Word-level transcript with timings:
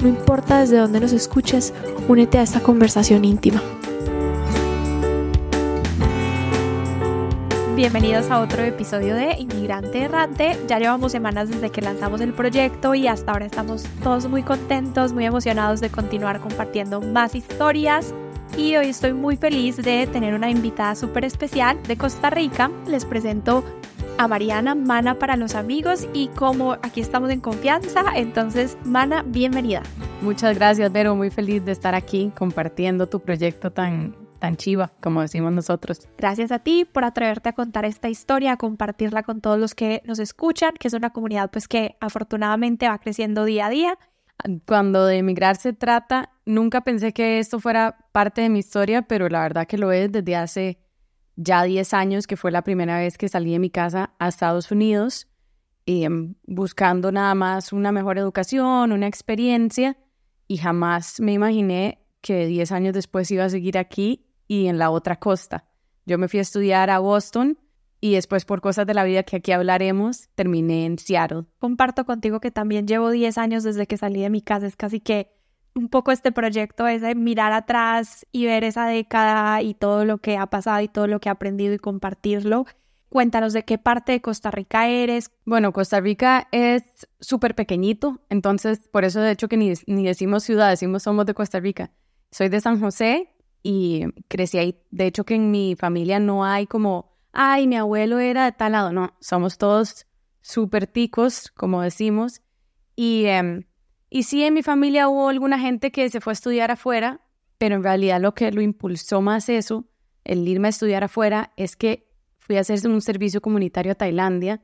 No 0.00 0.08
importa 0.08 0.60
desde 0.60 0.78
dónde 0.78 1.00
nos 1.00 1.12
escuches, 1.12 1.72
únete 2.08 2.38
a 2.38 2.42
esta 2.42 2.60
conversación 2.60 3.24
íntima. 3.24 3.62
Bienvenidos 7.74 8.30
a 8.30 8.40
otro 8.40 8.62
episodio 8.62 9.14
de 9.14 9.34
Inmigrante 9.38 10.02
Errante. 10.02 10.56
Ya 10.68 10.78
llevamos 10.78 11.10
semanas 11.10 11.48
desde 11.48 11.70
que 11.70 11.80
lanzamos 11.80 12.20
el 12.20 12.32
proyecto 12.32 12.94
y 12.94 13.08
hasta 13.08 13.32
ahora 13.32 13.46
estamos 13.46 13.84
todos 14.02 14.28
muy 14.28 14.42
contentos, 14.42 15.12
muy 15.12 15.24
emocionados 15.24 15.80
de 15.80 15.90
continuar 15.90 16.40
compartiendo 16.40 17.00
más 17.00 17.34
historias. 17.34 18.14
Y 18.56 18.76
hoy 18.76 18.90
estoy 18.90 19.12
muy 19.12 19.36
feliz 19.36 19.76
de 19.76 20.06
tener 20.06 20.34
una 20.34 20.50
invitada 20.50 20.94
súper 20.94 21.24
especial 21.24 21.82
de 21.82 21.96
Costa 21.96 22.30
Rica. 22.30 22.70
Les 22.86 23.04
presento 23.04 23.64
a 24.18 24.28
Mariana 24.28 24.74
Mana 24.74 25.18
para 25.18 25.36
los 25.36 25.54
amigos 25.54 26.08
y 26.12 26.28
como 26.28 26.72
aquí 26.72 27.00
estamos 27.00 27.30
en 27.30 27.40
confianza, 27.40 28.04
entonces 28.14 28.76
Mana, 28.84 29.24
bienvenida. 29.26 29.82
Muchas 30.22 30.56
gracias, 30.56 30.90
Vero. 30.92 31.14
Muy 31.16 31.30
feliz 31.30 31.64
de 31.64 31.72
estar 31.72 31.94
aquí 31.94 32.32
compartiendo 32.36 33.08
tu 33.08 33.20
proyecto 33.20 33.70
tan, 33.72 34.14
tan 34.38 34.56
chiva, 34.56 34.92
como 35.00 35.20
decimos 35.20 35.52
nosotros. 35.52 36.08
Gracias 36.16 36.52
a 36.52 36.60
ti 36.60 36.84
por 36.84 37.04
atreverte 37.04 37.48
a 37.48 37.52
contar 37.52 37.84
esta 37.84 38.08
historia, 38.08 38.52
a 38.52 38.56
compartirla 38.56 39.22
con 39.22 39.40
todos 39.40 39.58
los 39.58 39.74
que 39.74 40.02
nos 40.04 40.18
escuchan, 40.18 40.74
que 40.78 40.88
es 40.88 40.94
una 40.94 41.10
comunidad 41.10 41.50
pues 41.50 41.68
que 41.68 41.96
afortunadamente 42.00 42.88
va 42.88 42.98
creciendo 42.98 43.44
día 43.44 43.66
a 43.66 43.70
día. 43.70 43.98
Cuando 44.66 45.06
de 45.06 45.18
emigrar 45.18 45.56
se 45.56 45.72
trata, 45.72 46.30
nunca 46.44 46.82
pensé 46.82 47.12
que 47.12 47.38
esto 47.38 47.60
fuera 47.60 47.96
parte 48.12 48.42
de 48.42 48.48
mi 48.48 48.60
historia, 48.60 49.02
pero 49.02 49.28
la 49.28 49.42
verdad 49.42 49.66
que 49.66 49.78
lo 49.78 49.92
es 49.92 50.10
desde 50.10 50.36
hace 50.36 50.83
ya 51.36 51.62
10 51.62 51.94
años, 51.94 52.26
que 52.26 52.36
fue 52.36 52.50
la 52.50 52.62
primera 52.62 52.98
vez 52.98 53.18
que 53.18 53.28
salí 53.28 53.52
de 53.52 53.58
mi 53.58 53.70
casa 53.70 54.14
a 54.18 54.28
Estados 54.28 54.70
Unidos, 54.70 55.28
em, 55.86 56.34
buscando 56.46 57.12
nada 57.12 57.34
más 57.34 57.72
una 57.72 57.92
mejor 57.92 58.18
educación, 58.18 58.92
una 58.92 59.06
experiencia, 59.06 59.96
y 60.46 60.58
jamás 60.58 61.20
me 61.20 61.32
imaginé 61.32 62.06
que 62.20 62.46
10 62.46 62.72
años 62.72 62.94
después 62.94 63.30
iba 63.30 63.44
a 63.44 63.50
seguir 63.50 63.78
aquí 63.78 64.26
y 64.46 64.66
en 64.66 64.78
la 64.78 64.90
otra 64.90 65.16
costa. 65.16 65.66
Yo 66.06 66.18
me 66.18 66.28
fui 66.28 66.38
a 66.38 66.42
estudiar 66.42 66.90
a 66.90 66.98
Boston 66.98 67.58
y 68.00 68.14
después 68.14 68.44
por 68.44 68.60
cosas 68.60 68.86
de 68.86 68.94
la 68.94 69.04
vida 69.04 69.22
que 69.22 69.36
aquí 69.36 69.52
hablaremos, 69.52 70.28
terminé 70.34 70.84
en 70.84 70.98
Seattle. 70.98 71.44
Comparto 71.58 72.04
contigo 72.04 72.40
que 72.40 72.50
también 72.50 72.86
llevo 72.86 73.10
10 73.10 73.38
años 73.38 73.62
desde 73.64 73.86
que 73.86 73.96
salí 73.96 74.20
de 74.20 74.30
mi 74.30 74.42
casa, 74.42 74.66
es 74.66 74.76
casi 74.76 75.00
que 75.00 75.32
un 75.74 75.88
poco 75.88 76.12
este 76.12 76.32
proyecto 76.32 76.86
es 76.86 77.02
de 77.02 77.14
mirar 77.14 77.52
atrás 77.52 78.26
y 78.32 78.46
ver 78.46 78.64
esa 78.64 78.86
década 78.86 79.60
y 79.62 79.74
todo 79.74 80.04
lo 80.04 80.18
que 80.18 80.36
ha 80.36 80.46
pasado 80.46 80.80
y 80.80 80.88
todo 80.88 81.06
lo 81.06 81.20
que 81.20 81.28
he 81.28 81.32
aprendido 81.32 81.74
y 81.74 81.78
compartirlo. 81.78 82.66
Cuéntanos 83.08 83.52
de 83.52 83.64
qué 83.64 83.78
parte 83.78 84.12
de 84.12 84.20
Costa 84.20 84.50
Rica 84.50 84.88
eres. 84.88 85.30
Bueno, 85.44 85.72
Costa 85.72 86.00
Rica 86.00 86.48
es 86.52 86.82
súper 87.20 87.54
pequeñito, 87.54 88.20
entonces 88.28 88.88
por 88.90 89.04
eso 89.04 89.20
de 89.20 89.32
hecho 89.32 89.48
que 89.48 89.56
ni, 89.56 89.72
ni 89.86 90.04
decimos 90.04 90.44
ciudad, 90.44 90.70
decimos 90.70 91.02
somos 91.02 91.26
de 91.26 91.34
Costa 91.34 91.60
Rica. 91.60 91.90
Soy 92.30 92.48
de 92.48 92.60
San 92.60 92.80
José 92.80 93.32
y 93.62 94.04
crecí 94.28 94.58
ahí. 94.58 94.80
De 94.90 95.06
hecho 95.06 95.24
que 95.24 95.34
en 95.34 95.50
mi 95.50 95.76
familia 95.76 96.18
no 96.20 96.44
hay 96.44 96.66
como, 96.66 97.16
ay, 97.32 97.66
mi 97.66 97.76
abuelo 97.76 98.18
era 98.18 98.44
de 98.44 98.52
tal 98.52 98.72
lado, 98.72 98.92
no, 98.92 99.14
somos 99.20 99.58
todos 99.58 100.06
súper 100.40 100.86
ticos, 100.86 101.50
como 101.50 101.82
decimos. 101.82 102.42
Y 102.96 103.26
em, 103.26 103.64
y 104.16 104.22
sí, 104.22 104.44
en 104.44 104.54
mi 104.54 104.62
familia 104.62 105.08
hubo 105.08 105.28
alguna 105.28 105.58
gente 105.58 105.90
que 105.90 106.08
se 106.08 106.20
fue 106.20 106.30
a 106.30 106.34
estudiar 106.34 106.70
afuera, 106.70 107.20
pero 107.58 107.74
en 107.74 107.82
realidad 107.82 108.20
lo 108.20 108.32
que 108.32 108.52
lo 108.52 108.60
impulsó 108.60 109.20
más 109.20 109.48
eso, 109.48 109.88
el 110.22 110.46
irme 110.46 110.68
a 110.68 110.70
estudiar 110.70 111.02
afuera, 111.02 111.52
es 111.56 111.74
que 111.74 112.06
fui 112.38 112.56
a 112.56 112.60
hacer 112.60 112.78
un 112.86 113.00
servicio 113.00 113.42
comunitario 113.42 113.90
a 113.90 113.96
Tailandia 113.96 114.62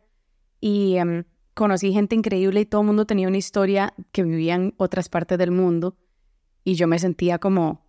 y 0.60 0.98
em, 0.98 1.24
conocí 1.54 1.92
gente 1.92 2.14
increíble 2.14 2.60
y 2.60 2.64
todo 2.64 2.82
el 2.82 2.86
mundo 2.86 3.06
tenía 3.06 3.26
una 3.26 3.38
historia 3.38 3.92
que 4.12 4.22
vivía 4.22 4.54
en 4.54 4.72
otras 4.76 5.08
partes 5.08 5.36
del 5.36 5.50
mundo 5.50 5.96
y 6.62 6.74
yo 6.74 6.86
me 6.86 7.00
sentía 7.00 7.40
como, 7.40 7.84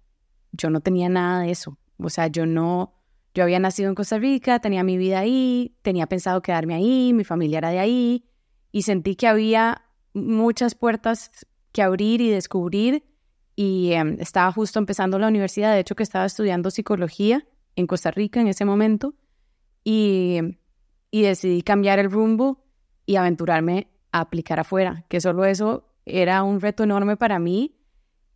yo 0.54 0.72
no 0.72 0.82
tenía 0.82 1.10
nada 1.10 1.42
de 1.42 1.52
eso. 1.52 1.78
O 2.00 2.10
sea, 2.10 2.26
yo 2.26 2.48
no, 2.48 2.96
yo 3.36 3.44
había 3.44 3.60
nacido 3.60 3.88
en 3.90 3.94
Costa 3.94 4.18
Rica, 4.18 4.58
tenía 4.58 4.84
mi 4.84 4.98
vida 4.98 5.20
ahí, 5.20 5.78
tenía 5.84 6.08
pensado 6.08 6.42
quedarme 6.42 6.74
ahí, 6.74 7.14
mi 7.14 7.24
familia 7.24 7.60
era 7.60 7.70
de 7.70 7.78
ahí 7.78 8.26
y 8.72 8.82
sentí 8.82 9.16
que 9.16 9.28
había 9.28 9.84
muchas 10.14 10.74
puertas 10.74 11.30
que 11.72 11.82
abrir 11.82 12.22
y 12.22 12.30
descubrir. 12.30 13.04
Y 13.56 13.92
em, 13.94 14.18
estaba 14.20 14.52
justo 14.52 14.80
empezando 14.80 15.20
la 15.20 15.28
universidad, 15.28 15.74
de 15.74 15.80
hecho 15.80 15.96
que 15.96 16.04
estaba 16.04 16.26
estudiando 16.26 16.72
psicología 16.72 17.46
en 17.76 17.88
Costa 17.88 18.12
Rica 18.12 18.42
en 18.42 18.48
ese 18.48 18.66
momento. 18.66 19.14
Y, 19.84 20.40
decidí 21.12 21.62
cambiar 21.62 22.00
el 22.00 22.10
rumbo 22.10 22.64
y 23.06 23.16
aventurarme 23.16 23.88
a 24.12 24.22
aplicar 24.22 24.60
afuera, 24.60 25.06
que 25.10 25.20
solo 25.22 25.46
eso 25.46 25.88
era 26.06 26.44
un 26.44 26.62
reto 26.62 26.84
enorme 26.84 27.18
para 27.18 27.40
mí. 27.40 27.76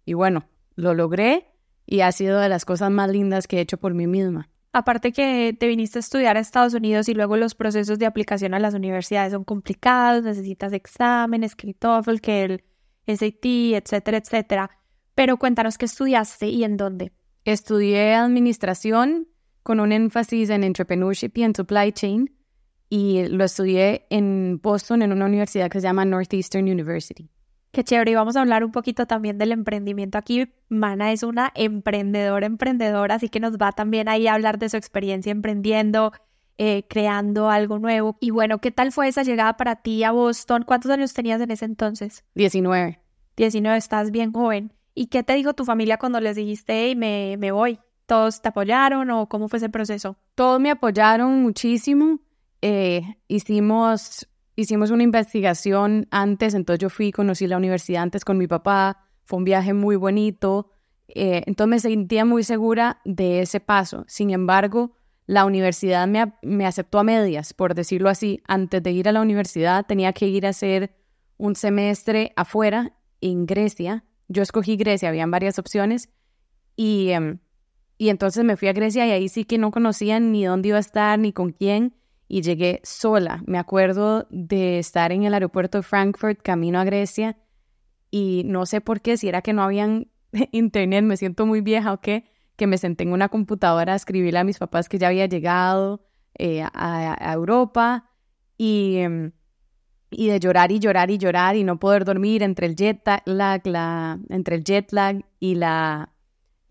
Y 0.05 0.13
bueno, 0.13 0.47
lo 0.75 0.93
logré 0.93 1.47
y 1.85 2.01
ha 2.01 2.11
sido 2.11 2.39
de 2.39 2.49
las 2.49 2.65
cosas 2.65 2.91
más 2.91 3.09
lindas 3.09 3.47
que 3.47 3.57
he 3.57 3.61
hecho 3.61 3.77
por 3.77 3.93
mí 3.93 4.07
misma. 4.07 4.49
Aparte 4.73 5.13
que 5.13 5.55
te 5.57 5.67
viniste 5.67 5.99
a 5.99 6.01
estudiar 6.01 6.35
a 6.35 6.41
Estados 6.41 6.73
Unidos 6.73 7.07
y 7.07 7.13
luego 7.13 7.37
los 7.37 7.55
procesos 7.55 7.97
de 7.97 8.05
aplicación 8.05 8.53
a 8.53 8.59
las 8.59 8.73
universidades 8.73 9.31
son 9.31 9.45
complicados, 9.45 10.23
necesitas 10.23 10.73
exámenes, 10.73 11.55
que 11.55 11.67
el 11.67 12.21
que 12.21 12.43
el 12.43 12.63
SAT, 13.07 13.45
etcétera, 13.75 14.17
etcétera. 14.17 14.69
Pero 15.13 15.37
cuéntanos 15.37 15.77
qué 15.77 15.85
estudiaste 15.85 16.47
y 16.47 16.63
en 16.63 16.77
dónde. 16.77 17.11
Estudié 17.45 18.15
administración 18.15 19.27
con 19.63 19.79
un 19.79 19.91
énfasis 19.91 20.49
en 20.49 20.63
entrepreneurship 20.63 21.31
y 21.35 21.43
en 21.43 21.55
supply 21.55 21.91
chain 21.91 22.35
y 22.89 23.27
lo 23.27 23.43
estudié 23.43 24.05
en 24.09 24.59
Boston 24.61 25.01
en 25.01 25.11
una 25.11 25.25
universidad 25.25 25.69
que 25.69 25.79
se 25.79 25.87
llama 25.87 26.05
Northeastern 26.05 26.65
University. 26.69 27.29
Qué 27.71 27.83
chévere, 27.83 28.11
y 28.11 28.15
vamos 28.15 28.37
a 28.37 28.41
hablar 28.41 28.63
un 28.63 28.71
poquito 28.71 29.05
también 29.05 29.37
del 29.37 29.51
emprendimiento 29.51 30.17
aquí. 30.17 30.47
Mana 30.69 31.11
es 31.11 31.23
una 31.23 31.51
emprendedora, 31.55 32.45
emprendedora, 32.45 33.15
así 33.15 33.27
que 33.27 33.41
nos 33.41 33.57
va 33.57 33.73
también 33.73 34.07
ahí 34.07 34.27
a 34.27 34.33
hablar 34.33 34.59
de 34.59 34.69
su 34.69 34.77
experiencia 34.77 35.29
emprendiendo, 35.31 36.13
eh, 36.57 36.85
creando 36.87 37.49
algo 37.49 37.79
nuevo. 37.79 38.17
Y 38.19 38.31
bueno, 38.31 38.59
¿qué 38.59 38.71
tal 38.71 38.91
fue 38.91 39.07
esa 39.07 39.23
llegada 39.23 39.57
para 39.57 39.77
ti 39.77 40.03
a 40.03 40.11
Boston? 40.11 40.63
¿Cuántos 40.65 40.91
años 40.91 41.13
tenías 41.13 41.41
en 41.41 41.51
ese 41.51 41.65
entonces? 41.65 42.23
19. 42.35 42.99
19, 43.37 43.77
estás 43.77 44.11
bien 44.11 44.31
joven. 44.31 44.73
¿Y 44.93 45.07
qué 45.07 45.23
te 45.23 45.33
dijo 45.33 45.53
tu 45.53 45.65
familia 45.65 45.97
cuando 45.97 46.19
les 46.21 46.37
dijiste, 46.37 46.85
hey, 46.85 46.95
me, 46.95 47.35
me 47.37 47.51
voy? 47.51 47.79
¿Todos 48.05 48.41
te 48.41 48.49
apoyaron 48.49 49.09
o 49.09 49.27
cómo 49.27 49.49
fue 49.49 49.57
ese 49.57 49.69
proceso? 49.69 50.15
Todos 50.35 50.61
me 50.61 50.71
apoyaron 50.71 51.41
muchísimo. 51.41 52.19
Eh, 52.61 53.03
hicimos, 53.27 54.27
hicimos 54.55 54.91
una 54.91 55.03
investigación 55.03 56.07
antes, 56.11 56.53
entonces 56.53 56.79
yo 56.79 56.89
fui, 56.89 57.11
conocí 57.11 57.47
la 57.47 57.57
universidad 57.57 58.03
antes 58.03 58.23
con 58.23 58.37
mi 58.37 58.47
papá, 58.47 59.07
fue 59.23 59.37
un 59.37 59.43
viaje 59.43 59.73
muy 59.73 59.95
bonito, 59.95 60.69
eh, 61.07 61.43
entonces 61.45 61.69
me 61.69 61.79
sentía 61.79 62.25
muy 62.25 62.43
segura 62.43 63.01
de 63.05 63.41
ese 63.41 63.59
paso. 63.59 64.05
Sin 64.07 64.31
embargo, 64.31 64.93
la 65.27 65.45
universidad 65.45 66.07
me, 66.07 66.65
aceptó 66.65 66.99
a 66.99 67.03
medias, 67.03 67.53
por 67.53 67.73
decirlo 67.73 68.09
así. 68.09 68.41
Antes 68.47 68.83
de 68.83 68.91
ir 68.91 69.09
a 69.09 69.11
la 69.11 69.21
universidad 69.21 69.85
tenía 69.85 70.13
que 70.13 70.27
ir 70.27 70.45
a 70.45 70.49
hacer 70.49 70.95
un 71.37 71.55
semestre 71.55 72.31
afuera, 72.35 72.93
en 73.21 73.45
Grecia. 73.47 74.03
Yo 74.27 74.43
escogí 74.43 74.75
Grecia, 74.75 75.09
habían 75.09 75.31
varias 75.31 75.57
opciones. 75.57 76.09
Y, 76.75 77.09
em, 77.09 77.39
y 77.97 78.09
entonces 78.09 78.43
me 78.43 78.55
fui 78.55 78.67
a 78.67 78.73
Grecia 78.73 79.07
y 79.07 79.11
ahí 79.11 79.29
sí 79.29 79.45
que 79.45 79.57
no 79.57 79.71
conocía 79.71 80.19
ni 80.19 80.45
dónde 80.45 80.69
iba 80.69 80.77
a 80.77 80.81
estar, 80.81 81.17
ni 81.17 81.33
con 81.33 81.51
quién. 81.51 81.95
Y 82.27 82.41
llegué 82.41 82.81
sola. 82.83 83.41
Me 83.47 83.57
acuerdo 83.57 84.27
de 84.29 84.77
estar 84.77 85.11
en 85.11 85.23
el 85.23 85.33
aeropuerto 85.33 85.79
de 85.79 85.83
Frankfurt, 85.83 86.41
camino 86.41 86.79
a 86.79 86.83
Grecia. 86.83 87.37
Y 88.11 88.43
no 88.45 88.65
sé 88.65 88.79
por 88.81 89.01
qué, 89.01 89.17
si 89.17 89.27
era 89.27 89.41
que 89.41 89.53
no 89.53 89.63
habían 89.63 90.11
internet, 90.51 91.03
me 91.03 91.17
siento 91.17 91.47
muy 91.47 91.61
vieja 91.61 91.93
o 91.93 92.01
qué 92.01 92.25
que 92.55 92.67
me 92.67 92.77
senté 92.77 93.03
en 93.03 93.11
una 93.11 93.29
computadora 93.29 93.93
a 93.93 93.95
escribirle 93.95 94.39
a 94.39 94.43
mis 94.43 94.57
papás 94.57 94.89
que 94.89 94.97
ya 94.97 95.07
había 95.07 95.25
llegado 95.25 96.05
eh, 96.37 96.63
a, 96.63 97.33
Europa 97.33 98.09
y, 98.57 98.97
em, 98.97 99.31
y 100.09 100.27
de 100.27 100.39
llorar 100.39 100.71
y 100.71 100.79
llorar 100.79 101.11
y 101.11 101.17
llorar 101.17 101.55
y 101.55 101.63
no 101.63 101.79
poder 101.79 102.05
dormir 102.05 102.43
entre 102.43 102.67
el 102.67 102.75
jet 102.75 103.01
lag, 103.25 103.65
la, 103.65 104.19
entre 104.29 104.55
el 104.55 104.63
jet 104.63 104.91
lag 104.91 105.25
y 105.39 105.55
la, 105.55 106.13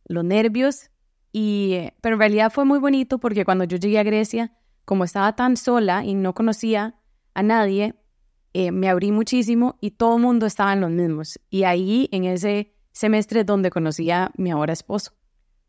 los 0.06 0.24
nervios. 0.24 0.90
Y, 1.32 1.90
pero 2.00 2.14
en 2.14 2.20
realidad 2.20 2.52
fue 2.52 2.64
muy 2.64 2.78
bonito 2.78 3.18
porque 3.18 3.44
cuando 3.44 3.64
yo 3.64 3.76
llegué 3.76 3.98
a 3.98 4.04
Grecia, 4.04 4.52
como 4.84 5.04
estaba 5.04 5.34
tan 5.34 5.56
sola 5.56 6.04
y 6.04 6.14
no 6.14 6.34
conocía 6.34 6.96
a 7.34 7.42
nadie, 7.42 7.94
eh, 8.52 8.70
me 8.70 8.88
abrí 8.88 9.10
muchísimo 9.10 9.76
y 9.80 9.92
todo 9.92 10.16
el 10.16 10.22
mundo 10.22 10.46
estaba 10.46 10.72
en 10.72 10.80
los 10.80 10.90
mismos. 10.90 11.40
Y 11.50 11.64
ahí, 11.64 12.08
en 12.12 12.24
ese 12.24 12.72
semestre, 12.92 13.44
donde 13.44 13.70
conocí 13.70 14.10
a 14.10 14.30
mi 14.36 14.50
ahora 14.50 14.72
esposo. 14.72 15.12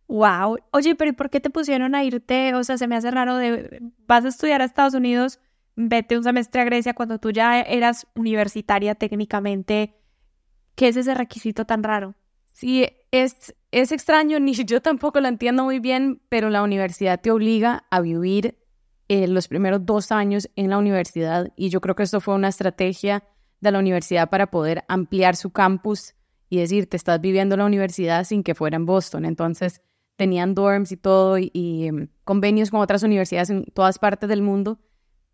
Wow. 0.07 0.57
Oye, 0.71 0.95
pero 0.95 1.11
¿y 1.11 1.13
por 1.13 1.29
qué 1.29 1.39
te 1.39 1.49
pusieron 1.49 1.95
a 1.95 2.03
irte? 2.03 2.53
O 2.53 2.63
sea, 2.63 2.77
se 2.77 2.87
me 2.87 2.95
hace 2.95 3.11
raro 3.11 3.37
de 3.37 3.81
vas 4.07 4.25
a 4.25 4.27
estudiar 4.27 4.61
a 4.61 4.65
Estados 4.65 4.93
Unidos, 4.93 5.39
vete 5.75 6.17
un 6.17 6.23
semestre 6.23 6.61
a 6.61 6.65
Grecia 6.65 6.93
cuando 6.93 7.19
tú 7.19 7.31
ya 7.31 7.59
eras 7.61 8.07
universitaria 8.15 8.95
técnicamente. 8.95 9.95
¿Qué 10.75 10.89
es 10.89 10.97
ese 10.97 11.15
requisito 11.15 11.65
tan 11.65 11.83
raro? 11.83 12.15
Sí, 12.51 12.85
es, 13.11 13.55
es 13.71 13.91
extraño, 13.91 14.39
ni 14.41 14.53
yo 14.53 14.81
tampoco 14.81 15.19
lo 15.19 15.27
entiendo 15.27 15.63
muy 15.63 15.79
bien, 15.79 16.21
pero 16.29 16.49
la 16.49 16.63
universidad 16.63 17.19
te 17.19 17.31
obliga 17.31 17.85
a 17.89 18.01
vivir 18.01 18.59
eh, 19.07 19.27
los 19.27 19.47
primeros 19.47 19.85
dos 19.85 20.11
años 20.11 20.49
en 20.55 20.69
la 20.69 20.77
universidad 20.77 21.51
y 21.55 21.69
yo 21.69 21.81
creo 21.81 21.95
que 21.95 22.03
esto 22.03 22.21
fue 22.21 22.33
una 22.33 22.47
estrategia 22.47 23.23
de 23.59 23.71
la 23.71 23.79
universidad 23.79 24.29
para 24.29 24.49
poder 24.49 24.83
ampliar 24.87 25.35
su 25.35 25.51
campus 25.51 26.15
y 26.49 26.57
decir, 26.57 26.87
te 26.89 26.97
estás 26.97 27.19
viviendo 27.21 27.57
la 27.57 27.65
universidad 27.65 28.23
sin 28.23 28.43
que 28.43 28.55
fuera 28.55 28.77
en 28.77 28.85
Boston. 28.85 29.25
Entonces, 29.25 29.81
tenían 30.15 30.55
dorms 30.55 30.91
y 30.91 30.97
todo 30.97 31.37
y, 31.37 31.51
em, 31.87 32.07
convenios 32.23 32.71
con 32.71 32.79
otras 32.79 33.03
universidades 33.03 33.49
en 33.49 33.65
todas 33.65 33.99
partes 33.99 34.29
del 34.29 34.41
mundo 34.41 34.79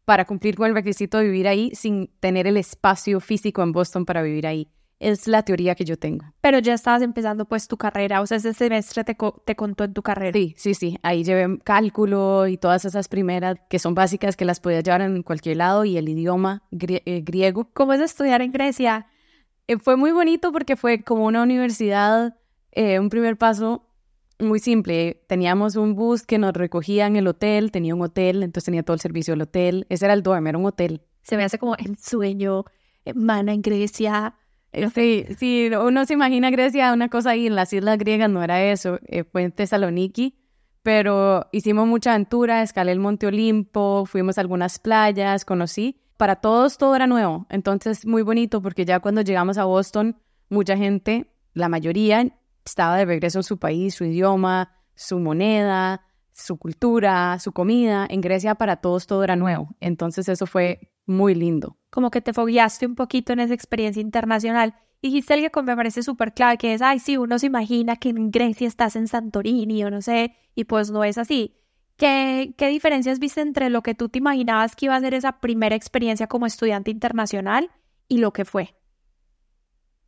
para 0.05 0.25
cumplir 0.25 0.55
con 0.55 0.67
el 0.67 0.73
requisito 0.73 1.17
de 1.19 1.25
vivir 1.25 1.47
ahí 1.47 1.71
sin 1.73 2.09
tener 2.19 2.47
el 2.47 2.57
espacio 2.57 3.19
físico 3.19 3.61
en 3.61 3.71
Boston 3.71 4.05
para 4.05 4.21
vivir 4.21 4.47
ahí. 4.47 4.67
Es 4.99 5.27
la 5.27 5.41
teoría 5.41 5.73
que 5.73 5.83
yo 5.83 5.97
tengo. 5.97 6.25
Pero 6.41 6.59
ya 6.59 6.75
estabas 6.75 7.01
empezando 7.01 7.45
pues 7.45 7.67
tu 7.67 7.75
carrera, 7.75 8.21
o 8.21 8.27
sea, 8.27 8.37
ese 8.37 8.53
semestre 8.53 9.03
te, 9.03 9.17
te 9.45 9.55
contó 9.55 9.83
en 9.83 9.93
tu 9.93 10.03
carrera. 10.03 10.33
Sí, 10.33 10.53
sí, 10.57 10.75
sí. 10.75 10.99
Ahí 11.01 11.23
llevé 11.23 11.57
cálculo 11.63 12.47
y 12.47 12.57
todas 12.57 12.85
esas 12.85 13.07
primeras 13.07 13.57
que 13.67 13.79
son 13.79 13.95
básicas 13.95 14.35
que 14.35 14.45
las 14.45 14.59
podías 14.59 14.83
llevar 14.83 15.01
en 15.01 15.23
cualquier 15.23 15.57
lado 15.57 15.85
y 15.85 15.97
el 15.97 16.07
idioma 16.07 16.63
eh, 16.71 17.21
griego. 17.25 17.69
¿Cómo 17.73 17.93
es 17.93 18.01
estudiar 18.01 18.43
en 18.43 18.51
Grecia? 18.51 19.07
Eh, 19.67 19.77
fue 19.79 19.95
muy 19.95 20.11
bonito 20.11 20.51
porque 20.51 20.75
fue 20.75 21.03
como 21.03 21.25
una 21.25 21.41
universidad, 21.41 22.35
eh, 22.71 22.99
un 22.99 23.09
primer 23.09 23.37
paso 23.37 23.87
muy 24.41 24.59
simple. 24.59 25.23
Teníamos 25.27 25.75
un 25.75 25.95
bus 25.95 26.23
que 26.25 26.37
nos 26.37 26.53
recogía 26.53 27.07
en 27.07 27.15
el 27.15 27.27
hotel, 27.27 27.71
tenía 27.71 27.95
un 27.95 28.01
hotel, 28.01 28.43
entonces 28.43 28.65
tenía 28.65 28.83
todo 28.83 28.95
el 28.95 29.01
servicio 29.01 29.33
del 29.33 29.43
hotel. 29.43 29.85
Ese 29.89 30.05
era 30.05 30.13
el 30.13 30.23
dorm, 30.23 30.47
era 30.47 30.57
un 30.57 30.65
hotel. 30.65 31.01
Se 31.23 31.37
me 31.37 31.43
hace 31.43 31.57
como 31.57 31.75
el 31.75 31.97
sueño, 31.97 32.65
mana 33.15 33.53
en 33.53 33.61
Grecia. 33.61 34.35
Eh, 34.73 34.89
sí, 34.89 35.25
sí, 35.37 35.69
uno 35.69 36.05
se 36.05 36.13
imagina 36.13 36.49
Grecia, 36.49 36.93
una 36.93 37.09
cosa 37.09 37.31
ahí 37.31 37.47
en 37.47 37.55
las 37.55 37.73
islas 37.73 37.97
griegas, 37.97 38.29
no 38.29 38.41
era 38.41 38.63
eso, 38.63 38.99
fue 39.31 39.43
en 39.43 39.51
Tesaloniki, 39.51 40.37
pero 40.81 41.47
hicimos 41.51 41.87
mucha 41.87 42.11
aventura, 42.11 42.63
escalé 42.63 42.93
el 42.93 42.99
Monte 42.99 43.27
Olimpo, 43.27 44.05
fuimos 44.05 44.37
a 44.37 44.41
algunas 44.41 44.79
playas, 44.79 45.43
conocí, 45.43 45.99
para 46.15 46.37
todos 46.37 46.77
todo 46.77 46.95
era 46.95 47.05
nuevo. 47.05 47.47
Entonces, 47.49 48.05
muy 48.05 48.21
bonito 48.21 48.61
porque 48.61 48.85
ya 48.85 48.99
cuando 48.99 49.21
llegamos 49.21 49.57
a 49.57 49.65
Boston, 49.65 50.15
mucha 50.49 50.77
gente, 50.77 51.27
la 51.53 51.67
mayoría, 51.67 52.25
estaba 52.65 52.97
de 52.97 53.05
regreso 53.05 53.39
en 53.39 53.43
su 53.43 53.57
país, 53.57 53.95
su 53.95 54.05
idioma, 54.05 54.73
su 54.95 55.19
moneda, 55.19 56.01
su 56.33 56.57
cultura, 56.57 57.37
su 57.39 57.51
comida. 57.51 58.07
En 58.09 58.21
Grecia 58.21 58.55
para 58.55 58.77
todos 58.77 59.07
todo 59.07 59.23
era 59.23 59.35
nuevo. 59.35 59.75
Entonces, 59.79 60.29
eso 60.29 60.45
fue 60.45 60.91
muy 61.05 61.35
lindo. 61.35 61.77
Como 61.89 62.11
que 62.11 62.21
te 62.21 62.33
fogueaste 62.33 62.85
un 62.85 62.95
poquito 62.95 63.33
en 63.33 63.39
esa 63.39 63.53
experiencia 63.53 64.01
internacional. 64.01 64.75
Y 65.01 65.07
dijiste 65.07 65.33
algo 65.33 65.49
que 65.49 65.61
me 65.63 65.75
parece 65.75 66.03
súper 66.03 66.33
clave, 66.33 66.57
que 66.57 66.73
es, 66.73 66.81
ay, 66.81 66.99
sí, 66.99 67.17
uno 67.17 67.39
se 67.39 67.47
imagina 67.47 67.95
que 67.95 68.09
en 68.09 68.29
Grecia 68.29 68.67
estás 68.67 68.95
en 68.95 69.07
Santorini 69.07 69.83
o 69.83 69.89
no 69.89 70.01
sé, 70.01 70.35
y 70.53 70.65
pues 70.65 70.91
no 70.91 71.03
es 71.03 71.17
así. 71.17 71.55
¿Qué, 71.97 72.53
diferencias 72.57 73.19
viste 73.19 73.41
entre 73.41 73.69
lo 73.69 73.83
que 73.83 73.93
tú 73.93 74.09
te 74.09 74.17
imaginabas 74.17 74.75
que 74.75 74.85
iba 74.85 74.95
a 74.95 74.99
ser 74.99 75.13
esa 75.13 75.39
primera 75.39 75.75
experiencia 75.75 76.25
como 76.27 76.47
estudiante 76.47 76.89
internacional 76.89 77.69
y 78.07 78.17
lo 78.17 78.33
que 78.33 78.45
fue? 78.45 78.75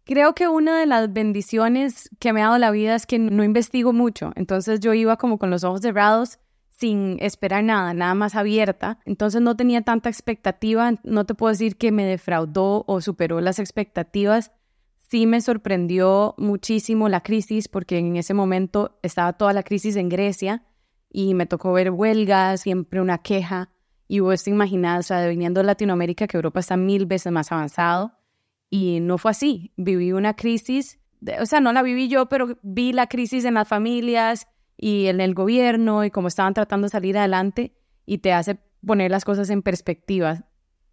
Creo 0.06 0.36
que 0.36 0.50
una 0.50 0.80
de 0.80 0.86
las 0.86 1.14
bendiciones 1.14 2.10
que 2.20 2.34
me 2.34 2.42
ha 2.42 2.48
dado 2.48 2.58
la 2.58 2.72
vida 2.72 2.96
es 2.96 3.06
que 3.06 3.20
no 3.20 3.44
investigo 3.44 3.94
mucho. 3.94 4.34
Entonces 4.36 4.82
yo 4.82 4.94
iba 4.94 5.18
como 5.18 5.38
con 5.40 5.50
los 5.50 5.64
ojos 5.64 5.82
cerrados, 5.82 6.40
sin 6.70 7.18
esperar 7.22 7.64
nada, 7.64 7.94
nada 7.94 8.14
más 8.14 8.36
abierta. 8.36 9.00
Entonces 9.06 9.42
no 9.42 9.56
tenía 9.56 9.84
tanta 9.84 10.10
expectativa. 10.10 10.96
No 11.04 11.26
te 11.26 11.36
puedo 11.36 11.52
decir 11.52 11.78
que 11.78 11.94
me 11.94 12.06
defraudó 12.06 12.84
o 12.86 13.00
superó 13.00 13.40
las 13.40 13.60
expectativas. 13.60 14.52
Sí 15.10 15.26
me 15.26 15.40
sorprendió 15.40 16.36
muchísimo 16.38 17.08
la 17.08 17.22
crisis 17.22 17.70
porque 17.70 17.98
en 17.98 18.18
ese 18.18 18.34
momento 18.34 19.00
estaba 19.04 19.34
toda 19.34 19.54
la 19.54 19.64
crisis 19.64 19.96
en 19.96 20.10
Grecia 20.10 20.64
y 21.10 21.34
me 21.34 21.46
tocó 21.46 21.72
ver 21.72 21.92
huelgas, 21.92 22.62
siempre 22.62 23.00
una 23.00 23.20
queja. 23.20 23.70
Y 24.10 24.20
vos 24.20 24.44
te 24.44 24.50
imaginas, 24.50 25.06
o 25.06 25.08
sea, 25.08 25.26
viniendo 25.28 25.62
de 25.62 25.68
Latinoamérica, 25.68 26.28
que 26.28 26.36
Europa 26.36 26.60
está 26.60 26.76
mil 26.76 27.06
veces 27.06 27.32
más 27.32 27.52
avanzado. 27.54 28.12
Y 28.76 29.02
no 29.02 29.20
fue 29.20 29.30
así. 29.30 29.72
Viví 29.78 30.14
una 30.14 30.36
crisis, 30.36 31.00
o 31.40 31.46
sea, 31.46 31.60
no 31.60 31.74
la 31.74 31.84
viví 31.84 32.08
yo, 32.08 32.28
pero 32.28 32.58
vi 32.64 32.92
la 32.92 33.06
crisis 33.06 33.46
en 33.46 33.54
las 33.54 33.68
familias 33.68 34.48
y 34.78 35.06
en 35.06 35.22
el 35.22 35.36
gobierno 35.36 36.04
y 36.04 36.10
cómo 36.10 36.28
estaban 36.28 36.56
tratando 36.56 36.86
de 36.86 36.90
salir 36.90 37.16
adelante 37.16 37.76
y 38.08 38.18
te 38.18 38.34
hace 38.34 38.58
poner 38.84 39.12
las 39.12 39.26
cosas 39.26 39.52
en 39.52 39.62
perspectiva. 39.62 40.46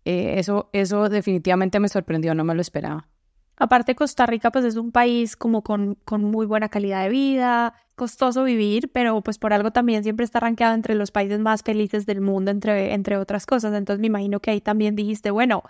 Eh, 0.05 0.35
eso, 0.37 0.69
eso 0.75 1.09
definitivamente 1.09 1.81
me 1.81 1.89
sorprendió, 1.89 2.35
no 2.35 2.45
me 2.45 2.55
lo 2.55 2.61
esperaba. 2.61 3.09
Aparte, 3.57 3.95
Costa 3.95 4.27
Rica 4.27 4.53
pues 4.53 4.67
es 4.67 4.77
un 4.77 4.93
país 4.93 5.35
como 5.35 5.63
con, 5.63 5.95
con, 6.05 6.23
muy 6.23 6.45
buena 6.45 6.69
calidad 6.69 7.05
de 7.05 7.09
vida, 7.09 7.73
costoso 7.95 8.45
vivir, 8.45 8.91
pero 8.93 9.23
pues 9.23 9.39
por 9.39 9.55
algo 9.55 9.71
también 9.71 10.03
siempre 10.03 10.25
está 10.25 10.41
rankeado 10.41 10.75
entre 10.75 10.95
los 10.95 11.13
países 11.13 11.41
más 11.41 11.63
felices 11.63 12.05
del 12.05 12.21
mundo, 12.21 12.51
entre, 12.51 12.93
entre 12.93 13.17
otras 13.17 13.47
cosas. 13.47 13.73
Entonces 13.73 14.03
me 14.03 14.09
imagino 14.09 14.41
que 14.41 14.51
ahí 14.51 14.61
también 14.61 14.97
dijiste, 14.97 15.31
bueno, 15.31 15.63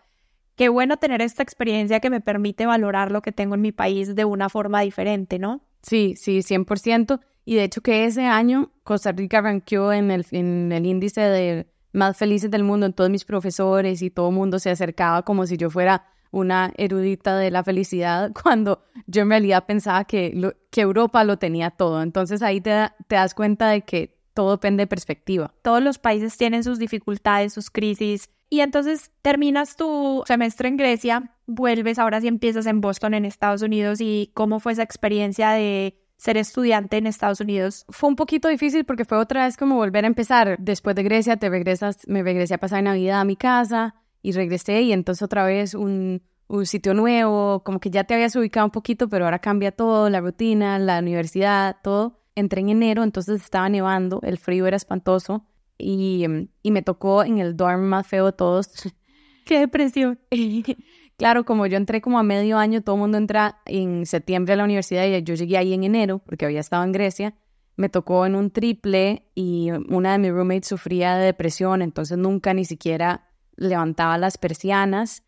qué 0.60 0.68
bueno 0.68 0.98
tener 0.98 1.22
esta 1.22 1.42
experiencia 1.42 2.00
que 2.00 2.10
me 2.10 2.20
permite 2.20 2.66
valorar 2.66 3.12
lo 3.12 3.22
que 3.22 3.32
tengo 3.32 3.54
en 3.54 3.62
mi 3.62 3.72
país 3.72 4.14
de 4.14 4.26
una 4.26 4.50
forma 4.50 4.82
diferente, 4.82 5.38
¿no? 5.38 5.62
Sí, 5.80 6.16
sí, 6.18 6.40
100%. 6.42 7.18
Y 7.46 7.54
de 7.54 7.64
hecho 7.64 7.80
que 7.80 8.04
ese 8.04 8.26
año 8.26 8.70
Costa 8.82 9.10
Rica 9.12 9.40
ranqueó 9.40 9.90
en 9.90 10.10
el, 10.10 10.26
en 10.32 10.70
el 10.70 10.84
índice 10.84 11.22
de 11.22 11.66
más 11.94 12.18
felices 12.18 12.50
del 12.50 12.62
mundo, 12.62 12.84
en 12.84 12.92
todos 12.92 13.08
mis 13.08 13.24
profesores 13.24 14.02
y 14.02 14.10
todo 14.10 14.28
el 14.28 14.34
mundo 14.34 14.58
se 14.58 14.68
acercaba 14.68 15.22
como 15.22 15.46
si 15.46 15.56
yo 15.56 15.70
fuera 15.70 16.04
una 16.30 16.74
erudita 16.76 17.38
de 17.38 17.50
la 17.50 17.64
felicidad 17.64 18.30
cuando 18.42 18.82
yo 19.06 19.22
en 19.22 19.30
realidad 19.30 19.64
pensaba 19.64 20.04
que, 20.04 20.52
que 20.70 20.82
Europa 20.82 21.24
lo 21.24 21.38
tenía 21.38 21.70
todo. 21.70 22.02
Entonces 22.02 22.42
ahí 22.42 22.60
te, 22.60 22.90
te 23.08 23.14
das 23.14 23.32
cuenta 23.32 23.70
de 23.70 23.80
que 23.80 24.20
todo 24.34 24.50
depende 24.50 24.82
de 24.82 24.88
perspectiva. 24.88 25.54
Todos 25.62 25.82
los 25.82 25.98
países 25.98 26.36
tienen 26.36 26.64
sus 26.64 26.78
dificultades, 26.78 27.54
sus 27.54 27.70
crisis. 27.70 28.28
Y 28.52 28.60
entonces 28.60 29.12
terminas 29.22 29.76
tu 29.76 30.24
semestre 30.26 30.68
en 30.68 30.76
Grecia, 30.76 31.36
vuelves, 31.46 32.00
ahora 32.00 32.20
sí 32.20 32.26
empiezas 32.26 32.66
en 32.66 32.80
Boston, 32.80 33.14
en 33.14 33.24
Estados 33.24 33.62
Unidos. 33.62 34.00
¿Y 34.00 34.32
cómo 34.34 34.58
fue 34.58 34.72
esa 34.72 34.82
experiencia 34.82 35.50
de 35.50 35.96
ser 36.16 36.36
estudiante 36.36 36.96
en 36.96 37.06
Estados 37.06 37.40
Unidos? 37.40 37.86
Fue 37.90 38.08
un 38.10 38.16
poquito 38.16 38.48
difícil 38.48 38.84
porque 38.84 39.04
fue 39.04 39.18
otra 39.18 39.44
vez 39.44 39.56
como 39.56 39.76
volver 39.76 40.04
a 40.04 40.08
empezar. 40.08 40.56
Después 40.58 40.96
de 40.96 41.04
Grecia, 41.04 41.36
te 41.36 41.48
regresas, 41.48 41.98
me 42.08 42.24
regresé 42.24 42.54
a 42.54 42.58
pasar 42.58 42.82
Navidad 42.82 43.20
a 43.20 43.24
mi 43.24 43.36
casa 43.36 43.94
y 44.20 44.32
regresé 44.32 44.82
y 44.82 44.92
entonces 44.92 45.22
otra 45.22 45.44
vez 45.44 45.74
un, 45.74 46.20
un 46.48 46.66
sitio 46.66 46.92
nuevo, 46.92 47.62
como 47.62 47.78
que 47.78 47.90
ya 47.90 48.02
te 48.02 48.14
habías 48.14 48.34
ubicado 48.34 48.66
un 48.66 48.72
poquito, 48.72 49.08
pero 49.08 49.26
ahora 49.26 49.38
cambia 49.38 49.70
todo, 49.70 50.10
la 50.10 50.20
rutina, 50.20 50.76
la 50.80 50.98
universidad, 50.98 51.76
todo. 51.84 52.18
Entré 52.34 52.62
en 52.62 52.70
enero, 52.70 53.04
entonces 53.04 53.42
estaba 53.42 53.68
nevando, 53.68 54.20
el 54.22 54.38
frío 54.38 54.66
era 54.66 54.76
espantoso 54.76 55.44
y, 55.80 56.26
y 56.62 56.70
me 56.70 56.82
tocó 56.82 57.24
en 57.24 57.38
el 57.38 57.56
dorm 57.56 57.82
más 57.82 58.06
feo 58.06 58.26
de 58.26 58.32
todos. 58.32 58.70
¡Qué 59.44 59.58
depresión! 59.58 60.18
claro, 61.16 61.44
como 61.44 61.66
yo 61.66 61.76
entré 61.76 62.00
como 62.00 62.18
a 62.18 62.22
medio 62.22 62.58
año, 62.58 62.82
todo 62.82 62.96
el 62.96 63.00
mundo 63.00 63.18
entra 63.18 63.60
en 63.66 64.06
septiembre 64.06 64.54
a 64.54 64.56
la 64.56 64.64
universidad 64.64 65.06
y 65.06 65.22
yo 65.22 65.34
llegué 65.34 65.58
ahí 65.58 65.72
en 65.72 65.84
enero 65.84 66.20
porque 66.20 66.44
había 66.44 66.60
estado 66.60 66.84
en 66.84 66.92
Grecia. 66.92 67.34
Me 67.76 67.88
tocó 67.88 68.26
en 68.26 68.34
un 68.34 68.50
triple 68.50 69.26
y 69.34 69.70
una 69.88 70.12
de 70.12 70.18
mis 70.18 70.32
roommates 70.32 70.68
sufría 70.68 71.16
de 71.16 71.24
depresión, 71.26 71.82
entonces 71.82 72.18
nunca 72.18 72.52
ni 72.52 72.64
siquiera 72.64 73.28
levantaba 73.56 74.18
las 74.18 74.38
persianas. 74.38 75.22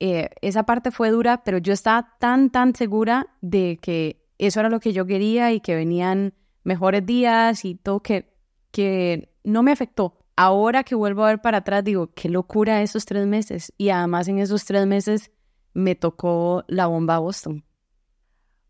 Eh, 0.00 0.28
esa 0.42 0.62
parte 0.64 0.90
fue 0.90 1.10
dura, 1.10 1.42
pero 1.44 1.58
yo 1.58 1.72
estaba 1.72 2.16
tan, 2.20 2.50
tan 2.50 2.74
segura 2.74 3.26
de 3.40 3.78
que 3.82 4.24
eso 4.38 4.60
era 4.60 4.68
lo 4.68 4.80
que 4.80 4.92
yo 4.92 5.06
quería 5.06 5.52
y 5.52 5.60
que 5.60 5.74
venían 5.74 6.34
mejores 6.62 7.04
días 7.04 7.64
y 7.64 7.74
todo 7.74 8.00
que, 8.00 8.32
que 8.70 9.34
no 9.48 9.62
me 9.62 9.72
afectó. 9.72 10.18
Ahora 10.36 10.84
que 10.84 10.94
vuelvo 10.94 11.24
a 11.24 11.28
ver 11.28 11.40
para 11.40 11.58
atrás, 11.58 11.82
digo, 11.82 12.12
qué 12.14 12.28
locura 12.28 12.82
esos 12.82 13.04
tres 13.04 13.26
meses. 13.26 13.72
Y 13.76 13.88
además 13.90 14.28
en 14.28 14.38
esos 14.38 14.64
tres 14.64 14.86
meses 14.86 15.32
me 15.74 15.94
tocó 15.94 16.64
la 16.68 16.86
bomba 16.86 17.18
Boston. 17.18 17.64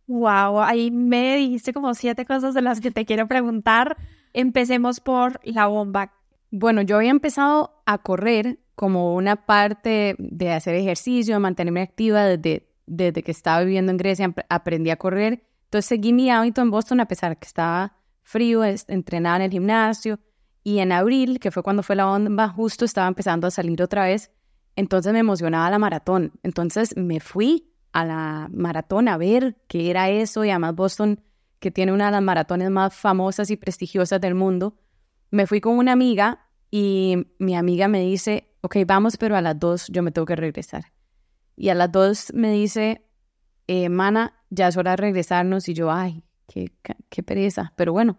Wow, 0.06 0.62
ahí 0.62 0.90
me 0.90 1.36
dijiste 1.36 1.74
como 1.74 1.92
siete 1.92 2.24
cosas 2.24 2.54
de 2.54 2.62
las 2.62 2.80
que 2.80 2.90
te 2.90 3.04
quiero 3.04 3.28
preguntar. 3.28 3.98
Empecemos 4.32 5.00
por 5.00 5.40
la 5.44 5.66
bomba. 5.66 6.14
Bueno, 6.50 6.80
yo 6.80 6.96
había 6.96 7.10
empezado 7.10 7.82
a 7.84 7.98
correr 7.98 8.58
como 8.74 9.14
una 9.14 9.44
parte 9.44 10.16
de 10.18 10.52
hacer 10.52 10.74
ejercicio, 10.74 11.34
de 11.34 11.40
mantenerme 11.40 11.82
activa 11.82 12.24
desde, 12.24 12.70
desde 12.86 13.22
que 13.22 13.32
estaba 13.32 13.60
viviendo 13.60 13.92
en 13.92 13.98
Grecia, 13.98 14.34
aprendí 14.48 14.88
a 14.88 14.96
correr. 14.96 15.42
Entonces 15.64 15.86
seguí 15.86 16.14
mi 16.14 16.30
hábito 16.30 16.62
en 16.62 16.70
Boston 16.70 17.00
a 17.00 17.08
pesar 17.08 17.30
de 17.30 17.36
que 17.36 17.46
estaba 17.46 17.98
frío, 18.22 18.64
entrenaba 18.64 19.36
en 19.36 19.42
el 19.42 19.50
gimnasio 19.50 20.18
y 20.68 20.80
en 20.80 20.92
abril, 20.92 21.40
que 21.40 21.50
fue 21.50 21.62
cuando 21.62 21.82
fue 21.82 21.96
la 21.96 22.04
bomba, 22.04 22.50
justo 22.50 22.84
estaba 22.84 23.08
empezando 23.08 23.46
a 23.46 23.50
salir 23.50 23.82
otra 23.82 24.04
vez, 24.04 24.30
entonces 24.76 25.14
me 25.14 25.20
emocionaba 25.20 25.70
la 25.70 25.78
maratón. 25.78 26.32
Entonces 26.42 26.94
me 26.94 27.20
fui 27.20 27.72
a 27.92 28.04
la 28.04 28.50
maratón 28.52 29.08
a 29.08 29.16
ver 29.16 29.56
qué 29.66 29.88
era 29.88 30.10
eso 30.10 30.44
y 30.44 30.50
además 30.50 30.74
Boston 30.74 31.22
que 31.58 31.70
tiene 31.70 31.90
una 31.94 32.04
de 32.04 32.10
las 32.10 32.22
maratones 32.22 32.68
más 32.70 32.94
famosas 32.94 33.50
y 33.50 33.56
prestigiosas 33.56 34.20
del 34.20 34.34
mundo. 34.34 34.76
Me 35.30 35.46
fui 35.46 35.62
con 35.62 35.78
una 35.78 35.92
amiga 35.92 36.50
y 36.70 37.16
mi 37.38 37.56
amiga 37.56 37.88
me 37.88 38.02
dice, 38.02 38.52
ok, 38.60 38.76
vamos, 38.86 39.16
pero 39.16 39.36
a 39.36 39.40
las 39.40 39.58
dos 39.58 39.86
yo 39.88 40.02
me 40.02 40.12
tengo 40.12 40.26
que 40.26 40.36
regresar. 40.36 40.92
Y 41.56 41.70
a 41.70 41.74
las 41.74 41.90
dos 41.90 42.30
me 42.34 42.52
dice, 42.52 43.06
eh, 43.68 43.88
mana, 43.88 44.34
ya 44.50 44.68
es 44.68 44.76
hora 44.76 44.90
de 44.90 44.98
regresarnos. 44.98 45.66
Y 45.70 45.72
yo, 45.72 45.90
ay, 45.90 46.24
qué 46.46 47.22
pereza. 47.22 47.72
Pero 47.74 47.94
bueno, 47.94 48.18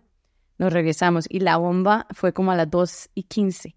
nos 0.60 0.72
regresamos. 0.72 1.25
Y 1.28 1.39
la 1.39 1.58
bomba 1.58 2.06
fue 2.13 2.34
como 2.34 2.51
a 2.51 2.56
las 2.56 2.70
dos 2.70 3.10
y 3.16 3.24
quince. 3.24 3.75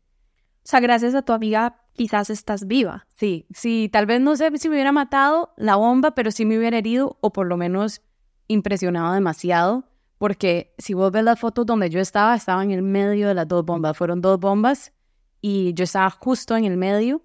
O 0.59 0.65
sea, 0.65 0.81
gracias 0.81 1.15
a 1.15 1.23
tu 1.23 1.33
amiga 1.33 1.79
quizás 1.95 2.29
estás 2.29 2.67
viva. 2.67 3.07
Sí, 3.17 3.47
sí, 3.55 3.89
tal 3.91 4.07
vez 4.07 4.21
no 4.21 4.37
sé 4.37 4.51
si 4.59 4.69
me 4.69 4.75
hubiera 4.75 4.93
matado 4.93 5.55
la 5.57 5.77
bomba, 5.77 6.15
pero 6.15 6.31
sí 6.31 6.45
me 6.45 6.59
hubiera 6.59 6.79
herido 6.79 7.19
o 7.21 7.33
por 7.33 7.47
lo 7.47 7.57
menos 7.57 8.03
impresionado 8.49 9.15
demasiado. 9.15 9.85
Porque 10.19 10.75
si 10.79 10.95
vos 10.95 11.11
ves 11.11 11.25
las 11.25 11.41
fotos 11.41 11.67
donde 11.67 11.91
yo 11.91 11.99
estaba, 11.99 12.37
estaba 12.37 12.63
en 12.63 12.71
el 12.71 12.83
medio 12.83 13.29
de 13.29 13.35
las 13.35 13.49
dos 13.49 13.65
bombas. 13.65 13.97
Fueron 13.97 14.21
dos 14.21 14.39
bombas 14.39 14.93
y 15.41 15.75
yo 15.75 15.85
estaba 15.85 16.11
justo 16.11 16.57
en 16.57 16.65
el 16.65 16.77
medio. 16.77 17.23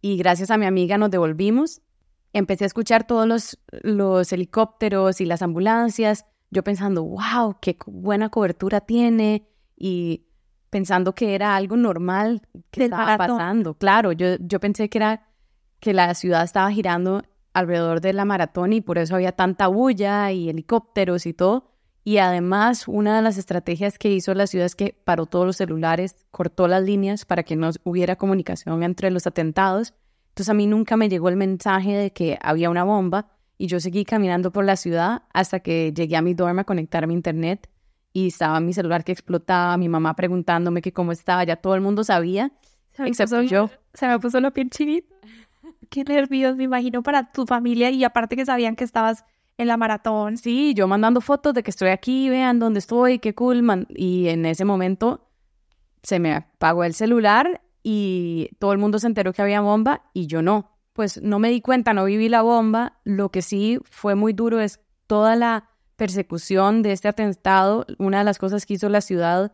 Y 0.00 0.16
gracias 0.16 0.50
a 0.50 0.58
mi 0.58 0.66
amiga 0.66 0.98
nos 0.98 1.10
devolvimos. 1.10 1.82
Empecé 2.32 2.64
a 2.64 2.66
escuchar 2.66 3.06
todos 3.06 3.26
los, 3.26 3.58
los 3.82 4.32
helicópteros 4.32 5.20
y 5.20 5.24
las 5.24 5.42
ambulancias. 5.42 6.26
Yo 6.56 6.64
pensando, 6.64 7.04
wow, 7.04 7.58
qué 7.60 7.76
buena 7.84 8.30
cobertura 8.30 8.80
tiene. 8.80 9.46
Y 9.76 10.24
pensando 10.70 11.14
que 11.14 11.34
era 11.34 11.54
algo 11.54 11.76
normal 11.76 12.40
que 12.70 12.84
estaba 12.84 13.18
pasando. 13.18 13.74
Claro, 13.74 14.12
yo, 14.12 14.36
yo 14.40 14.58
pensé 14.58 14.88
que 14.88 14.96
era 14.96 15.28
que 15.80 15.92
la 15.92 16.14
ciudad 16.14 16.44
estaba 16.44 16.70
girando 16.70 17.22
alrededor 17.52 18.00
de 18.00 18.14
la 18.14 18.24
maratón 18.24 18.72
y 18.72 18.80
por 18.80 18.96
eso 18.96 19.16
había 19.16 19.32
tanta 19.32 19.66
bulla 19.66 20.32
y 20.32 20.48
helicópteros 20.48 21.26
y 21.26 21.34
todo. 21.34 21.74
Y 22.04 22.16
además, 22.16 22.88
una 22.88 23.14
de 23.14 23.20
las 23.20 23.36
estrategias 23.36 23.98
que 23.98 24.10
hizo 24.10 24.32
la 24.32 24.46
ciudad 24.46 24.64
es 24.64 24.76
que 24.76 24.98
paró 25.04 25.26
todos 25.26 25.44
los 25.44 25.56
celulares, 25.56 26.24
cortó 26.30 26.68
las 26.68 26.82
líneas 26.82 27.26
para 27.26 27.42
que 27.42 27.54
no 27.54 27.68
hubiera 27.84 28.16
comunicación 28.16 28.82
entre 28.82 29.10
los 29.10 29.26
atentados. 29.26 29.92
Entonces 30.30 30.48
a 30.48 30.54
mí 30.54 30.66
nunca 30.66 30.96
me 30.96 31.10
llegó 31.10 31.28
el 31.28 31.36
mensaje 31.36 31.92
de 31.92 32.12
que 32.14 32.38
había 32.40 32.70
una 32.70 32.84
bomba 32.84 33.35
y 33.58 33.66
yo 33.66 33.80
seguí 33.80 34.04
caminando 34.04 34.52
por 34.52 34.64
la 34.64 34.76
ciudad 34.76 35.22
hasta 35.32 35.60
que 35.60 35.92
llegué 35.92 36.16
a 36.16 36.22
mi 36.22 36.34
dorm 36.34 36.58
a 36.58 36.64
conectar 36.64 37.04
a 37.04 37.06
mi 37.06 37.14
internet 37.14 37.68
y 38.12 38.28
estaba 38.28 38.60
mi 38.60 38.72
celular 38.72 39.04
que 39.04 39.12
explotaba, 39.12 39.76
mi 39.76 39.88
mamá 39.88 40.14
preguntándome 40.14 40.82
que 40.82 40.92
cómo 40.92 41.12
estaba, 41.12 41.44
ya 41.44 41.56
todo 41.56 41.74
el 41.74 41.80
mundo 41.80 42.04
sabía, 42.04 42.52
excepto 42.98 43.42
yo. 43.42 43.70
Se 43.94 44.06
me 44.06 44.18
puso 44.18 44.40
la 44.40 44.50
piel 44.50 44.70
chinita. 44.70 45.14
Qué 45.90 46.04
nervios, 46.04 46.56
me 46.56 46.64
imagino, 46.64 47.02
para 47.02 47.30
tu 47.30 47.46
familia 47.46 47.90
y 47.90 48.04
aparte 48.04 48.36
que 48.36 48.44
sabían 48.44 48.74
que 48.74 48.84
estabas 48.84 49.24
en 49.58 49.68
la 49.68 49.76
maratón. 49.76 50.36
Sí, 50.36 50.74
yo 50.74 50.88
mandando 50.88 51.20
fotos 51.20 51.54
de 51.54 51.62
que 51.62 51.70
estoy 51.70 51.88
aquí, 51.88 52.28
vean 52.28 52.58
dónde 52.58 52.78
estoy, 52.78 53.18
qué 53.18 53.34
cool, 53.34 53.62
man. 53.62 53.86
Y 53.90 54.28
en 54.28 54.46
ese 54.46 54.64
momento 54.64 55.28
se 56.02 56.18
me 56.18 56.34
apagó 56.34 56.84
el 56.84 56.94
celular 56.94 57.62
y 57.82 58.50
todo 58.58 58.72
el 58.72 58.78
mundo 58.78 58.98
se 58.98 59.06
enteró 59.06 59.32
que 59.32 59.42
había 59.42 59.60
bomba 59.60 60.02
y 60.12 60.26
yo 60.26 60.42
no. 60.42 60.75
Pues 60.96 61.22
no 61.22 61.38
me 61.38 61.50
di 61.50 61.60
cuenta, 61.60 61.92
no 61.92 62.06
viví 62.06 62.30
la 62.30 62.40
bomba. 62.40 62.94
Lo 63.04 63.28
que 63.28 63.42
sí 63.42 63.78
fue 63.84 64.14
muy 64.14 64.32
duro 64.32 64.60
es 64.60 64.80
toda 65.06 65.36
la 65.36 65.68
persecución 65.96 66.80
de 66.82 66.92
este 66.92 67.06
atentado, 67.06 67.84
una 67.98 68.18
de 68.18 68.24
las 68.24 68.38
cosas 68.38 68.64
que 68.64 68.74
hizo 68.74 68.88
la 68.88 69.02
ciudad 69.02 69.52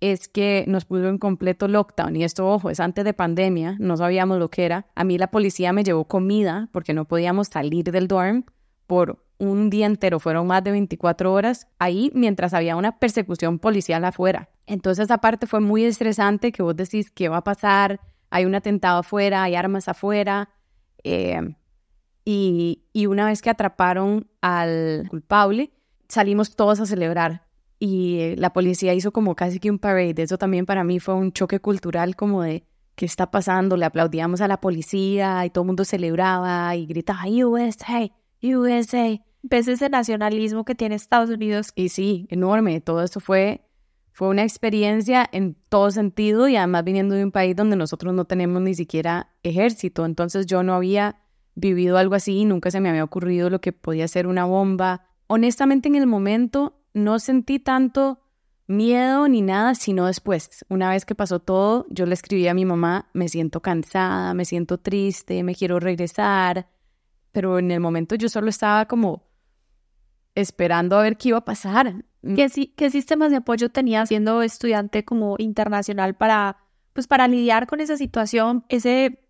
es 0.00 0.28
que 0.28 0.64
nos 0.68 0.84
puso 0.84 1.08
en 1.08 1.18
completo 1.18 1.66
lockdown. 1.66 2.14
Y 2.14 2.22
esto, 2.22 2.48
ojo, 2.48 2.70
es 2.70 2.78
antes 2.78 3.04
de 3.04 3.12
pandemia, 3.12 3.76
no 3.80 3.96
sabíamos 3.96 4.38
lo 4.38 4.50
que 4.50 4.64
era. 4.64 4.86
A 4.94 5.02
mí 5.02 5.18
la 5.18 5.32
policía 5.32 5.72
me 5.72 5.82
llevó 5.82 6.04
comida 6.04 6.68
porque 6.70 6.94
no 6.94 7.06
podíamos 7.06 7.48
salir 7.48 7.90
del 7.90 8.06
dorm 8.06 8.44
por 8.86 9.24
un 9.38 9.70
día 9.70 9.86
entero, 9.86 10.20
fueron 10.20 10.46
más 10.46 10.62
de 10.62 10.70
24 10.70 11.32
horas 11.32 11.66
ahí 11.80 12.12
mientras 12.14 12.54
había 12.54 12.76
una 12.76 13.00
persecución 13.00 13.58
policial 13.58 14.04
afuera. 14.04 14.48
Entonces, 14.66 15.06
esa 15.06 15.18
parte 15.18 15.48
fue 15.48 15.58
muy 15.58 15.84
estresante 15.84 16.52
que 16.52 16.62
vos 16.62 16.76
decís, 16.76 17.10
¿qué 17.10 17.28
va 17.28 17.38
a 17.38 17.44
pasar? 17.44 17.98
Hay 18.30 18.44
un 18.44 18.54
atentado 18.54 19.00
afuera, 19.00 19.42
hay 19.42 19.56
armas 19.56 19.88
afuera. 19.88 20.50
Eh, 21.04 21.40
y, 22.24 22.82
y 22.92 23.06
una 23.06 23.26
vez 23.26 23.42
que 23.42 23.50
atraparon 23.50 24.28
al 24.40 25.06
culpable, 25.08 25.72
salimos 26.08 26.56
todos 26.56 26.80
a 26.80 26.86
celebrar 26.86 27.44
y 27.78 28.34
la 28.36 28.52
policía 28.52 28.94
hizo 28.94 29.12
como 29.12 29.34
casi 29.34 29.58
que 29.58 29.70
un 29.70 29.78
parade. 29.78 30.22
Eso 30.22 30.38
también 30.38 30.66
para 30.66 30.84
mí 30.84 31.00
fue 31.00 31.14
un 31.14 31.32
choque 31.32 31.60
cultural 31.60 32.16
como 32.16 32.42
de 32.42 32.64
qué 32.94 33.04
está 33.04 33.30
pasando. 33.30 33.76
Le 33.76 33.84
aplaudíamos 33.84 34.40
a 34.40 34.48
la 34.48 34.60
policía 34.60 35.44
y 35.44 35.50
todo 35.50 35.62
el 35.62 35.66
mundo 35.66 35.84
celebraba 35.84 36.74
y 36.76 36.86
gritaba 36.86 37.24
USA, 37.26 38.10
USA. 38.42 39.20
¿Ves 39.42 39.68
ese 39.68 39.90
nacionalismo 39.90 40.64
que 40.64 40.74
tiene 40.74 40.94
Estados 40.94 41.28
Unidos? 41.28 41.72
Y 41.74 41.90
sí, 41.90 42.26
enorme. 42.30 42.80
Todo 42.80 43.02
eso 43.02 43.20
fue, 43.20 43.66
fue 44.14 44.28
una 44.28 44.44
experiencia 44.44 45.28
en 45.30 45.54
todo 45.68 45.90
sentido 45.90 46.48
y 46.48 46.56
además 46.56 46.84
viniendo 46.84 47.14
de 47.14 47.24
un 47.24 47.32
país 47.32 47.54
donde 47.54 47.76
nosotros 47.76 48.14
no 48.14 48.24
tenemos 48.24 48.62
ni 48.62 48.74
siquiera 48.74 49.28
ejército. 49.42 50.06
Entonces 50.06 50.46
yo 50.46 50.62
no 50.62 50.72
había 50.72 51.20
vivido 51.54 51.98
algo 51.98 52.14
así, 52.14 52.46
nunca 52.46 52.70
se 52.70 52.80
me 52.80 52.88
había 52.88 53.04
ocurrido 53.04 53.50
lo 53.50 53.60
que 53.60 53.72
podía 53.72 54.08
ser 54.08 54.26
una 54.26 54.46
bomba 54.46 55.02
honestamente 55.26 55.88
en 55.88 55.96
el 55.96 56.06
momento 56.06 56.80
no 56.92 57.18
sentí 57.18 57.58
tanto 57.58 58.20
miedo 58.66 59.28
ni 59.28 59.42
nada, 59.42 59.74
sino 59.74 60.06
después. 60.06 60.64
Una 60.68 60.90
vez 60.90 61.04
que 61.04 61.14
pasó 61.14 61.40
todo, 61.40 61.86
yo 61.90 62.06
le 62.06 62.14
escribí 62.14 62.46
a 62.48 62.54
mi 62.54 62.64
mamá, 62.64 63.10
me 63.12 63.28
siento 63.28 63.60
cansada, 63.60 64.32
me 64.34 64.44
siento 64.44 64.78
triste, 64.78 65.42
me 65.42 65.54
quiero 65.54 65.80
regresar, 65.80 66.68
pero 67.32 67.58
en 67.58 67.70
el 67.70 67.80
momento 67.80 68.14
yo 68.14 68.28
solo 68.28 68.48
estaba 68.48 68.86
como 68.86 69.24
esperando 70.34 70.96
a 70.96 71.02
ver 71.02 71.16
qué 71.16 71.30
iba 71.30 71.38
a 71.38 71.44
pasar. 71.44 72.04
¿Qué, 72.34 72.72
qué 72.74 72.90
sistemas 72.90 73.30
de 73.30 73.38
apoyo 73.38 73.68
tenías 73.68 74.08
siendo 74.08 74.42
estudiante 74.42 75.04
como 75.04 75.36
internacional 75.38 76.14
para, 76.14 76.56
pues, 76.92 77.06
para 77.06 77.28
lidiar 77.28 77.66
con 77.66 77.80
esa 77.80 77.96
situación, 77.96 78.64
ese 78.68 79.20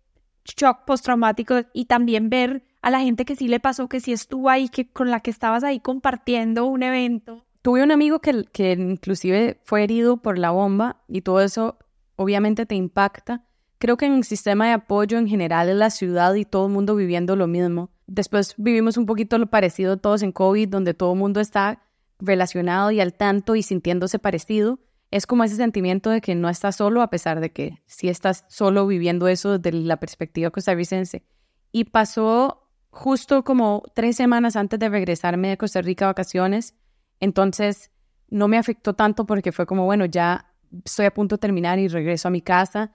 shock 0.45 0.85
postraumático 0.85 1.61
y 1.73 1.85
también 1.85 2.29
ver 2.29 2.63
a 2.81 2.91
la 2.91 2.99
gente 2.99 3.25
que 3.25 3.35
sí 3.35 3.47
le 3.47 3.59
pasó, 3.59 3.89
que 3.89 3.99
sí 3.99 4.13
estuvo 4.13 4.49
ahí, 4.49 4.69
que 4.69 4.87
con 4.87 5.09
la 5.09 5.19
que 5.19 5.31
estabas 5.31 5.63
ahí 5.63 5.79
compartiendo 5.79 6.65
un 6.65 6.83
evento. 6.83 7.43
Tuve 7.61 7.83
un 7.83 7.91
amigo 7.91 8.19
que, 8.19 8.45
que 8.51 8.73
inclusive 8.73 9.59
fue 9.63 9.83
herido 9.83 10.17
por 10.17 10.37
la 10.37 10.51
bomba 10.51 11.01
y 11.07 11.21
todo 11.21 11.41
eso 11.41 11.79
obviamente 12.15 12.65
te 12.65 12.75
impacta. 12.75 13.43
Creo 13.79 13.97
que 13.97 14.05
en 14.05 14.13
el 14.13 14.23
sistema 14.23 14.67
de 14.67 14.73
apoyo 14.73 15.17
en 15.17 15.27
general 15.27 15.67
en 15.69 15.79
la 15.79 15.89
ciudad 15.89 16.35
y 16.35 16.45
todo 16.45 16.67
el 16.67 16.73
mundo 16.73 16.95
viviendo 16.95 17.35
lo 17.35 17.47
mismo. 17.47 17.89
Después 18.07 18.53
vivimos 18.57 18.97
un 18.97 19.07
poquito 19.07 19.37
lo 19.37 19.47
parecido 19.47 19.97
todos 19.97 20.21
en 20.21 20.31
COVID, 20.31 20.69
donde 20.69 20.93
todo 20.93 21.13
el 21.13 21.19
mundo 21.19 21.39
está 21.39 21.81
relacionado 22.19 22.91
y 22.91 22.99
al 22.99 23.13
tanto 23.13 23.55
y 23.55 23.63
sintiéndose 23.63 24.19
parecido. 24.19 24.79
Es 25.11 25.27
como 25.27 25.43
ese 25.43 25.55
sentimiento 25.55 26.09
de 26.09 26.21
que 26.21 26.35
no 26.35 26.49
estás 26.49 26.77
solo, 26.77 27.01
a 27.01 27.09
pesar 27.09 27.39
de 27.39 27.51
que 27.51 27.81
sí 27.85 28.09
estás 28.09 28.45
solo 28.49 28.87
viviendo 28.87 29.27
eso 29.27 29.57
desde 29.57 29.77
la 29.77 29.97
perspectiva 29.97 30.49
costarricense. 30.49 31.23
Y 31.71 31.85
pasó 31.85 32.69
justo 32.89 33.43
como 33.43 33.83
tres 33.93 34.15
semanas 34.15 34.55
antes 34.55 34.79
de 34.79 34.89
regresarme 34.89 35.49
de 35.49 35.57
Costa 35.57 35.81
Rica 35.81 36.05
a 36.05 36.09
vacaciones. 36.09 36.75
Entonces 37.19 37.91
no 38.29 38.47
me 38.47 38.57
afectó 38.57 38.93
tanto 38.93 39.25
porque 39.25 39.51
fue 39.51 39.65
como, 39.65 39.85
bueno, 39.85 40.05
ya 40.05 40.53
estoy 40.83 41.05
a 41.05 41.13
punto 41.13 41.35
de 41.35 41.39
terminar 41.39 41.79
y 41.79 41.87
regreso 41.87 42.27
a 42.27 42.31
mi 42.31 42.41
casa. 42.41 42.93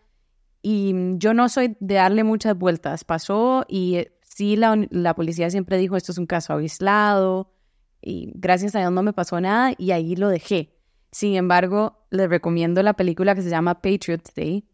Y 0.63 0.95
yo 1.17 1.33
no 1.33 1.49
soy 1.49 1.77
de 1.81 1.95
darle 1.95 2.25
muchas 2.25 2.57
vueltas. 2.57 3.05
Pasó 3.05 3.65
y 3.69 3.97
eh, 3.97 4.19
sí, 4.23 4.57
la, 4.57 4.77
la 4.91 5.15
policía 5.15 5.51
siempre 5.51 5.79
dijo, 5.79 5.97
esto 5.97 6.13
es 6.13 6.19
un 6.19 6.27
caso 6.27 6.55
aislado. 6.55 7.53
Y 8.03 8.33
gracias 8.35 8.75
a 8.75 8.81
Dios 8.81 8.93
no 8.93 9.03
me 9.03 9.13
pasó 9.13 9.41
nada 9.41 9.73
y 9.77 9.91
ahí 9.91 10.17
lo 10.17 10.29
dejé. 10.29 10.75
Sin 11.13 11.35
embargo, 11.35 12.07
les 12.11 12.29
recomiendo 12.29 12.83
la 12.83 12.95
película 12.95 13.35
que 13.35 13.43
se 13.43 13.51
llama 13.51 13.83
Patriots 13.83 14.33
Day, 14.35 14.65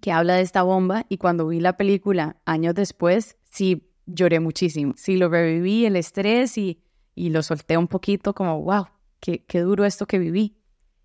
que 0.00 0.12
habla 0.12 0.34
de 0.34 0.42
esta 0.42 0.62
bomba. 0.62 1.06
Y 1.08 1.18
cuando 1.18 1.46
vi 1.48 1.60
la 1.60 1.76
película 1.76 2.36
años 2.46 2.74
después, 2.74 3.36
sí 3.50 3.90
lloré 4.06 4.40
muchísimo. 4.40 4.94
Sí, 4.96 5.16
lo 5.16 5.28
reviví, 5.28 5.84
el 5.84 5.96
estrés 5.96 6.56
y, 6.58 6.82
y 7.14 7.30
lo 7.30 7.42
solté 7.42 7.76
un 7.76 7.88
poquito 7.88 8.34
como, 8.34 8.62
wow, 8.62 8.86
qué, 9.20 9.44
qué 9.44 9.60
duro 9.60 9.84
esto 9.84 10.06
que 10.06 10.18
viví. 10.18 10.56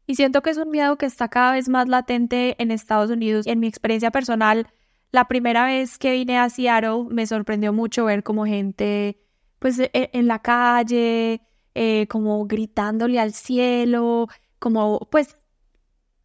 Y 0.08 0.16
siento 0.16 0.42
que 0.42 0.52
es 0.52 0.58
un 0.58 0.70
miedo 0.70 0.98
que 0.98 1.06
está 1.06 1.30
cada 1.30 1.54
vez 1.54 1.68
más 1.68 1.88
latente 1.88 2.56
en 2.62 2.72
Estados 2.72 3.10
Unidos. 3.10 3.48
En 3.48 3.60
mi 3.60 3.68
experiencia 3.68 4.12
personal, 4.12 4.68
la 5.12 5.28
primera 5.28 5.66
vez 5.66 5.98
que 5.98 6.12
vine 6.12 6.38
a 6.38 6.50
Seattle 6.50 7.06
me 7.10 7.26
sorprendió 7.26 7.74
mucho 7.74 8.06
ver 8.06 8.24
como 8.24 8.46
gente, 8.46 9.20
pues, 9.60 9.80
e, 9.80 9.92
en 9.94 10.28
la 10.28 10.40
calle, 10.40 11.42
eh, 11.74 12.08
como 12.08 12.46
gritándole 12.46 13.20
al 13.20 13.34
cielo, 13.34 14.28
como, 14.60 15.08
pues, 15.12 15.36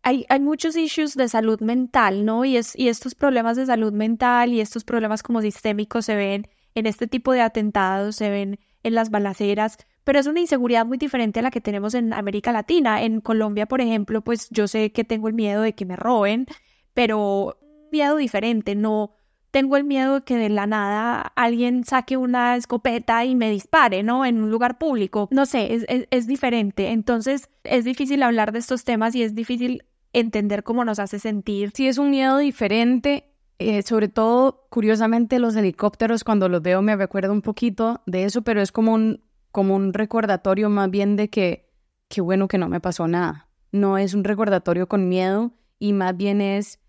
hay, 0.02 0.24
hay, 0.28 0.40
muchos 0.40 0.76
issues 0.76 1.14
de 1.14 1.28
salud 1.28 1.60
mental, 1.60 2.24
¿no? 2.24 2.44
Y, 2.44 2.56
es, 2.56 2.76
y 2.76 2.88
estos 2.88 3.14
problemas 3.14 3.56
de 3.56 3.66
salud 3.66 3.92
mental 3.92 4.52
y 4.52 4.60
estos 4.60 4.84
problemas 4.84 5.22
como 5.22 5.42
sistémicos 5.42 6.06
se 6.06 6.16
ven 6.16 6.48
en 6.74 6.86
este 6.86 7.06
tipo 7.06 7.32
de 7.32 7.42
atentados, 7.42 8.16
se 8.16 8.30
ven 8.30 8.58
en 8.82 8.94
las 8.94 9.10
balaceras, 9.10 9.76
pero 10.04 10.18
es 10.18 10.26
una 10.26 10.40
inseguridad 10.40 10.86
muy 10.86 10.98
diferente 10.98 11.40
a 11.40 11.42
la 11.42 11.50
que 11.50 11.60
tenemos 11.60 11.94
en 11.94 12.12
América 12.12 12.52
Latina. 12.52 13.02
En 13.02 13.20
Colombia, 13.20 13.66
por 13.66 13.80
ejemplo, 13.80 14.22
pues 14.22 14.48
yo 14.50 14.66
sé 14.68 14.92
que 14.92 15.04
tengo 15.04 15.28
el 15.28 15.34
miedo 15.34 15.62
de 15.62 15.74
que 15.74 15.84
me 15.84 15.96
roben, 15.96 16.46
pero 16.94 17.58
miedo 17.92 18.16
diferente, 18.16 18.74
no, 18.74 19.12
tengo 19.50 19.76
el 19.76 19.84
miedo 19.84 20.14
de 20.14 20.22
que 20.22 20.36
de 20.36 20.48
la 20.48 20.66
nada 20.66 21.32
alguien 21.36 21.84
saque 21.84 22.16
una 22.16 22.56
escopeta 22.56 23.24
y 23.24 23.34
me 23.34 23.50
dispare, 23.50 24.02
¿no? 24.02 24.24
En 24.24 24.42
un 24.42 24.50
lugar 24.50 24.78
público. 24.78 25.28
No 25.30 25.46
sé, 25.46 25.74
es, 25.74 25.84
es, 25.88 26.26
diferente. 26.26 26.90
Entonces 26.90 27.48
es 27.64 27.84
difícil 27.84 28.22
hablar 28.22 28.52
de 28.52 28.60
estos 28.60 28.84
temas 28.84 29.14
y 29.14 29.22
es 29.22 29.34
difícil 29.34 29.84
entender 30.12 30.62
cómo 30.62 30.84
nos 30.84 30.98
hace 30.98 31.18
sentir. 31.18 31.72
Sí, 31.74 31.88
es 31.88 31.98
un 31.98 32.10
miedo 32.10 32.38
diferente. 32.38 33.26
Eh, 33.58 33.82
sobre 33.82 34.08
todo, 34.08 34.66
curiosamente, 34.70 35.38
los 35.38 35.54
helicópteros, 35.54 36.24
cuando 36.24 36.48
los 36.48 36.62
veo, 36.62 36.80
me 36.80 36.96
recuerdo 36.96 37.32
un 37.32 37.42
poquito 37.42 38.00
de 38.06 38.24
eso, 38.24 38.40
pero 38.40 38.62
es 38.62 38.72
como 38.72 38.94
un, 38.94 39.22
como 39.52 39.76
un 39.76 39.92
recordatorio 39.92 40.70
más 40.70 40.90
bien 40.90 41.16
de 41.16 41.28
que 41.28 41.68
qué 42.08 42.22
bueno 42.22 42.48
que 42.48 42.56
no 42.56 42.68
me 42.68 42.80
pasó 42.80 43.06
nada. 43.06 43.48
No 43.70 43.98
es 43.98 44.14
un 44.14 44.24
recordatorio 44.24 44.88
con 44.88 45.08
miedo 45.08 45.52
y 45.78 45.92
más 45.92 46.16
bien 46.16 46.40
es 46.40 46.79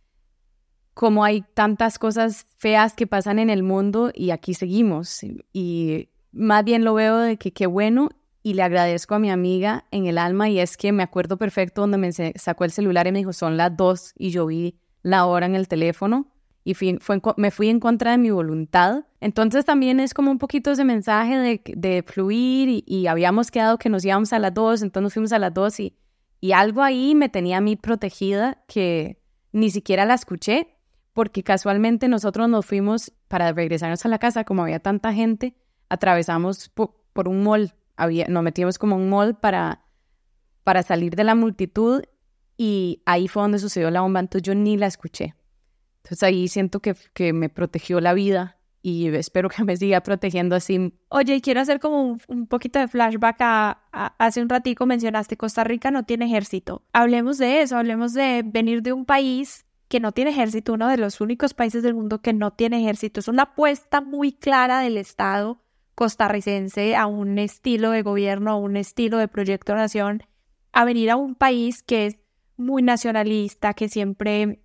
como 0.93 1.23
hay 1.23 1.43
tantas 1.53 1.97
cosas 1.97 2.45
feas 2.57 2.93
que 2.93 3.07
pasan 3.07 3.39
en 3.39 3.49
el 3.49 3.63
mundo 3.63 4.11
y 4.13 4.31
aquí 4.31 4.53
seguimos. 4.53 5.21
Y 5.53 6.09
más 6.31 6.63
bien 6.63 6.83
lo 6.83 6.93
veo 6.93 7.17
de 7.17 7.37
que 7.37 7.53
qué 7.53 7.65
bueno 7.67 8.09
y 8.43 8.53
le 8.53 8.63
agradezco 8.63 9.15
a 9.15 9.19
mi 9.19 9.29
amiga 9.29 9.85
en 9.91 10.05
el 10.07 10.17
alma 10.17 10.49
y 10.49 10.59
es 10.59 10.77
que 10.77 10.91
me 10.91 11.03
acuerdo 11.03 11.37
perfecto 11.37 11.81
donde 11.81 11.97
me 11.97 12.11
sacó 12.11 12.63
el 12.63 12.71
celular 12.71 13.07
y 13.07 13.11
me 13.11 13.19
dijo 13.19 13.33
son 13.33 13.55
las 13.55 13.75
dos 13.75 14.13
y 14.17 14.31
yo 14.31 14.47
vi 14.47 14.79
la 15.03 15.25
hora 15.25 15.45
en 15.45 15.55
el 15.55 15.67
teléfono 15.67 16.27
y 16.63 16.75
fue, 16.75 16.97
me 17.37 17.51
fui 17.51 17.69
en 17.69 17.79
contra 17.79 18.11
de 18.11 18.17
mi 18.17 18.29
voluntad. 18.29 19.05
Entonces 19.19 19.65
también 19.65 19.99
es 19.99 20.13
como 20.13 20.29
un 20.29 20.37
poquito 20.37 20.71
ese 20.71 20.85
mensaje 20.85 21.37
de, 21.37 21.61
de 21.75 22.03
fluir 22.03 22.83
y, 22.85 23.07
habíamos 23.07 23.49
quedado 23.49 23.77
que 23.77 23.89
nos 23.89 24.05
íbamos 24.05 24.31
a 24.33 24.39
las 24.39 24.53
dos, 24.53 24.83
entonces 24.83 25.03
nos 25.03 25.13
fuimos 25.13 25.31
a 25.31 25.39
las 25.39 25.53
dos 25.53 25.79
y, 25.79 25.95
y 26.39 26.51
algo 26.51 26.83
ahí 26.83 27.15
me 27.15 27.29
tenía 27.29 27.57
a 27.57 27.61
mí 27.61 27.75
protegida 27.75 28.63
que 28.67 29.19
ni 29.51 29.71
siquiera 29.71 30.05
la 30.05 30.13
escuché 30.13 30.75
porque 31.21 31.43
casualmente 31.43 32.07
nosotros 32.07 32.49
nos 32.49 32.65
fuimos 32.65 33.13
para 33.27 33.53
regresarnos 33.53 34.03
a 34.03 34.09
la 34.09 34.17
casa, 34.17 34.43
como 34.43 34.63
había 34.63 34.79
tanta 34.79 35.13
gente, 35.13 35.55
atravesamos 35.87 36.69
por, 36.69 37.27
un 37.27 37.43
mall, 37.43 37.75
había, 37.95 38.25
nos 38.27 38.41
metimos 38.41 38.79
como 38.79 38.95
un 38.95 39.07
mall 39.07 39.37
para, 39.37 39.85
para 40.63 40.81
salir 40.81 41.15
de 41.15 41.23
la 41.23 41.35
multitud 41.35 42.01
y 42.57 43.03
ahí 43.05 43.27
fue 43.27 43.43
donde 43.43 43.59
sucedió 43.59 43.91
la 43.91 44.01
bomba, 44.01 44.19
entonces 44.19 44.41
yo 44.41 44.55
ni 44.55 44.77
la 44.77 44.87
escuché. 44.87 45.35
Entonces 45.97 46.23
ahí 46.23 46.47
siento 46.47 46.79
que, 46.79 46.95
que 47.13 47.33
me 47.33 47.49
protegió 47.49 48.01
la 48.01 48.15
vida 48.15 48.57
y 48.81 49.07
espero 49.09 49.47
que 49.47 49.63
me 49.63 49.77
siga 49.77 50.01
protegiendo 50.01 50.55
así. 50.55 50.91
Oye, 51.09 51.39
quiero 51.39 51.61
hacer 51.61 51.79
como 51.79 52.17
un, 52.29 52.47
poquito 52.47 52.79
de 52.79 52.87
flashback 52.87 53.37
a, 53.41 54.15
hace 54.17 54.41
un 54.41 54.49
ratico 54.49 54.87
mencionaste 54.87 55.37
Costa 55.37 55.63
Rica 55.63 55.91
no 55.91 56.03
tiene 56.03 56.25
ejército. 56.25 56.81
Hablemos 56.93 57.37
de 57.37 57.61
eso, 57.61 57.77
hablemos 57.77 58.15
de 58.15 58.41
venir 58.43 58.81
de 58.81 58.91
un 58.91 59.05
país 59.05 59.67
que 59.91 59.99
no 59.99 60.13
tiene 60.13 60.31
ejército, 60.31 60.71
uno 60.71 60.87
de 60.87 60.95
los 60.95 61.19
únicos 61.19 61.53
países 61.53 61.83
del 61.83 61.95
mundo 61.95 62.21
que 62.21 62.31
no 62.31 62.53
tiene 62.53 62.79
ejército. 62.79 63.19
Es 63.19 63.27
una 63.27 63.43
apuesta 63.43 63.99
muy 63.99 64.31
clara 64.31 64.79
del 64.79 64.95
Estado 64.95 65.61
costarricense 65.95 66.95
a 66.95 67.07
un 67.07 67.37
estilo 67.37 67.91
de 67.91 68.01
gobierno, 68.01 68.51
a 68.51 68.55
un 68.55 68.77
estilo 68.77 69.17
de 69.17 69.27
proyecto 69.27 69.75
nación, 69.75 70.23
a 70.71 70.85
venir 70.85 71.11
a 71.11 71.17
un 71.17 71.35
país 71.35 71.83
que 71.83 72.05
es 72.05 72.15
muy 72.55 72.81
nacionalista, 72.81 73.73
que 73.73 73.89
siempre 73.89 74.63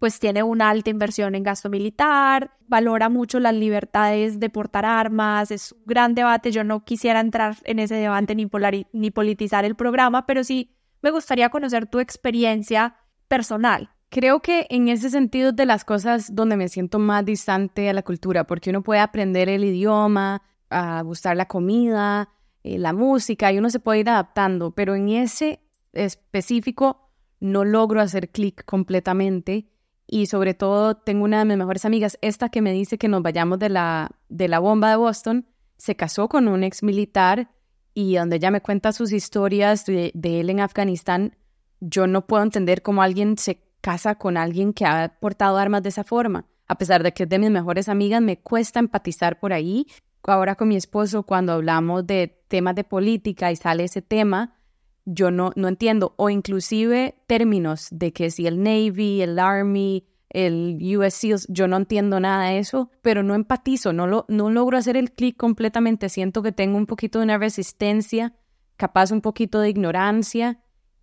pues 0.00 0.18
tiene 0.18 0.42
una 0.42 0.68
alta 0.68 0.90
inversión 0.90 1.36
en 1.36 1.44
gasto 1.44 1.70
militar, 1.70 2.50
valora 2.66 3.08
mucho 3.08 3.38
las 3.38 3.54
libertades 3.54 4.40
de 4.40 4.50
portar 4.50 4.84
armas, 4.84 5.52
es 5.52 5.70
un 5.70 5.82
gran 5.86 6.16
debate, 6.16 6.50
yo 6.50 6.64
no 6.64 6.84
quisiera 6.84 7.20
entrar 7.20 7.56
en 7.62 7.78
ese 7.78 7.94
debate 7.94 8.34
ni, 8.34 8.48
ni 8.92 9.12
politizar 9.12 9.64
el 9.64 9.76
programa, 9.76 10.26
pero 10.26 10.42
sí 10.42 10.76
me 11.02 11.12
gustaría 11.12 11.50
conocer 11.50 11.86
tu 11.86 12.00
experiencia 12.00 12.96
personal 13.28 13.90
Creo 14.16 14.40
que 14.40 14.66
en 14.70 14.88
ese 14.88 15.10
sentido 15.10 15.52
de 15.52 15.66
las 15.66 15.84
cosas 15.84 16.34
donde 16.34 16.56
me 16.56 16.70
siento 16.70 16.98
más 16.98 17.22
distante 17.22 17.90
a 17.90 17.92
la 17.92 18.00
cultura, 18.02 18.46
porque 18.46 18.70
uno 18.70 18.82
puede 18.82 19.00
aprender 19.00 19.50
el 19.50 19.62
idioma, 19.62 20.40
a 20.70 21.02
gustar 21.02 21.36
la 21.36 21.48
comida, 21.48 22.30
eh, 22.64 22.78
la 22.78 22.94
música, 22.94 23.52
y 23.52 23.58
uno 23.58 23.68
se 23.68 23.78
puede 23.78 24.00
ir 24.00 24.08
adaptando, 24.08 24.70
pero 24.70 24.94
en 24.94 25.10
ese 25.10 25.60
específico 25.92 27.10
no 27.40 27.66
logro 27.66 28.00
hacer 28.00 28.30
clic 28.30 28.64
completamente. 28.64 29.68
Y 30.06 30.24
sobre 30.24 30.54
todo 30.54 30.94
tengo 30.96 31.24
una 31.24 31.40
de 31.40 31.44
mis 31.44 31.58
mejores 31.58 31.84
amigas, 31.84 32.16
esta 32.22 32.48
que 32.48 32.62
me 32.62 32.72
dice 32.72 32.96
que 32.96 33.08
nos 33.08 33.22
vayamos 33.22 33.58
de 33.58 33.68
la, 33.68 34.12
de 34.30 34.48
la 34.48 34.60
bomba 34.60 34.88
de 34.88 34.96
Boston, 34.96 35.46
se 35.76 35.94
casó 35.94 36.30
con 36.30 36.48
un 36.48 36.64
ex 36.64 36.82
militar 36.82 37.50
y 37.92 38.16
donde 38.16 38.36
ella 38.36 38.50
me 38.50 38.62
cuenta 38.62 38.92
sus 38.92 39.12
historias 39.12 39.84
de, 39.84 40.10
de 40.14 40.40
él 40.40 40.48
en 40.48 40.60
Afganistán, 40.60 41.36
yo 41.80 42.06
no 42.06 42.26
puedo 42.26 42.42
entender 42.42 42.80
cómo 42.80 43.02
alguien 43.02 43.36
se 43.36 43.65
casa 43.86 44.16
con 44.16 44.36
alguien 44.36 44.72
que 44.72 44.84
ha 44.84 45.16
portado 45.20 45.58
armas 45.58 45.80
de 45.80 45.90
esa 45.90 46.02
forma. 46.02 46.44
A 46.66 46.76
pesar 46.76 47.04
de 47.04 47.12
que 47.12 47.22
es 47.22 47.28
de 47.28 47.38
mis 47.38 47.52
mejores 47.52 47.88
amigas, 47.88 48.20
me 48.20 48.40
cuesta 48.40 48.80
empatizar 48.80 49.38
por 49.38 49.52
ahí. 49.52 49.86
Ahora 50.24 50.56
con 50.56 50.66
mi 50.66 50.74
esposo, 50.74 51.22
cuando 51.22 51.52
hablamos 51.52 52.04
de 52.04 52.42
temas 52.48 52.74
de 52.74 52.82
política 52.82 53.52
y 53.52 53.54
sale 53.54 53.84
ese 53.84 54.02
tema, 54.02 54.56
yo 55.04 55.30
no, 55.30 55.52
no 55.54 55.68
entiendo. 55.68 56.14
O 56.16 56.30
inclusive 56.30 57.22
términos 57.28 57.86
de 57.92 58.12
que 58.12 58.32
si 58.32 58.48
el 58.48 58.60
Navy, 58.60 59.22
el 59.22 59.38
Army, 59.38 60.04
el 60.30 60.80
US 60.96 61.14
SEALs, 61.14 61.46
yo 61.48 61.68
no 61.68 61.76
entiendo 61.76 62.18
nada 62.18 62.48
de 62.48 62.58
eso, 62.58 62.90
pero 63.02 63.22
no 63.22 63.36
empatizo, 63.36 63.92
no, 63.92 64.08
lo, 64.08 64.24
no 64.26 64.50
logro 64.50 64.78
hacer 64.78 64.96
el 64.96 65.12
clic 65.12 65.36
completamente. 65.36 66.08
Siento 66.08 66.42
que 66.42 66.50
tengo 66.50 66.76
un 66.76 66.86
poquito 66.86 67.20
de 67.20 67.26
una 67.26 67.38
resistencia, 67.38 68.34
capaz 68.76 69.12
un 69.12 69.20
poquito 69.20 69.60
de 69.60 69.68
ignorancia 69.68 70.58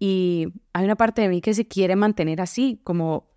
y 0.06 0.50
hay 0.74 0.84
una 0.84 0.98
parte 0.98 1.22
de 1.22 1.30
mí 1.30 1.40
que 1.40 1.54
se 1.54 1.66
quiere 1.66 1.96
mantener 1.96 2.42
así, 2.42 2.82
como 2.84 3.30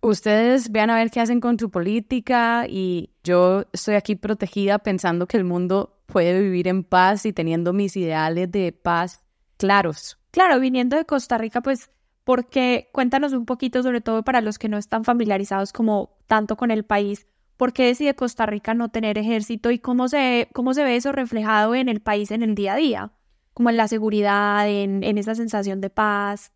ustedes 0.00 0.72
vean 0.72 0.88
a 0.88 0.96
ver 0.96 1.10
qué 1.10 1.20
hacen 1.20 1.38
con 1.38 1.58
su 1.58 1.70
política 1.70 2.64
y 2.66 3.10
yo 3.22 3.66
estoy 3.74 3.96
aquí 3.96 4.16
protegida 4.16 4.78
pensando 4.78 5.26
que 5.26 5.36
el 5.36 5.44
mundo 5.44 5.98
puede 6.06 6.40
vivir 6.40 6.66
en 6.66 6.82
paz 6.82 7.26
y 7.26 7.34
teniendo 7.34 7.74
mis 7.74 7.94
ideales 7.98 8.50
de 8.50 8.72
paz 8.72 9.22
claros. 9.58 10.18
Claro, 10.30 10.58
viniendo 10.60 10.96
de 10.96 11.04
Costa 11.04 11.36
Rica, 11.36 11.60
pues, 11.60 11.90
porque 12.24 12.88
cuéntanos 12.94 13.34
un 13.34 13.44
poquito, 13.44 13.82
sobre 13.82 14.00
todo 14.00 14.22
para 14.22 14.40
los 14.40 14.58
que 14.58 14.70
no 14.70 14.78
están 14.78 15.04
familiarizados 15.04 15.74
como 15.74 16.16
tanto 16.26 16.56
con 16.56 16.70
el 16.70 16.86
país, 16.86 17.26
¿por 17.58 17.74
qué 17.74 17.84
decide 17.84 18.14
Costa 18.14 18.46
Rica 18.46 18.72
no 18.72 18.88
tener 18.88 19.18
ejército 19.18 19.70
y 19.70 19.78
cómo 19.78 20.08
se, 20.08 20.48
cómo 20.54 20.72
se 20.72 20.84
ve 20.84 20.96
eso 20.96 21.12
reflejado 21.12 21.74
en 21.74 21.90
el 21.90 22.00
país 22.00 22.30
en 22.30 22.42
el 22.42 22.54
día 22.54 22.72
a 22.72 22.76
día? 22.76 23.12
Como 23.54 23.70
en 23.70 23.76
la 23.76 23.88
seguridad, 23.88 24.68
en, 24.68 25.02
esa 25.16 25.34
sensación 25.34 25.80
de 25.80 25.90
paz. 25.90 26.52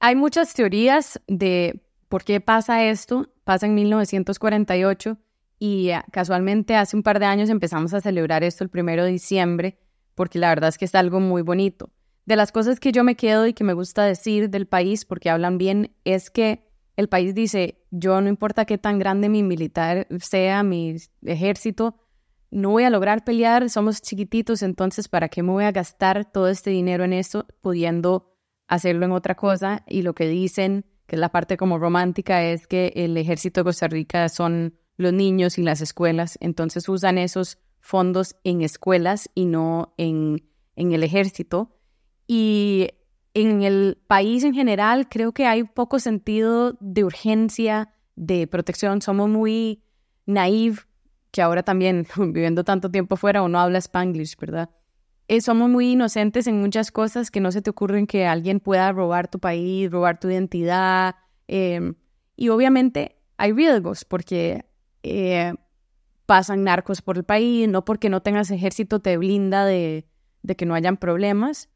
Hay 0.00 0.16
muchas 0.16 0.54
teorías 0.54 1.20
de 1.28 1.82
por 2.08 2.24
qué 2.24 2.40
pasa 2.40 2.84
esto. 2.84 3.28
Pasa 3.44 3.66
en 3.66 3.74
1948 3.74 5.18
y 5.58 5.90
ah, 5.90 6.04
casualmente 6.10 6.74
hace 6.74 6.96
un 6.96 7.02
par 7.02 7.20
de 7.20 7.26
años 7.26 7.50
empezamos 7.50 7.92
a 7.94 8.00
celebrar 8.00 8.42
esto 8.42 8.64
el 8.64 8.70
primero 8.70 9.04
de 9.04 9.10
diciembre 9.10 9.78
porque 10.14 10.38
la 10.38 10.50
verdad 10.50 10.68
es 10.68 10.78
que 10.78 10.84
es 10.84 10.94
algo 10.94 11.20
muy 11.20 11.42
bonito. 11.42 11.90
De 12.26 12.36
las 12.36 12.52
cosas 12.52 12.78
que 12.78 12.92
yo 12.92 13.04
me 13.04 13.16
quedo 13.16 13.46
y 13.46 13.54
que 13.54 13.64
me 13.64 13.72
gusta 13.72 14.04
decir 14.04 14.50
del 14.50 14.66
país 14.66 15.04
porque 15.04 15.30
hablan 15.30 15.58
bien 15.58 15.94
es 16.04 16.30
que 16.30 16.68
el 16.96 17.08
país 17.08 17.34
dice, 17.34 17.82
yo 17.90 18.20
no 18.20 18.28
importa 18.28 18.66
qué 18.66 18.76
tan 18.76 18.98
grande 18.98 19.30
mi 19.30 19.42
militar 19.42 20.06
sea, 20.20 20.62
mi 20.62 20.96
ejército, 21.24 21.96
no 22.50 22.70
voy 22.70 22.84
a 22.84 22.90
lograr 22.90 23.24
pelear, 23.24 23.70
somos 23.70 24.02
chiquititos, 24.02 24.62
entonces 24.62 25.08
¿para 25.08 25.28
qué 25.28 25.42
me 25.42 25.52
voy 25.52 25.64
a 25.64 25.72
gastar 25.72 26.30
todo 26.30 26.48
este 26.48 26.70
dinero 26.70 27.04
en 27.04 27.12
esto 27.12 27.46
pudiendo 27.60 28.36
hacerlo 28.66 29.06
en 29.06 29.12
otra 29.12 29.36
cosa? 29.36 29.84
Y 29.86 30.02
lo 30.02 30.14
que 30.14 30.28
dicen, 30.28 30.84
que 31.06 31.16
es 31.16 31.20
la 31.20 31.30
parte 31.30 31.56
como 31.56 31.78
romántica, 31.78 32.44
es 32.44 32.66
que 32.66 32.92
el 32.96 33.16
ejército 33.16 33.60
de 33.60 33.64
Costa 33.64 33.88
Rica 33.88 34.28
son 34.28 34.74
los 34.96 35.12
niños 35.12 35.58
y 35.58 35.62
las 35.62 35.80
escuelas, 35.80 36.36
entonces 36.40 36.88
usan 36.88 37.18
esos 37.18 37.58
fondos 37.80 38.36
en 38.44 38.62
escuelas 38.62 39.30
y 39.34 39.46
no 39.46 39.94
en, 39.96 40.44
en 40.76 40.92
el 40.92 41.02
ejército. 41.02 41.76
Y 42.26 42.88
en 43.32 43.62
el 43.62 43.98
país 44.06 44.44
en 44.44 44.54
general 44.54 45.08
creo 45.08 45.32
que 45.32 45.46
hay 45.46 45.64
poco 45.64 45.98
sentido 45.98 46.76
de 46.80 47.04
urgencia, 47.04 47.92
de 48.16 48.46
protección, 48.46 49.00
somos 49.00 49.28
muy 49.28 49.82
naive 50.26 50.80
que 51.30 51.42
ahora 51.42 51.62
también, 51.62 52.06
viviendo 52.16 52.64
tanto 52.64 52.90
tiempo 52.90 53.16
fuera, 53.16 53.42
uno 53.42 53.58
habla 53.58 53.78
spanglish, 53.78 54.36
¿verdad? 54.36 54.70
Eh, 55.28 55.40
somos 55.40 55.70
muy 55.70 55.92
inocentes 55.92 56.46
en 56.48 56.60
muchas 56.60 56.90
cosas 56.90 57.30
que 57.30 57.40
no 57.40 57.52
se 57.52 57.62
te 57.62 57.70
ocurren 57.70 58.06
que 58.08 58.26
alguien 58.26 58.58
pueda 58.58 58.90
robar 58.90 59.28
tu 59.28 59.38
país, 59.38 59.88
robar 59.90 60.18
tu 60.18 60.28
identidad. 60.28 61.14
Em, 61.46 61.94
y 62.34 62.48
obviamente 62.48 63.16
hay 63.36 63.52
riesgos 63.52 64.04
porque 64.04 64.64
eh, 65.04 65.54
pasan 66.26 66.64
narcos 66.64 67.00
por 67.00 67.16
el 67.16 67.24
país, 67.24 67.68
no 67.68 67.84
porque 67.84 68.08
no 68.08 68.22
tengas 68.22 68.50
ejército 68.50 69.00
te 69.00 69.16
blinda 69.16 69.64
de, 69.64 70.08
de 70.42 70.56
que 70.56 70.66
no 70.66 70.74
hayan 70.74 70.96
problemas, 70.96 71.68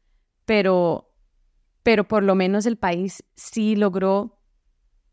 pero, 0.45 1.13
pero 1.81 2.07
por 2.07 2.23
lo 2.23 2.35
menos 2.35 2.65
el 2.65 2.77
país 2.77 3.23
sí 3.35 3.75
logró 3.75 4.37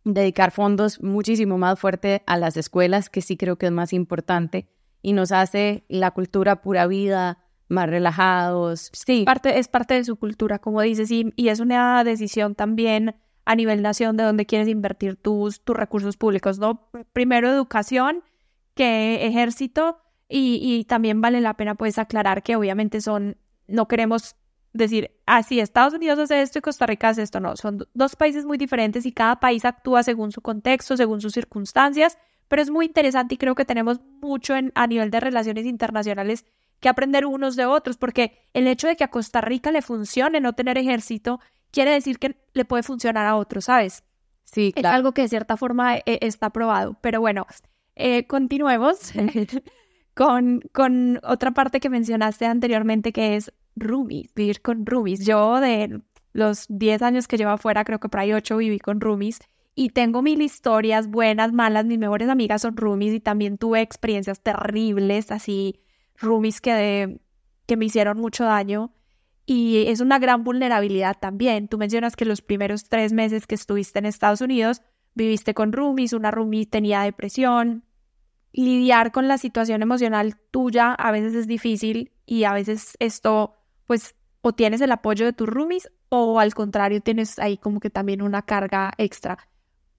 dedicar 0.04 0.50
fondos 0.50 1.00
muchísimo 1.02 1.58
más 1.58 1.78
fuerte 1.78 2.22
a 2.26 2.36
las 2.36 2.56
escuelas, 2.56 3.08
que 3.08 3.20
sí 3.20 3.36
creo 3.36 3.56
que 3.56 3.66
es 3.66 3.72
más 3.72 3.92
importante, 3.92 4.66
y 5.00 5.12
nos 5.12 5.32
hace 5.32 5.84
la 5.88 6.10
cultura 6.12 6.62
pura 6.62 6.86
vida 6.86 7.38
más 7.68 7.88
relajados. 7.88 8.90
Sí, 8.92 9.24
parte, 9.24 9.58
es 9.58 9.68
parte 9.68 9.94
de 9.94 10.04
su 10.04 10.16
cultura, 10.16 10.58
como 10.58 10.80
dices, 10.82 11.10
y, 11.10 11.32
y 11.36 11.48
es 11.48 11.60
una 11.60 12.04
decisión 12.04 12.54
también 12.54 13.16
a 13.44 13.54
nivel 13.54 13.82
nación 13.82 14.16
de 14.16 14.24
dónde 14.24 14.46
quieres 14.46 14.68
invertir 14.68 15.16
tus, 15.16 15.60
tus 15.62 15.76
recursos 15.76 16.16
públicos, 16.16 16.58
¿no? 16.58 16.88
Primero 17.12 17.48
educación 17.48 18.22
que 18.74 19.26
ejército 19.26 19.98
y, 20.34 20.84
también 20.84 21.20
vale 21.20 21.42
la 21.42 21.54
pena 21.54 21.74
pues 21.74 21.98
aclarar 21.98 22.42
que 22.42 22.56
obviamente 22.56 23.02
son, 23.02 23.36
no 23.66 23.86
queremos 23.86 24.36
decir, 24.72 25.10
ah, 25.26 25.42
sí, 25.42 25.60
Estados 25.60 25.94
Unidos 25.94 26.18
hace 26.18 26.42
esto 26.42 26.58
y 26.58 26.62
Costa 26.62 26.86
Rica 26.86 27.08
hace 27.08 27.22
esto, 27.22 27.40
no, 27.40 27.56
son 27.56 27.86
dos 27.94 28.16
países 28.16 28.44
muy 28.44 28.58
diferentes 28.58 29.06
y 29.06 29.12
cada 29.12 29.40
país 29.40 29.64
actúa 29.64 30.02
según 30.02 30.32
su 30.32 30.40
contexto, 30.40 30.96
según 30.96 31.20
sus 31.20 31.32
circunstancias, 31.32 32.18
pero 32.48 32.62
es 32.62 32.70
muy 32.70 32.86
interesante 32.86 33.34
y 33.34 33.38
creo 33.38 33.54
que 33.54 33.64
tenemos 33.64 34.00
mucho 34.20 34.54
en, 34.54 34.72
a 34.74 34.86
nivel 34.86 35.10
de 35.10 35.20
relaciones 35.20 35.66
internacionales 35.66 36.44
que 36.80 36.88
aprender 36.88 37.26
unos 37.26 37.54
de 37.56 37.64
otros, 37.64 37.96
porque 37.96 38.48
el 38.54 38.66
hecho 38.66 38.88
de 38.88 38.96
que 38.96 39.04
a 39.04 39.08
Costa 39.08 39.40
Rica 39.40 39.70
le 39.70 39.82
funcione 39.82 40.40
no 40.40 40.52
tener 40.52 40.78
ejército 40.78 41.38
quiere 41.70 41.92
decir 41.92 42.18
que 42.18 42.36
le 42.52 42.64
puede 42.64 42.82
funcionar 42.82 43.26
a 43.26 43.36
otros, 43.36 43.66
¿sabes? 43.66 44.04
Sí, 44.44 44.72
claro. 44.72 44.88
Es 44.88 44.94
algo 44.96 45.12
que 45.12 45.22
de 45.22 45.28
cierta 45.28 45.56
forma 45.56 45.96
eh, 45.96 46.02
está 46.20 46.50
probado. 46.50 46.98
Pero 47.00 47.20
bueno, 47.20 47.46
eh, 47.94 48.26
continuemos 48.26 49.12
con, 50.14 50.60
con 50.72 51.20
otra 51.22 51.52
parte 51.52 51.80
que 51.80 51.88
mencionaste 51.88 52.46
anteriormente, 52.46 53.12
que 53.12 53.36
es 53.36 53.52
roomies, 53.76 54.32
vivir 54.34 54.62
con 54.62 54.86
roomies. 54.86 55.24
Yo 55.24 55.60
de 55.60 56.00
los 56.32 56.66
10 56.68 57.02
años 57.02 57.28
que 57.28 57.36
llevo 57.36 57.50
afuera, 57.50 57.84
creo 57.84 58.00
que 58.00 58.08
por 58.08 58.20
ahí 58.20 58.32
8 58.32 58.56
viví 58.56 58.78
con 58.78 59.00
roomies 59.00 59.40
y 59.74 59.90
tengo 59.90 60.22
mil 60.22 60.42
historias 60.42 61.08
buenas, 61.08 61.52
malas. 61.52 61.86
Mis 61.86 61.98
mejores 61.98 62.28
amigas 62.28 62.62
son 62.62 62.76
roomies 62.76 63.14
y 63.14 63.20
también 63.20 63.58
tuve 63.58 63.80
experiencias 63.80 64.40
terribles, 64.40 65.30
así 65.30 65.80
roomies 66.16 66.60
que, 66.60 67.20
que 67.66 67.76
me 67.76 67.86
hicieron 67.86 68.18
mucho 68.18 68.44
daño. 68.44 68.92
Y 69.44 69.84
es 69.88 70.00
una 70.00 70.18
gran 70.18 70.44
vulnerabilidad 70.44 71.16
también. 71.18 71.68
Tú 71.68 71.78
mencionas 71.78 72.16
que 72.16 72.24
los 72.24 72.42
primeros 72.42 72.84
tres 72.84 73.12
meses 73.12 73.46
que 73.46 73.54
estuviste 73.54 73.98
en 73.98 74.06
Estados 74.06 74.40
Unidos 74.40 74.82
viviste 75.14 75.54
con 75.54 75.72
roomies, 75.72 76.12
una 76.12 76.30
roomie 76.30 76.66
tenía 76.66 77.02
depresión. 77.02 77.84
Lidiar 78.52 79.12
con 79.12 79.28
la 79.28 79.38
situación 79.38 79.82
emocional 79.82 80.36
tuya 80.50 80.92
a 80.92 81.10
veces 81.10 81.34
es 81.34 81.46
difícil 81.46 82.12
y 82.26 82.44
a 82.44 82.52
veces 82.52 82.96
esto, 83.00 83.54
pues, 83.86 84.14
o 84.40 84.52
tienes 84.52 84.80
el 84.80 84.92
apoyo 84.92 85.24
de 85.24 85.32
tus 85.32 85.48
roomies 85.48 85.90
o 86.08 86.40
al 86.40 86.54
contrario 86.54 87.00
tienes 87.00 87.38
ahí 87.38 87.56
como 87.56 87.80
que 87.80 87.90
también 87.90 88.22
una 88.22 88.42
carga 88.42 88.92
extra. 88.98 89.38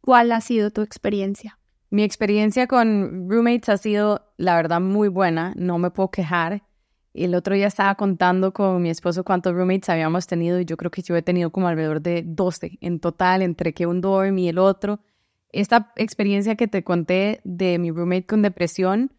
¿Cuál 0.01 0.31
ha 0.31 0.41
sido 0.41 0.69
tu 0.69 0.81
experiencia? 0.81 1.57
Mi 1.89 2.03
experiencia 2.03 2.67
con 2.67 3.29
roommates 3.29 3.69
ha 3.69 3.77
sido, 3.77 4.33
la 4.37 4.55
verdad, 4.55 4.81
muy 4.81 5.07
buena. 5.07 5.53
No 5.55 5.77
me 5.77 5.91
puedo 5.91 6.11
quejar. 6.11 6.63
El 7.13 7.35
otro 7.35 7.53
día 7.53 7.67
estaba 7.67 7.95
contando 7.95 8.51
con 8.51 8.81
mi 8.81 8.89
esposo 8.89 9.23
cuántos 9.23 9.53
roommates 9.53 9.89
habíamos 9.89 10.25
tenido 10.25 10.59
y 10.59 10.65
yo 10.65 10.75
creo 10.75 10.89
que 10.89 11.03
yo 11.03 11.15
he 11.15 11.21
tenido 11.21 11.51
como 11.51 11.67
alrededor 11.67 12.01
de 12.01 12.23
12 12.25 12.79
en 12.81 12.99
total, 12.99 13.43
entre 13.43 13.73
que 13.73 13.85
un 13.85 14.01
dorm 14.01 14.39
y 14.39 14.49
el 14.49 14.57
otro. 14.57 14.99
Esta 15.49 15.93
experiencia 15.95 16.55
que 16.55 16.67
te 16.67 16.83
conté 16.83 17.41
de 17.43 17.77
mi 17.77 17.91
roommate 17.91 18.25
con 18.25 18.41
depresión, 18.41 19.13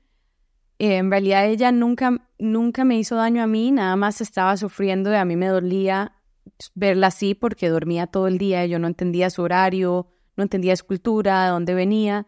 eh, 0.78 0.96
en 0.96 1.10
realidad 1.10 1.46
ella 1.46 1.72
nunca, 1.72 2.28
nunca 2.38 2.84
me 2.84 2.98
hizo 2.98 3.16
daño 3.16 3.42
a 3.42 3.46
mí, 3.46 3.70
nada 3.70 3.96
más 3.96 4.20
estaba 4.20 4.56
sufriendo 4.56 5.12
y 5.12 5.16
a 5.16 5.24
mí 5.24 5.36
me 5.36 5.46
dolía 5.46 6.12
verla 6.74 7.08
así 7.08 7.34
porque 7.34 7.68
dormía 7.68 8.06
todo 8.06 8.28
el 8.28 8.38
día, 8.38 8.66
yo 8.66 8.78
no 8.78 8.86
entendía 8.86 9.30
su 9.30 9.42
horario, 9.42 10.08
no 10.36 10.42
entendía 10.42 10.76
su 10.76 10.86
cultura, 10.86 11.44
de 11.44 11.50
dónde 11.50 11.74
venía. 11.74 12.26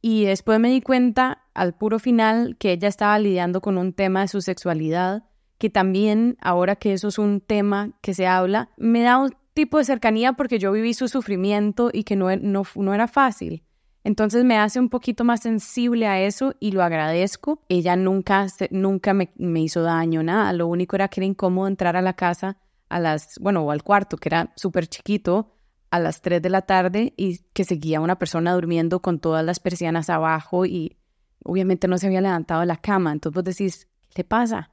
Y 0.00 0.24
después 0.24 0.60
me 0.60 0.70
di 0.70 0.80
cuenta 0.80 1.42
al 1.54 1.74
puro 1.74 1.98
final 1.98 2.56
que 2.58 2.72
ella 2.72 2.88
estaba 2.88 3.18
lidiando 3.18 3.60
con 3.60 3.78
un 3.78 3.92
tema 3.92 4.20
de 4.20 4.28
su 4.28 4.40
sexualidad, 4.40 5.24
que 5.58 5.70
también 5.70 6.36
ahora 6.40 6.76
que 6.76 6.92
eso 6.92 7.08
es 7.08 7.18
un 7.18 7.40
tema 7.40 7.92
que 8.02 8.14
se 8.14 8.26
habla, 8.26 8.70
me 8.76 9.02
da 9.02 9.18
un 9.18 9.34
tipo 9.54 9.78
de 9.78 9.84
cercanía 9.84 10.34
porque 10.34 10.58
yo 10.58 10.70
viví 10.70 10.92
su 10.92 11.08
sufrimiento 11.08 11.90
y 11.92 12.04
que 12.04 12.14
no, 12.14 12.34
no, 12.36 12.62
no 12.76 12.94
era 12.94 13.08
fácil. 13.08 13.64
Entonces 14.06 14.44
me 14.44 14.56
hace 14.56 14.78
un 14.78 14.88
poquito 14.88 15.24
más 15.24 15.40
sensible 15.40 16.06
a 16.06 16.20
eso 16.20 16.54
y 16.60 16.70
lo 16.70 16.84
agradezco. 16.84 17.60
Ella 17.68 17.96
nunca, 17.96 18.46
nunca 18.70 19.14
me, 19.14 19.32
me 19.34 19.62
hizo 19.62 19.82
daño, 19.82 20.22
nada. 20.22 20.52
Lo 20.52 20.68
único 20.68 20.94
era 20.94 21.08
que 21.08 21.18
era 21.18 21.26
incómodo 21.26 21.66
entrar 21.66 21.96
a 21.96 22.02
la 22.02 22.12
casa 22.12 22.56
a 22.88 23.00
las, 23.00 23.36
bueno, 23.40 23.62
o 23.62 23.72
al 23.72 23.82
cuarto, 23.82 24.16
que 24.16 24.28
era 24.28 24.52
súper 24.54 24.86
chiquito, 24.86 25.56
a 25.90 25.98
las 25.98 26.22
3 26.22 26.40
de 26.40 26.50
la 26.50 26.62
tarde 26.62 27.14
y 27.16 27.38
que 27.52 27.64
seguía 27.64 28.00
una 28.00 28.16
persona 28.16 28.54
durmiendo 28.54 29.02
con 29.02 29.18
todas 29.18 29.44
las 29.44 29.58
persianas 29.58 30.08
abajo 30.08 30.66
y 30.66 30.96
obviamente 31.42 31.88
no 31.88 31.98
se 31.98 32.06
había 32.06 32.20
levantado 32.20 32.60
de 32.60 32.66
la 32.66 32.76
cama. 32.76 33.10
Entonces 33.10 33.34
vos 33.34 33.42
decís, 33.44 33.88
¿qué 34.14 34.22
pasa? 34.22 34.70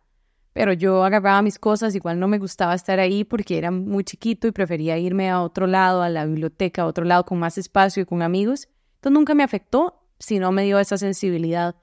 Pero 0.53 0.73
yo 0.73 1.03
agarraba 1.03 1.41
mis 1.41 1.57
cosas, 1.57 1.95
igual 1.95 2.19
no 2.19 2.27
me 2.27 2.37
gustaba 2.37 2.75
estar 2.75 2.99
ahí 2.99 3.23
porque 3.23 3.57
era 3.57 3.71
muy 3.71 4.03
chiquito 4.03 4.45
y 4.45 4.51
prefería 4.51 4.99
irme 4.99 5.31
a 5.31 5.41
otro 5.41 5.65
lado, 5.65 6.03
a 6.03 6.09
la 6.09 6.23
biblioteca, 6.27 6.83
a 6.83 6.85
otro 6.85 7.03
lado 7.03 7.25
con 7.25 7.39
más 7.39 7.57
espacio 7.57 8.03
y 8.03 8.05
con 8.05 8.21
amigos. 8.21 8.67
Entonces 9.03 9.19
nunca 9.19 9.35
me 9.35 9.43
afectó, 9.43 10.07
sino 10.17 10.53
me 10.53 10.63
dio 10.63 10.79
esa 10.79 10.97
sensibilidad. 10.97 11.75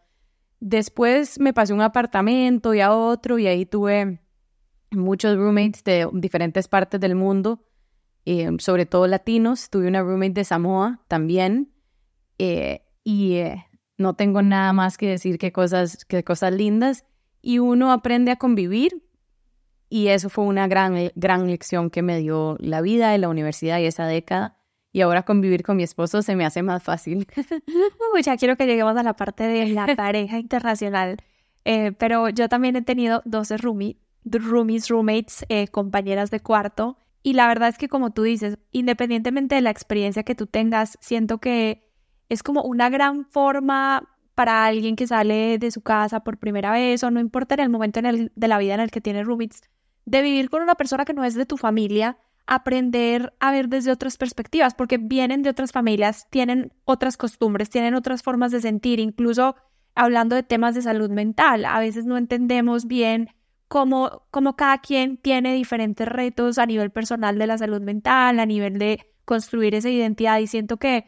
Después 0.59 1.39
me 1.39 1.53
pasé 1.53 1.75
un 1.75 1.83
apartamento 1.83 2.73
y 2.73 2.81
a 2.81 2.95
otro 2.95 3.39
y 3.39 3.47
ahí 3.47 3.67
tuve 3.67 4.21
muchos 4.91 5.37
roommates 5.37 5.85
de 5.85 6.09
diferentes 6.13 6.67
partes 6.67 6.99
del 6.99 7.15
mundo 7.15 7.63
eh, 8.25 8.51
sobre 8.59 8.87
todo 8.87 9.07
latinos. 9.07 9.71
Tuve 9.71 9.89
una 9.89 10.03
roommate 10.03 10.33
de 10.33 10.45
Samoa 10.45 11.01
también. 11.09 11.73
Eh, 12.39 12.83
y 13.05 13.35
eh, 13.35 13.67
no 13.99 14.15
tengo 14.15 14.41
nada 14.43 14.73
más 14.73 14.97
que 14.97 15.09
decir 15.09 15.39
que 15.39 15.53
cosas, 15.53 16.05
que 16.05 16.25
cosas 16.25 16.53
lindas. 16.53 17.05
Y 17.43 17.59
uno 17.59 17.93
aprende 17.93 18.31
a 18.31 18.37
convivir. 18.37 19.03
Y 19.89 20.09
eso 20.09 20.31
fue 20.31 20.45
una 20.45 20.69
gran, 20.69 21.11
gran 21.17 21.49
lección 21.49 21.91
que 21.91 22.03
me 22.03 22.19
dio 22.19 22.57
la 22.61 22.81
vida 22.81 23.11
de 23.11 23.19
la 23.19 23.29
universidad 23.29 23.81
y 23.81 23.87
esa 23.87 24.07
década. 24.07 24.60
Y 24.93 25.03
ahora 25.03 25.23
convivir 25.23 25.63
con 25.63 25.77
mi 25.77 25.83
esposo 25.83 26.23
se 26.23 26.37
me 26.37 26.45
hace 26.45 26.63
más 26.63 26.83
fácil. 26.83 27.27
ya 28.25 28.37
quiero 28.37 28.57
que 28.57 28.67
lleguemos 28.67 28.97
a 28.97 29.03
la 29.03 29.15
parte 29.15 29.45
de 29.45 29.69
la 29.69 29.87
pareja 29.97 30.39
internacional. 30.39 31.19
pero 31.99 32.29
yo 32.29 32.49
también 32.49 32.77
he 32.77 32.83
tenido 32.83 33.23
12 33.25 33.59
roomies, 33.59 33.97
roomies 34.25 34.89
roommates, 34.89 35.45
compañeras 35.71 36.31
de 36.31 36.41
cuarto. 36.41 36.97
Y 37.23 37.35
la 37.35 37.47
verdad 37.49 37.69
es 37.69 37.79
que 37.79 37.89
como 37.89 38.13
tú 38.13 38.23
dices, 38.23 38.59
independientemente 38.73 39.55
de 39.55 39.61
la 39.61 39.71
experiencia 39.71 40.23
que 40.23 40.35
tú 40.35 40.47
tengas, 40.47 40.97
siento 41.01 41.39
que 41.39 41.87
es 42.31 42.43
como 42.43 42.63
una 42.63 42.89
gran 42.89 43.27
forma 43.27 44.09
para 44.35 44.65
alguien 44.65 44.97
que 44.97 45.07
sale 45.07 45.59
de 45.59 45.71
su 45.71 45.83
casa 45.83 46.21
por 46.21 46.39
primera 46.39 46.73
vez 46.73 47.03
o 47.05 47.11
no 47.11 47.21
importa 47.21 47.55
en 47.55 47.61
el 47.61 47.69
momento 47.69 47.99
en 47.99 48.07
el, 48.07 48.33
de 48.35 48.49
la 48.49 48.57
vida 48.57 48.73
en 48.73 48.81
el 48.81 48.91
que 48.91 49.03
tiene 49.03 49.23
roommates, 49.23 49.61
de 50.07 50.23
vivir 50.23 50.49
con 50.49 50.63
una 50.63 50.77
persona 50.77 51.05
que 51.05 51.13
no 51.13 51.25
es 51.25 51.35
de 51.35 51.45
tu 51.45 51.59
familia, 51.59 52.17
aprender 52.51 53.33
a 53.39 53.53
ver 53.53 53.69
desde 53.69 53.93
otras 53.93 54.17
perspectivas, 54.17 54.75
porque 54.75 54.99
vienen 54.99 55.43
de 55.43 55.51
otras 55.51 55.71
familias, 55.71 56.27
tienen 56.31 56.73
otras 56.85 57.17
costumbres, 57.17 57.71
tienen 57.71 57.95
otras 57.95 58.25
formas 58.25 58.51
de 58.51 58.61
sentir, 58.61 58.99
incluso 58.99 59.55
hablando 59.95 60.35
de 60.35 60.43
temas 60.43 60.75
de 60.75 60.83
salud 60.83 61.11
mental, 61.11 61.65
a 61.65 61.79
veces 61.79 62.07
no 62.07 62.19
entendemos 62.19 62.87
bien 62.87 63.29
cómo, 63.69 64.25
cada 64.57 64.79
quien 64.79 65.17
tiene 65.17 65.55
diferentes 65.55 66.09
retos 66.09 66.59
a 66.59 66.67
nivel 66.67 66.91
personal 66.91 67.39
de 67.39 67.47
la 67.47 67.57
salud 67.57 67.81
mental, 67.83 68.41
a 68.41 68.47
nivel 68.47 68.79
de 68.79 69.07
construir 69.25 69.77
esa 69.77 69.89
identidad 69.89 70.41
y 70.41 70.49
siento 70.49 70.77
que 70.77 71.05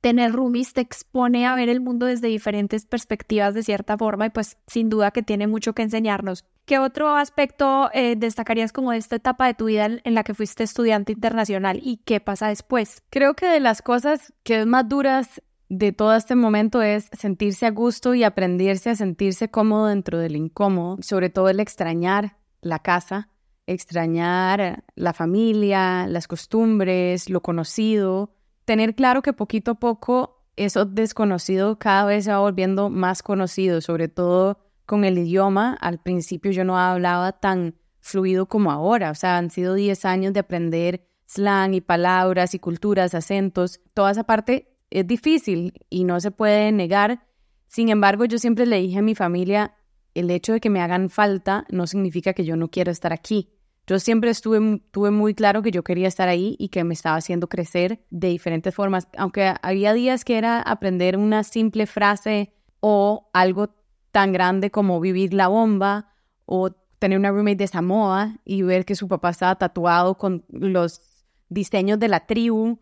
tener 0.00 0.32
roomies 0.32 0.72
te 0.72 0.80
expone 0.80 1.46
a 1.46 1.54
ver 1.54 1.68
el 1.68 1.80
mundo 1.80 2.06
desde 2.06 2.28
diferentes 2.28 2.86
perspectivas 2.86 3.54
de 3.54 3.62
cierta 3.62 3.96
forma 3.98 4.26
y 4.26 4.30
pues 4.30 4.56
sin 4.66 4.88
duda 4.88 5.10
que 5.10 5.22
tiene 5.22 5.46
mucho 5.46 5.72
que 5.72 5.82
enseñarnos. 5.82 6.44
¿Qué 6.64 6.78
otro 6.78 7.16
aspecto 7.16 7.90
eh, 7.94 8.14
destacarías 8.16 8.72
como 8.72 8.92
de 8.92 8.98
esta 8.98 9.16
etapa 9.16 9.46
de 9.46 9.54
tu 9.54 9.66
vida 9.66 9.86
en 9.86 10.14
la 10.14 10.22
que 10.22 10.34
fuiste 10.34 10.64
estudiante 10.64 11.12
internacional 11.12 11.80
y 11.82 11.98
qué 12.04 12.20
pasa 12.20 12.48
después? 12.48 13.02
Creo 13.10 13.34
que 13.34 13.46
de 13.46 13.60
las 13.60 13.80
cosas 13.80 14.34
que 14.42 14.60
es 14.60 14.66
más 14.66 14.88
duras 14.88 15.42
de 15.70 15.92
todo 15.92 16.14
este 16.14 16.34
momento 16.34 16.82
es 16.82 17.08
sentirse 17.18 17.66
a 17.66 17.70
gusto 17.70 18.14
y 18.14 18.24
aprenderse 18.24 18.90
a 18.90 18.96
sentirse 18.96 19.50
cómodo 19.50 19.86
dentro 19.86 20.18
del 20.18 20.36
incómodo, 20.36 20.98
sobre 21.00 21.30
todo 21.30 21.48
el 21.48 21.60
extrañar 21.60 22.36
la 22.60 22.78
casa, 22.80 23.30
extrañar 23.66 24.84
la 24.94 25.12
familia, 25.12 26.06
las 26.06 26.26
costumbres, 26.26 27.28
lo 27.28 27.42
conocido, 27.42 28.34
tener 28.68 28.94
claro 28.94 29.22
que 29.22 29.32
poquito 29.32 29.70
a 29.70 29.74
poco 29.76 30.44
eso 30.56 30.84
desconocido 30.84 31.78
cada 31.78 32.04
vez 32.04 32.26
se 32.26 32.32
va 32.32 32.40
volviendo 32.40 32.90
más 32.90 33.22
conocido, 33.22 33.80
sobre 33.80 34.08
todo 34.08 34.58
con 34.84 35.06
el 35.06 35.16
idioma. 35.16 35.72
Al 35.80 36.02
principio 36.02 36.50
yo 36.50 36.64
no 36.64 36.78
hablaba 36.78 37.32
tan 37.32 37.76
fluido 38.00 38.44
como 38.44 38.70
ahora, 38.70 39.10
o 39.10 39.14
sea, 39.14 39.38
han 39.38 39.48
sido 39.48 39.72
10 39.72 40.04
años 40.04 40.34
de 40.34 40.40
aprender 40.40 41.08
slang 41.24 41.72
y 41.72 41.80
palabras 41.80 42.52
y 42.52 42.58
culturas, 42.58 43.14
acentos, 43.14 43.80
toda 43.94 44.10
esa 44.10 44.24
parte 44.24 44.76
es 44.90 45.06
difícil 45.06 45.72
y 45.88 46.04
no 46.04 46.20
se 46.20 46.30
puede 46.30 46.70
negar. 46.70 47.26
Sin 47.68 47.88
embargo, 47.88 48.26
yo 48.26 48.36
siempre 48.36 48.66
le 48.66 48.82
dije 48.82 48.98
a 48.98 49.02
mi 49.02 49.14
familia, 49.14 49.76
el 50.12 50.30
hecho 50.30 50.52
de 50.52 50.60
que 50.60 50.68
me 50.68 50.82
hagan 50.82 51.08
falta 51.08 51.64
no 51.70 51.86
significa 51.86 52.34
que 52.34 52.44
yo 52.44 52.54
no 52.56 52.68
quiero 52.68 52.90
estar 52.90 53.14
aquí. 53.14 53.48
Yo 53.88 53.98
siempre 53.98 54.30
estuve 54.30 54.82
tuve 54.90 55.10
muy 55.10 55.34
claro 55.34 55.62
que 55.62 55.70
yo 55.70 55.82
quería 55.82 56.08
estar 56.08 56.28
ahí 56.28 56.56
y 56.58 56.68
que 56.68 56.84
me 56.84 56.94
estaba 56.94 57.16
haciendo 57.16 57.48
crecer 57.48 58.04
de 58.10 58.28
diferentes 58.28 58.74
formas, 58.74 59.08
aunque 59.16 59.54
había 59.62 59.94
días 59.94 60.24
que 60.24 60.36
era 60.36 60.60
aprender 60.60 61.16
una 61.16 61.42
simple 61.42 61.86
frase 61.86 62.52
o 62.80 63.30
algo 63.32 63.70
tan 64.12 64.32
grande 64.32 64.70
como 64.70 65.00
vivir 65.00 65.32
la 65.32 65.48
bomba 65.48 66.12
o 66.44 66.70
tener 66.98 67.18
una 67.18 67.30
roommate 67.30 67.56
de 67.56 67.66
Samoa 67.66 68.36
y 68.44 68.62
ver 68.62 68.84
que 68.84 68.94
su 68.94 69.08
papá 69.08 69.30
estaba 69.30 69.56
tatuado 69.56 70.18
con 70.18 70.44
los 70.50 71.00
diseños 71.48 71.98
de 71.98 72.08
la 72.08 72.26
tribu 72.26 72.78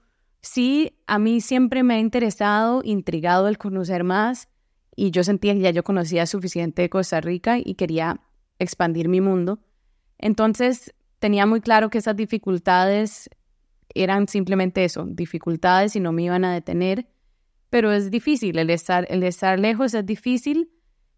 sí, 0.47 0.97
a 1.07 1.19
mí 1.19 1.41
siempre 1.41 1.83
me 1.83 1.95
ha 1.95 1.99
interesado, 1.99 2.81
intrigado 2.85 3.49
el 3.49 3.59
conocer 3.59 4.05
más 4.05 4.49
y 4.95 5.11
yo 5.11 5.25
sentía 5.25 5.55
que 5.55 5.61
ya 5.61 5.71
yo 5.71 5.85
conocía 5.85 6.27
suficiente 6.27 6.83
de 6.83 6.91
Costa 6.91 7.21
Rica 7.21 7.59
y 7.59 7.75
quería 7.75 8.21
expandir 8.59 9.09
mi 9.09 9.21
mundo. 9.21 9.59
Entonces 10.19 10.95
tenía 11.19 11.47
muy 11.47 11.61
claro 11.61 11.91
que 11.91 11.99
esas 11.99 12.17
dificultades 12.17 13.31
eran 13.95 14.29
simplemente 14.29 14.85
eso, 14.85 15.07
dificultades 15.09 15.97
y 15.97 16.01
no 16.01 16.13
me 16.13 16.23
iban 16.23 16.45
a 16.45 16.53
detener, 16.53 17.09
pero 17.71 17.93
es 17.93 18.11
difícil, 18.11 18.59
el 18.59 18.71
estar, 18.71 19.07
el 19.11 19.23
estar 19.23 19.59
lejos 19.59 19.95
es 19.95 20.05
difícil 20.05 20.71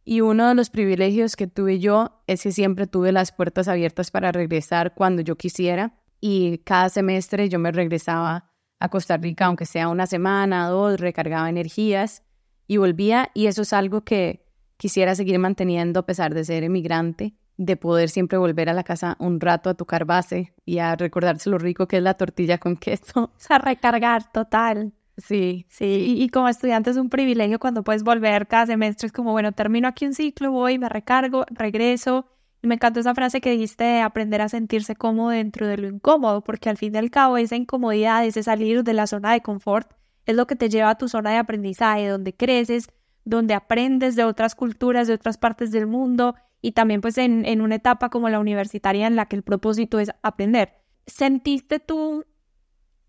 y 0.05 0.21
uno 0.23 0.49
de 0.49 0.55
los 0.55 0.71
privilegios 0.71 1.37
que 1.37 1.47
tuve 1.47 1.79
yo 1.79 2.23
es 2.27 2.43
que 2.43 2.53
siempre 2.53 2.87
tuve 2.87 3.13
las 3.13 3.33
puertas 3.33 3.69
abiertas 3.69 4.11
para 4.11 4.33
regresar 4.33 4.95
cuando 4.95 5.23
yo 5.23 5.37
quisiera 5.37 5.99
y 6.21 6.59
cada 6.59 6.89
semestre 6.89 7.49
yo 7.49 7.59
me 7.59 7.73
regresaba 7.73 8.51
a 8.81 8.89
Costa 8.89 9.17
Rica, 9.17 9.47
aunque 9.47 9.67
sea 9.67 9.89
una 9.89 10.07
semana, 10.07 10.69
dos, 10.69 11.01
recargaba 11.01 11.51
energías 11.51 12.23
y 12.67 12.77
volvía 12.77 13.31
y 13.35 13.47
eso 13.47 13.63
es 13.63 13.73
algo 13.73 14.05
que 14.05 14.47
quisiera 14.77 15.15
seguir 15.15 15.39
manteniendo 15.39 16.01
a 16.01 16.07
pesar 16.07 16.33
de 16.35 16.45
ser 16.45 16.63
emigrante 16.63 17.35
de 17.59 17.77
poder 17.77 18.09
siempre 18.09 18.39
volver 18.39 18.71
a 18.71 18.73
la 18.73 18.85
casa 18.85 19.17
un 19.19 19.41
rato 19.41 19.69
a 19.69 19.75
tocar 19.75 20.05
base 20.05 20.55
y 20.65 20.79
a 20.79 20.95
recordarse 20.95 21.51
lo 21.51 21.59
rico 21.59 21.89
que 21.89 21.99
es 21.99 22.03
la 22.03 22.15
tortilla 22.15 22.59
con 22.59 22.77
queso. 22.77 23.31
O 23.39 23.41
sea, 23.41 23.59
recargar 23.59 24.33
total. 24.33 24.93
Sí. 25.17 25.67
Sí, 25.69 26.15
y, 26.17 26.29
como 26.29 26.49
estudiante 26.49 26.91
es 26.91 26.97
un 26.97 27.11
privilegio 27.11 27.59
cuando 27.59 27.83
puedes 27.83 28.05
volver 28.05 28.47
cada 28.47 28.67
semestre. 28.67 29.07
Es 29.07 29.13
como, 29.13 29.33
bueno, 29.33 29.51
termino 29.53 29.89
aquí 29.89 30.07
un 30.07 30.15
ciclo, 30.15 30.53
voy, 30.53 30.79
me 30.79 30.89
recargo, 30.89 31.45
regreso. 31.51 32.27
Y 32.63 32.69
me 32.69 32.77
encantó 32.77 33.01
esa 33.01 33.15
frase 33.15 33.41
que 33.41 33.51
dijiste 33.51 33.85
de 33.85 34.01
aprender 34.01 34.41
a 34.41 34.49
sentirse 34.49 34.95
cómodo 34.95 35.31
dentro 35.31 35.67
de 35.67 35.77
lo 35.77 35.89
incómodo, 35.89 36.43
porque 36.43 36.69
al 36.69 36.77
fin 36.77 36.95
y 36.95 36.99
al 36.99 37.11
cabo 37.11 37.37
esa 37.37 37.57
incomodidad, 37.57 38.25
ese 38.25 38.43
salir 38.45 38.85
de 38.85 38.93
la 38.93 39.07
zona 39.09 39.33
de 39.33 39.41
confort, 39.41 39.91
es 40.27 40.37
lo 40.37 40.47
que 40.47 40.57
te 40.57 40.69
lleva 40.69 40.91
a 40.91 40.99
tu 40.99 41.09
zona 41.09 41.31
de 41.31 41.39
aprendizaje, 41.39 42.07
donde 42.07 42.35
creces, 42.35 42.89
donde 43.25 43.55
aprendes 43.55 44.15
de 44.15 44.25
otras 44.25 44.55
culturas, 44.55 45.09
de 45.09 45.15
otras 45.15 45.39
partes 45.39 45.73
del 45.73 45.87
mundo 45.87 46.35
y 46.61 46.73
también 46.73 47.01
pues 47.01 47.19
en, 47.19 47.45
en 47.45 47.61
una 47.61 47.77
etapa 47.77 48.11
como 48.11 48.29
la 48.29 48.41
universitaria 48.41 49.07
en 49.07 49.17
la 49.17 49.27
que 49.27 49.37
el 49.37 49.43
propósito 49.43 49.99
es 50.01 50.11
aprender. 50.23 50.75
¿Sentiste 51.07 51.81
tú 51.81 52.25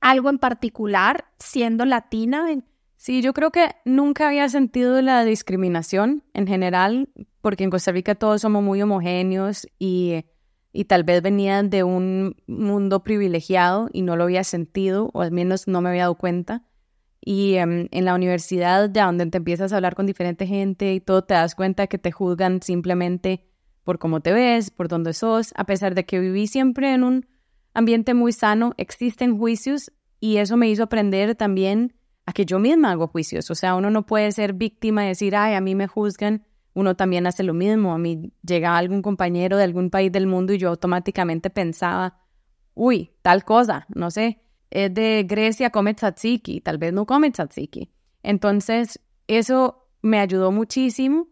algo 0.01 0.29
en 0.29 0.39
particular 0.39 1.25
siendo 1.39 1.85
latina? 1.85 2.47
Sí, 2.95 3.21
yo 3.21 3.33
creo 3.33 3.51
que 3.51 3.69
nunca 3.85 4.27
había 4.27 4.49
sentido 4.49 5.01
la 5.01 5.23
discriminación 5.23 6.23
en 6.33 6.47
general, 6.47 7.09
porque 7.41 7.63
en 7.63 7.69
Costa 7.69 7.91
Rica 7.91 8.15
todos 8.15 8.41
somos 8.41 8.61
muy 8.61 8.81
homogéneos 8.81 9.67
y, 9.79 10.25
y 10.73 10.85
tal 10.85 11.03
vez 11.03 11.21
venían 11.21 11.69
de 11.69 11.83
un 11.83 12.35
mundo 12.45 13.03
privilegiado 13.03 13.89
y 13.93 14.01
no 14.01 14.15
lo 14.15 14.25
había 14.25 14.43
sentido, 14.43 15.09
o 15.13 15.21
al 15.21 15.31
menos 15.31 15.67
no 15.67 15.81
me 15.81 15.89
había 15.89 16.03
dado 16.03 16.15
cuenta. 16.15 16.63
Y 17.31 17.57
em, 17.57 17.87
en 17.91 18.05
la 18.05 18.15
universidad, 18.15 18.89
ya 18.91 19.05
donde 19.05 19.23
te 19.27 19.37
empiezas 19.37 19.71
a 19.71 19.75
hablar 19.75 19.93
con 19.93 20.07
diferente 20.07 20.47
gente 20.47 20.95
y 20.95 20.99
todo, 20.99 21.23
te 21.23 21.35
das 21.35 21.53
cuenta 21.53 21.85
que 21.85 21.99
te 21.99 22.11
juzgan 22.11 22.59
simplemente 22.63 23.45
por 23.83 23.99
cómo 23.99 24.19
te 24.19 24.33
ves, 24.33 24.71
por 24.71 24.87
dónde 24.87 25.13
sos. 25.13 25.53
A 25.55 25.65
pesar 25.65 25.93
de 25.93 26.07
que 26.07 26.19
viví 26.19 26.47
siempre 26.47 26.91
en 26.91 27.03
un 27.03 27.27
ambiente 27.75 28.15
muy 28.15 28.31
sano, 28.31 28.73
existen 28.77 29.37
juicios 29.37 29.91
y 30.19 30.37
eso 30.37 30.57
me 30.57 30.69
hizo 30.69 30.81
aprender 30.81 31.35
también 31.35 31.93
a 32.25 32.33
que 32.33 32.47
yo 32.47 32.57
misma 32.57 32.93
hago 32.93 33.09
juicios. 33.09 33.51
O 33.51 33.53
sea, 33.53 33.75
uno 33.75 33.91
no 33.91 34.07
puede 34.07 34.31
ser 34.31 34.53
víctima 34.53 35.05
y 35.05 35.09
decir, 35.09 35.35
ay, 35.35 35.53
a 35.53 35.61
mí 35.61 35.75
me 35.75 35.85
juzgan. 35.85 36.47
Uno 36.73 36.95
también 36.95 37.27
hace 37.27 37.43
lo 37.43 37.53
mismo. 37.53 37.93
A 37.93 37.99
mí 37.99 38.33
llegaba 38.41 38.79
algún 38.79 39.03
compañero 39.03 39.55
de 39.55 39.65
algún 39.65 39.91
país 39.91 40.11
del 40.11 40.25
mundo 40.25 40.51
y 40.51 40.57
yo 40.57 40.69
automáticamente 40.69 41.51
pensaba, 41.51 42.23
uy, 42.73 43.11
tal 43.21 43.43
cosa, 43.43 43.85
no 43.93 44.09
sé 44.09 44.41
es 44.71 44.93
de 44.93 45.25
Grecia, 45.27 45.69
come 45.69 45.93
tzatziki, 45.93 46.61
tal 46.61 46.77
vez 46.77 46.93
no 46.93 47.05
come 47.05 47.31
tzatziki. 47.31 47.91
Entonces, 48.23 48.99
eso 49.27 49.87
me 50.01 50.19
ayudó 50.19 50.51
muchísimo 50.51 51.27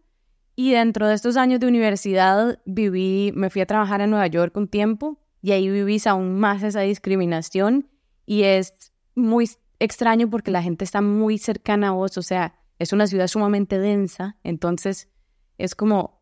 y 0.56 0.72
dentro 0.72 1.06
de 1.06 1.14
estos 1.14 1.36
años 1.36 1.60
de 1.60 1.68
universidad 1.68 2.60
viví, 2.64 3.32
me 3.34 3.50
fui 3.50 3.62
a 3.62 3.66
trabajar 3.66 4.00
en 4.00 4.10
Nueva 4.10 4.26
York 4.26 4.56
un 4.56 4.68
tiempo 4.68 5.20
y 5.40 5.52
ahí 5.52 5.68
viví 5.68 6.00
aún 6.06 6.38
más 6.38 6.62
esa 6.62 6.80
discriminación 6.80 7.88
y 8.26 8.42
es 8.42 8.92
muy 9.14 9.48
extraño 9.78 10.28
porque 10.28 10.50
la 10.50 10.62
gente 10.62 10.84
está 10.84 11.00
muy 11.00 11.38
cercana 11.38 11.88
a 11.88 11.92
vos, 11.92 12.18
o 12.18 12.22
sea, 12.22 12.54
es 12.78 12.92
una 12.92 13.06
ciudad 13.06 13.28
sumamente 13.28 13.78
densa, 13.78 14.36
entonces 14.42 15.08
es 15.58 15.74
como 15.74 16.18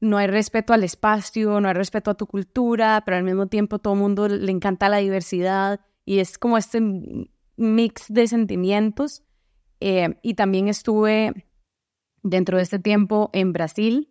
no 0.00 0.16
hay 0.16 0.26
respeto 0.26 0.72
al 0.72 0.84
espacio, 0.84 1.60
no 1.60 1.68
hay 1.68 1.74
respeto 1.74 2.10
a 2.10 2.14
tu 2.14 2.26
cultura, 2.26 3.02
pero 3.04 3.16
al 3.16 3.24
mismo 3.24 3.46
tiempo 3.46 3.78
todo 3.78 3.94
el 3.94 4.00
mundo 4.00 4.28
le 4.28 4.52
encanta 4.52 4.88
la 4.88 4.98
diversidad 4.98 5.80
y 6.08 6.20
es 6.20 6.38
como 6.38 6.56
este 6.56 6.80
mix 7.58 8.06
de 8.08 8.26
sentimientos. 8.26 9.24
Eh, 9.78 10.18
y 10.22 10.34
también 10.34 10.68
estuve 10.68 11.46
dentro 12.22 12.56
de 12.56 12.62
este 12.62 12.78
tiempo 12.78 13.28
en 13.34 13.52
Brasil 13.52 14.10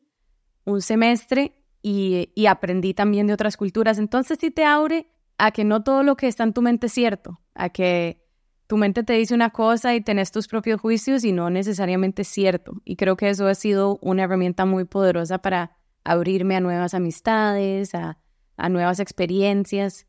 un 0.63 0.81
semestre 0.81 1.63
y, 1.81 2.45
aprendí 2.47 2.93
también 2.93 3.25
de 3.25 3.33
otras 3.33 3.57
culturas. 3.57 3.97
Entonces 3.97 4.38
sí 4.39 4.51
te 4.51 4.63
abre 4.63 5.07
a 5.39 5.49
que 5.49 5.63
no 5.63 5.83
todo 5.83 6.03
lo 6.03 6.15
que 6.17 6.27
está 6.27 6.43
en 6.43 6.53
tu 6.53 6.62
mente 6.62 6.86
es 6.86 6.93
cierto, 6.93 7.41
a 7.55 7.69
que 7.69 8.23
tu 8.67 8.77
mente 8.77 9.01
te 9.01 9.13
dice 9.13 9.33
una 9.33 9.49
cosa 9.49 9.95
y 9.95 10.01
tenés 10.01 10.31
tus 10.31 10.47
propios 10.47 10.79
juicios 10.79 11.23
y 11.23 11.31
no 11.31 11.49
necesariamente 11.49 12.21
es 12.21 12.27
cierto. 12.27 12.73
Y 12.86 12.95
creo 12.95 13.17
que 13.17 13.29
eso 13.29 13.47
ha 13.47 13.55
sido 13.55 13.97
una 14.03 14.25
herramienta 14.25 14.65
muy 14.65 14.86
poderosa 14.86 15.39
para 15.39 15.77
abrirme 16.03 16.57
a 16.57 16.60
nuevas 16.60 16.93
amistades, 16.93 17.95
a, 17.95 18.19
a 18.55 18.69
nuevas 18.69 18.99
experiencias 18.99 20.06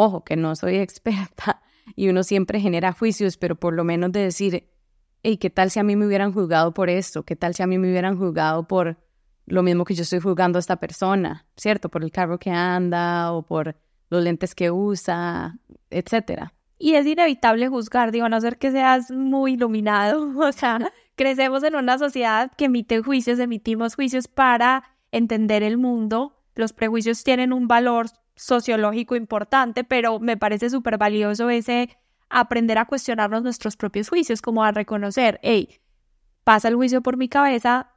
Ojo, 0.00 0.22
que 0.22 0.36
no 0.36 0.54
soy 0.54 0.76
experta 0.78 1.60
y 1.96 2.08
uno 2.08 2.22
siempre 2.22 2.60
genera 2.60 2.92
juicios, 2.92 3.36
pero 3.36 3.56
por 3.56 3.74
lo 3.74 3.82
menos 3.82 4.12
de 4.12 4.20
decir, 4.20 4.68
hey, 5.24 5.38
¿qué 5.38 5.50
tal 5.50 5.72
si 5.72 5.80
a 5.80 5.82
mí 5.82 5.96
me 5.96 6.06
hubieran 6.06 6.32
juzgado 6.32 6.72
por 6.72 6.88
esto? 6.88 7.24
¿Qué 7.24 7.34
tal 7.34 7.54
si 7.54 7.64
a 7.64 7.66
mí 7.66 7.78
me 7.78 7.88
hubieran 7.90 8.16
juzgado 8.16 8.68
por 8.68 8.96
lo 9.46 9.64
mismo 9.64 9.84
que 9.84 9.94
yo 9.94 10.02
estoy 10.02 10.20
juzgando 10.20 10.58
a 10.58 10.60
esta 10.60 10.76
persona, 10.76 11.46
¿cierto? 11.56 11.88
Por 11.88 12.04
el 12.04 12.12
carro 12.12 12.38
que 12.38 12.50
anda 12.50 13.32
o 13.32 13.42
por 13.42 13.74
los 14.08 14.22
lentes 14.22 14.54
que 14.54 14.70
usa, 14.70 15.58
etcétera. 15.90 16.54
Y 16.78 16.94
es 16.94 17.04
inevitable 17.04 17.66
juzgar, 17.66 18.12
digo, 18.12 18.26
a 18.26 18.28
no 18.28 18.40
ser 18.40 18.58
que 18.58 18.70
seas 18.70 19.10
muy 19.10 19.54
iluminado, 19.54 20.32
o 20.38 20.52
sea, 20.52 20.92
crecemos 21.16 21.64
en 21.64 21.74
una 21.74 21.98
sociedad 21.98 22.52
que 22.56 22.66
emite 22.66 23.02
juicios, 23.02 23.40
emitimos 23.40 23.96
juicios 23.96 24.28
para 24.28 24.84
entender 25.10 25.64
el 25.64 25.76
mundo, 25.76 26.36
los 26.54 26.72
prejuicios 26.72 27.24
tienen 27.24 27.52
un 27.52 27.66
valor 27.66 28.06
sociológico 28.38 29.16
importante, 29.16 29.84
pero 29.84 30.20
me 30.20 30.36
parece 30.36 30.70
súper 30.70 30.96
valioso 30.96 31.50
ese 31.50 31.98
aprender 32.30 32.78
a 32.78 32.86
cuestionarnos 32.86 33.42
nuestros 33.42 33.76
propios 33.76 34.08
juicios, 34.08 34.40
como 34.40 34.62
a 34.64 34.70
reconocer, 34.70 35.40
hey, 35.42 35.80
pasa 36.44 36.68
el 36.68 36.76
juicio 36.76 37.02
por 37.02 37.16
mi 37.16 37.28
cabeza, 37.28 37.90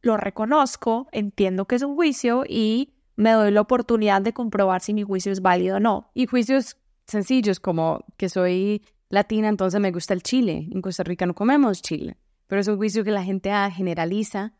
lo 0.00 0.16
reconozco, 0.16 1.08
entiendo 1.12 1.66
que 1.66 1.76
es 1.76 1.82
un 1.82 1.94
juicio 1.94 2.44
y 2.48 2.94
me 3.16 3.32
doy 3.32 3.50
la 3.50 3.60
oportunidad 3.60 4.22
de 4.22 4.32
comprobar 4.32 4.80
si 4.80 4.94
mi 4.94 5.02
juicio 5.02 5.30
es 5.30 5.42
válido 5.42 5.76
o 5.76 5.80
no. 5.80 6.10
Y 6.14 6.26
juicios 6.26 6.78
sencillos 7.06 7.60
como 7.60 8.04
que 8.16 8.28
soy 8.28 8.82
latina, 9.10 9.48
entonces 9.48 9.78
me 9.80 9.92
gusta 9.92 10.14
el 10.14 10.22
chile. 10.22 10.68
En 10.72 10.80
Costa 10.80 11.02
Rica 11.02 11.26
no 11.26 11.34
comemos 11.34 11.82
chile, 11.82 12.16
pero 12.46 12.60
es 12.60 12.68
un 12.68 12.76
juicio 12.76 13.04
que 13.04 13.10
la 13.10 13.22
gente 13.22 13.52
generaliza 13.72 14.54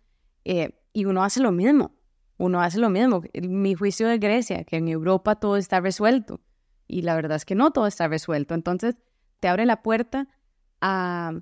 eh, 0.44 0.78
y 0.92 1.06
uno 1.06 1.24
hace 1.24 1.40
lo 1.40 1.52
mismo 1.52 1.92
uno 2.42 2.60
hace 2.60 2.78
lo 2.78 2.90
mismo. 2.90 3.22
Mi 3.40 3.74
juicio 3.74 4.08
de 4.08 4.18
Grecia, 4.18 4.64
que 4.64 4.76
en 4.76 4.88
Europa 4.88 5.36
todo 5.36 5.56
está 5.56 5.80
resuelto. 5.80 6.40
Y 6.88 7.02
la 7.02 7.14
verdad 7.14 7.36
es 7.36 7.44
que 7.44 7.54
no 7.54 7.70
todo 7.70 7.86
está 7.86 8.08
resuelto. 8.08 8.54
Entonces, 8.54 8.96
te 9.38 9.46
abre 9.46 9.64
la 9.64 9.82
puerta 9.82 10.26
a 10.80 11.34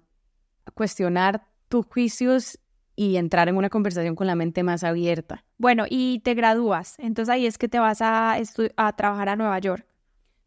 cuestionar 0.75 1.47
tus 1.69 1.87
juicios 1.87 2.59
y 2.97 3.17
entrar 3.17 3.49
en 3.49 3.57
una 3.57 3.71
conversación 3.71 4.15
con 4.15 4.27
la 4.27 4.35
mente 4.35 4.63
más 4.63 4.85
abierta. 4.85 5.43
Bueno, 5.57 5.87
y 5.89 6.19
te 6.19 6.35
gradúas. 6.35 6.97
Entonces 6.99 7.33
ahí 7.33 7.47
es 7.47 7.57
que 7.57 7.69
te 7.69 7.79
vas 7.79 8.03
a, 8.03 8.37
a 8.77 8.97
trabajar 8.97 9.31
a 9.31 9.37
Nueva 9.37 9.59
York. 9.59 9.87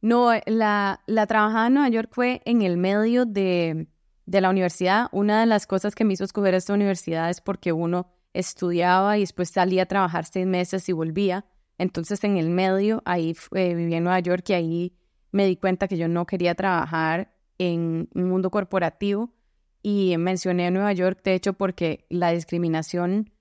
No, 0.02 0.30
la, 0.46 1.02
la 1.08 1.26
trabajada 1.26 1.68
en 1.68 1.74
Nueva 1.74 1.90
York 1.90 2.10
fue 2.12 2.44
en 2.46 2.62
el 2.62 2.78
medio 2.78 3.26
de, 3.26 3.88
de 4.28 4.42
la 4.42 4.52
universidad. 4.52 5.08
Una 5.12 5.40
de 5.40 5.48
las 5.48 5.66
cosas 5.66 5.96
que 5.96 6.06
me 6.06 6.14
hizo 6.14 6.26
escoger 6.26 6.54
esta 6.54 6.74
universidad 6.74 7.32
es 7.32 7.42
porque 7.42 7.72
uno 7.72 8.14
estudiaba 8.34 9.18
y 9.18 9.22
después 9.22 9.50
salía 9.50 9.84
a 9.84 9.86
trabajar 9.86 10.26
seis 10.26 10.46
meses 10.46 10.88
y 10.90 10.92
volvía. 10.92 11.46
Entonces 11.78 12.24
en 12.24 12.38
el 12.38 12.50
medio, 12.50 13.02
ahí 13.06 13.36
eh, 13.54 13.74
vivía 13.76 13.98
en 13.98 14.04
Nueva 14.04 14.20
York 14.20 14.50
y 14.50 14.54
ahí 14.54 14.98
me 15.32 15.46
di 15.46 15.56
cuenta 15.58 15.88
que 15.88 15.98
yo 15.98 16.08
no 16.08 16.26
quería 16.26 16.56
trabajar 16.56 17.34
en 17.58 18.10
un 18.14 18.30
mundo 18.30 18.52
corporativo 18.52 19.34
y 19.82 20.16
mencioné 20.18 20.68
a 20.68 20.72
Nueva 20.72 20.94
York, 20.94 21.22
de 21.24 21.34
hecho, 21.34 21.54
porque 21.54 22.06
la 22.10 22.32
discriminación 22.32 23.32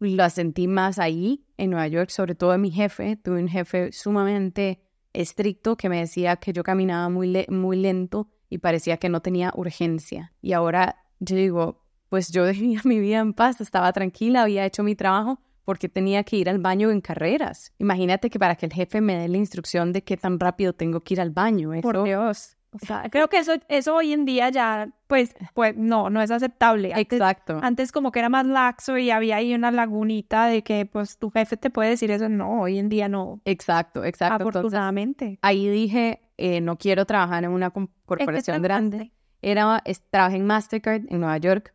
la 0.00 0.30
sentí 0.30 0.66
más 0.66 0.98
ahí, 0.98 1.44
en 1.56 1.70
Nueva 1.70 1.86
York, 1.86 2.10
sobre 2.10 2.34
todo 2.34 2.52
de 2.52 2.58
mi 2.58 2.70
jefe. 2.70 3.16
Tuve 3.16 3.40
un 3.40 3.48
jefe 3.48 3.92
sumamente 3.92 4.80
estricto 5.12 5.76
que 5.76 5.88
me 5.88 6.00
decía 6.00 6.36
que 6.36 6.52
yo 6.52 6.64
caminaba 6.64 7.08
muy, 7.08 7.46
muy 7.48 7.76
lento 7.76 8.28
y 8.48 8.58
parecía 8.58 8.96
que 8.96 9.08
no 9.08 9.20
tenía 9.20 9.52
urgencia. 9.54 10.32
Y 10.40 10.54
ahora 10.54 11.04
yo 11.20 11.36
digo, 11.36 11.84
pues 12.10 12.30
yo 12.30 12.44
vivía 12.52 12.82
mi 12.84 13.00
vida 13.00 13.20
en 13.20 13.32
paz, 13.32 13.62
estaba 13.62 13.90
tranquila, 13.94 14.42
había 14.42 14.66
hecho 14.66 14.82
mi 14.82 14.94
trabajo 14.94 15.40
porque 15.64 15.88
tenía 15.88 16.24
que 16.24 16.36
ir 16.36 16.50
al 16.50 16.58
baño 16.58 16.90
en 16.90 17.00
carreras. 17.00 17.72
Imagínate 17.78 18.28
que 18.28 18.38
para 18.38 18.56
que 18.56 18.66
el 18.66 18.72
jefe 18.72 19.00
me 19.00 19.16
dé 19.16 19.28
la 19.28 19.36
instrucción 19.36 19.92
de 19.92 20.02
qué 20.02 20.16
tan 20.16 20.40
rápido 20.40 20.72
tengo 20.72 21.00
que 21.00 21.14
ir 21.14 21.20
al 21.20 21.30
baño. 21.30 21.70
Por 21.80 22.02
Dios. 22.02 22.56
O 22.72 22.78
sea, 22.84 23.04
creo 23.10 23.28
que 23.28 23.38
eso, 23.38 23.52
eso 23.68 23.94
hoy 23.94 24.12
en 24.12 24.24
día 24.24 24.48
ya, 24.48 24.88
pues, 25.06 25.34
pues 25.54 25.76
no, 25.76 26.10
no 26.10 26.22
es 26.22 26.30
aceptable. 26.32 26.92
Exacto. 26.96 27.60
Antes 27.62 27.92
como 27.92 28.10
que 28.10 28.18
era 28.18 28.28
más 28.28 28.46
laxo 28.46 28.98
y 28.98 29.10
había 29.10 29.36
ahí 29.36 29.54
una 29.54 29.70
lagunita 29.70 30.46
de 30.46 30.62
que, 30.62 30.86
pues, 30.86 31.18
tu 31.18 31.30
jefe 31.30 31.56
te 31.56 31.70
puede 31.70 31.90
decir 31.90 32.10
eso. 32.10 32.28
No, 32.28 32.62
hoy 32.62 32.78
en 32.78 32.88
día 32.88 33.08
no. 33.08 33.40
Exacto, 33.44 34.04
exacto. 34.04 34.48
Afortunadamente. 34.48 35.38
ahí 35.42 35.68
dije, 35.68 36.20
eh, 36.36 36.60
no 36.60 36.78
quiero 36.78 37.06
trabajar 37.06 37.44
en 37.44 37.50
una 37.50 37.70
corporación 37.70 38.60
grande. 38.62 39.12
Era, 39.42 39.82
trabajé 40.10 40.36
en 40.36 40.46
Mastercard 40.46 41.02
en 41.08 41.20
Nueva 41.20 41.38
York 41.38 41.74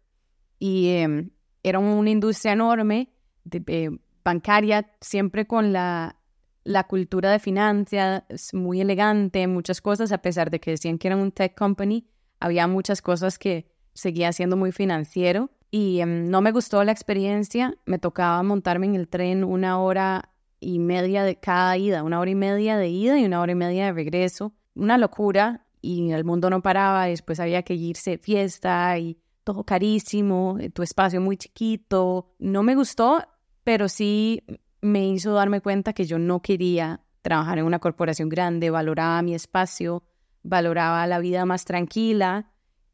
y 0.59 0.89
em, 0.89 1.29
era 1.63 1.79
una 1.79 2.09
industria 2.09 2.53
enorme, 2.53 3.09
eh, 3.51 3.89
bancaria, 4.23 4.91
siempre 5.01 5.45
con 5.45 5.73
la 5.73 6.17
la 6.65 6.85
cultura 6.85 7.31
de 7.31 7.39
finanzas 7.39 8.23
muy 8.51 8.81
elegante, 8.81 9.47
muchas 9.47 9.81
cosas, 9.81 10.11
a 10.11 10.17
pesar 10.17 10.49
de 10.49 10.59
que 10.59 10.71
decían 10.71 10.97
que 10.97 11.07
era 11.07 11.15
un 11.15 11.31
tech 11.31 11.55
company, 11.55 12.07
había 12.39 12.67
muchas 12.67 13.01
cosas 13.01 13.37
que 13.37 13.67
seguía 13.93 14.33
siendo 14.33 14.57
muy 14.57 14.71
financiero. 14.71 15.51
Y 15.71 15.99
em, 15.99 16.29
no 16.29 16.41
me 16.41 16.51
gustó 16.51 16.83
la 16.83 16.91
experiencia, 16.91 17.75
me 17.85 17.99
tocaba 17.99 18.41
montarme 18.43 18.87
en 18.87 18.95
el 18.95 19.07
tren 19.07 19.43
una 19.43 19.79
hora 19.79 20.31
y 20.59 20.79
media 20.79 21.23
de 21.23 21.35
cada 21.35 21.77
ida, 21.77 22.03
una 22.03 22.19
hora 22.19 22.31
y 22.31 22.35
media 22.35 22.77
de 22.77 22.89
ida 22.89 23.19
y 23.19 23.25
una 23.25 23.41
hora 23.41 23.51
y 23.51 23.55
media 23.55 23.85
de 23.85 23.93
regreso, 23.93 24.53
una 24.73 24.97
locura 24.97 25.67
y 25.81 26.11
el 26.11 26.23
mundo 26.23 26.49
no 26.49 26.63
paraba, 26.63 27.05
después 27.05 27.39
había 27.39 27.61
que 27.61 27.75
irse 27.75 28.17
fiesta 28.17 28.97
y 28.97 29.19
todo 29.45 29.63
carísimo, 29.63 30.57
tu 30.73 30.83
espacio 30.83 31.21
muy 31.21 31.37
chiquito, 31.37 32.33
no 32.39 32.63
me 32.63 32.75
gustó, 32.75 33.23
pero 33.63 33.87
sí 33.87 34.43
me 34.81 35.07
hizo 35.07 35.33
darme 35.33 35.61
cuenta 35.61 35.93
que 35.93 36.05
yo 36.05 36.19
no 36.19 36.41
quería 36.41 37.05
trabajar 37.21 37.59
en 37.59 37.65
una 37.65 37.79
corporación 37.79 38.27
grande, 38.27 38.69
valoraba 38.69 39.21
mi 39.21 39.33
espacio, 39.33 40.03
valoraba 40.43 41.07
la 41.07 41.19
vida 41.19 41.45
más 41.45 41.63
tranquila 41.63 42.51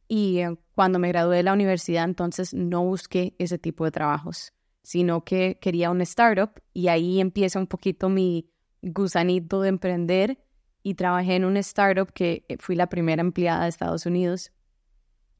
y 0.07 0.39
eh, 0.39 0.57
cuando 0.75 0.99
me 0.99 1.07
gradué 1.07 1.37
de 1.37 1.43
la 1.43 1.53
universidad 1.53 2.03
entonces 2.03 2.53
no 2.53 2.83
busqué 2.83 3.33
ese 3.39 3.57
tipo 3.57 3.85
de 3.85 3.91
trabajos, 3.91 4.53
sino 4.83 5.23
que 5.23 5.57
quería 5.59 5.89
un 5.89 6.01
startup 6.01 6.51
y 6.73 6.89
ahí 6.89 7.21
empieza 7.21 7.59
un 7.59 7.67
poquito 7.67 8.09
mi 8.09 8.51
gusanito 8.81 9.61
de 9.61 9.69
emprender 9.69 10.43
y 10.83 10.95
trabajé 10.95 11.35
en 11.35 11.45
un 11.45 11.57
startup 11.57 12.11
que 12.11 12.45
eh, 12.49 12.57
fui 12.59 12.75
la 12.75 12.87
primera 12.87 13.21
empleada 13.21 13.63
de 13.63 13.69
Estados 13.69 14.05
Unidos. 14.05 14.51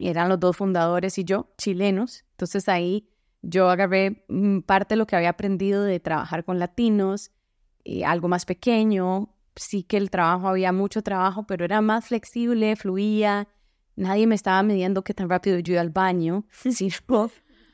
Eran 0.07 0.29
los 0.29 0.39
dos 0.39 0.57
fundadores 0.57 1.17
y 1.17 1.23
yo, 1.23 1.51
chilenos. 1.57 2.25
Entonces 2.31 2.67
ahí 2.69 3.07
yo 3.41 3.69
agarré 3.69 4.25
mm, 4.27 4.59
parte 4.59 4.93
de 4.93 4.97
lo 4.97 5.07
que 5.07 5.15
había 5.15 5.29
aprendido 5.29 5.83
de 5.83 5.99
trabajar 5.99 6.43
con 6.43 6.59
latinos, 6.59 7.31
y 7.83 8.01
eh, 8.01 8.05
algo 8.05 8.27
más 8.27 8.45
pequeño. 8.45 9.35
Sí 9.55 9.83
que 9.83 9.97
el 9.97 10.09
trabajo, 10.09 10.47
había 10.47 10.71
mucho 10.71 11.01
trabajo, 11.01 11.45
pero 11.45 11.65
era 11.65 11.81
más 11.81 12.07
flexible, 12.07 12.75
fluía. 12.75 13.47
Nadie 13.95 14.27
me 14.27 14.35
estaba 14.35 14.63
midiendo 14.63 15.03
qué 15.03 15.13
tan 15.13 15.29
rápido 15.29 15.59
yo 15.59 15.73
iba 15.73 15.81
al 15.81 15.89
baño. 15.89 16.45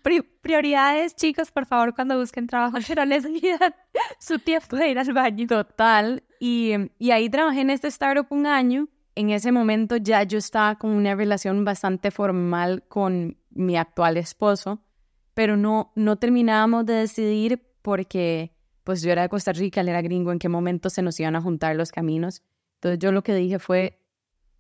Sí, 0.03 0.21
prioridades, 0.41 1.15
chicos, 1.17 1.51
por 1.51 1.65
favor, 1.65 1.93
cuando 1.93 2.17
busquen 2.17 2.47
trabajo, 2.47 2.77
pero 2.87 3.03
les 3.03 3.29
midan 3.29 3.75
su 4.19 4.39
tiempo 4.39 4.77
de 4.77 4.91
ir 4.91 4.99
al 4.99 5.11
baño. 5.11 5.47
Total. 5.47 6.23
Y, 6.39 6.73
y 6.97 7.11
ahí 7.11 7.29
trabajé 7.29 7.61
en 7.61 7.71
este 7.71 7.89
startup 7.89 8.27
un 8.29 8.45
año. 8.45 8.87
En 9.17 9.31
ese 9.31 9.51
momento 9.51 9.97
ya 9.97 10.23
yo 10.23 10.37
estaba 10.37 10.75
con 10.75 10.91
una 10.91 11.15
relación 11.15 11.65
bastante 11.65 12.11
formal 12.11 12.83
con 12.87 13.37
mi 13.49 13.75
actual 13.75 14.17
esposo 14.17 14.81
pero 15.37 15.55
no, 15.55 15.91
no 15.93 16.15
terminábamos 16.15 16.87
de 16.87 16.93
decidir 16.93 17.61
porque 17.83 18.55
pues 18.83 19.03
yo 19.03 19.11
era 19.11 19.21
de 19.21 19.29
Costa 19.29 19.53
Rica, 19.53 19.81
él 19.81 19.89
era 19.89 20.01
gringo, 20.01 20.31
en 20.31 20.39
qué 20.39 20.49
momento 20.49 20.89
se 20.89 21.03
nos 21.03 21.19
iban 21.19 21.35
a 21.35 21.41
juntar 21.41 21.75
los 21.75 21.91
caminos. 21.91 22.41
Entonces 22.77 22.97
yo 22.97 23.11
lo 23.11 23.21
que 23.21 23.35
dije 23.35 23.59
fue, 23.59 23.99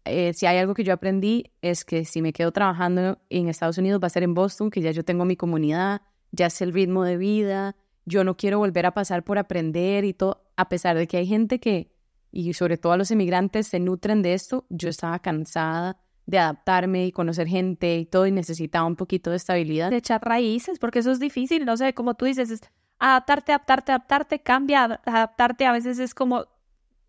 eh, 0.05 0.33
si 0.35 0.45
hay 0.45 0.59
algo 0.59 0.75
que 0.75 0.83
yo 0.83 0.93
aprendí 0.93 1.51
es 1.63 1.83
que 1.83 2.05
si 2.05 2.21
me 2.21 2.31
quedo 2.31 2.51
trabajando 2.51 3.17
en 3.31 3.49
Estados 3.49 3.79
Unidos 3.79 3.99
va 4.03 4.05
a 4.05 4.11
ser 4.11 4.21
en 4.21 4.35
Boston, 4.35 4.69
que 4.69 4.81
ya 4.81 4.91
yo 4.91 5.03
tengo 5.03 5.25
mi 5.25 5.35
comunidad, 5.35 6.03
ya 6.31 6.45
es 6.45 6.61
el 6.61 6.71
ritmo 6.71 7.03
de 7.03 7.17
vida, 7.17 7.75
yo 8.05 8.23
no 8.23 8.37
quiero 8.37 8.59
volver 8.59 8.85
a 8.85 8.93
pasar 8.93 9.23
por 9.23 9.39
aprender 9.39 10.05
y 10.05 10.13
todo, 10.13 10.45
a 10.57 10.69
pesar 10.69 10.95
de 10.95 11.07
que 11.07 11.17
hay 11.17 11.25
gente 11.25 11.59
que, 11.59 11.89
y 12.37 12.53
sobre 12.53 12.77
todo 12.77 12.93
a 12.93 12.97
los 12.97 13.09
emigrantes, 13.09 13.65
se 13.65 13.79
nutren 13.79 14.21
de 14.21 14.35
esto, 14.35 14.67
yo 14.69 14.89
estaba 14.89 15.17
cansada 15.17 15.99
de 16.27 16.37
adaptarme 16.37 17.07
y 17.07 17.11
conocer 17.11 17.47
gente 17.47 17.97
y 17.97 18.05
todo 18.05 18.27
y 18.27 18.31
necesitaba 18.31 18.85
un 18.85 18.95
poquito 18.95 19.31
de 19.31 19.37
estabilidad. 19.37 19.89
De 19.89 19.97
echar 19.97 20.23
raíces, 20.23 20.77
porque 20.77 20.99
eso 20.99 21.09
es 21.09 21.19
difícil, 21.19 21.65
no 21.65 21.75
sé, 21.77 21.95
como 21.95 22.13
tú 22.13 22.25
dices, 22.25 22.51
es 22.51 22.61
adaptarte, 22.99 23.53
adaptarte, 23.53 23.91
adaptarte, 23.91 24.39
cambia, 24.43 24.83
adaptarte 24.83 25.65
a 25.65 25.71
veces 25.71 25.97
es 25.97 26.13
como 26.13 26.45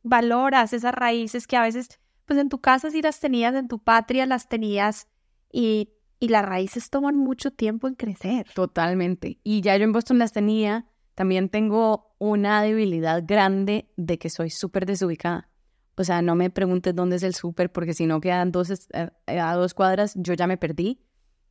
valoras 0.02 0.72
esas 0.72 0.94
raíces 0.94 1.46
que 1.46 1.58
a 1.58 1.62
veces, 1.62 2.00
pues 2.24 2.38
en 2.38 2.48
tu 2.48 2.62
casa 2.62 2.90
sí 2.90 3.02
las 3.02 3.20
tenías, 3.20 3.54
en 3.54 3.68
tu 3.68 3.80
patria 3.80 4.24
las 4.24 4.48
tenías 4.48 5.08
y, 5.52 5.90
y 6.20 6.28
las 6.28 6.46
raíces 6.46 6.88
toman 6.88 7.16
mucho 7.16 7.50
tiempo 7.50 7.86
en 7.86 7.96
crecer. 7.96 8.46
Totalmente. 8.54 9.40
Y 9.44 9.60
ya 9.60 9.76
yo 9.76 9.84
en 9.84 9.92
Boston 9.92 10.18
las 10.18 10.32
tenía, 10.32 10.86
también 11.18 11.48
tengo 11.48 12.14
una 12.18 12.62
debilidad 12.62 13.24
grande 13.26 13.88
de 13.96 14.20
que 14.20 14.30
soy 14.30 14.50
súper 14.50 14.86
desubicada. 14.86 15.48
O 15.96 16.04
sea, 16.04 16.22
no 16.22 16.36
me 16.36 16.48
preguntes 16.48 16.94
dónde 16.94 17.16
es 17.16 17.24
el 17.24 17.34
súper, 17.34 17.72
porque 17.72 17.92
si 17.92 18.06
no 18.06 18.20
quedan 18.20 18.52
dos, 18.52 18.70
eh, 18.70 19.10
a 19.26 19.54
dos 19.56 19.74
cuadras, 19.74 20.14
yo 20.14 20.34
ya 20.34 20.46
me 20.46 20.56
perdí. 20.56 21.00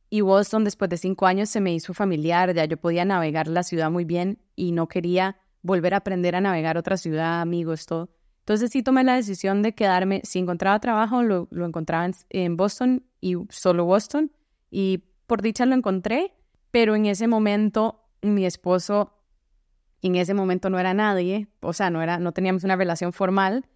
Y 0.08 0.22
Boston, 0.22 0.64
después 0.64 0.88
de 0.88 0.96
cinco 0.96 1.26
años, 1.26 1.50
se 1.50 1.60
me 1.60 1.74
hizo 1.74 1.92
familiar, 1.92 2.54
ya 2.54 2.64
yo 2.64 2.78
podía 2.78 3.04
navegar 3.04 3.46
la 3.46 3.62
ciudad 3.62 3.90
muy 3.90 4.06
bien 4.06 4.38
y 4.56 4.72
no 4.72 4.88
quería 4.88 5.36
volver 5.60 5.92
a 5.92 5.98
aprender 5.98 6.34
a 6.34 6.40
navegar 6.40 6.78
otra 6.78 6.96
ciudad, 6.96 7.42
amigos, 7.42 7.84
todo. 7.84 8.08
Entonces 8.38 8.70
sí 8.70 8.82
tomé 8.82 9.04
la 9.04 9.16
decisión 9.16 9.60
de 9.60 9.74
quedarme, 9.74 10.22
si 10.24 10.38
encontraba 10.38 10.80
trabajo, 10.80 11.22
lo, 11.22 11.46
lo 11.50 11.66
encontraba 11.66 12.10
en 12.30 12.56
Boston 12.56 13.04
y 13.20 13.36
solo 13.50 13.84
Boston. 13.84 14.32
Y 14.70 15.04
por 15.26 15.42
dicha 15.42 15.66
lo 15.66 15.74
encontré, 15.74 16.32
pero 16.70 16.96
en 16.96 17.04
ese 17.04 17.28
momento 17.28 18.08
mi 18.22 18.46
esposo, 18.46 19.17
en 20.02 20.16
ese 20.16 20.34
momento 20.34 20.70
no 20.70 20.78
era 20.78 20.94
nadie, 20.94 21.48
o 21.60 21.72
sea, 21.72 21.90
no, 21.90 22.02
era, 22.02 22.18
no 22.18 22.32
teníamos 22.32 22.64
una 22.64 22.76
relación 22.76 23.12
formal 23.12 23.66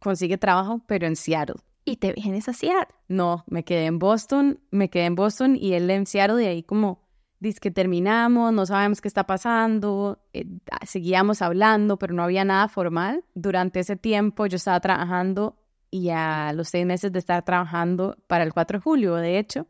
consigue 0.00 0.38
trabajo, 0.38 0.82
pero 0.86 1.06
en 1.06 1.16
Seattle. 1.16 1.56
¿Y 1.84 1.96
te 1.96 2.12
vienes 2.12 2.48
a 2.48 2.52
Seattle? 2.52 2.94
No, 3.08 3.44
me 3.46 3.64
quedé 3.64 3.86
en 3.86 3.98
Boston, 3.98 4.60
me 4.70 4.90
quedé 4.90 5.04
en 5.04 5.14
Boston 5.14 5.56
y 5.56 5.74
él 5.74 5.88
en 5.90 6.06
Seattle, 6.06 6.36
de 6.36 6.48
ahí 6.48 6.62
como 6.62 7.08
dice 7.38 7.58
que 7.60 7.70
terminamos, 7.70 8.52
no 8.52 8.66
sabemos 8.66 9.00
qué 9.00 9.08
está 9.08 9.24
pasando, 9.24 10.22
eh, 10.32 10.44
seguíamos 10.86 11.40
hablando, 11.40 11.98
pero 11.98 12.12
no 12.12 12.22
había 12.22 12.44
nada 12.44 12.68
formal. 12.68 13.24
Durante 13.34 13.80
ese 13.80 13.96
tiempo 13.96 14.46
yo 14.46 14.56
estaba 14.56 14.80
trabajando 14.80 15.56
y 15.90 16.10
a 16.10 16.52
los 16.52 16.68
seis 16.68 16.86
meses 16.86 17.12
de 17.12 17.18
estar 17.18 17.44
trabajando 17.44 18.16
para 18.26 18.44
el 18.44 18.52
4 18.52 18.78
de 18.78 18.82
julio, 18.82 19.14
de 19.16 19.38
hecho, 19.38 19.66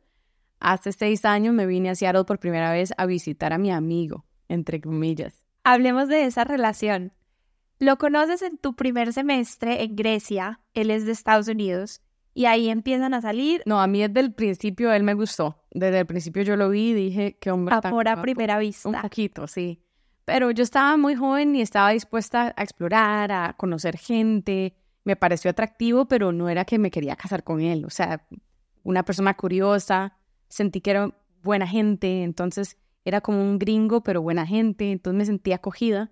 hace 0.59 0.93
seis 0.93 1.25
años 1.25 1.55
me 1.55 1.65
vine 1.65 1.91
a 1.91 1.95
Seattle 1.95 2.25
por 2.25 2.39
primera 2.39 2.73
vez 2.73 2.93
a 2.99 3.07
visitar 3.07 3.53
a 3.53 3.59
mi 3.59 3.71
amigo, 3.71 4.27
entre 4.51 4.81
comillas. 4.81 5.43
Hablemos 5.65 6.09
de 6.09 6.25
esa 6.25 6.45
relación. 6.45 7.13
Lo 7.79 7.97
conoces 7.97 8.43
en 8.43 8.59
tu 8.59 8.75
primer 8.75 9.13
semestre 9.13 9.83
en 9.83 9.97
Grecia, 9.97 10.61
él 10.75 10.91
es 10.91 11.07
de 11.07 11.13
Estados 11.13 11.49
Unidos, 11.49 12.03
y 12.35 12.45
ahí 12.45 12.69
empiezan 12.69 13.15
a 13.15 13.23
salir. 13.23 13.63
No, 13.65 13.81
a 13.81 13.87
mí 13.87 14.07
desde 14.07 14.21
el 14.21 14.35
principio 14.35 14.93
él 14.93 15.03
me 15.03 15.15
gustó. 15.15 15.63
Desde 15.71 16.01
el 16.01 16.07
principio 16.07 16.43
yo 16.43 16.57
lo 16.57 16.69
vi 16.69 16.91
y 16.91 16.95
dije 16.95 17.39
que 17.41 17.51
hombre. 17.51 17.77
Amor 17.83 18.09
a 18.09 18.21
primera 18.21 18.59
vista. 18.59 18.89
Un 18.89 19.01
poquito, 19.01 19.47
sí. 19.47 19.83
Pero 20.25 20.51
yo 20.51 20.63
estaba 20.63 20.97
muy 20.97 21.15
joven 21.15 21.57
y 21.57 21.63
estaba 21.63 21.91
dispuesta 21.91 22.53
a 22.57 22.63
explorar, 22.63 23.33
a 23.33 23.55
conocer 23.57 23.97
gente. 23.97 24.75
Me 25.05 25.17
pareció 25.17 25.51
atractivo, 25.51 26.07
pero 26.07 26.33
no 26.33 26.49
era 26.49 26.65
que 26.65 26.79
me 26.79 26.91
quería 26.91 27.17
casar 27.17 27.43
con 27.43 27.61
él. 27.61 27.85
O 27.85 27.91
sea, 27.91 28.27
una 28.83 29.05
persona 29.05 29.35
curiosa. 29.35 30.17
Sentí 30.49 30.81
que 30.81 30.91
era 30.91 31.15
buena 31.43 31.67
gente, 31.67 32.23
entonces 32.23 32.77
era 33.05 33.21
como 33.21 33.43
un 33.43 33.59
gringo, 33.59 34.03
pero 34.03 34.23
buena 34.23 34.47
gente. 34.47 34.91
Entonces 34.91 35.19
me 35.19 35.25
sentía 35.25 35.57
acogida 35.57 36.11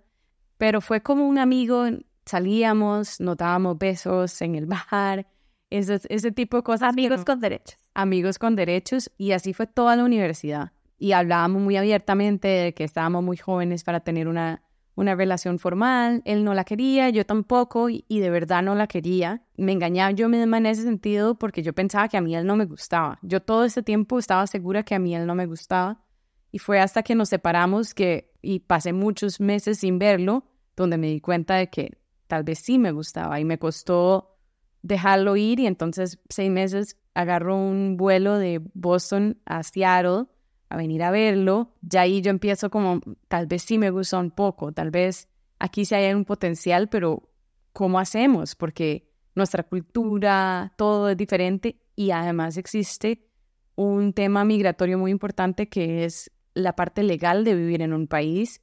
pero 0.59 0.81
fue 0.81 1.01
como 1.01 1.27
un 1.27 1.39
amigo, 1.39 1.85
salíamos, 2.27 3.21
notábamos 3.21 3.79
besos 3.79 4.43
en 4.43 4.57
el 4.57 4.67
bar, 4.67 5.27
ese, 5.71 6.01
ese 6.09 6.33
tipo 6.33 6.59
de 6.59 6.63
cosas. 6.65 6.91
Amigos 6.91 7.25
con 7.25 7.41
derechos. 7.41 7.79
Amigos 7.95 8.39
con 8.39 8.57
derechos, 8.57 9.11
y 9.17 9.33
así 9.33 9.55
fue 9.55 9.67
toda 9.67 9.97
la 9.97 10.05
universidad. 10.05 10.73
Y 10.99 11.13
hablábamos 11.13 11.63
muy 11.63 11.77
abiertamente 11.77 12.49
de 12.49 12.75
que 12.75 12.85
estábamos 12.85 13.23
muy 13.23 13.37
jóvenes 13.37 13.85
para 13.85 14.01
tener 14.01 14.27
una, 14.27 14.63
una 14.97 15.15
relación 15.15 15.61
formal. 15.61 16.23
Él 16.25 16.43
no 16.43 16.55
la 16.55 16.65
quería, 16.65 17.09
yo 17.11 17.25
tampoco, 17.25 17.89
y, 17.89 18.05
y 18.09 18.19
de 18.19 18.31
verdad 18.31 18.63
no 18.63 18.75
la 18.75 18.89
quería. 18.89 19.43
Me 19.57 19.71
engañaba 19.71 20.11
yo 20.11 20.29
misma 20.29 20.59
en 20.59 20.67
ese 20.67 20.83
sentido 20.83 21.39
porque 21.39 21.63
yo 21.63 21.73
pensaba 21.73 22.09
que 22.09 22.17
a 22.17 22.21
mí 22.21 22.35
él 22.35 22.47
no 22.47 22.57
me 22.57 22.65
gustaba. 22.65 23.21
Yo 23.23 23.41
todo 23.41 23.65
ese 23.65 23.85
tiempo 23.85 24.19
estaba 24.19 24.45
segura 24.49 24.83
que 24.83 24.97
a 24.97 24.99
mí 24.99 25.15
él 25.15 25.25
no 25.27 25.37
me 25.37 25.47
gustaba. 25.47 26.03
Y 26.51 26.59
fue 26.59 26.81
hasta 26.81 27.03
que 27.03 27.15
nos 27.15 27.29
separamos 27.29 27.95
que, 27.95 28.33
y 28.43 28.61
pasé 28.61 28.93
muchos 28.93 29.41
meses 29.41 29.81
sin 29.81 29.99
verlo, 29.99 30.45
donde 30.77 30.97
me 30.97 31.09
di 31.09 31.21
cuenta 31.21 31.57
de 31.57 31.69
que 31.69 31.99
tal 32.27 32.45
vez 32.45 32.61
sí 32.61 32.79
me 32.79 32.93
gustaba 32.93 33.41
y 33.41 33.45
me 33.45 33.59
costó 33.59 34.39
dejarlo 34.83 35.37
ir 35.37 35.61
y 35.61 35.67
entonces 35.67 36.19
seis 36.29 36.51
meses 36.51 36.97
agarro 37.15 37.57
un 37.57 37.97
vuelo 37.97 38.39
de 38.39 38.61
Boston 38.75 39.41
a 39.45 39.63
Seattle 39.63 40.27
a 40.69 40.77
venir 40.77 41.03
a 41.03 41.11
verlo. 41.11 41.75
Ya 41.83 42.03
ahí 42.03 42.21
yo 42.21 42.31
empiezo 42.31 42.71
como, 42.71 43.01
tal 43.29 43.47
vez 43.47 43.63
sí 43.63 43.79
me 43.79 43.91
gusta 43.91 44.19
un 44.19 44.31
poco, 44.31 44.73
tal 44.73 44.91
vez 44.91 45.29
aquí 45.59 45.85
sí 45.85 45.95
hay 45.95 46.15
un 46.15 46.25
potencial, 46.25 46.89
pero 46.89 47.29
¿cómo 47.73 47.99
hacemos? 47.99 48.55
Porque 48.55 49.11
nuestra 49.35 49.63
cultura, 49.63 50.73
todo 50.77 51.09
es 51.11 51.17
diferente 51.17 51.81
y 51.97 52.11
además 52.11 52.57
existe 52.57 53.27
un 53.75 54.13
tema 54.13 54.45
migratorio 54.45 54.99
muy 54.99 55.11
importante 55.11 55.69
que 55.69 56.05
es 56.05 56.31
la 56.59 56.75
parte 56.75 57.03
legal 57.03 57.45
de 57.45 57.55
vivir 57.55 57.83
en 57.83 57.93
un 57.93 58.07
país 58.07 58.63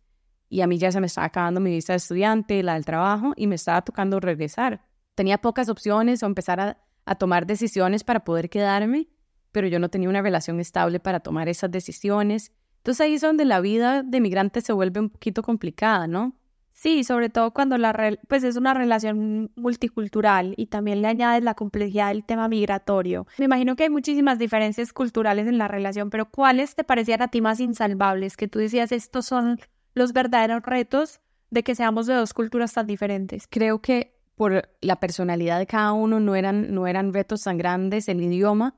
y 0.50 0.62
a 0.62 0.68
mí 0.68 0.78
ya 0.78 0.92
se 0.92 1.00
me 1.00 1.08
estaba 1.08 1.28
acabando 1.28 1.60
mi 1.60 1.72
visa 1.72 1.94
de 1.94 1.98
estudiante, 1.98 2.62
la 2.64 2.76
del 2.76 2.86
trabajo 2.86 3.34
y 3.36 3.48
me 3.48 3.56
estaba 3.56 3.82
tocando 3.82 4.20
regresar. 4.20 4.82
Tenía 5.16 5.40
pocas 5.40 5.70
opciones 5.70 6.22
o 6.22 6.26
empezar 6.26 6.60
a, 6.60 6.78
a 7.06 7.16
tomar 7.16 7.46
decisiones 7.46 8.04
para 8.04 8.24
poder 8.24 8.50
quedarme, 8.50 9.08
pero 9.52 9.68
yo 9.68 9.80
no 9.80 9.90
tenía 9.90 10.10
una 10.10 10.22
relación 10.22 10.60
estable 10.60 11.00
para 11.00 11.22
tomar 11.22 11.50
esas 11.50 11.72
decisiones. 11.72 12.52
Entonces 12.78 13.02
ahí 13.02 13.14
es 13.16 13.22
donde 13.22 13.46
la 13.46 13.62
vida 13.62 14.04
de 14.04 14.20
migrante 14.20 14.62
se 14.62 14.74
vuelve 14.74 15.00
un 15.00 15.10
poquito 15.10 15.42
complicada, 15.42 16.08
¿no? 16.08 16.36
Sí, 16.76 17.06
sobre 17.06 17.30
todo 17.30 17.52
cuando 17.52 17.78
la 17.78 18.18
pues 18.28 18.44
es 18.44 18.58
una 18.58 18.74
relación 18.74 19.50
multicultural 19.56 20.54
y 20.58 20.68
también 20.68 21.02
le 21.02 21.08
añades 21.08 21.42
la 21.42 21.54
complejidad 21.54 22.10
del 22.10 22.26
tema 22.26 22.50
migratorio. 22.50 23.26
Me 23.38 23.46
imagino 23.46 23.78
que 23.78 23.84
hay 23.84 23.90
muchísimas 23.90 24.40
diferencias 24.40 24.92
culturales 24.92 25.48
en 25.48 25.58
la 25.58 25.70
relación, 25.70 26.10
pero 26.10 26.30
¿cuáles 26.30 26.76
te 26.76 26.84
parecían 26.84 27.22
a 27.22 27.30
ti 27.30 27.40
más 27.40 27.62
insalvables? 27.62 28.36
Que 28.36 28.50
tú 28.50 28.60
decías, 28.60 28.92
estos 28.92 29.26
son 29.26 29.58
los 29.94 30.12
verdaderos 30.12 30.64
retos 30.64 31.22
de 31.50 31.64
que 31.64 31.76
seamos 31.76 32.08
de 32.08 32.16
dos 32.16 32.34
culturas 32.34 32.74
tan 32.74 32.88
diferentes. 32.88 33.48
Creo 33.50 33.82
que 33.82 34.20
por 34.36 34.68
la 34.82 34.98
personalidad 34.98 35.60
de 35.60 35.68
cada 35.68 35.94
uno 35.94 36.20
no 36.20 36.36
eran, 36.36 36.74
no 36.74 36.88
eran 36.88 37.14
retos 37.14 37.44
tan 37.44 37.58
grandes, 37.58 38.10
el 38.10 38.22
idioma 38.22 38.76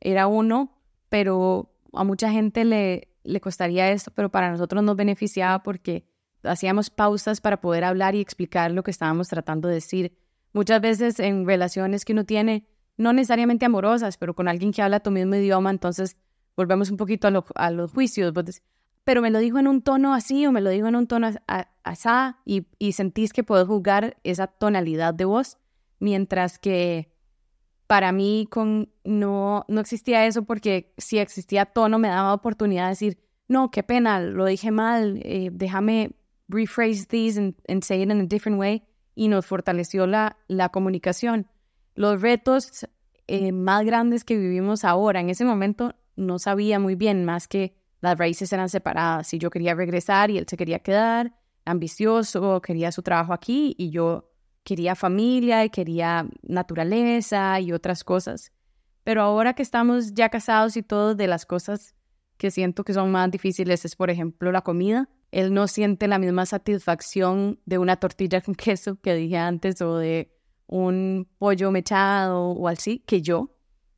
era 0.00 0.26
uno, 0.26 0.80
pero 1.08 1.70
a 1.92 2.02
mucha 2.02 2.28
gente 2.32 2.64
le, 2.64 3.06
le 3.22 3.40
costaría 3.40 3.92
eso, 3.92 4.10
pero 4.16 4.30
para 4.30 4.50
nosotros 4.50 4.82
nos 4.82 4.96
beneficiaba 4.96 5.62
porque 5.62 6.08
hacíamos 6.46 6.90
pausas 6.90 7.40
para 7.40 7.60
poder 7.60 7.84
hablar 7.84 8.14
y 8.14 8.20
explicar 8.20 8.70
lo 8.70 8.82
que 8.82 8.90
estábamos 8.90 9.28
tratando 9.28 9.68
de 9.68 9.74
decir. 9.74 10.16
Muchas 10.52 10.80
veces 10.80 11.20
en 11.20 11.46
relaciones 11.46 12.04
que 12.04 12.12
uno 12.12 12.24
tiene, 12.24 12.66
no 12.96 13.12
necesariamente 13.12 13.66
amorosas, 13.66 14.16
pero 14.16 14.34
con 14.34 14.48
alguien 14.48 14.72
que 14.72 14.82
habla 14.82 15.00
tu 15.00 15.10
mismo 15.10 15.34
idioma, 15.34 15.70
entonces 15.70 16.16
volvemos 16.56 16.90
un 16.90 16.96
poquito 16.96 17.28
a, 17.54 17.70
los 17.70 17.92
juicios. 17.92 18.32
Pero 19.04 19.22
me 19.22 19.30
lo 19.30 19.38
dijo 19.38 19.58
en 19.58 19.68
un 19.68 19.82
tono 19.82 20.14
así 20.14 20.46
o 20.46 20.52
me 20.52 20.60
lo 20.60 20.70
dijo 20.70 20.86
en 20.88 20.96
un 20.96 21.06
tono 21.06 21.30
así 21.46 22.08
y, 22.44 22.66
y 22.78 22.92
sentís 22.92 23.32
que 23.32 23.44
puedo 23.44 23.66
juzgar 23.66 24.16
esa 24.24 24.46
tonalidad 24.46 25.14
de 25.14 25.26
voz, 25.26 25.58
mientras 25.98 26.58
que 26.58 27.12
para 27.86 28.12
mí 28.12 28.48
con, 28.50 28.90
no, 29.04 29.64
no 29.68 29.80
existía 29.80 30.26
eso 30.26 30.44
porque 30.44 30.92
si 30.98 31.18
existía 31.18 31.66
tono 31.66 31.98
me 31.98 32.08
daba 32.08 32.34
oportunidad 32.34 32.84
de 32.84 32.90
decir, 32.90 33.18
no, 33.48 33.70
qué 33.70 33.82
pena, 33.82 34.20
lo 34.20 34.44
dije 34.46 34.70
mal, 34.70 35.20
eh, 35.22 35.50
déjame 35.52 36.12
rephrase 36.48 37.06
these 37.08 37.38
and, 37.38 37.84
say 37.84 38.02
it 38.02 38.10
in 38.10 38.20
a 38.20 38.26
different 38.26 38.58
way 38.58 38.84
y 39.14 39.28
nos 39.28 39.46
fortaleció 39.46 40.06
la, 40.06 40.36
la 40.48 40.68
comunicación. 40.68 41.46
Los 41.94 42.20
retos 42.20 42.86
eh, 43.26 43.52
más 43.52 43.84
grandes 43.84 44.24
que 44.24 44.36
vivimos 44.36 44.84
ahora, 44.84 45.20
en 45.20 45.30
ese 45.30 45.44
momento 45.44 45.94
no 46.16 46.38
sabía 46.38 46.78
muy 46.78 46.94
bien 46.94 47.24
más 47.24 47.48
que 47.48 47.76
las 48.00 48.18
raíces 48.18 48.52
eran 48.52 48.68
separadas. 48.68 49.28
Si 49.28 49.38
yo 49.38 49.50
quería 49.50 49.74
regresar 49.74 50.30
y 50.30 50.38
él 50.38 50.46
se 50.48 50.56
quería 50.56 50.78
quedar, 50.78 51.34
ambicioso, 51.64 52.60
quería 52.60 52.92
su 52.92 53.02
trabajo 53.02 53.32
aquí 53.32 53.74
y 53.78 53.90
yo 53.90 54.30
quería 54.62 54.94
familia 54.94 55.64
y 55.64 55.70
quería 55.70 56.28
naturaleza 56.42 57.60
y 57.60 57.72
otras 57.72 58.04
cosas. 58.04 58.52
Pero 59.04 59.22
ahora 59.22 59.54
que 59.54 59.62
estamos 59.62 60.14
ya 60.14 60.28
casados 60.28 60.76
y 60.76 60.82
todo, 60.82 61.14
de 61.14 61.26
las 61.26 61.46
cosas 61.46 61.94
que 62.36 62.50
siento 62.50 62.84
que 62.84 62.92
son 62.92 63.10
más 63.10 63.30
difíciles 63.30 63.84
es, 63.84 63.96
por 63.96 64.10
ejemplo, 64.10 64.52
la 64.52 64.62
comida 64.62 65.08
él 65.30 65.52
no 65.52 65.68
siente 65.68 66.08
la 66.08 66.18
misma 66.18 66.46
satisfacción 66.46 67.60
de 67.66 67.78
una 67.78 67.96
tortilla 67.96 68.40
con 68.40 68.54
queso 68.54 69.00
que 69.00 69.14
dije 69.14 69.36
antes 69.36 69.80
o 69.82 69.96
de 69.96 70.32
un 70.66 71.28
pollo 71.38 71.70
mechado 71.70 72.50
o 72.50 72.68
así 72.68 73.00
que 73.06 73.22
yo. 73.22 73.50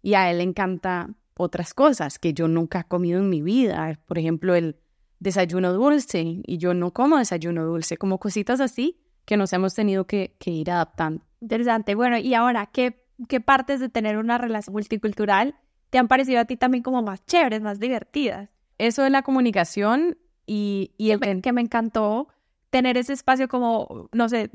Y 0.03 0.15
a 0.15 0.31
él 0.31 0.39
le 0.39 0.45
encanta 0.45 1.11
otras 1.37 1.75
cosas 1.75 2.19
que 2.19 2.35
yo 2.35 2.49
nunca 2.49 2.81
he 2.81 2.85
comido 2.85 3.21
en 3.21 3.31
mi 3.31 3.43
vida. 3.43 3.99
Por 4.07 4.19
ejemplo, 4.19 4.55
el 4.55 4.77
desayuno 5.21 5.73
dulce 5.73 6.41
y 6.45 6.59
yo 6.59 6.75
no 6.75 6.93
como 6.93 7.19
desayuno 7.19 7.65
dulce, 7.65 7.97
como 7.97 8.19
cositas 8.19 8.61
así 8.61 9.01
que 9.25 9.37
nos 9.37 9.53
hemos 9.53 9.75
tenido 9.75 10.07
que, 10.07 10.35
ir 10.47 10.71
adaptando. 10.71 11.23
Interesante. 11.41 11.95
Bueno, 11.95 12.17
y 12.17 12.33
ahora, 12.35 12.67
¿qué, 12.73 13.05
¿qué 13.29 13.41
partes 13.41 13.79
de 13.79 13.91
tener 13.91 14.17
una 14.17 14.39
relación 14.39 14.73
multicultural 14.73 15.55
te 15.91 15.99
han 15.99 16.09
parecido 16.09 16.41
a 16.41 16.47
ti 16.47 16.57
también 16.57 16.83
como 16.83 17.03
más 17.03 17.25
chéveres, 17.27 17.61
más 17.61 17.79
divertidas? 17.79 18.49
Eso 18.79 19.03
de 19.03 19.11
la 19.11 19.23
comunicación 19.23 20.17
y, 20.49 20.93
el 20.99 21.43
que 21.43 21.53
me 21.53 21.61
encantó 21.61 22.29
tener 22.71 22.97
ese 22.97 23.13
espacio 23.13 23.49
como, 23.49 24.09
no 24.13 24.29
sé, 24.29 24.51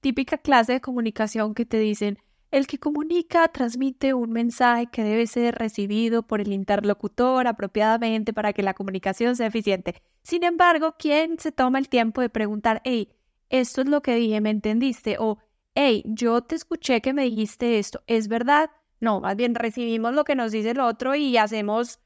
típica 0.00 0.38
clase 0.38 0.74
de 0.74 0.80
comunicación 0.80 1.54
que 1.54 1.64
te 1.64 1.78
dicen, 1.78 2.18
el 2.50 2.66
que 2.66 2.78
comunica 2.78 3.48
transmite 3.48 4.14
un 4.14 4.30
mensaje 4.30 4.86
que 4.86 5.02
debe 5.02 5.26
ser 5.26 5.54
recibido 5.56 6.22
por 6.22 6.40
el 6.40 6.52
interlocutor 6.52 7.46
apropiadamente 7.46 8.32
para 8.32 8.52
que 8.52 8.62
la 8.62 8.74
comunicación 8.74 9.36
sea 9.36 9.48
eficiente. 9.48 10.02
Sin 10.22 10.44
embargo, 10.44 10.94
¿quién 10.98 11.38
se 11.38 11.52
toma 11.52 11.78
el 11.78 11.88
tiempo 11.88 12.20
de 12.20 12.30
preguntar, 12.30 12.82
hey, 12.84 13.10
esto 13.50 13.80
es 13.82 13.88
lo 13.88 14.00
que 14.02 14.14
dije, 14.16 14.40
¿me 14.40 14.50
entendiste? 14.50 15.16
O, 15.18 15.38
hey, 15.74 16.02
yo 16.06 16.42
te 16.42 16.54
escuché 16.54 17.00
que 17.00 17.12
me 17.12 17.24
dijiste 17.24 17.78
esto, 17.78 18.02
¿es 18.06 18.28
verdad? 18.28 18.70
No, 19.00 19.20
más 19.20 19.36
bien 19.36 19.54
recibimos 19.54 20.14
lo 20.14 20.24
que 20.24 20.34
nos 20.34 20.52
dice 20.52 20.70
el 20.70 20.80
otro 20.80 21.14
y 21.14 21.36
hacemos 21.36 22.00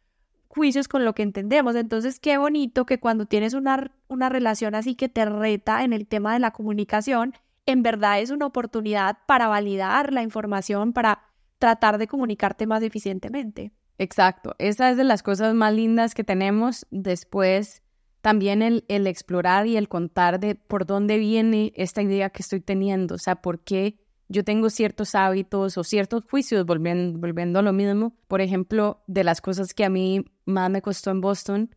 juicios 0.51 0.89
con 0.89 1.05
lo 1.05 1.15
que 1.15 1.23
entendemos. 1.23 1.77
Entonces, 1.77 2.19
qué 2.19 2.37
bonito 2.37 2.85
que 2.85 2.99
cuando 2.99 3.25
tienes 3.25 3.55
una, 3.55 3.93
una 4.09 4.29
relación 4.29 4.75
así 4.75 4.97
que 4.97 5.09
te 5.09 5.25
reta 5.25 5.85
en 5.85 5.93
el 5.93 6.09
tema 6.09 6.33
de 6.33 6.41
la 6.41 6.51
comunicación, 6.51 7.35
en 7.67 7.83
verdad 7.83 8.21
es 8.21 8.31
una 8.31 8.47
oportunidad 8.47 9.19
para 9.27 9.47
validar 9.47 10.13
la 10.13 10.23
información, 10.23 10.93
para 10.93 11.23
tratar 11.59 11.99
de 11.99 12.09
comunicarte 12.09 12.67
más 12.67 12.83
eficientemente. 12.83 13.73
Exacto, 13.97 14.57
esa 14.59 14.91
es 14.91 14.97
de 14.97 15.05
las 15.05 15.23
cosas 15.23 15.55
más 15.55 15.73
lindas 15.73 16.15
que 16.15 16.25
tenemos. 16.25 16.85
Después, 16.91 17.83
también 18.21 18.61
el, 18.61 18.85
el 18.89 19.07
explorar 19.07 19.69
y 19.69 19.77
el 19.77 19.89
contar 19.89 20.41
de 20.41 20.57
por 20.57 20.85
dónde 20.85 21.19
viene 21.19 21.73
esta 21.77 22.03
idea 22.03 22.31
que 22.31 22.43
estoy 22.43 22.61
teniendo, 22.61 23.15
o 23.15 23.19
sea, 23.19 23.37
por 23.37 23.61
qué 23.61 24.00
yo 24.31 24.45
tengo 24.45 24.71
ciertos 24.71 25.17
hábitos 25.17 25.77
o 25.77 25.83
ciertos 25.83 26.23
juicios, 26.31 26.65
volviendo, 26.65 27.19
volviendo 27.19 27.59
a 27.59 27.63
lo 27.63 27.73
mismo. 27.73 28.15
Por 28.29 28.41
ejemplo, 28.41 29.03
de 29.09 29.25
las 29.25 29.41
cosas 29.41 29.75
que 29.75 29.85
a 29.85 29.91
mí 29.91 30.25
más 30.45 30.71
me 30.71 30.83
costó 30.83 31.11
en 31.11 31.21
Boston 31.21 31.75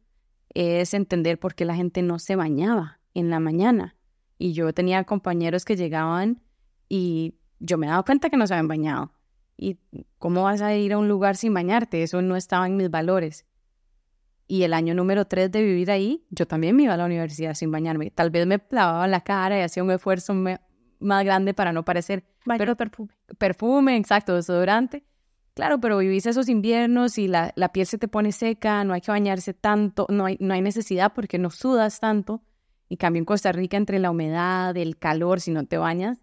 es 0.54 0.94
entender 0.94 1.40
por 1.40 1.56
qué 1.56 1.66
la 1.66 1.74
gente 1.74 2.04
no 2.04 2.20
se 2.20 2.36
bañaba 2.36 3.00
en 3.16 3.32
la 3.32 3.40
mañana. 3.40 3.96
Y 4.38 4.54
yo 4.54 4.72
tenía 4.72 5.04
compañeros 5.04 5.66
que 5.66 5.76
llegaban 5.76 6.44
y 6.88 7.34
yo 7.60 7.80
me 7.80 7.88
daba 7.88 8.04
cuenta 8.04 8.30
que 8.30 8.38
no 8.38 8.46
se 8.46 8.54
habían 8.54 8.68
bañado. 8.68 9.12
¿Y 9.58 9.80
cómo 10.20 10.44
vas 10.44 10.62
a 10.62 10.76
ir 10.76 10.94
a 10.94 11.00
un 11.00 11.08
lugar 11.08 11.36
sin 11.36 11.56
bañarte? 11.56 12.04
Eso 12.04 12.22
no 12.22 12.36
estaba 12.36 12.68
en 12.68 12.78
mis 12.78 12.92
valores. 12.92 13.48
Y 14.46 14.62
el 14.62 14.76
año 14.76 14.94
número 14.94 15.26
tres 15.26 15.52
de 15.52 15.64
vivir 15.64 15.90
ahí, 15.90 16.24
yo 16.30 16.46
también 16.46 16.76
me 16.76 16.84
iba 16.84 16.94
a 16.94 16.98
la 16.98 17.06
universidad 17.06 17.56
sin 17.56 17.72
bañarme. 17.72 18.12
Tal 18.12 18.30
vez 18.30 18.46
me 18.46 18.62
lavaba 18.70 19.08
la 19.08 19.22
cara 19.22 19.58
y 19.58 19.62
hacía 19.64 19.84
un 19.84 19.90
esfuerzo 19.90 20.36
más 21.04 21.24
grande 21.24 21.54
para 21.54 21.72
no 21.72 21.86
parecer... 21.86 22.24
pero 22.58 22.76
perfume. 22.76 23.12
Perfume, 23.38 23.98
exacto, 23.98 24.36
desodorante. 24.36 25.04
Claro, 25.54 25.80
pero 25.80 26.00
vivís 26.00 26.26
esos 26.26 26.50
inviernos 26.50 27.18
y 27.20 27.28
la, 27.28 27.54
la, 27.56 27.72
piel 27.72 27.86
se 27.86 28.00
te 28.00 28.08
pone 28.08 28.32
seca, 28.32 28.84
no 28.84 28.94
hay 28.94 29.02
que 29.02 29.12
bañarse 29.12 29.54
tanto, 29.54 30.08
no 30.10 30.26
hay, 30.26 30.38
no 30.40 30.54
hay 30.54 30.62
necesidad 30.62 31.14
porque 31.14 31.38
no 31.38 31.52
sudas 31.52 32.00
tanto. 32.00 32.42
Y 32.90 32.98
cambio 32.98 33.20
en 33.20 33.26
Costa 33.26 33.52
Rica 33.52 33.78
entre 33.78 34.00
la 34.00 34.10
humedad, 34.10 34.76
el 34.76 34.98
calor, 34.98 35.42
si 35.42 35.52
no 35.52 35.66
te 35.66 35.78
bañas, 35.78 36.18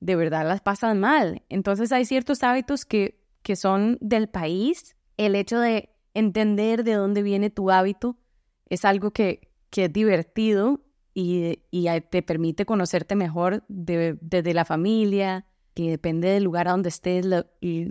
de 0.00 0.16
verdad 0.16 0.46
las 0.46 0.60
pasan 0.60 1.00
mal. 1.00 1.42
Entonces 1.48 1.90
hay 1.90 2.04
ciertos 2.04 2.42
hábitos 2.42 2.84
que, 2.84 3.20
que 3.42 3.56
son 3.56 3.98
del 4.00 4.28
país. 4.28 4.96
El 5.16 5.34
hecho 5.34 5.58
de 5.58 5.90
entender 6.14 6.84
de 6.84 6.94
dónde 6.94 7.22
viene 7.22 7.50
tu 7.50 7.70
hábito 7.70 8.16
es 8.68 8.84
algo 8.84 9.10
que, 9.10 9.48
que 9.70 9.86
es 9.86 9.92
divertido 9.92 10.80
y, 11.18 11.58
te 12.10 12.20
permite 12.20 12.66
conocerte 12.66 13.16
mejor 13.16 13.64
desde 13.68 14.52
la 14.52 14.66
familia, 14.66 15.46
que 15.72 15.88
depende 15.88 16.28
del 16.28 16.44
lugar 16.44 16.68
a 16.68 16.72
donde 16.72 16.90
estés 16.90 17.24
lo, 17.24 17.46
y 17.58 17.88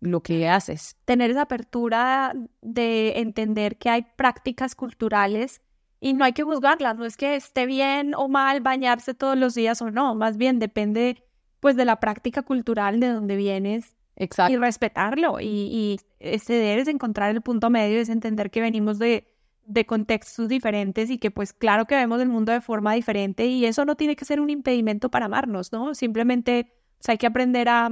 lo 0.00 0.22
que 0.22 0.48
haces. 0.48 0.96
Tener 1.04 1.30
esa 1.30 1.42
apertura 1.42 2.32
de 2.62 3.18
entender 3.18 3.76
que 3.76 3.90
hay 3.90 4.06
prácticas 4.16 4.74
culturales 4.74 5.60
y 6.00 6.14
no 6.14 6.24
hay 6.24 6.32
que 6.32 6.42
juzgarlas, 6.42 6.96
no 6.96 7.04
es 7.04 7.18
que 7.18 7.36
esté 7.36 7.66
bien 7.66 8.14
o 8.14 8.28
mal 8.28 8.62
bañarse 8.62 9.12
todos 9.12 9.36
los 9.36 9.54
días 9.54 9.82
o 9.82 9.90
no, 9.90 10.14
más 10.14 10.38
bien 10.38 10.58
depende 10.58 11.22
pues 11.60 11.76
de 11.76 11.84
la 11.84 12.00
práctica 12.00 12.42
cultural 12.42 12.98
de 12.98 13.08
donde 13.08 13.36
vienes 13.36 13.94
Exacto. 14.16 14.54
y 14.54 14.56
respetarlo 14.56 15.38
y, 15.38 15.46
y 15.46 16.00
ese 16.18 16.78
es 16.78 16.88
encontrar 16.88 17.30
el 17.30 17.42
punto 17.42 17.68
medio, 17.68 18.00
es 18.00 18.08
entender 18.08 18.50
que 18.50 18.62
venimos 18.62 18.98
de 18.98 19.33
de 19.66 19.86
contextos 19.86 20.48
diferentes 20.48 21.10
y 21.10 21.18
que 21.18 21.30
pues 21.30 21.52
claro 21.52 21.86
que 21.86 21.94
vemos 21.94 22.20
el 22.20 22.28
mundo 22.28 22.52
de 22.52 22.60
forma 22.60 22.94
diferente 22.94 23.46
y 23.46 23.64
eso 23.64 23.84
no 23.84 23.96
tiene 23.96 24.16
que 24.16 24.24
ser 24.24 24.40
un 24.40 24.50
impedimento 24.50 25.10
para 25.10 25.26
amarnos, 25.26 25.72
¿no? 25.72 25.94
Simplemente 25.94 26.72
pues, 26.98 27.08
hay 27.08 27.18
que 27.18 27.26
aprender 27.26 27.68
a, 27.68 27.90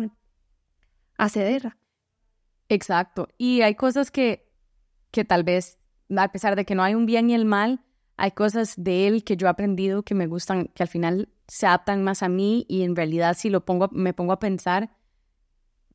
a 1.19 1.29
ceder. 1.29 1.77
Exacto. 2.69 3.29
Y 3.39 3.63
hay 3.63 3.75
cosas 3.75 4.11
que, 4.11 4.51
que 5.11 5.25
tal 5.25 5.45
vez, 5.45 5.79
a 6.17 6.33
pesar 6.33 6.57
de 6.57 6.65
que 6.65 6.75
no 6.75 6.83
hay 6.83 6.95
un 6.95 7.07
bien 7.07 7.31
y 7.31 7.35
el 7.35 7.45
mal, 7.45 7.85
hay 8.17 8.33
cosas 8.33 8.75
de 8.77 9.07
él 9.07 9.25
que 9.25 9.37
yo 9.37 9.47
he 9.47 9.51
aprendido 9.51 10.03
que 10.03 10.15
me 10.15 10.27
gustan, 10.27 10.67
que 10.75 10.83
al 10.83 10.89
final 10.89 11.29
se 11.49 11.67
adaptan 11.67 12.03
más 12.03 12.23
a 12.23 12.29
mí 12.29 12.65
y 12.69 12.83
en 12.83 12.97
realidad 12.97 13.37
si 13.37 13.51
lo 13.51 13.65
pongo, 13.65 13.89
me 13.93 14.15
pongo 14.15 14.33
a 14.33 14.39
pensar, 14.39 14.91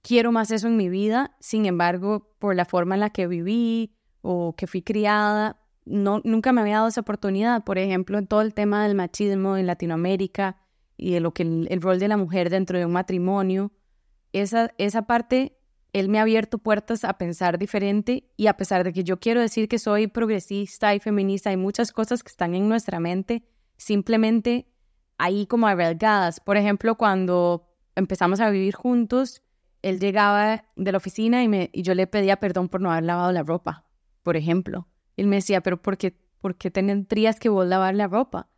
quiero 0.02 0.32
más 0.32 0.52
eso 0.52 0.68
en 0.68 0.78
mi 0.78 0.90
vida, 0.90 1.36
sin 1.40 1.66
embargo, 1.66 2.36
por 2.40 2.56
la 2.56 2.66
forma 2.66 2.96
en 2.96 3.02
la 3.02 3.10
que 3.10 3.28
viví 3.28 3.96
o 4.22 4.56
que 4.56 4.68
fui 4.68 4.82
criada, 4.82 5.60
no, 5.88 6.22
nunca 6.24 6.52
me 6.52 6.62
había 6.62 6.76
dado 6.76 6.88
esa 6.88 7.02
oportunidad. 7.02 7.64
Por 7.64 7.78
ejemplo, 7.78 8.18
en 8.18 8.28
todo 8.28 8.42
el 8.42 8.54
tema 8.54 8.84
del 8.84 8.96
machismo 8.96 9.58
en 9.58 9.68
Latinoamérica 9.68 10.58
y 10.98 11.12
de 11.12 11.20
lo 11.20 11.34
que 11.34 11.44
el, 11.44 11.82
rol 11.82 12.00
de 12.00 12.08
la 12.08 12.18
mujer 12.18 12.50
dentro 12.50 12.78
de 12.78 12.86
un 12.86 12.92
matrimonio, 12.92 13.72
esa, 14.34 14.74
esa 14.78 15.04
parte, 15.04 15.58
él 15.94 16.10
me 16.10 16.20
ha 16.20 16.24
abierto 16.24 16.58
puertas 16.58 17.04
a 17.04 17.18
pensar 17.18 17.58
diferente 17.58 18.30
y 18.36 18.48
a 18.48 18.58
pesar 18.58 18.84
de 18.84 18.94
que 18.94 19.04
yo 19.04 19.20
quiero 19.20 19.42
decir 19.42 19.68
que 19.68 19.80
soy 19.80 20.08
progresista 20.08 20.94
y 20.94 21.00
feminista, 21.00 21.50
hay 21.50 21.58
muchas 21.58 21.92
cosas 21.92 22.24
que 22.24 22.30
están 22.30 22.56
en 22.56 22.68
nuestra 22.68 23.00
mente, 23.00 23.44
simplemente 23.78 24.68
ahí 25.18 25.48
como 25.48 25.68
arriesgadas. 25.68 26.40
Por 26.40 26.58
ejemplo, 26.58 26.96
cuando 26.96 27.68
empezamos 27.96 28.40
a 28.40 28.50
vivir 28.50 28.76
juntos, 28.76 29.42
él 29.82 30.00
llegaba 30.00 30.66
de 30.76 30.92
la 30.92 30.98
oficina 30.98 31.44
y, 31.44 31.48
me, 31.48 31.70
y 31.72 31.84
yo 31.84 31.94
le 31.94 32.08
pedía 32.08 32.38
perdón 32.38 32.70
por 32.70 32.82
no 32.82 32.92
haber 32.92 33.06
lavado 33.06 33.32
la 33.32 33.44
ropa, 33.44 33.86
por 34.24 34.36
ejemplo. 34.36 34.88
Él 35.18 35.28
me 35.28 35.38
decía, 35.38 35.62
pero 35.62 35.82
¿por 35.82 35.98
qué, 35.98 36.16
por 36.40 36.56
qué 36.56 36.72
tendrías 36.72 37.40
que 37.40 37.50
vos 37.50 37.68
lavar 37.68 37.96
la 37.96 38.08
ropa? 38.08 38.50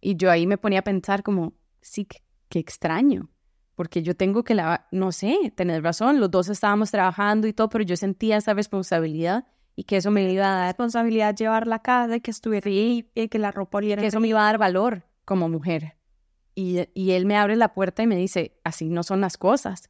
Y 0.00 0.16
yo 0.16 0.30
ahí 0.30 0.46
me 0.46 0.58
ponía 0.58 0.80
a 0.80 0.84
pensar 0.84 1.22
como, 1.22 1.54
sí, 1.80 2.06
qué, 2.48 2.58
extraño, 2.58 3.30
porque 3.74 4.02
yo 4.02 4.14
tengo 4.14 4.44
que 4.44 4.54
lavar, 4.54 4.86
no 4.92 5.10
sé, 5.10 5.52
tener 5.56 5.82
razón, 5.82 6.20
los 6.20 6.30
dos 6.30 6.50
estábamos 6.50 6.90
trabajando 6.90 7.46
y 7.46 7.54
todo, 7.54 7.70
pero 7.70 7.82
yo 7.82 7.96
sentía 7.96 8.36
esa 8.36 8.52
responsabilidad 8.52 9.46
y 9.74 9.84
que 9.84 9.96
eso 9.96 10.10
me 10.10 10.30
iba 10.30 10.44
a 10.44 10.56
dar 10.56 10.66
responsabilidad 10.66 11.34
llevar 11.34 11.66
la 11.66 11.78
casa 11.78 12.20
que 12.20 12.30
estuviera 12.30 12.68
y 12.68 13.04
que 13.28 13.38
la 13.38 13.50
ropa 13.50 13.78
oliera. 13.78 14.02
Que 14.02 14.08
eso 14.08 14.20
me 14.20 14.28
iba 14.28 14.40
a 14.40 14.44
dar 14.44 14.58
valor 14.58 15.06
como 15.24 15.48
mujer. 15.48 15.96
Y, 16.54 16.80
y 16.92 17.12
él 17.12 17.24
me 17.24 17.38
abre 17.38 17.56
la 17.56 17.72
puerta 17.72 18.02
y 18.02 18.06
me 18.06 18.16
dice, 18.16 18.60
así 18.64 18.90
no 18.90 19.02
son 19.02 19.22
las 19.22 19.38
cosas. 19.38 19.88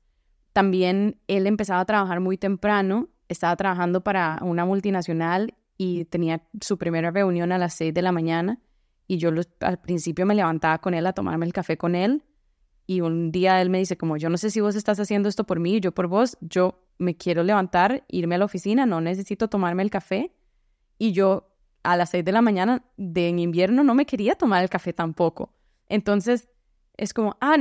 También 0.52 1.20
él 1.26 1.48
empezaba 1.48 1.80
a 1.80 1.84
trabajar 1.84 2.20
muy 2.20 2.38
temprano, 2.38 3.08
estaba 3.28 3.56
trabajando 3.56 4.04
para 4.04 4.38
una 4.42 4.64
multinacional 4.64 5.54
y 5.76 6.04
tenía 6.06 6.42
su 6.60 6.78
primera 6.78 7.10
reunión 7.10 7.52
a 7.52 7.58
las 7.58 7.74
6 7.74 7.94
de 7.94 8.02
la 8.02 8.12
mañana 8.12 8.60
y 9.06 9.18
yo 9.18 9.30
al 9.60 9.80
principio 9.80 10.26
me 10.26 10.34
levantaba 10.34 10.78
con 10.78 10.94
él 10.94 11.06
a 11.06 11.12
tomarme 11.12 11.46
el 11.46 11.52
café 11.52 11.76
con 11.76 11.94
él 11.94 12.22
y 12.86 13.00
un 13.00 13.32
día 13.32 13.60
él 13.60 13.70
me 13.70 13.78
dice 13.78 13.96
como 13.96 14.16
yo 14.16 14.28
no 14.28 14.36
sé 14.36 14.50
si 14.50 14.60
vos 14.60 14.74
estás 14.74 15.00
haciendo 15.00 15.28
esto 15.28 15.44
por 15.44 15.60
mí 15.60 15.76
y 15.76 15.80
yo 15.80 15.92
por 15.92 16.06
vos, 16.06 16.36
yo 16.40 16.84
me 16.98 17.16
quiero 17.16 17.42
levantar, 17.42 18.04
irme 18.08 18.36
a 18.36 18.38
la 18.38 18.44
oficina, 18.44 18.86
no 18.86 19.00
necesito 19.00 19.48
tomarme 19.48 19.82
el 19.82 19.90
café 19.90 20.32
y 20.98 21.12
yo 21.12 21.48
a 21.82 21.96
las 21.96 22.10
6 22.10 22.24
de 22.24 22.32
la 22.32 22.42
mañana 22.42 22.84
de 22.96 23.28
en 23.28 23.38
invierno 23.38 23.82
no 23.82 23.94
me 23.94 24.06
quería 24.06 24.34
tomar 24.34 24.62
el 24.62 24.70
café 24.70 24.92
tampoco. 24.92 25.52
Entonces 25.88 26.48
es 26.96 27.12
como, 27.12 27.36
ah, 27.40 27.56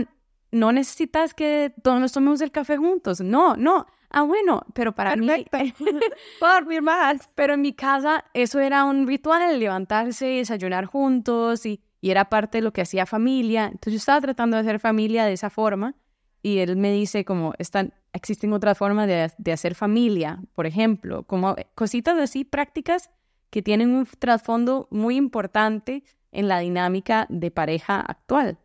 no 0.51 0.72
necesitas 0.72 1.34
que 1.34 1.74
todos 1.84 1.99
nos 1.99 2.12
tomemos 2.12 2.41
el 2.41 2.51
café 2.51 2.78
juntos. 2.78 3.22
No, 3.22 3.55
no. 3.55 3.88
Ah, 4.14 4.24
bueno, 4.24 4.64
pero 4.74 4.93
para 4.93 5.16
mí... 5.16 5.28
Puedo 6.39 6.53
dormir 6.53 6.82
más. 6.82 7.30
Pero 7.34 7.53
en 7.53 7.62
mi 7.62 7.74
casa 7.74 8.26
eso 8.34 8.59
era 8.59 8.84
un 8.84 9.07
ritual, 9.07 9.57
levantarse 9.59 10.34
y 10.34 10.38
desayunar 10.38 10.86
juntos 10.86 11.66
y, 11.66 11.82
y 12.01 12.12
era 12.12 12.26
parte 12.26 12.57
de 12.57 12.64
lo 12.64 12.74
que 12.74 12.82
hacía 12.82 13.05
familia. 13.05 13.66
Entonces 13.66 13.93
yo 13.93 13.97
estaba 13.97 14.20
tratando 14.20 14.57
de 14.57 14.62
hacer 14.62 14.80
familia 14.80 15.26
de 15.26 15.34
esa 15.34 15.49
forma 15.49 15.95
y 16.43 16.57
él 16.59 16.76
me 16.76 16.91
dice 16.91 17.24
como, 17.24 17.53
están, 17.57 17.93
existen 18.12 18.51
otras 18.51 18.78
formas 18.78 19.07
de, 19.07 19.32
de 19.38 19.51
hacer 19.53 19.76
familia, 19.76 20.41
por 20.53 20.66
ejemplo, 20.66 21.24
como 21.24 21.55
cositas 21.76 22.18
así 22.18 22.43
prácticas 22.43 23.12
que 23.49 23.62
tienen 23.62 23.91
un 23.91 24.05
trasfondo 24.05 24.88
muy 24.91 25.16
importante 25.16 26.03
en 26.32 26.47
la 26.47 26.59
dinámica 26.59 27.28
de 27.30 27.51
pareja 27.51 27.99
actual. 27.99 28.57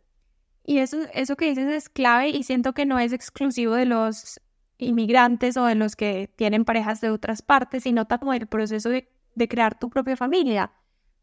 Y 0.64 0.78
eso, 0.78 0.98
eso 1.12 1.36
que 1.36 1.46
dices 1.46 1.72
es 1.72 1.88
clave 1.88 2.30
y 2.30 2.42
siento 2.42 2.72
que 2.72 2.86
no 2.86 2.98
es 2.98 3.12
exclusivo 3.12 3.74
de 3.74 3.86
los 3.86 4.40
inmigrantes 4.78 5.56
o 5.56 5.64
de 5.64 5.74
los 5.74 5.96
que 5.96 6.30
tienen 6.36 6.64
parejas 6.64 7.00
de 7.00 7.10
otras 7.10 7.42
partes, 7.42 7.84
sino 7.84 8.06
como 8.06 8.32
el 8.32 8.46
proceso 8.46 8.90
de, 8.90 9.08
crear 9.48 9.78
tu 9.78 9.90
propia 9.90 10.16
familia. 10.16 10.72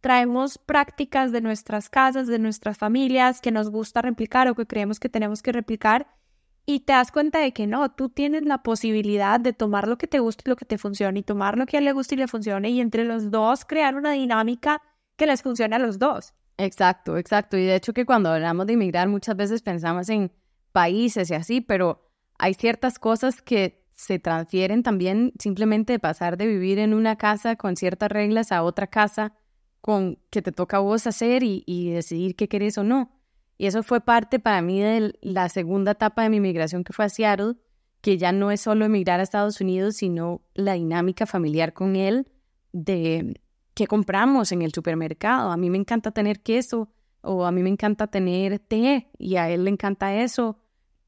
Traemos 0.02 0.58
prácticas 0.58 1.32
de 1.32 1.42
nuestras 1.42 1.90
casas, 1.90 2.28
de 2.28 2.40
nuestras 2.40 2.78
familias 2.78 3.42
que 3.42 3.52
nos 3.52 3.70
gusta 3.70 4.02
replicar 4.02 4.48
o 4.48 4.56
que 4.56 4.66
creemos 4.66 5.00
que 5.00 5.10
tenemos 5.10 5.42
que 5.42 5.52
replicar 5.52 6.08
y 6.66 6.82
te 6.82 6.94
das 6.94 7.12
cuenta 7.12 7.40
de 7.40 7.52
que 7.54 7.68
no, 7.68 7.92
tú 7.92 8.10
tienes 8.10 8.44
la 8.44 8.64
posibilidad 8.64 9.40
de 9.40 9.54
tomar 9.54 9.88
lo 9.88 9.98
que 9.98 10.08
te 10.08 10.20
gusta 10.20 10.44
y 10.46 10.50
lo 10.50 10.56
que 10.56 10.66
te 10.66 10.78
funciona 10.78 11.18
y 11.20 11.24
tomar 11.24 11.58
lo 11.58 11.66
que 11.66 11.78
a 11.78 11.80
él 11.80 11.86
le 11.86 11.94
gusta 11.94 12.16
y 12.16 12.18
le 12.18 12.28
funcione 12.28 12.70
y 12.70 12.82
entre 12.82 13.04
los 13.04 13.32
dos 13.32 13.66
crear 13.66 13.96
una 13.96 14.12
dinámica 14.12 14.82
que 15.16 15.26
les 15.26 15.42
funcione 15.42 15.76
a 15.76 15.80
los 15.80 16.00
dos. 16.00 16.34
Exacto, 16.58 17.18
exacto. 17.18 17.58
Y 17.58 17.66
de 17.66 17.76
hecho 17.76 17.94
que 17.94 18.06
cuando 18.06 18.30
hablamos 18.30 18.68
de 18.68 18.74
inmigrar 18.74 19.08
muchas 19.08 19.36
veces 19.36 19.62
pensamos 19.62 20.10
en 20.10 20.32
países 20.72 21.30
y 21.32 21.34
así, 21.34 21.62
pero 21.62 22.03
hay 22.44 22.56
ciertas 22.56 23.00
cosas 23.00 23.42
que 23.42 23.86
se 23.96 24.20
transfieren 24.20 24.84
también 24.84 25.32
simplemente 25.40 25.94
de 25.94 26.00
pasar 26.00 26.36
de 26.36 26.46
vivir 26.46 26.78
en 26.78 26.94
una 26.94 27.16
casa 27.16 27.56
con 27.56 27.78
ciertas 27.78 28.12
reglas 28.12 28.52
a 28.52 28.64
otra 28.64 28.88
casa 28.88 29.34
con 29.80 30.20
que 30.30 30.42
te 30.42 30.52
toca 30.52 30.76
a 30.76 30.80
vos 30.82 31.08
hacer 31.08 31.42
y, 31.42 31.90
decidir 31.92 32.36
qué 32.36 32.50
querés 32.50 32.78
o 32.78 32.84
no. 32.84 33.14
Y 33.58 33.68
eso 33.68 33.82
fue 33.82 34.02
parte 34.02 34.40
para 34.40 34.62
mí 34.62 34.82
de 34.82 35.18
la 35.22 35.48
segunda 35.48 35.92
etapa 35.92 36.24
de 36.24 36.30
mi 36.30 36.42
migración 36.42 36.84
que 36.84 36.92
fue 36.92 37.06
a 37.06 37.10
Seattle, 37.10 37.56
que 38.02 38.18
ya 38.18 38.34
no 38.34 38.52
es 38.52 38.60
solo 38.60 38.84
emigrar 38.84 39.22
a 39.22 39.24
Estados 39.24 39.62
Unidos, 39.62 39.96
sino 39.96 40.42
la 40.54 40.74
dinámica 40.74 41.26
familiar 41.26 41.72
con 41.72 41.96
él 41.96 42.28
de 42.74 43.40
¿qué 43.74 43.88
compramos 43.88 44.52
en 44.52 44.64
el 44.64 44.74
supermercado? 44.74 45.50
A 45.50 45.56
mí 45.56 45.70
me 45.70 45.78
encanta 45.78 46.12
tener 46.12 46.42
queso 46.42 46.90
o 47.22 47.46
a 47.46 47.54
mí 47.54 47.64
me 47.64 47.70
encanta 47.70 48.08
tener 48.08 48.60
té 48.60 49.08
y 49.18 49.38
a 49.38 49.50
él 49.50 49.64
le 49.64 49.70
encanta 49.70 50.14
eso. 50.14 50.60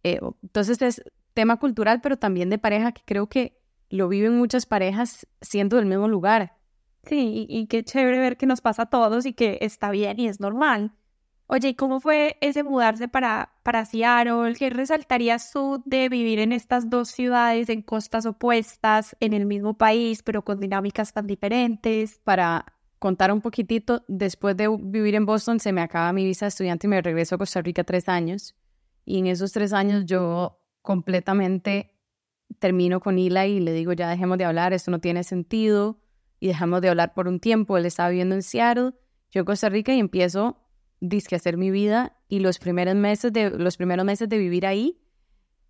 Eh, 0.04 0.22
entonces 0.42 0.82
es 0.82 1.04
tema 1.36 1.58
cultural, 1.58 2.02
pero 2.02 2.18
también 2.18 2.50
de 2.50 2.58
pareja 2.58 2.92
que 2.92 3.04
creo 3.06 3.28
que 3.28 3.62
lo 3.90 4.08
viven 4.08 4.36
muchas 4.36 4.66
parejas 4.66 5.28
siendo 5.42 5.76
del 5.78 5.86
mismo 5.86 6.08
lugar. 6.08 6.58
Sí, 7.04 7.48
y, 7.48 7.58
y 7.60 7.68
qué 7.68 7.84
chévere 7.84 8.18
ver 8.18 8.38
que 8.38 8.48
nos 8.48 8.62
pasa 8.62 8.84
a 8.84 8.90
todos 8.90 9.28
y 9.28 9.34
que 9.34 9.60
está 9.62 9.92
bien 9.92 10.20
y 10.20 10.28
es 10.28 10.40
normal. 10.40 10.94
Oye, 11.48 11.70
¿y 11.70 11.76
cómo 11.76 12.00
fue 12.00 12.38
ese 12.42 12.64
mudarse 12.64 13.08
para, 13.08 13.54
para 13.62 13.86
Seattle? 13.86 14.56
¿Qué 14.56 14.72
resaltarías 14.72 15.52
tú 15.52 15.84
de 15.86 16.10
vivir 16.10 16.40
en 16.40 16.52
estas 16.52 16.90
dos 16.90 17.10
ciudades 17.10 17.70
en 17.70 17.84
costas 17.84 18.26
opuestas, 18.26 19.16
en 19.20 19.34
el 19.34 19.46
mismo 19.46 19.76
país, 19.76 20.24
pero 20.24 20.44
con 20.44 20.60
dinámicas 20.60 21.14
tan 21.14 21.28
diferentes? 21.28 22.20
Para 22.24 22.74
contar 22.98 23.32
un 23.32 23.42
poquitito, 23.42 24.04
después 24.08 24.58
de 24.58 24.68
vivir 24.68 25.14
en 25.14 25.28
Boston 25.28 25.60
se 25.60 25.72
me 25.72 25.82
acaba 25.82 26.12
mi 26.14 26.26
visa 26.26 26.46
de 26.46 26.50
estudiante 26.50 26.88
y 26.88 26.90
me 26.90 27.02
regreso 27.02 27.36
a 27.36 27.38
Costa 27.38 27.62
Rica 27.62 27.84
tres 27.84 28.10
años. 28.10 28.56
Y 29.06 29.20
en 29.20 29.28
esos 29.28 29.52
tres 29.52 29.72
años 29.72 30.06
yo 30.06 30.65
completamente 30.86 31.92
termino 32.60 33.02
con 33.02 33.20
Ila 33.20 33.46
y 33.48 33.60
le 33.60 33.74
digo, 33.74 33.92
ya 33.92 34.10
dejemos 34.10 34.38
de 34.38 34.46
hablar, 34.46 34.72
esto 34.72 34.92
no 34.92 35.00
tiene 35.00 35.26
sentido. 35.26 36.00
Y 36.40 36.48
dejamos 36.48 36.82
de 36.82 36.90
hablar 36.90 37.14
por 37.14 37.28
un 37.28 37.40
tiempo. 37.40 37.78
Él 37.78 37.86
estaba 37.86 38.10
viviendo 38.10 38.36
en 38.36 38.44
Seattle, 38.44 38.94
yo 39.32 39.40
en 39.42 39.46
Costa 39.46 39.68
Rica 39.68 39.94
y 39.94 40.00
empiezo 40.00 40.62
disque 41.00 41.36
hacer 41.36 41.58
mi 41.58 41.72
vida 41.72 42.18
y 42.28 42.40
los 42.40 42.60
primeros 42.60 42.96
meses 42.96 43.32
de, 43.34 43.50
los 43.50 43.78
primeros 43.78 44.06
meses 44.06 44.30
de 44.30 44.38
vivir 44.38 44.66
ahí, 44.66 45.02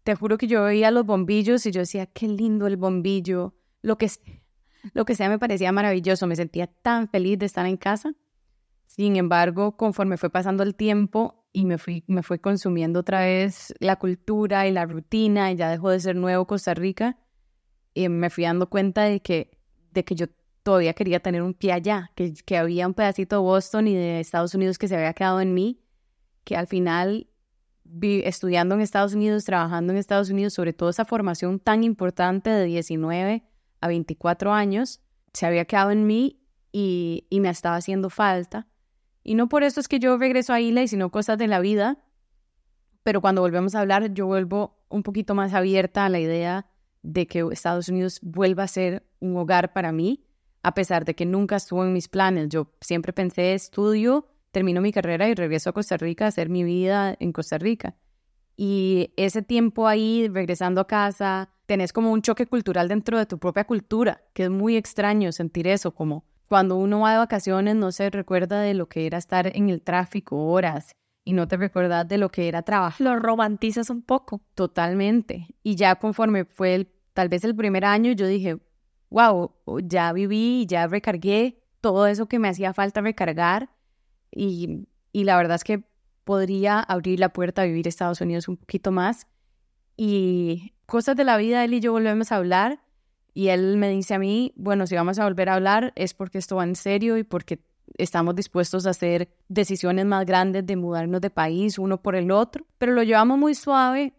te 0.03 0.15
juro 0.15 0.37
que 0.37 0.47
yo 0.47 0.63
veía 0.63 0.91
los 0.91 1.05
bombillos 1.05 1.65
y 1.65 1.71
yo 1.71 1.81
decía, 1.81 2.05
qué 2.05 2.27
lindo 2.27 2.67
el 2.67 2.77
bombillo, 2.77 3.55
lo 3.81 3.97
que, 3.97 4.09
lo 4.93 5.05
que 5.05 5.15
sea 5.15 5.29
me 5.29 5.39
parecía 5.39 5.71
maravilloso, 5.71 6.27
me 6.27 6.35
sentía 6.35 6.67
tan 6.67 7.09
feliz 7.09 7.39
de 7.39 7.47
estar 7.47 7.65
en 7.65 7.77
casa. 7.77 8.13
Sin 8.85 9.15
embargo, 9.15 9.75
conforme 9.77 10.17
fue 10.17 10.29
pasando 10.29 10.63
el 10.63 10.75
tiempo 10.75 11.44
y 11.55 11.63
me, 11.63 11.77
fui, 11.77 12.03
me 12.07 12.21
fue 12.21 12.39
consumiendo 12.39 12.99
otra 12.99 13.21
vez 13.21 13.73
la 13.79 13.95
cultura 13.95 14.67
y 14.67 14.73
la 14.73 14.85
rutina 14.85 15.53
y 15.53 15.55
ya 15.55 15.69
dejó 15.69 15.89
de 15.89 16.01
ser 16.01 16.17
nuevo 16.17 16.45
Costa 16.45 16.73
Rica, 16.73 17.17
y 17.93 18.09
me 18.09 18.29
fui 18.29 18.43
dando 18.43 18.69
cuenta 18.69 19.03
de 19.03 19.21
que, 19.21 19.57
de 19.91 20.03
que 20.03 20.15
yo 20.15 20.25
todavía 20.63 20.93
quería 20.93 21.21
tener 21.21 21.41
un 21.41 21.53
pie 21.53 21.71
allá, 21.71 22.11
que, 22.13 22.33
que 22.33 22.57
había 22.57 22.85
un 22.85 22.93
pedacito 22.93 23.37
de 23.37 23.41
Boston 23.41 23.87
y 23.87 23.95
de 23.95 24.19
Estados 24.19 24.53
Unidos 24.53 24.77
que 24.77 24.89
se 24.89 24.97
había 24.97 25.13
quedado 25.13 25.39
en 25.39 25.53
mí, 25.53 25.79
que 26.43 26.57
al 26.57 26.67
final, 26.67 27.27
estudiando 28.01 28.75
en 28.75 28.81
Estados 28.81 29.13
Unidos, 29.13 29.45
trabajando 29.45 29.93
en 29.93 29.97
Estados 29.97 30.29
Unidos, 30.29 30.53
sobre 30.53 30.73
todo 30.73 30.89
esa 30.89 31.05
formación 31.05 31.61
tan 31.61 31.85
importante 31.85 32.49
de 32.49 32.65
19 32.65 33.45
a 33.79 33.87
24 33.87 34.51
años, 34.51 34.99
se 35.31 35.45
había 35.45 35.63
quedado 35.63 35.91
en 35.91 36.05
mí 36.05 36.41
y, 36.73 37.27
y 37.29 37.39
me 37.39 37.49
estaba 37.49 37.77
haciendo 37.77 38.09
falta. 38.09 38.67
Y 39.25 39.33
no 39.33 39.49
por 39.49 39.63
eso 39.63 39.79
es 39.79 39.87
que 39.87 39.97
yo 39.99 40.17
regreso 40.17 40.53
a 40.53 40.61
Isla, 40.61 40.85
sino 40.87 41.09
cosas 41.09 41.39
de 41.39 41.47
la 41.47 41.59
vida, 41.59 41.97
pero 43.01 43.21
cuando 43.21 43.41
volvemos 43.41 43.73
a 43.73 43.81
hablar, 43.81 44.13
yo 44.13 44.27
vuelvo 44.27 44.77
un 44.87 45.01
poquito 45.01 45.33
más 45.33 45.53
abierta 45.53 46.05
a 46.05 46.09
la 46.09 46.19
idea 46.19 46.67
de 47.01 47.25
que 47.25 47.43
Estados 47.51 47.89
Unidos 47.89 48.19
vuelva 48.21 48.63
a 48.63 48.67
ser 48.67 49.03
un 49.19 49.35
hogar 49.35 49.73
para 49.73 49.91
mí 49.91 50.23
a 50.61 50.75
pesar 50.75 51.05
de 51.05 51.15
que 51.15 51.25
nunca 51.25 51.55
estuvo 51.55 51.83
en 51.83 51.91
mis 51.91 52.07
planes. 52.07 52.49
Yo 52.49 52.71
siempre 52.81 53.13
pensé, 53.13 53.55
estudio, 53.55 54.27
termino 54.51 54.79
mi 54.79 54.91
carrera 54.91 55.27
y 55.27 55.33
regreso 55.33 55.71
a 55.71 55.73
Costa 55.73 55.97
Rica 55.97 56.25
a 56.25 56.27
hacer 56.27 56.49
mi 56.49 56.63
vida 56.63 57.15
en 57.19 57.31
Costa 57.31 57.57
Rica. 57.57 57.95
Y 58.55 59.11
ese 59.17 59.41
tiempo 59.41 59.87
ahí, 59.87 60.27
regresando 60.27 60.81
a 60.81 60.87
casa, 60.87 61.49
tenés 61.65 61.93
como 61.93 62.11
un 62.11 62.21
choque 62.21 62.45
cultural 62.45 62.87
dentro 62.87 63.17
de 63.17 63.25
tu 63.25 63.39
propia 63.39 63.65
cultura, 63.65 64.23
que 64.33 64.43
es 64.43 64.49
muy 64.51 64.75
extraño 64.75 65.31
sentir 65.31 65.67
eso, 65.67 65.95
como 65.95 66.25
cuando 66.47 66.75
uno 66.77 67.01
va 67.01 67.11
de 67.11 67.17
vacaciones 67.17 67.75
no 67.75 67.91
se 67.91 68.09
recuerda 68.09 68.61
de 68.61 68.73
lo 68.73 68.87
que 68.87 69.05
era 69.05 69.17
estar 69.17 69.55
en 69.55 69.69
el 69.69 69.81
tráfico 69.81 70.47
horas 70.47 70.91
y 71.23 71.33
no 71.33 71.47
te 71.47 71.57
recordás 71.57 72.07
de 72.07 72.17
lo 72.17 72.29
que 72.29 72.47
era 72.47 72.61
trabajar. 72.61 73.01
Lo 73.01 73.15
romantizas 73.17 73.89
un 73.89 74.03
poco. 74.03 74.41
Totalmente. 74.53 75.47
Y 75.63 75.75
ya 75.75 75.95
conforme 75.95 76.45
fue 76.45 76.75
el, 76.75 76.87
tal 77.13 77.29
vez 77.29 77.43
el 77.43 77.55
primer 77.55 77.83
año, 77.83 78.11
yo 78.11 78.27
dije, 78.27 78.59
wow, 79.09 79.51
ya 79.83 80.13
viví, 80.13 80.67
ya 80.67 80.87
recargué 80.87 81.63
todo 81.81 82.05
eso 82.05 82.27
que 82.27 82.39
me 82.39 82.47
hacía 82.47 82.73
falta 82.73 83.01
recargar 83.01 83.69
y, 84.31 84.87
y 85.11 85.23
la 85.23 85.37
verdad 85.37 85.55
es 85.55 85.63
que 85.63 85.83
podría 86.23 86.79
abrir 86.79 87.19
la 87.19 87.29
puerta 87.29 87.63
a 87.63 87.65
vivir 87.65 87.87
Estados 87.87 88.21
Unidos 88.21 88.47
un 88.47 88.57
poquito 88.57 88.91
más. 88.91 89.27
Y 89.97 90.73
cosas 90.85 91.15
de 91.15 91.23
la 91.23 91.37
vida, 91.37 91.63
él 91.63 91.73
y 91.73 91.79
yo 91.79 91.91
volvemos 91.91 92.31
a 92.31 92.35
hablar 92.35 92.84
y 93.35 93.49
él 93.49 93.77
me 93.77 93.89
dice 93.89 94.15
a 94.15 94.19
mí, 94.19 94.53
bueno, 94.55 94.87
si 94.87 94.95
vamos 94.95 95.19
a 95.19 95.25
volver 95.25 95.49
a 95.49 95.55
hablar 95.55 95.91
es 95.95 96.13
porque 96.13 96.37
esto 96.37 96.55
va 96.55 96.63
en 96.63 96.75
serio 96.75 97.17
y 97.17 97.23
porque 97.23 97.59
estamos 97.97 98.33
dispuestos 98.33 98.87
a 98.87 98.91
hacer 98.91 99.29
decisiones 99.49 100.05
más 100.05 100.25
grandes 100.25 100.65
de 100.65 100.75
mudarnos 100.77 101.19
de 101.19 101.29
país 101.29 101.77
uno 101.77 102.01
por 102.01 102.15
el 102.15 102.31
otro, 102.31 102.65
pero 102.77 102.93
lo 102.93 103.03
llevamos 103.03 103.37
muy 103.37 103.53
suave, 103.53 104.13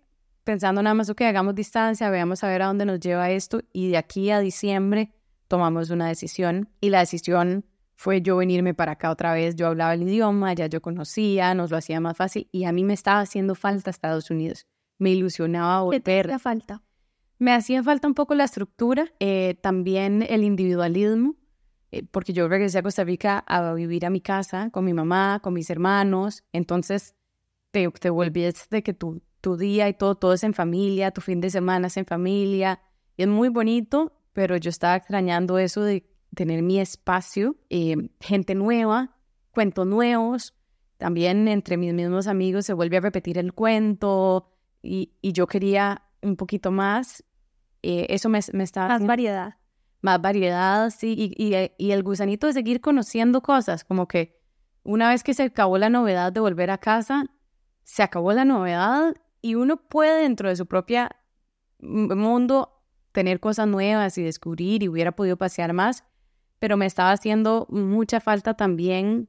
pensando 0.45 0.83
nada 0.83 0.93
más, 0.93 1.11
que 1.17 1.27
hagamos 1.27 1.55
distancia, 1.55 2.11
veamos 2.11 2.45
a 2.45 2.49
ver 2.49 2.61
a 2.61 2.67
dónde 2.67 2.85
nos 2.85 3.01
lleva 3.01 3.31
esto 3.31 3.63
y 3.73 3.89
de 3.89 3.97
aquí 3.97 4.31
a 4.31 4.39
diciembre 4.39 5.15
tomamos 5.49 5.89
una 5.89 6.09
decisión 6.09 6.69
y 6.83 6.91
la 6.91 7.01
decisión 7.01 7.65
fue 7.95 8.21
yo 8.21 8.37
venirme 8.37 8.75
para 8.75 8.93
acá 8.93 9.11
otra 9.11 9.33
vez, 9.33 9.57
yo 9.57 9.67
hablaba 9.67 9.95
el 9.95 10.03
idioma, 10.03 10.53
ya 10.53 10.67
yo 10.67 10.83
conocía, 10.83 11.55
nos 11.55 11.71
lo 11.71 11.79
hacía 11.79 12.01
más 12.01 12.19
fácil 12.19 12.49
y 12.53 12.65
a 12.65 12.73
mí 12.73 12.85
me 12.85 12.93
estaba 12.93 13.21
haciendo 13.21 13.55
falta 13.55 13.89
Estados 13.89 14.31
Unidos, 14.31 14.67
me 14.99 15.09
ilusionaba 15.09 15.81
volver. 15.81 16.03
¿Qué 16.03 16.23
te 16.29 16.39
falta? 16.39 16.83
Me 17.39 17.53
hacía 17.53 17.83
falta 17.83 18.09
un 18.09 18.15
poco 18.15 18.35
la 18.35 18.45
estructura, 18.45 19.13
eh, 19.21 19.59
también 19.61 20.25
el 20.29 20.43
individualismo, 20.43 21.37
eh, 21.93 22.03
porque 22.11 22.33
yo 22.33 22.49
regresé 22.49 22.79
a 22.79 22.83
Costa 22.83 23.05
Rica 23.05 23.39
a 23.47 23.75
vivir 23.75 24.07
a 24.07 24.11
mi 24.11 24.21
casa 24.21 24.71
con 24.71 24.85
mi 24.85 24.95
mamá, 24.95 25.41
con 25.43 25.53
mis 25.53 25.69
hermanos, 25.69 26.45
entonces 26.53 27.15
te, 27.73 27.89
te 27.91 28.09
volvías 28.09 28.69
de 28.71 28.83
que 28.83 28.95
tu, 28.95 29.23
tu 29.43 29.57
día 29.59 29.89
y 29.89 29.95
todo, 29.95 30.15
todo 30.15 30.33
es 30.33 30.45
en 30.45 30.55
familia, 30.55 31.11
tu 31.11 31.21
fin 31.21 31.41
de 31.43 31.51
semana 31.51 31.89
es 31.89 31.97
en 31.99 32.07
familia, 32.07 32.81
y 33.19 33.23
es 33.23 33.29
muy 33.29 33.51
bonito, 33.51 34.13
pero 34.33 34.57
yo 34.57 34.71
estaba 34.71 34.97
extrañando 34.97 35.59
eso 35.59 35.83
de 35.83 36.09
tener 36.35 36.63
mi 36.63 36.81
espacio, 36.81 37.57
eh, 37.69 37.97
gente 38.21 38.55
nueva, 38.55 39.17
cuentos 39.51 39.87
nuevos, 39.87 40.55
también 40.97 41.49
entre 41.49 41.77
mis 41.77 41.93
mismos 41.93 42.27
amigos 42.27 42.65
se 42.65 42.73
vuelve 42.73 42.97
a 42.97 43.01
repetir 43.01 43.37
el 43.37 43.53
cuento 43.53 44.49
y, 44.83 45.13
y 45.21 45.33
yo 45.33 45.47
quería 45.47 46.06
un 46.23 46.37
poquito 46.37 46.71
más. 46.71 47.25
Eh, 47.83 48.07
eso 48.11 48.29
me, 48.29 48.41
me 48.53 48.65
está... 48.65 48.89
Más 48.89 49.05
variedad. 49.05 49.57
Más 50.03 50.21
variedad, 50.21 50.91
sí, 50.91 51.15
y, 51.17 51.35
y, 51.43 51.55
eh, 51.55 51.75
y, 51.79 51.91
el 51.93 52.03
gusanito 52.03 52.47
de 52.47 52.53
seguir 52.53 52.81
conociendo 52.81 53.43
cosas, 53.43 53.83
como 53.85 54.07
que 54.07 54.39
una 54.83 55.09
vez 55.09 55.25
que 55.25 55.35
se 55.35 55.45
acabó 55.45 55.79
la 55.79 55.89
novedad 55.89 56.33
de 56.33 56.41
volver 56.41 56.71
a 56.71 56.79
casa, 56.79 57.27
se 57.83 58.03
acabó 58.03 58.33
la 58.33 58.45
novedad 58.45 59.15
y 59.41 59.55
uno 59.55 59.79
puede 59.79 60.23
dentro 60.23 60.49
de 60.49 60.57
su 60.57 60.67
propia 60.67 61.17
mundo 61.81 62.83
tener 63.13 63.41
cosas 63.41 63.67
nuevas 63.67 64.19
y 64.19 64.23
descubrir 64.23 64.83
y 64.83 64.89
hubiera 64.89 65.13
podido 65.13 65.37
pasear 65.37 65.73
más, 65.73 66.05
pero 66.59 66.77
me 66.77 66.87
estaba 66.87 67.13
haciendo 67.13 67.67
mucha 67.71 68.21
falta 68.21 68.55
también 68.55 69.29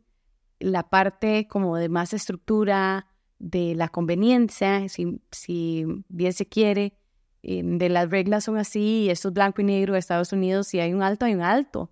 la 0.60 0.90
parte 0.90 1.48
como 1.48 1.78
de 1.78 1.90
más 1.90 2.14
estructura, 2.14 3.07
de 3.40 3.76
la 3.76 3.90
conveniencia, 3.90 4.88
si, 4.90 5.22
si 5.32 5.86
bien 6.10 6.34
se 6.34 6.48
quiere, 6.48 6.94
eh, 7.44 7.62
de 7.64 7.90
las 7.90 8.10
reglas 8.10 8.46
son 8.46 8.58
así, 8.58 9.06
y 9.06 9.10
esto 9.10 9.30
es 9.30 9.34
blanco 9.34 9.62
y 9.62 9.66
negro 9.66 9.94
de 9.94 10.00
Estados 10.00 10.34
Unidos, 10.34 10.68
si 10.68 10.80
hay 10.80 10.94
un 10.94 11.04
alto, 11.04 11.26
hay 11.26 11.36
un 11.36 11.42
alto. 11.42 11.92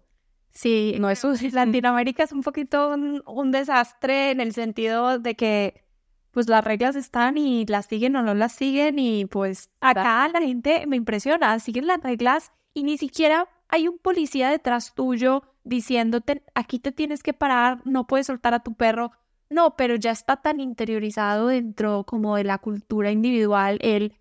Sí, 0.56 0.96
no 1.00 1.10
eso, 1.10 1.34
Latinoamérica 1.52 2.24
es 2.24 2.32
un 2.32 2.42
poquito 2.42 2.94
un, 2.94 3.52
desastre 3.52 4.32
en 4.32 4.40
el 4.40 4.54
sentido 4.54 5.20
de 5.20 5.36
que 5.36 5.84
pues 6.32 6.50
las 6.50 6.64
reglas 6.66 6.96
están 6.96 7.38
y 7.38 7.66
las 7.66 7.86
siguen 7.86 8.16
o 8.16 8.22
no 8.22 8.34
las 8.34 8.54
siguen 8.54 9.00
y 9.00 9.26
pues 9.26 9.70
acá 9.80 10.28
la 10.28 10.42
gente 10.42 10.86
me 10.88 10.96
impresiona, 10.98 11.60
siguen 11.60 11.88
las 11.88 12.02
reglas 12.02 12.52
y 12.74 12.84
ni 12.84 12.98
siquiera 12.98 13.48
hay 13.70 13.88
un 13.88 13.98
policía 13.98 14.50
detrás 14.50 14.94
tuyo 14.96 15.44
diciéndote 15.64 16.44
aquí 16.54 16.80
te 16.80 16.92
tienes 16.92 17.24
que 17.24 17.34
parar, 17.34 17.82
no 17.86 18.08
puedes 18.08 18.28
soltar 18.28 18.54
a 18.54 18.64
tu 18.64 18.76
perro, 18.76 19.12
no, 19.50 19.76
pero 19.76 19.96
ya 19.96 20.12
está 20.12 20.38
tan 20.38 20.60
interiorizado 20.60 21.48
dentro 21.48 22.04
como 22.06 22.36
de 22.36 22.44
la 22.44 22.58
cultura 22.58 23.12
individual 23.12 23.78
el 23.82 24.14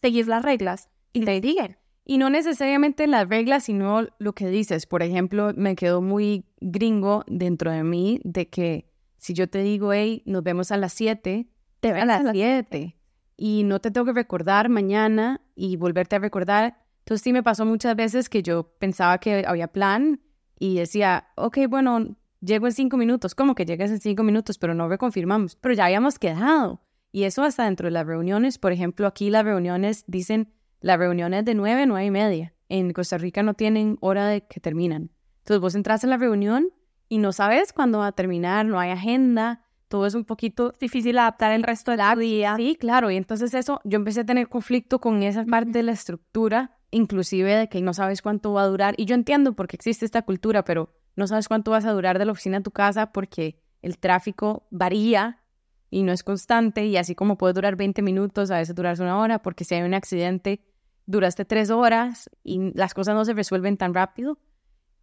seguir 0.00 0.28
las 0.28 0.42
reglas 0.42 0.90
y 1.12 1.24
te 1.24 1.40
digan. 1.40 1.76
Y 2.04 2.18
no 2.18 2.30
necesariamente 2.30 3.06
las 3.06 3.28
reglas, 3.28 3.64
sino 3.64 4.06
lo 4.18 4.32
que 4.32 4.48
dices. 4.48 4.86
Por 4.86 5.02
ejemplo, 5.02 5.52
me 5.54 5.76
quedó 5.76 6.00
muy 6.00 6.44
gringo 6.60 7.24
dentro 7.26 7.70
de 7.70 7.84
mí 7.84 8.20
de 8.24 8.48
que 8.48 8.90
si 9.16 9.34
yo 9.34 9.48
te 9.48 9.62
digo, 9.62 9.92
hey, 9.92 10.22
nos 10.24 10.42
vemos 10.42 10.72
a 10.72 10.76
las 10.76 10.92
7, 10.94 11.46
te 11.80 11.92
ves 11.92 12.02
a 12.02 12.06
las 12.06 12.32
7. 12.32 12.96
Y 13.36 13.62
no 13.64 13.80
te 13.80 13.90
tengo 13.90 14.06
que 14.06 14.12
recordar 14.12 14.68
mañana 14.68 15.40
y 15.54 15.76
volverte 15.76 16.16
a 16.16 16.18
recordar. 16.20 16.82
Entonces 17.00 17.22
sí 17.22 17.32
me 17.32 17.42
pasó 17.42 17.64
muchas 17.64 17.94
veces 17.96 18.28
que 18.28 18.42
yo 18.42 18.72
pensaba 18.78 19.18
que 19.18 19.44
había 19.46 19.68
plan 19.68 20.20
y 20.58 20.76
decía, 20.76 21.28
ok, 21.36 21.58
bueno, 21.68 22.16
llego 22.40 22.66
en 22.66 22.72
cinco 22.72 22.96
minutos, 22.96 23.34
¿cómo 23.34 23.54
que 23.54 23.64
llegas 23.64 23.90
en 23.90 24.00
cinco 24.00 24.22
minutos? 24.22 24.58
Pero 24.58 24.74
no 24.74 24.88
reconfirmamos, 24.88 25.56
pero 25.56 25.74
ya 25.74 25.86
habíamos 25.86 26.18
quedado. 26.18 26.82
Y 27.12 27.24
eso 27.24 27.42
hasta 27.42 27.64
dentro 27.64 27.86
de 27.86 27.92
las 27.92 28.06
reuniones, 28.06 28.58
por 28.58 28.72
ejemplo, 28.72 29.06
aquí 29.06 29.30
las 29.30 29.44
reuniones 29.44 30.04
dicen, 30.06 30.52
las 30.80 30.98
reuniones 30.98 31.44
de 31.44 31.54
nueve, 31.54 31.86
nueve 31.86 32.06
y 32.06 32.10
media. 32.10 32.54
En 32.68 32.92
Costa 32.92 33.18
Rica 33.18 33.42
no 33.42 33.54
tienen 33.54 33.98
hora 34.00 34.28
de 34.28 34.46
que 34.46 34.60
terminan. 34.60 35.10
Entonces 35.38 35.60
vos 35.60 35.74
entras 35.74 36.04
en 36.04 36.10
la 36.10 36.16
reunión 36.16 36.68
y 37.08 37.18
no 37.18 37.32
sabes 37.32 37.72
cuándo 37.72 37.98
va 37.98 38.08
a 38.08 38.12
terminar, 38.12 38.64
no 38.66 38.78
hay 38.78 38.90
agenda, 38.90 39.64
todo 39.88 40.06
es 40.06 40.14
un 40.14 40.24
poquito 40.24 40.72
difícil 40.78 41.18
adaptar 41.18 41.50
el 41.50 41.64
resto 41.64 41.90
del 41.90 42.18
día. 42.20 42.54
Sí, 42.56 42.76
claro, 42.78 43.10
y 43.10 43.16
entonces 43.16 43.52
eso, 43.54 43.80
yo 43.82 43.96
empecé 43.96 44.20
a 44.20 44.24
tener 44.24 44.48
conflicto 44.48 45.00
con 45.00 45.24
esa 45.24 45.44
parte 45.44 45.72
de 45.72 45.82
la 45.82 45.92
estructura, 45.92 46.78
inclusive 46.92 47.56
de 47.56 47.68
que 47.68 47.82
no 47.82 47.92
sabes 47.92 48.22
cuánto 48.22 48.52
va 48.52 48.62
a 48.62 48.66
durar. 48.66 48.94
Y 48.96 49.06
yo 49.06 49.16
entiendo 49.16 49.54
por 49.54 49.66
qué 49.66 49.74
existe 49.74 50.04
esta 50.04 50.22
cultura, 50.22 50.64
pero 50.64 50.94
no 51.16 51.26
sabes 51.26 51.48
cuánto 51.48 51.70
vas 51.70 51.84
a 51.84 51.92
durar 51.92 52.18
de 52.18 52.24
la 52.24 52.32
oficina 52.32 52.58
a 52.58 52.62
tu 52.62 52.70
casa 52.70 53.12
porque 53.12 53.60
el 53.82 53.98
tráfico 53.98 54.66
varía 54.70 55.42
y 55.90 56.02
no 56.02 56.12
es 56.12 56.22
constante 56.22 56.86
y 56.86 56.96
así 56.96 57.14
como 57.14 57.36
puede 57.36 57.54
durar 57.54 57.76
20 57.76 58.02
minutos, 58.02 58.50
a 58.50 58.58
veces 58.58 58.74
duras 58.74 59.00
una 59.00 59.18
hora 59.18 59.42
porque 59.42 59.64
si 59.64 59.74
hay 59.74 59.82
un 59.82 59.94
accidente 59.94 60.62
duraste 61.06 61.44
tres 61.44 61.70
horas 61.70 62.30
y 62.44 62.72
las 62.74 62.94
cosas 62.94 63.14
no 63.14 63.24
se 63.24 63.34
resuelven 63.34 63.76
tan 63.76 63.94
rápido. 63.94 64.38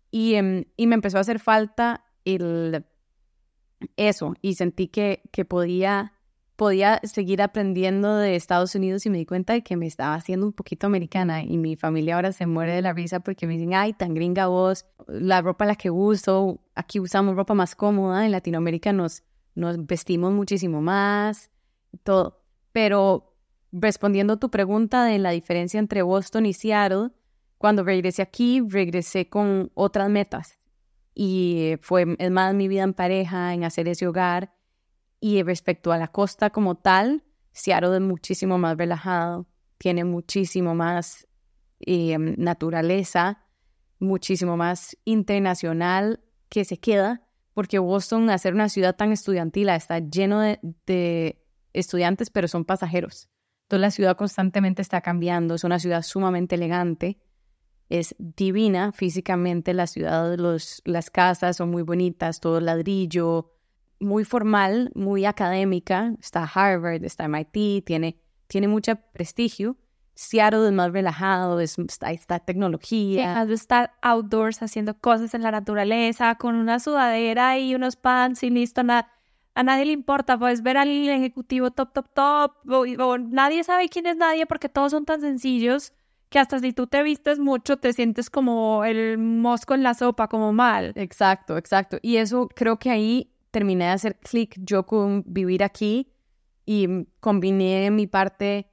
Y, 0.10 0.36
em, 0.36 0.66
y 0.78 0.88
me 0.88 0.96
empezó 0.96 1.18
a 1.18 1.22
hacer 1.22 1.40
falta 1.40 2.06
el, 2.24 2.86
eso 3.98 4.34
y 4.42 4.56
sentí 4.56 4.88
que, 4.88 5.22
que 5.32 5.44
podía 5.44 6.14
podía 6.58 7.00
seguir 7.04 7.42
aprendiendo 7.44 8.18
de 8.18 8.36
Estados 8.36 8.74
Unidos 8.74 9.06
y 9.06 9.12
me 9.12 9.20
di 9.20 9.26
cuenta 9.28 9.54
de 9.54 9.62
que 9.62 9.78
me 9.78 9.86
estaba 9.86 10.16
haciendo 10.16 10.48
un 10.48 10.54
poquito 10.54 10.88
americana 10.88 11.44
y 11.44 11.56
mi 11.56 11.76
familia 11.76 12.16
ahora 12.16 12.32
se 12.32 12.48
muere 12.48 12.74
de 12.74 12.82
la 12.82 12.94
risa 12.94 13.20
porque 13.20 13.46
me 13.46 13.54
dicen, 13.54 13.76
ay, 13.76 13.94
tan 13.94 14.16
gringa 14.16 14.48
vos, 14.48 14.88
la 15.08 15.42
ropa 15.42 15.68
la 15.68 15.76
que 15.76 15.92
uso, 15.92 16.60
aquí 16.74 17.00
usamos 17.00 17.36
ropa 17.36 17.54
más 17.54 17.76
cómoda, 17.76 18.26
en 18.26 18.32
Latinoamérica 18.32 18.92
nos, 18.92 19.24
nos 19.54 19.86
vestimos 19.86 20.34
muchísimo 20.34 20.82
más, 20.82 21.52
todo. 22.04 22.42
Pero 22.72 23.36
respondiendo 23.72 24.34
a 24.34 24.40
tu 24.40 24.50
pregunta 24.50 25.06
de 25.06 25.20
la 25.20 25.30
diferencia 25.30 25.80
entre 25.80 26.02
Boston 26.02 26.48
y 26.48 26.54
Seattle, 26.54 27.12
cuando 27.60 27.84
regresé 27.84 28.24
aquí, 28.24 28.64
regresé 28.68 29.30
con 29.30 29.72
otras 29.76 30.10
metas 30.10 30.58
y 31.14 31.76
fue, 31.82 32.16
es 32.18 32.32
más, 32.32 32.56
mi 32.56 32.68
vida 32.68 32.82
en 32.82 32.94
pareja, 32.94 33.54
en 33.54 33.64
hacer 33.64 33.88
ese 33.88 34.08
hogar 34.08 34.57
y 35.20 35.42
respecto 35.44 35.92
a 35.92 35.98
la 35.98 36.10
costa 36.10 36.50
como 36.50 36.76
tal, 36.76 37.24
Seattle 37.52 37.96
es 37.96 38.02
muchísimo 38.02 38.58
más 38.58 38.78
relajado, 38.78 39.48
tiene 39.78 40.04
muchísimo 40.04 40.76
más 40.76 41.28
eh, 41.80 42.18
naturaleza, 42.18 43.44
muchísimo 44.00 44.58
más 44.58 44.98
internacional 45.06 46.22
que 46.50 46.66
se 46.66 46.78
queda, 46.80 47.28
porque 47.54 47.80
Boston, 47.80 48.30
al 48.30 48.40
ser 48.40 48.54
una 48.54 48.70
ciudad 48.70 48.96
tan 48.96 49.12
estudiantil, 49.12 49.70
está 49.70 50.00
lleno 50.00 50.40
de, 50.42 50.60
de 50.86 51.44
estudiantes, 51.74 52.30
pero 52.30 52.48
son 52.48 52.66
pasajeros. 52.66 53.30
Entonces 53.64 53.82
la 53.82 53.92
ciudad 53.92 54.18
constantemente 54.18 54.82
está 54.82 55.02
cambiando, 55.02 55.56
es 55.56 55.64
una 55.64 55.80
ciudad 55.80 56.04
sumamente 56.04 56.56
elegante, 56.56 57.20
es 57.90 58.16
divina 58.20 58.92
físicamente 58.92 59.74
la 59.74 59.88
ciudad, 59.88 60.38
los, 60.38 60.82
las 60.86 61.10
casas 61.10 61.58
son 61.58 61.70
muy 61.70 61.84
bonitas, 61.84 62.40
todo 62.40 62.60
ladrillo, 62.60 63.57
muy 64.00 64.26
formal, 64.26 64.92
muy 64.96 65.26
académica. 65.26 66.14
Está 66.22 66.44
Harvard, 66.44 67.04
está 67.04 67.26
MIT, 67.26 67.86
tiene, 67.86 68.18
tiene 68.48 68.68
mucho 68.68 68.96
prestigio. 69.14 69.78
Seattle 70.18 70.66
es 70.66 70.74
más 70.74 70.92
relajado, 70.92 71.60
es, 71.60 71.78
está, 71.78 72.12
está 72.12 72.40
tecnología. 72.40 73.46
De 73.46 73.54
estar 73.54 73.94
outdoors 74.02 74.64
haciendo 74.64 75.00
cosas 75.00 75.36
en 75.36 75.44
la 75.44 75.52
naturaleza, 75.52 76.36
con 76.36 76.56
una 76.56 76.80
sudadera 76.80 77.60
y 77.60 77.76
unos 77.76 77.96
pants 77.96 78.42
y 78.42 78.50
listo. 78.50 78.82
a 78.82 79.64
nadie 79.64 79.86
le 79.86 79.92
importa, 79.92 80.40
puedes 80.40 80.64
ver 80.64 80.78
al 80.78 80.90
ejecutivo 80.90 81.70
top, 81.70 81.94
top, 81.94 82.10
top. 82.14 82.52
O, 82.68 83.18
nadie 83.20 83.64
sabe 83.64 83.90
quién 83.90 84.08
es 84.08 84.18
nadie 84.18 84.48
porque 84.48 84.70
todos 84.70 84.92
son 84.92 85.06
tan 85.06 85.22
sencillos 85.22 85.94
que 86.30 86.40
hasta 86.40 86.60
si 86.60 86.74
tú 86.74 86.88
te 86.88 87.04
vistes 87.04 87.38
mucho 87.40 87.78
te 87.78 87.94
sientes 87.94 88.30
como 88.30 88.84
el 88.84 89.20
mosco 89.20 89.76
en 89.76 89.84
la 89.84 89.94
sopa, 89.94 90.28
como 90.28 90.52
mal. 90.52 90.94
Exacto, 90.96 91.58
exacto. 91.58 92.00
Y 92.02 92.18
eso 92.18 92.50
creo 92.56 92.80
que 92.80 92.90
ahí 92.90 93.32
terminé 93.52 93.86
de 93.86 93.92
hacer 93.92 94.20
clic 94.20 94.56
yo 94.58 94.86
con 94.86 95.24
vivir 95.26 95.64
aquí 95.64 96.12
y 96.66 97.06
combiné 97.20 97.90
mi 97.92 98.08
parte 98.08 98.70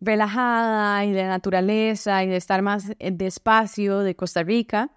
relajada 0.00 1.04
y 1.04 1.12
de 1.12 1.24
naturaleza 1.24 2.22
y 2.24 2.28
de 2.28 2.36
estar 2.36 2.62
más 2.62 2.92
eh, 2.98 3.10
despacio 3.12 4.00
de 4.00 4.14
Costa 4.16 4.42
Rica 4.42 4.92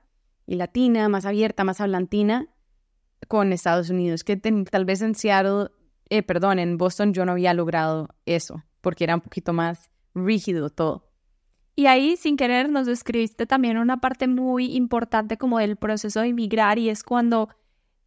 y 0.45 0.55
latina, 0.55 1.09
más 1.09 1.25
abierta, 1.25 1.63
más 1.63 1.81
hablantina 1.81 2.47
con 3.27 3.53
Estados 3.53 3.89
Unidos, 3.89 4.23
que 4.23 4.35
tal 4.37 4.85
vez 4.85 5.01
en 5.01 5.15
Seattle, 5.15 5.69
eh, 6.09 6.23
perdón, 6.23 6.59
en 6.59 6.77
Boston 6.77 7.13
yo 7.13 7.25
no 7.25 7.33
había 7.33 7.53
logrado 7.53 8.09
eso, 8.25 8.63
porque 8.81 9.03
era 9.03 9.15
un 9.15 9.21
poquito 9.21 9.53
más 9.53 9.91
rígido 10.13 10.69
todo. 10.69 11.11
Y 11.75 11.85
ahí, 11.85 12.17
sin 12.17 12.35
querer, 12.35 12.69
nos 12.69 12.85
describiste 12.85 13.45
también 13.45 13.77
una 13.77 14.01
parte 14.01 14.27
muy 14.27 14.75
importante 14.75 15.37
como 15.37 15.59
del 15.59 15.77
proceso 15.77 16.19
de 16.19 16.27
emigrar 16.27 16.77
y 16.77 16.89
es 16.89 17.03
cuando 17.03 17.49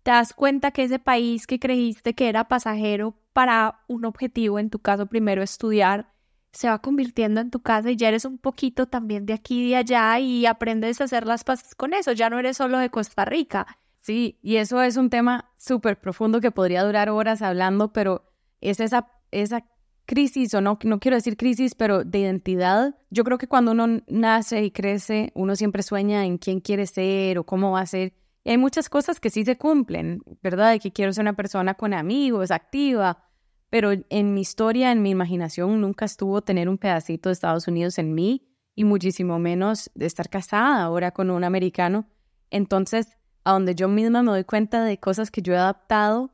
te 0.04 0.10
das 0.10 0.34
cuenta 0.34 0.70
que 0.70 0.84
ese 0.84 0.98
país 0.98 1.46
que 1.46 1.58
creíste 1.58 2.14
que 2.14 2.28
era 2.28 2.46
pasajero 2.46 3.16
para 3.32 3.80
un 3.88 4.04
objetivo, 4.04 4.58
en 4.58 4.68
tu 4.68 4.78
caso 4.78 5.06
primero 5.06 5.42
estudiar, 5.42 6.12
se 6.52 6.68
va 6.68 6.78
convirtiendo 6.78 7.40
en 7.40 7.50
tu 7.50 7.60
casa 7.62 7.90
y 7.90 7.96
ya 7.96 8.08
eres 8.08 8.26
un 8.26 8.38
poquito 8.38 8.86
también 8.86 9.24
de 9.26 9.32
aquí 9.32 9.64
y 9.64 9.70
de 9.70 9.76
allá 9.76 10.18
y 10.20 10.44
aprendes 10.44 11.00
a 11.00 11.04
hacer 11.04 11.26
las 11.26 11.42
paces 11.42 11.74
con 11.74 11.94
eso, 11.94 12.12
ya 12.12 12.28
no 12.28 12.38
eres 12.38 12.58
solo 12.58 12.78
de 12.78 12.90
Costa 12.90 13.24
Rica. 13.24 13.78
Sí, 14.02 14.38
y 14.42 14.56
eso 14.56 14.82
es 14.82 14.98
un 14.98 15.08
tema 15.08 15.50
súper 15.56 15.98
profundo 15.98 16.42
que 16.42 16.50
podría 16.50 16.84
durar 16.84 17.08
horas 17.08 17.40
hablando, 17.40 17.94
pero 17.94 18.30
es 18.60 18.80
esa, 18.80 19.08
esa 19.30 19.64
crisis, 20.04 20.52
o 20.52 20.60
no, 20.60 20.78
no 20.84 21.00
quiero 21.00 21.16
decir 21.16 21.38
crisis, 21.38 21.74
pero 21.74 22.04
de 22.04 22.18
identidad. 22.18 22.94
Yo 23.08 23.24
creo 23.24 23.38
que 23.38 23.48
cuando 23.48 23.72
uno 23.72 24.02
nace 24.06 24.62
y 24.62 24.70
crece, 24.70 25.32
uno 25.34 25.56
siempre 25.56 25.82
sueña 25.82 26.26
en 26.26 26.36
quién 26.36 26.60
quiere 26.60 26.86
ser 26.86 27.38
o 27.38 27.44
cómo 27.44 27.70
va 27.72 27.80
a 27.80 27.86
ser. 27.86 28.12
Y 28.44 28.50
hay 28.50 28.58
muchas 28.58 28.90
cosas 28.90 29.20
que 29.20 29.30
sí 29.30 29.44
se 29.44 29.56
cumplen, 29.56 30.22
¿verdad? 30.42 30.72
De 30.72 30.78
que 30.78 30.92
quiero 30.92 31.12
ser 31.12 31.22
una 31.22 31.32
persona 31.32 31.74
con 31.74 31.94
amigos, 31.94 32.50
activa, 32.50 33.24
pero 33.70 33.90
en 34.10 34.34
mi 34.34 34.42
historia, 34.42 34.92
en 34.92 35.02
mi 35.02 35.10
imaginación, 35.10 35.80
nunca 35.80 36.04
estuvo 36.04 36.42
tener 36.42 36.68
un 36.68 36.76
pedacito 36.76 37.30
de 37.30 37.32
Estados 37.32 37.66
Unidos 37.66 37.98
en 37.98 38.14
mí 38.14 38.46
y 38.74 38.84
muchísimo 38.84 39.38
menos 39.38 39.90
de 39.94 40.06
estar 40.06 40.28
casada 40.28 40.82
ahora 40.82 41.12
con 41.12 41.30
un 41.30 41.42
americano. 41.42 42.06
Entonces, 42.50 43.16
a 43.44 43.52
donde 43.52 43.74
yo 43.74 43.88
misma 43.88 44.22
me 44.22 44.30
doy 44.30 44.44
cuenta 44.44 44.84
de 44.84 44.98
cosas 44.98 45.30
que 45.30 45.40
yo 45.40 45.54
he 45.54 45.56
adaptado, 45.56 46.30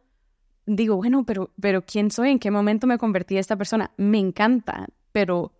digo, 0.66 0.96
bueno, 0.96 1.24
pero, 1.24 1.52
pero 1.60 1.84
¿quién 1.84 2.10
soy? 2.10 2.30
¿En 2.30 2.40
qué 2.40 2.50
momento 2.50 2.88
me 2.88 2.98
convertí 2.98 3.34
en 3.34 3.40
esta 3.40 3.56
persona? 3.56 3.92
Me 3.96 4.18
encanta, 4.18 4.88
pero, 5.12 5.52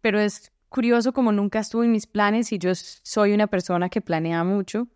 pero 0.00 0.18
es 0.18 0.50
curioso 0.70 1.12
como 1.12 1.30
nunca 1.30 1.60
estuve 1.60 1.84
en 1.84 1.92
mis 1.92 2.06
planes 2.06 2.52
y 2.52 2.58
yo 2.58 2.74
soy 2.74 3.34
una 3.34 3.46
persona 3.48 3.90
que 3.90 4.00
planea 4.00 4.42
mucho 4.44 4.88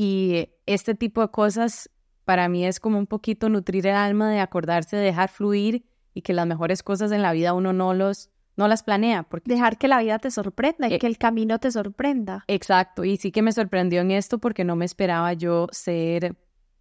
y 0.00 0.50
este 0.66 0.94
tipo 0.94 1.22
de 1.22 1.28
cosas 1.32 1.90
para 2.24 2.48
mí 2.48 2.64
es 2.64 2.78
como 2.78 2.98
un 2.98 3.08
poquito 3.08 3.48
nutrir 3.48 3.84
el 3.88 3.96
alma 3.96 4.30
de 4.30 4.38
acordarse 4.38 4.94
de 4.94 5.02
dejar 5.02 5.28
fluir 5.28 5.86
y 6.14 6.22
que 6.22 6.32
las 6.34 6.46
mejores 6.46 6.84
cosas 6.84 7.10
en 7.10 7.20
la 7.20 7.32
vida 7.32 7.52
uno 7.52 7.72
no 7.72 7.94
los 7.94 8.30
no 8.56 8.68
las 8.68 8.84
planea. 8.84 9.24
Porque... 9.24 9.52
Dejar 9.52 9.76
que 9.76 9.88
la 9.88 10.00
vida 10.00 10.20
te 10.20 10.30
sorprenda 10.30 10.88
y 10.88 10.94
eh, 10.94 10.98
que 11.00 11.08
el 11.08 11.18
camino 11.18 11.58
te 11.58 11.72
sorprenda. 11.72 12.44
Exacto, 12.46 13.04
y 13.04 13.16
sí 13.16 13.32
que 13.32 13.42
me 13.42 13.50
sorprendió 13.50 14.00
en 14.02 14.12
esto 14.12 14.38
porque 14.38 14.62
no 14.62 14.76
me 14.76 14.84
esperaba 14.84 15.32
yo 15.32 15.66
ser 15.72 16.36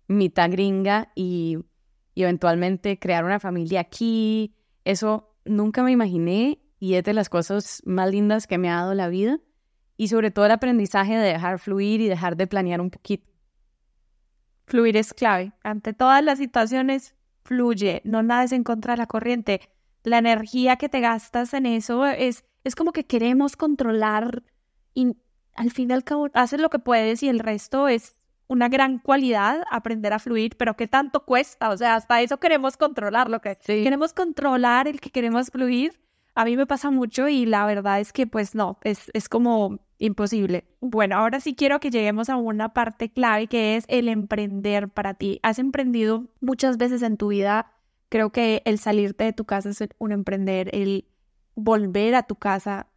mitad 0.08 0.52
gringa 0.52 1.12
y, 1.16 1.58
y 2.14 2.22
eventualmente 2.22 3.00
crear 3.00 3.26
una 3.26 3.40
familia 3.40 3.80
aquí. 3.80 4.54
Eso 4.86 5.34
nunca 5.44 5.82
me 5.82 5.92
imaginé 5.92 6.60
y 6.80 6.94
es 6.94 7.04
de 7.04 7.14
las 7.14 7.30
cosas 7.30 7.82
más 7.84 8.12
lindas 8.12 8.46
que 8.46 8.60
me 8.60 8.70
ha 8.70 8.76
dado 8.76 8.94
la 8.94 9.08
vida. 9.08 9.40
Y 9.98 10.08
sobre 10.10 10.32
todo 10.32 10.46
el 10.46 10.52
aprendizaje 10.52 11.18
de 11.18 11.28
dejar 11.28 11.60
fluir 11.60 12.02
y 12.02 12.08
dejar 12.08 12.38
de 12.38 12.48
planear 12.48 12.80
un 12.80 12.90
poquito. 12.90 13.28
Fluir 14.66 14.96
es 14.96 15.14
clave. 15.14 15.54
Ante 15.64 15.94
todas 15.94 16.24
las 16.24 16.38
situaciones, 16.38 17.16
fluye, 17.44 18.02
no 18.04 18.22
nades 18.22 18.52
en 18.52 18.64
contra 18.64 18.94
de 18.94 18.98
la 18.98 19.08
corriente. 19.08 19.62
La 20.04 20.20
energía 20.20 20.76
que 20.76 20.90
te 20.90 21.00
gastas 21.00 21.54
en 21.54 21.66
eso 21.66 22.06
es, 22.06 22.46
es 22.64 22.76
como 22.76 22.92
que 22.92 23.06
queremos 23.06 23.56
controlar 23.56 24.44
y 24.94 25.16
al 25.56 25.72
fin 25.72 25.90
y 25.90 25.94
al 25.94 26.04
cabo 26.04 26.30
haces 26.34 26.60
lo 26.60 26.70
que 26.70 26.80
puedes 26.80 27.24
y 27.24 27.30
el 27.30 27.40
resto 27.40 27.88
es 27.88 28.14
una 28.48 28.70
gran 28.70 29.00
cualidad 29.00 29.64
aprender 29.72 30.14
a 30.14 30.20
fluir, 30.20 30.56
pero 30.58 30.76
¿qué 30.76 30.88
tanto 30.88 31.26
cuesta? 31.26 31.70
O 31.70 31.78
sea, 31.78 31.96
hasta 31.96 32.22
eso 32.22 32.38
queremos 32.38 32.78
controlar, 32.78 33.30
lo 33.30 33.42
que 33.42 33.56
queremos 33.56 34.14
controlar, 34.14 34.88
el 34.88 35.02
que 35.02 35.10
queremos 35.10 35.50
fluir. 35.50 36.00
A 36.36 36.46
mí 36.46 36.56
me 36.56 36.66
pasa 36.66 36.92
mucho 36.92 37.28
y 37.28 37.46
la 37.46 37.66
verdad 37.66 38.00
es 38.00 38.14
que 38.14 38.28
pues 38.28 38.56
no, 38.56 38.78
es, 38.84 39.12
es 39.14 39.28
como 39.28 39.80
Imposible. 40.00 40.66
Bueno, 40.80 41.18
ahora 41.18 41.40
sí 41.40 41.56
quiero 41.56 41.80
que 41.80 41.90
lleguemos 41.90 42.30
a 42.30 42.38
una 42.38 42.74
parte 42.74 43.10
clave 43.10 43.48
que 43.48 43.76
es 43.76 43.86
el 43.88 44.10
emprender 44.10 44.90
para 44.90 45.16
ti. 45.16 45.40
Has 45.42 45.58
emprendido 45.58 46.28
muchas 46.40 46.78
veces 46.78 47.02
en 47.02 47.18
tu 47.18 47.30
vida. 47.30 47.72
Creo 48.10 48.32
que 48.32 48.62
el 48.66 48.78
salirte 48.78 49.24
de 49.24 49.34
tu 49.34 49.46
casa 49.46 49.70
es 49.70 49.84
un 49.98 50.12
emprender, 50.12 50.70
el 50.74 51.06
volver 51.56 52.14
a 52.14 52.24
tu 52.24 52.36
casa, 52.36 52.88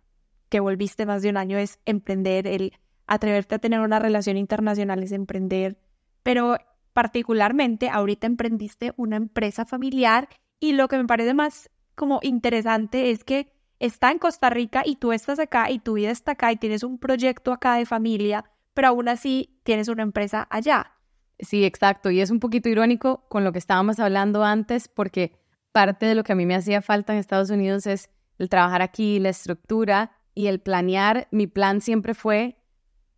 que 0.51 0.61
volviste 0.61 1.07
más 1.07 1.22
de 1.22 1.30
un 1.30 1.36
año, 1.36 1.57
es 1.57 1.78
emprender, 1.86 2.46
el 2.46 2.72
atreverte 3.07 3.55
a 3.55 3.59
tener 3.59 3.80
una 3.80 3.98
relación 3.98 4.36
internacional 4.36 5.03
es 5.03 5.12
emprender. 5.12 5.78
Pero 6.22 6.59
particularmente 6.92 7.88
ahorita 7.88 8.26
emprendiste 8.26 8.92
una 8.96 9.16
empresa 9.16 9.64
familiar 9.64 10.28
y 10.59 10.72
lo 10.72 10.88
que 10.88 10.98
me 10.98 11.07
parece 11.07 11.32
más 11.32 11.70
como 11.94 12.20
interesante 12.22 13.11
es 13.11 13.24
que 13.24 13.53
está 13.81 14.12
en 14.12 14.18
Costa 14.18 14.51
Rica 14.51 14.83
y 14.85 14.97
tú 14.97 15.12
estás 15.12 15.39
acá 15.41 15.70
y 15.70 15.81
tu 15.81 15.95
vida 15.95 16.11
está 16.11 16.33
acá 16.33 16.53
y 16.53 16.57
tienes 16.57 16.85
un 16.85 16.99
proyecto 16.99 17.53
acá 17.53 17.74
de 17.74 17.87
familia, 17.87 18.45
pero 18.74 18.89
aún 18.89 19.09
así 19.09 19.59
tienes 19.64 19.89
una 19.89 20.03
empresa 20.03 20.47
allá. 20.51 20.93
Sí, 21.41 21.64
exacto. 21.64 22.11
Y 22.11 22.20
es 22.20 22.31
un 22.31 22.39
poquito 22.39 22.68
irónico 22.68 23.26
con 23.28 23.43
lo 23.43 23.53
que 23.53 23.59
estábamos 23.59 23.99
hablando 23.99 24.45
antes, 24.45 24.89
porque 24.89 25.33
parte 25.72 26.07
de 26.07 26.14
lo 26.14 26.22
que 26.22 26.33
a 26.33 26.37
mí 26.37 26.47
me 26.47 26.55
hacía 26.55 26.83
falta 26.83 27.14
en 27.14 27.18
Estados 27.18 27.51
Unidos 27.51 27.87
es 27.87 28.11
el 28.39 28.49
trabajar 28.49 28.83
aquí, 28.83 29.18
la 29.18 29.31
estructura 29.31 30.12
y 30.35 30.47
el 30.49 30.61
planear. 30.61 31.28
Mi 31.31 31.47
plan 31.47 31.81
siempre 31.81 32.14
fue 32.14 32.59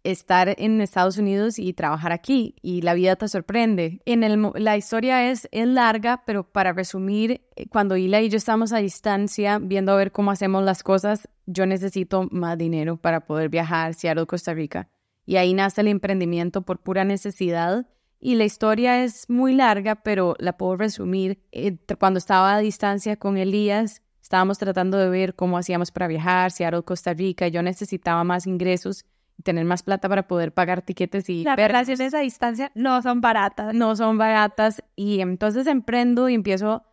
estar 0.04 0.54
en 0.58 0.80
Estados 0.80 1.18
Unidos 1.18 1.58
y 1.58 1.72
trabajar 1.72 2.12
aquí 2.12 2.56
y 2.62 2.82
la 2.82 2.94
vida 2.94 3.16
te 3.16 3.28
sorprende. 3.28 4.00
En 4.04 4.24
el, 4.24 4.50
la 4.54 4.76
historia 4.76 5.30
es, 5.30 5.48
es 5.52 5.66
larga, 5.66 6.22
pero 6.26 6.44
para 6.44 6.72
resumir, 6.72 7.42
eh, 7.56 7.68
cuando 7.68 7.96
Ila 7.96 8.20
y 8.20 8.28
yo 8.28 8.36
estamos 8.36 8.72
a 8.72 8.78
distancia 8.78 9.58
viendo 9.58 9.92
a 9.92 9.96
ver 9.96 10.12
cómo 10.12 10.30
hacemos 10.30 10.64
las 10.64 10.82
cosas, 10.82 11.28
yo 11.46 11.66
necesito 11.66 12.28
más 12.30 12.58
dinero 12.58 12.96
para 12.96 13.26
poder 13.26 13.48
viajar 13.48 13.94
Seattle, 13.94 14.26
Costa 14.26 14.54
Rica. 14.54 14.88
Y 15.24 15.36
ahí 15.36 15.54
nace 15.54 15.80
el 15.80 15.88
emprendimiento 15.88 16.62
por 16.62 16.80
pura 16.80 17.04
necesidad. 17.04 17.86
Y 18.18 18.36
la 18.36 18.44
historia 18.44 19.02
es 19.02 19.28
muy 19.28 19.54
larga, 19.54 19.96
pero 19.96 20.36
la 20.38 20.56
puedo 20.56 20.76
resumir. 20.76 21.42
Eh, 21.52 21.76
cuando 21.98 22.18
estaba 22.18 22.54
a 22.54 22.60
distancia 22.60 23.16
con 23.16 23.36
Elías, 23.36 24.02
estábamos 24.20 24.58
tratando 24.58 24.98
de 24.98 25.08
ver 25.08 25.34
cómo 25.34 25.58
hacíamos 25.58 25.90
para 25.90 26.06
viajar 26.06 26.50
Seattle, 26.50 26.82
Costa 26.82 27.14
Rica. 27.14 27.48
Yo 27.48 27.62
necesitaba 27.62 28.22
más 28.24 28.46
ingresos 28.46 29.04
tener 29.42 29.64
más 29.64 29.82
plata 29.82 30.08
para 30.08 30.26
poder 30.28 30.52
pagar 30.52 30.82
tiquetes 30.82 31.28
y... 31.28 31.44
Las 31.44 31.56
relaciones 31.56 32.14
a 32.14 32.20
distancia 32.20 32.70
no 32.74 33.00
son 33.02 33.20
baratas. 33.20 33.74
No 33.74 33.96
son 33.96 34.18
baratas. 34.18 34.82
Y 34.96 35.20
entonces 35.20 35.66
emprendo 35.66 36.28
y 36.28 36.34
empiezo 36.34 36.84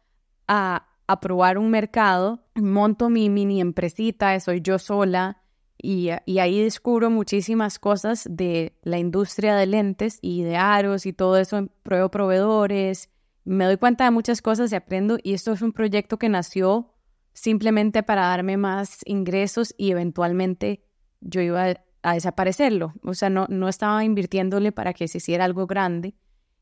a, 0.47 0.87
a 1.07 1.19
probar 1.19 1.57
un 1.57 1.69
mercado, 1.69 2.43
monto 2.55 3.09
mi 3.09 3.29
mini 3.29 3.61
empresita, 3.61 4.39
soy 4.39 4.61
yo 4.61 4.79
sola 4.79 5.41
y, 5.81 6.09
y, 6.25 6.39
ahí 6.39 6.61
descubro 6.61 7.09
muchísimas 7.09 7.79
cosas 7.79 8.27
de 8.29 8.77
la 8.83 8.97
industria 8.97 9.55
de 9.55 9.65
lentes 9.65 10.19
y 10.21 10.43
de 10.43 10.57
aros 10.57 11.05
y 11.05 11.13
todo 11.13 11.37
eso, 11.37 11.69
pruebo 11.83 12.09
proveedores, 12.09 13.09
me 13.45 13.65
doy 13.65 13.77
cuenta 13.77 14.03
de 14.03 14.11
muchas 14.11 14.41
cosas 14.41 14.71
y 14.71 14.75
aprendo. 14.75 15.17
Y 15.23 15.33
esto 15.33 15.53
es 15.53 15.61
un 15.61 15.71
proyecto 15.71 16.19
que 16.19 16.29
nació 16.29 16.93
simplemente 17.33 18.03
para 18.03 18.27
darme 18.27 18.57
más 18.57 18.99
ingresos 19.05 19.73
y 19.77 19.91
eventualmente 19.91 20.83
yo 21.21 21.41
iba 21.41 21.75
a 22.01 22.13
desaparecerlo. 22.13 22.93
O 23.03 23.13
sea, 23.13 23.29
no, 23.29 23.45
no 23.49 23.67
estaba 23.67 24.03
invirtiéndole 24.03 24.71
para 24.71 24.93
que 24.93 25.07
se 25.07 25.19
hiciera 25.19 25.45
algo 25.45 25.67
grande. 25.67 26.15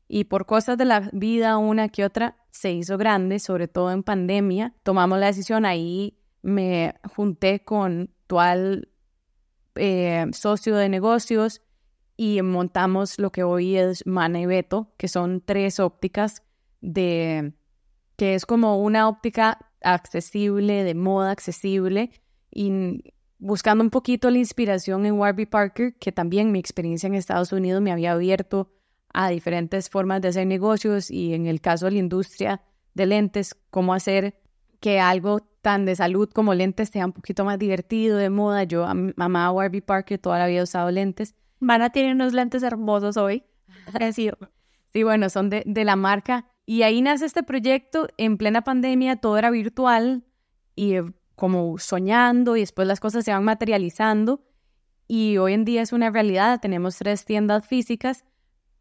Y 0.08 0.24
por 0.24 0.46
cosas 0.46 0.78
de 0.78 0.84
la 0.84 1.10
vida, 1.12 1.58
una 1.58 1.88
que 1.88 2.04
otra, 2.04 2.36
se 2.50 2.72
hizo 2.72 2.96
grande, 2.96 3.38
sobre 3.38 3.68
todo 3.68 3.92
en 3.92 4.02
pandemia. 4.02 4.74
Tomamos 4.82 5.18
la 5.18 5.26
decisión 5.26 5.66
ahí, 5.66 6.18
me 6.42 6.94
junté 7.14 7.64
con 7.64 8.10
actual 8.28 8.88
eh, 9.74 10.26
socio 10.32 10.76
de 10.76 10.90
negocios 10.90 11.62
y 12.14 12.42
montamos 12.42 13.18
lo 13.18 13.32
que 13.32 13.42
hoy 13.42 13.76
es 13.76 14.06
Mana 14.06 14.40
y 14.40 14.46
Beto, 14.46 14.92
que 14.98 15.08
son 15.08 15.40
tres 15.40 15.80
ópticas 15.80 16.42
de 16.82 17.54
que 18.16 18.34
es 18.34 18.44
como 18.44 18.82
una 18.82 19.08
óptica 19.08 19.70
accesible, 19.80 20.84
de 20.84 20.94
moda 20.94 21.30
accesible, 21.30 22.10
y 22.50 23.14
buscando 23.38 23.82
un 23.82 23.90
poquito 23.90 24.30
la 24.30 24.38
inspiración 24.38 25.06
en 25.06 25.14
Warby 25.14 25.46
Parker, 25.46 25.94
que 25.94 26.12
también 26.12 26.52
mi 26.52 26.58
experiencia 26.58 27.06
en 27.06 27.14
Estados 27.14 27.52
Unidos 27.52 27.80
me 27.80 27.92
había 27.92 28.12
abierto 28.12 28.70
a 29.12 29.30
diferentes 29.30 29.88
formas 29.88 30.20
de 30.20 30.28
hacer 30.28 30.46
negocios 30.46 31.10
y 31.10 31.34
en 31.34 31.46
el 31.46 31.60
caso 31.60 31.86
de 31.86 31.92
la 31.92 31.98
industria 31.98 32.60
de 32.94 33.06
lentes, 33.06 33.56
cómo 33.70 33.94
hacer 33.94 34.38
que 34.80 35.00
algo 35.00 35.40
tan 35.62 35.84
de 35.84 35.96
salud 35.96 36.28
como 36.30 36.54
lentes 36.54 36.90
sea 36.90 37.06
un 37.06 37.12
poquito 37.12 37.44
más 37.44 37.58
divertido, 37.58 38.16
de 38.18 38.30
moda. 38.30 38.64
Yo 38.64 38.86
mamá 39.16 39.50
Warby 39.50 39.80
Parker 39.80 40.18
toda 40.18 40.38
la 40.38 40.46
vida 40.46 40.60
he 40.60 40.62
usado 40.62 40.90
lentes. 40.90 41.34
Mana 41.60 41.90
tiene 41.90 42.12
unos 42.12 42.32
lentes 42.32 42.62
hermosos 42.62 43.16
hoy, 43.16 43.44
Sí, 44.92 45.02
bueno, 45.02 45.28
son 45.28 45.50
de, 45.50 45.62
de 45.66 45.84
la 45.84 45.96
marca. 45.96 46.46
Y 46.64 46.82
ahí 46.82 47.02
nace 47.02 47.26
este 47.26 47.42
proyecto. 47.42 48.08
En 48.16 48.36
plena 48.36 48.62
pandemia 48.62 49.16
todo 49.16 49.36
era 49.38 49.50
virtual 49.50 50.24
y 50.74 50.94
eh, 50.94 51.04
como 51.38 51.78
soñando 51.78 52.56
y 52.56 52.60
después 52.60 52.86
las 52.86 53.00
cosas 53.00 53.24
se 53.24 53.32
van 53.32 53.44
materializando. 53.44 54.44
Y 55.06 55.38
hoy 55.38 55.54
en 55.54 55.64
día 55.64 55.80
es 55.80 55.94
una 55.94 56.10
realidad. 56.10 56.60
Tenemos 56.60 56.98
tres 56.98 57.24
tiendas 57.24 57.66
físicas, 57.66 58.26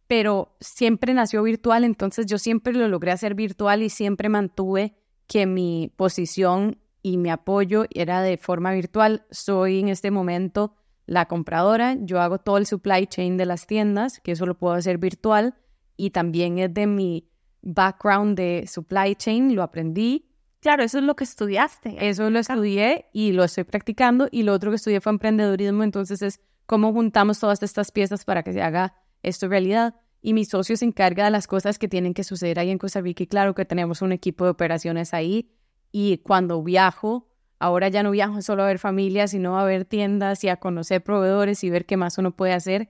pero 0.08 0.58
siempre 0.60 1.14
nació 1.14 1.44
virtual. 1.44 1.86
Entonces 1.86 2.26
yo 2.26 2.38
siempre 2.38 2.74
lo 2.74 2.90
logré 2.90 3.12
hacer 3.12 3.36
virtual 3.36 3.84
y 3.84 3.90
siempre 3.90 4.28
mantuve 4.28 4.98
que 5.28 5.46
mi 5.46 5.94
posición 5.96 6.80
y 7.02 7.18
mi 7.18 7.30
apoyo 7.30 7.86
era 7.92 8.22
de 8.22 8.38
forma 8.38 8.74
virtual. 8.74 9.26
Soy 9.32 9.80
en 9.80 9.88
este 9.88 10.12
momento 10.12 10.74
la 11.06 11.26
compradora, 11.28 11.96
yo 12.02 12.20
hago 12.20 12.38
todo 12.38 12.58
el 12.58 12.66
supply 12.66 13.08
chain 13.08 13.38
de 13.38 13.46
las 13.46 13.66
tiendas, 13.66 14.20
que 14.20 14.34
eso 14.34 14.46
lo 14.46 14.58
puedo 14.58 14.74
hacer 14.74 14.98
virtual 14.98 15.56
y 15.96 16.10
también 16.10 16.60
es 16.60 16.74
de 16.74 16.86
mi 16.86 17.30
background 17.62 18.38
de 18.38 18.66
supply 18.68 19.16
chain, 19.16 19.56
lo 19.56 19.64
aprendí. 19.64 20.30
Claro, 20.60 20.84
eso 20.84 20.98
es 20.98 21.04
lo 21.04 21.16
que 21.16 21.24
estudiaste. 21.24 21.96
Eso 22.00 22.30
lo 22.30 22.40
estudié 22.40 23.06
y 23.14 23.32
lo 23.32 23.44
estoy 23.44 23.64
practicando 23.64 24.28
y 24.32 24.44
lo 24.44 24.54
otro 24.54 24.72
que 24.72 24.78
estudié 24.78 25.02
fue 25.02 25.12
emprendedurismo, 25.12 25.84
entonces 25.84 26.22
es 26.22 26.40
cómo 26.66 26.92
juntamos 26.92 27.40
todas 27.40 27.62
estas 27.64 27.92
piezas 27.92 28.26
para 28.26 28.44
que 28.44 28.54
se 28.54 28.62
haga 28.62 28.96
esto 29.24 29.48
realidad. 29.48 29.96
Y 30.22 30.34
mi 30.34 30.46
socio 30.46 30.76
se 30.76 30.86
encarga 30.86 31.26
de 31.26 31.32
las 31.32 31.48
cosas 31.48 31.78
que 31.78 31.88
tienen 31.88 32.14
que 32.14 32.24
suceder 32.24 32.60
ahí 32.60 32.72
en 32.72 32.80
Costa 32.80 33.02
Rica 33.02 33.24
y 33.24 33.28
claro 33.28 33.54
que 33.54 33.66
tenemos 33.66 34.02
un 34.02 34.12
equipo 34.12 34.46
de 34.46 34.52
operaciones 34.52 35.14
ahí. 35.14 35.52
Y 35.92 36.18
cuando 36.18 36.62
viajo, 36.64 37.30
ahora 37.60 37.88
ya 37.88 38.04
no 38.04 38.12
viajo 38.12 38.42
solo 38.42 38.64
a 38.64 38.68
ver 38.68 38.80
familias, 38.80 39.32
sino 39.32 39.60
a 39.60 39.64
ver 39.64 39.86
tiendas 39.86 40.44
y 40.44 40.50
a 40.50 40.58
conocer 40.58 41.04
proveedores 41.04 41.64
y 41.64 41.70
ver 41.70 41.86
qué 41.86 41.98
más 41.98 42.18
uno 42.18 42.36
puede 42.36 42.54
hacer, 42.54 42.90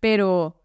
pero, 0.00 0.62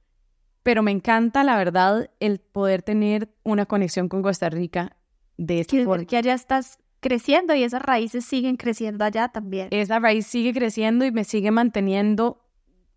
pero 0.64 0.84
me 0.84 0.92
encanta, 0.92 1.44
la 1.44 1.58
verdad, 1.58 2.12
el 2.20 2.40
poder 2.40 2.84
tener 2.84 3.34
una 3.44 3.66
conexión 3.66 4.10
con 4.10 4.22
Costa 4.22 4.50
Rica 4.50 4.98
de 5.38 5.60
este 5.62 5.86
que, 5.86 6.06
que 6.06 6.18
allá 6.18 6.34
estás 6.34 6.80
creciendo 7.02 7.54
y 7.56 7.64
esas 7.64 7.82
raíces 7.82 8.24
siguen 8.24 8.56
creciendo 8.56 9.04
allá 9.04 9.30
también. 9.30 9.68
Esa 9.72 10.00
raíz 10.00 10.28
sigue 10.28 10.54
creciendo 10.54 11.04
y 11.04 11.12
me 11.12 11.24
sigue 11.24 11.52
manteniendo 11.52 12.46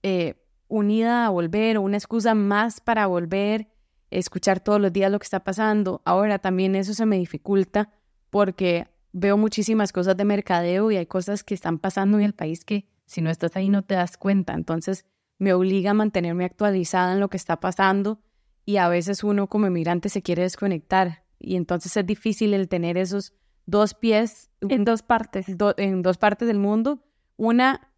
eh, 0.02 0.34
unida 0.68 1.26
a 1.26 1.30
volver, 1.30 1.78
una 1.78 1.96
excusa 1.96 2.34
más 2.34 2.80
para 2.80 3.06
volver, 3.06 3.68
escuchar 4.10 4.60
todos 4.60 4.80
los 4.80 4.92
días 4.92 5.10
lo 5.10 5.18
que 5.18 5.24
está 5.24 5.42
pasando. 5.42 6.02
Ahora 6.04 6.38
también 6.38 6.76
eso 6.76 6.94
se 6.94 7.06
me 7.06 7.16
dificulta 7.16 7.90
porque 8.30 8.86
veo 9.12 9.36
muchísimas 9.36 9.92
cosas 9.92 10.16
de 10.16 10.24
mercadeo 10.24 10.90
y 10.90 10.96
hay 10.96 11.06
cosas 11.06 11.42
que 11.42 11.54
están 11.54 11.78
pasando 11.78 12.18
en 12.18 12.24
el 12.24 12.34
país 12.34 12.64
que 12.64 12.86
si 13.06 13.22
no 13.22 13.30
estás 13.30 13.56
ahí 13.56 13.68
no 13.68 13.82
te 13.82 13.94
das 13.94 14.16
cuenta. 14.16 14.52
Entonces 14.52 15.06
me 15.38 15.52
obliga 15.54 15.92
a 15.92 15.94
mantenerme 15.94 16.44
actualizada 16.44 17.14
en 17.14 17.20
lo 17.20 17.28
que 17.28 17.36
está 17.36 17.58
pasando 17.60 18.20
y 18.66 18.76
a 18.76 18.88
veces 18.88 19.24
uno 19.24 19.46
como 19.48 19.66
emigrante 19.66 20.08
se 20.08 20.22
quiere 20.22 20.42
desconectar 20.42 21.23
y 21.46 21.56
entonces 21.56 21.96
es 21.96 22.06
difícil 22.06 22.54
el 22.54 22.68
tener 22.68 22.96
esos 22.96 23.32
dos 23.66 23.94
pies 23.94 24.50
en 24.60 24.84
dos 24.84 25.02
partes, 25.02 25.46
en 25.76 26.02
dos 26.02 26.18
partes 26.18 26.48
del 26.48 26.58
mundo. 26.58 27.04
Una, 27.36 27.92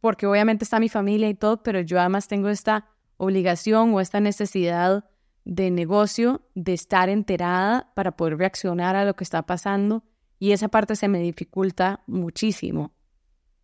porque 0.00 0.26
obviamente 0.26 0.64
está 0.64 0.80
mi 0.80 0.88
familia 0.88 1.28
y 1.28 1.34
todo, 1.34 1.62
pero 1.62 1.80
yo 1.80 1.98
además 2.00 2.28
tengo 2.28 2.48
esta 2.48 2.86
obligación 3.16 3.94
o 3.94 4.00
esta 4.00 4.20
necesidad 4.20 5.04
de 5.44 5.70
negocio, 5.70 6.42
de 6.54 6.74
estar 6.74 7.08
enterada 7.08 7.92
para 7.94 8.16
poder 8.16 8.38
reaccionar 8.38 8.96
a 8.96 9.04
lo 9.04 9.14
que 9.14 9.24
está 9.24 9.42
pasando 9.42 10.04
y 10.38 10.52
esa 10.52 10.68
parte 10.68 10.96
se 10.96 11.08
me 11.08 11.20
dificulta 11.20 12.02
muchísimo. 12.06 12.92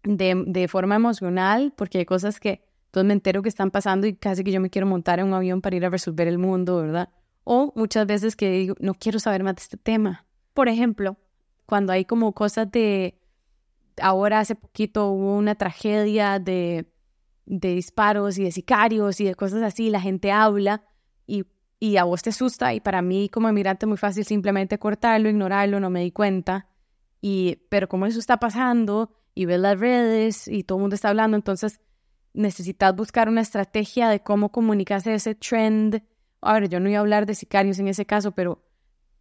De, 0.03 0.41
de 0.47 0.68
forma 0.68 0.95
emocional, 0.95 1.72
porque 1.76 1.99
hay 1.99 2.05
cosas 2.05 2.39
que 2.39 2.62
entonces 2.87 3.09
me 3.09 3.14
entero 3.14 3.43
que 3.43 3.49
están 3.49 3.70
pasando 3.70 4.07
y 4.07 4.14
casi 4.14 4.45
que 4.45 4.53
yo 4.53 4.61
me 4.61 4.70
quiero 4.70 4.87
montar 4.87 5.18
en 5.18 5.26
un 5.26 5.34
avión 5.34 5.61
para 5.61 5.74
ir 5.74 5.84
a 5.84 5.91
resolver 5.91 6.28
el 6.28 6.39
mundo, 6.39 6.80
¿verdad? 6.80 7.11
O 7.49 7.72
muchas 7.76 8.07
veces 8.07 8.34
que 8.34 8.51
digo, 8.51 8.74
no 8.80 8.94
quiero 8.94 9.20
saber 9.20 9.44
más 9.44 9.55
de 9.55 9.62
este 9.62 9.76
tema. 9.76 10.26
Por 10.53 10.68
ejemplo, 10.68 11.16
cuando 11.64 11.92
hay 11.92 12.05
como 12.05 12.32
cosas 12.32 12.70
de, 12.72 13.20
ahora 14.03 14.40
hace 14.40 14.57
poquito 14.57 15.11
hubo 15.11 15.36
una 15.36 15.55
tragedia 15.55 16.38
de, 16.40 16.90
de 17.44 17.74
disparos 17.74 18.36
y 18.38 18.44
de 18.44 18.51
sicarios 18.53 19.20
y 19.20 19.24
de 19.24 19.34
cosas 19.36 19.62
así, 19.62 19.90
la 19.90 20.01
gente 20.01 20.32
habla 20.32 20.82
y 21.26 21.44
y 21.78 21.97
a 21.97 22.05
vos 22.05 22.22
te 22.22 22.30
asusta 22.30 22.74
y 22.74 22.80
para 22.80 23.03
mí 23.03 23.28
como 23.28 23.49
emigrante 23.49 23.86
es 23.86 23.88
muy 23.88 23.99
fácil 23.99 24.24
simplemente 24.24 24.78
cortarlo, 24.78 25.28
ignorarlo, 25.28 25.80
no 25.80 25.90
me 25.90 26.01
di 26.01 26.11
cuenta. 26.11 26.68
Y, 27.20 27.57
pero 27.68 27.88
como 27.88 28.07
eso 28.07 28.18
está 28.18 28.38
pasando 28.38 29.11
y 29.34 29.44
ves 29.47 29.61
las 29.61 29.78
redes 29.78 30.49
y 30.49 30.62
todo 30.64 30.78
el 30.78 30.82
mundo 30.82 30.94
está 30.94 31.11
hablando, 31.11 31.36
entonces 31.36 31.80
necesitas 32.32 32.94
buscar 32.94 33.28
una 33.28 33.40
estrategia 33.40 34.09
de 34.09 34.20
cómo 34.20 34.53
comunicarse 34.53 35.14
ese 35.14 35.34
trend. 35.34 36.03
A 36.49 36.64
yo 36.64 36.80
no 36.80 36.88
iba 36.88 36.99
a 36.99 37.01
hablar 37.01 37.26
de 37.26 37.34
sicarios 37.34 37.78
en 37.78 37.88
ese 37.88 38.07
caso, 38.07 38.32
pero, 38.32 38.62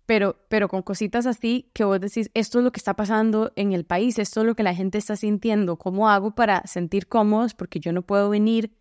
pero, 0.05 0.37
pero 0.49 0.67
con 0.67 0.81
cositas 0.81 1.25
así 1.25 1.71
que 1.73 1.83
vos 1.83 1.99
decís, 1.99 2.29
esto 2.33 2.59
es 2.59 2.63
lo 2.63 2.71
que 2.71 2.79
está 2.79 2.95
pasando 2.95 3.51
en 3.55 3.73
el 3.73 3.85
país, 3.85 4.19
esto 4.19 4.41
es 4.41 4.47
lo 4.47 4.55
que 4.55 4.63
la 4.63 4.75
gente 4.75 4.97
está 4.97 5.15
sintiendo, 5.15 5.77
¿cómo 5.77 6.09
hago 6.09 6.35
para 6.35 6.65
sentir 6.65 7.07
cómodos? 7.07 7.53
Porque 7.53 7.79
yo 7.79 7.91
no 7.91 8.01
puedo 8.01 8.29
venir 8.29 8.75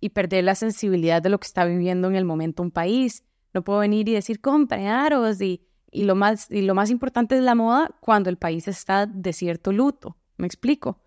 y 0.00 0.10
perder 0.10 0.44
la 0.44 0.54
sensibilidad 0.54 1.22
de 1.22 1.30
lo 1.30 1.38
que 1.38 1.46
está 1.46 1.64
viviendo 1.64 2.08
en 2.08 2.16
el 2.16 2.24
momento 2.24 2.62
un 2.62 2.70
país. 2.70 3.24
No 3.54 3.62
puedo 3.62 3.78
venir 3.78 4.08
y 4.08 4.12
decir, 4.12 4.40
compre 4.40 4.88
aros 4.88 5.40
y, 5.40 5.66
y, 5.90 6.04
lo 6.04 6.14
más, 6.14 6.50
y 6.50 6.62
lo 6.62 6.74
más 6.74 6.90
importante 6.90 7.36
es 7.36 7.42
la 7.42 7.54
moda 7.54 7.90
cuando 8.00 8.28
el 8.28 8.36
país 8.36 8.68
está 8.68 9.06
de 9.06 9.32
cierto 9.32 9.72
luto. 9.72 10.18
¿Me 10.36 10.46
explico? 10.46 11.00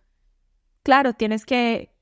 Claro, 0.82 1.14
tienes 1.14 1.46
que 1.46 1.97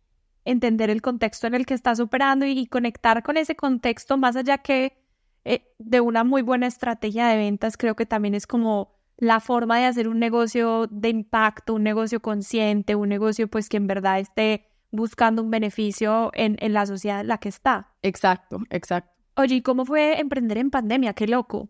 entender 0.45 0.89
el 0.89 1.01
contexto 1.01 1.47
en 1.47 1.55
el 1.55 1.65
que 1.65 1.73
estás 1.73 1.99
operando 1.99 2.45
y, 2.45 2.67
conectar 2.67 3.23
con 3.23 3.37
ese 3.37 3.55
contexto 3.55 4.17
más 4.17 4.35
allá 4.35 4.59
que 4.59 4.97
eh, 5.43 5.73
de 5.79 6.01
una 6.01 6.23
muy 6.23 6.41
buena 6.41 6.67
estrategia 6.67 7.27
de 7.27 7.37
ventas, 7.37 7.77
creo 7.77 7.95
que 7.95 8.05
también 8.05 8.35
es 8.35 8.47
como 8.47 8.95
la 9.17 9.39
forma 9.39 9.79
de 9.79 9.85
hacer 9.85 10.07
un 10.07 10.19
negocio 10.19 10.87
de 10.87 11.09
impacto, 11.09 11.73
un 11.73 11.83
negocio 11.83 12.21
consciente, 12.21 12.95
un 12.95 13.09
negocio 13.09 13.47
pues 13.47 13.69
que 13.69 13.77
en 13.77 13.87
verdad 13.87 14.19
esté 14.19 14.67
buscando 14.91 15.41
un 15.41 15.51
beneficio 15.51 16.31
en, 16.33 16.57
en 16.59 16.73
la 16.73 16.85
sociedad 16.85 17.21
en 17.21 17.27
la 17.27 17.37
que 17.37 17.49
está. 17.49 17.93
Exacto, 18.01 18.59
exacto. 18.69 19.11
Oye, 19.35 19.55
¿y 19.55 19.61
cómo 19.61 19.85
fue 19.85 20.19
emprender 20.19 20.57
en 20.57 20.69
pandemia? 20.69 21.13
Qué 21.13 21.27
loco. 21.27 21.69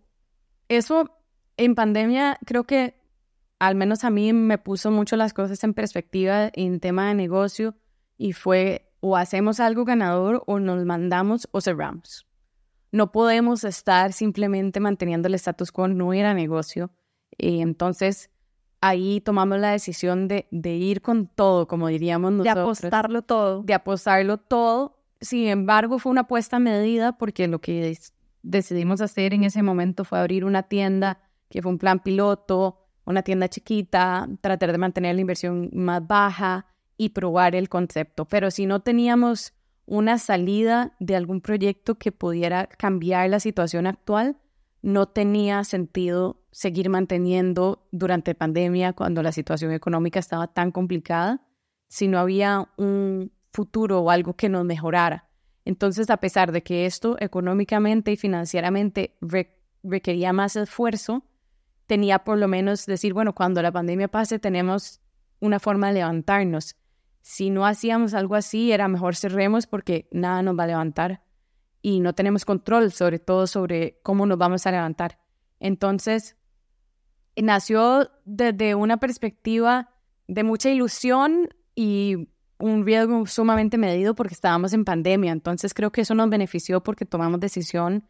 Eso 0.69 1.09
en 1.57 1.75
pandemia 1.75 2.37
creo 2.45 2.65
que 2.65 2.99
al 3.59 3.75
menos 3.75 4.03
a 4.03 4.09
mí 4.09 4.33
me 4.33 4.57
puso 4.57 4.91
mucho 4.91 5.15
las 5.15 5.33
cosas 5.33 5.63
en 5.63 5.73
perspectiva 5.73 6.49
en 6.53 6.79
tema 6.79 7.07
de 7.07 7.15
negocio 7.15 7.75
y 8.17 8.33
fue 8.33 8.91
o 8.99 9.15
hacemos 9.15 9.59
algo 9.59 9.85
ganador 9.85 10.43
o 10.47 10.59
nos 10.59 10.83
mandamos 10.85 11.47
o 11.51 11.61
cerramos. 11.61 12.25
No 12.91 13.11
podemos 13.11 13.63
estar 13.63 14.13
simplemente 14.13 14.79
manteniendo 14.79 15.27
el 15.27 15.35
status 15.35 15.71
quo, 15.71 15.87
no 15.87 16.13
era 16.13 16.33
negocio. 16.33 16.91
Y 17.37 17.61
entonces 17.61 18.29
ahí 18.81 19.21
tomamos 19.21 19.59
la 19.59 19.71
decisión 19.71 20.27
de, 20.27 20.47
de 20.49 20.75
ir 20.75 21.01
con 21.01 21.27
todo, 21.27 21.67
como 21.67 21.87
diríamos 21.87 22.31
nosotros. 22.31 22.55
De 22.55 22.61
apostarlo 22.87 23.21
todo. 23.21 23.63
De 23.63 23.73
apostarlo 23.73 24.37
todo. 24.37 24.97
Sin 25.21 25.47
embargo, 25.47 25.99
fue 25.99 26.11
una 26.11 26.21
apuesta 26.21 26.57
medida 26.57 27.17
porque 27.17 27.47
lo 27.47 27.59
que 27.59 27.97
decidimos 28.43 29.01
hacer 29.01 29.33
en 29.33 29.43
ese 29.43 29.61
momento 29.61 30.03
fue 30.03 30.19
abrir 30.19 30.45
una 30.45 30.63
tienda 30.63 31.19
que 31.49 31.61
fue 31.61 31.71
un 31.71 31.77
plan 31.77 31.99
piloto, 31.99 32.79
una 33.05 33.21
tienda 33.21 33.49
chiquita, 33.49 34.27
tratar 34.41 34.71
de 34.71 34.77
mantener 34.77 35.15
la 35.15 35.21
inversión 35.21 35.69
más 35.73 36.05
baja 36.05 36.65
y 36.97 37.09
probar 37.09 37.55
el 37.55 37.69
concepto. 37.69 38.25
Pero 38.25 38.51
si 38.51 38.65
no 38.65 38.81
teníamos 38.81 39.53
una 39.85 40.17
salida 40.17 40.95
de 40.99 41.15
algún 41.15 41.41
proyecto 41.41 41.95
que 41.95 42.11
pudiera 42.11 42.67
cambiar 42.67 43.29
la 43.29 43.39
situación 43.39 43.87
actual, 43.87 44.37
no 44.81 45.07
tenía 45.07 45.63
sentido 45.63 46.41
seguir 46.51 46.89
manteniendo 46.89 47.87
durante 47.91 48.35
pandemia 48.35 48.93
cuando 48.93 49.23
la 49.23 49.31
situación 49.31 49.71
económica 49.71 50.19
estaba 50.19 50.47
tan 50.47 50.71
complicada 50.71 51.41
si 51.87 52.07
no 52.07 52.19
había 52.19 52.69
un 52.77 53.31
futuro 53.51 54.01
o 54.01 54.09
algo 54.09 54.35
que 54.35 54.49
nos 54.49 54.65
mejorara. 54.65 55.27
Entonces, 55.65 56.09
a 56.09 56.17
pesar 56.17 56.51
de 56.51 56.61
que 56.61 56.85
esto 56.85 57.17
económicamente 57.19 58.11
y 58.11 58.17
financieramente 58.17 59.17
requería 59.83 60.33
más 60.33 60.55
esfuerzo, 60.55 61.23
tenía 61.87 62.19
por 62.19 62.37
lo 62.37 62.47
menos 62.47 62.85
decir, 62.85 63.13
bueno, 63.13 63.33
cuando 63.33 63.61
la 63.61 63.71
pandemia 63.71 64.07
pase 64.07 64.39
tenemos 64.39 65.01
una 65.39 65.59
forma 65.59 65.87
de 65.87 65.95
levantarnos. 65.95 66.75
Si 67.27 67.49
no 67.49 67.65
hacíamos 67.65 68.13
algo 68.13 68.35
así, 68.35 68.71
era 68.71 68.87
mejor 68.87 69.15
cerremos 69.15 69.65
porque 69.65 70.07
nada 70.11 70.43
nos 70.43 70.55
va 70.55 70.65
a 70.65 70.67
levantar 70.67 71.23
y 71.81 71.99
no 71.99 72.13
tenemos 72.13 72.45
control 72.45 72.91
sobre 72.91 73.17
todo 73.17 73.47
sobre 73.47 73.99
cómo 74.03 74.27
nos 74.27 74.37
vamos 74.37 74.67
a 74.67 74.71
levantar. 74.71 75.17
Entonces, 75.59 76.37
nació 77.35 78.11
desde 78.25 78.75
una 78.75 78.97
perspectiva 78.97 79.89
de 80.27 80.43
mucha 80.43 80.69
ilusión 80.69 81.49
y 81.73 82.29
un 82.59 82.85
riesgo 82.85 83.25
sumamente 83.25 83.79
medido 83.79 84.13
porque 84.13 84.35
estábamos 84.35 84.73
en 84.73 84.85
pandemia. 84.85 85.31
Entonces 85.31 85.73
creo 85.73 85.91
que 85.91 86.01
eso 86.01 86.13
nos 86.13 86.29
benefició 86.29 86.83
porque 86.83 87.05
tomamos 87.05 87.39
decisión 87.39 88.07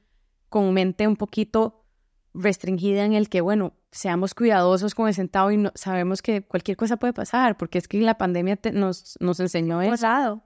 con 0.49 0.73
mente 0.73 1.07
un 1.07 1.15
poquito 1.15 1.85
restringida 2.33 3.05
en 3.05 3.13
el 3.13 3.29
que, 3.29 3.39
bueno, 3.39 3.75
seamos 3.95 4.33
cuidadosos 4.33 4.93
con 4.93 5.07
el 5.07 5.13
centavo 5.13 5.51
y 5.51 5.57
no, 5.57 5.71
sabemos 5.73 6.21
que 6.21 6.43
cualquier 6.43 6.77
cosa 6.77 6.97
puede 6.97 7.13
pasar, 7.13 7.57
porque 7.57 7.77
es 7.77 7.87
que 7.87 7.99
la 8.01 8.17
pandemia 8.17 8.59
nos, 8.73 9.17
nos 9.19 9.39
enseñó 9.39 9.81
eso 9.81 10.41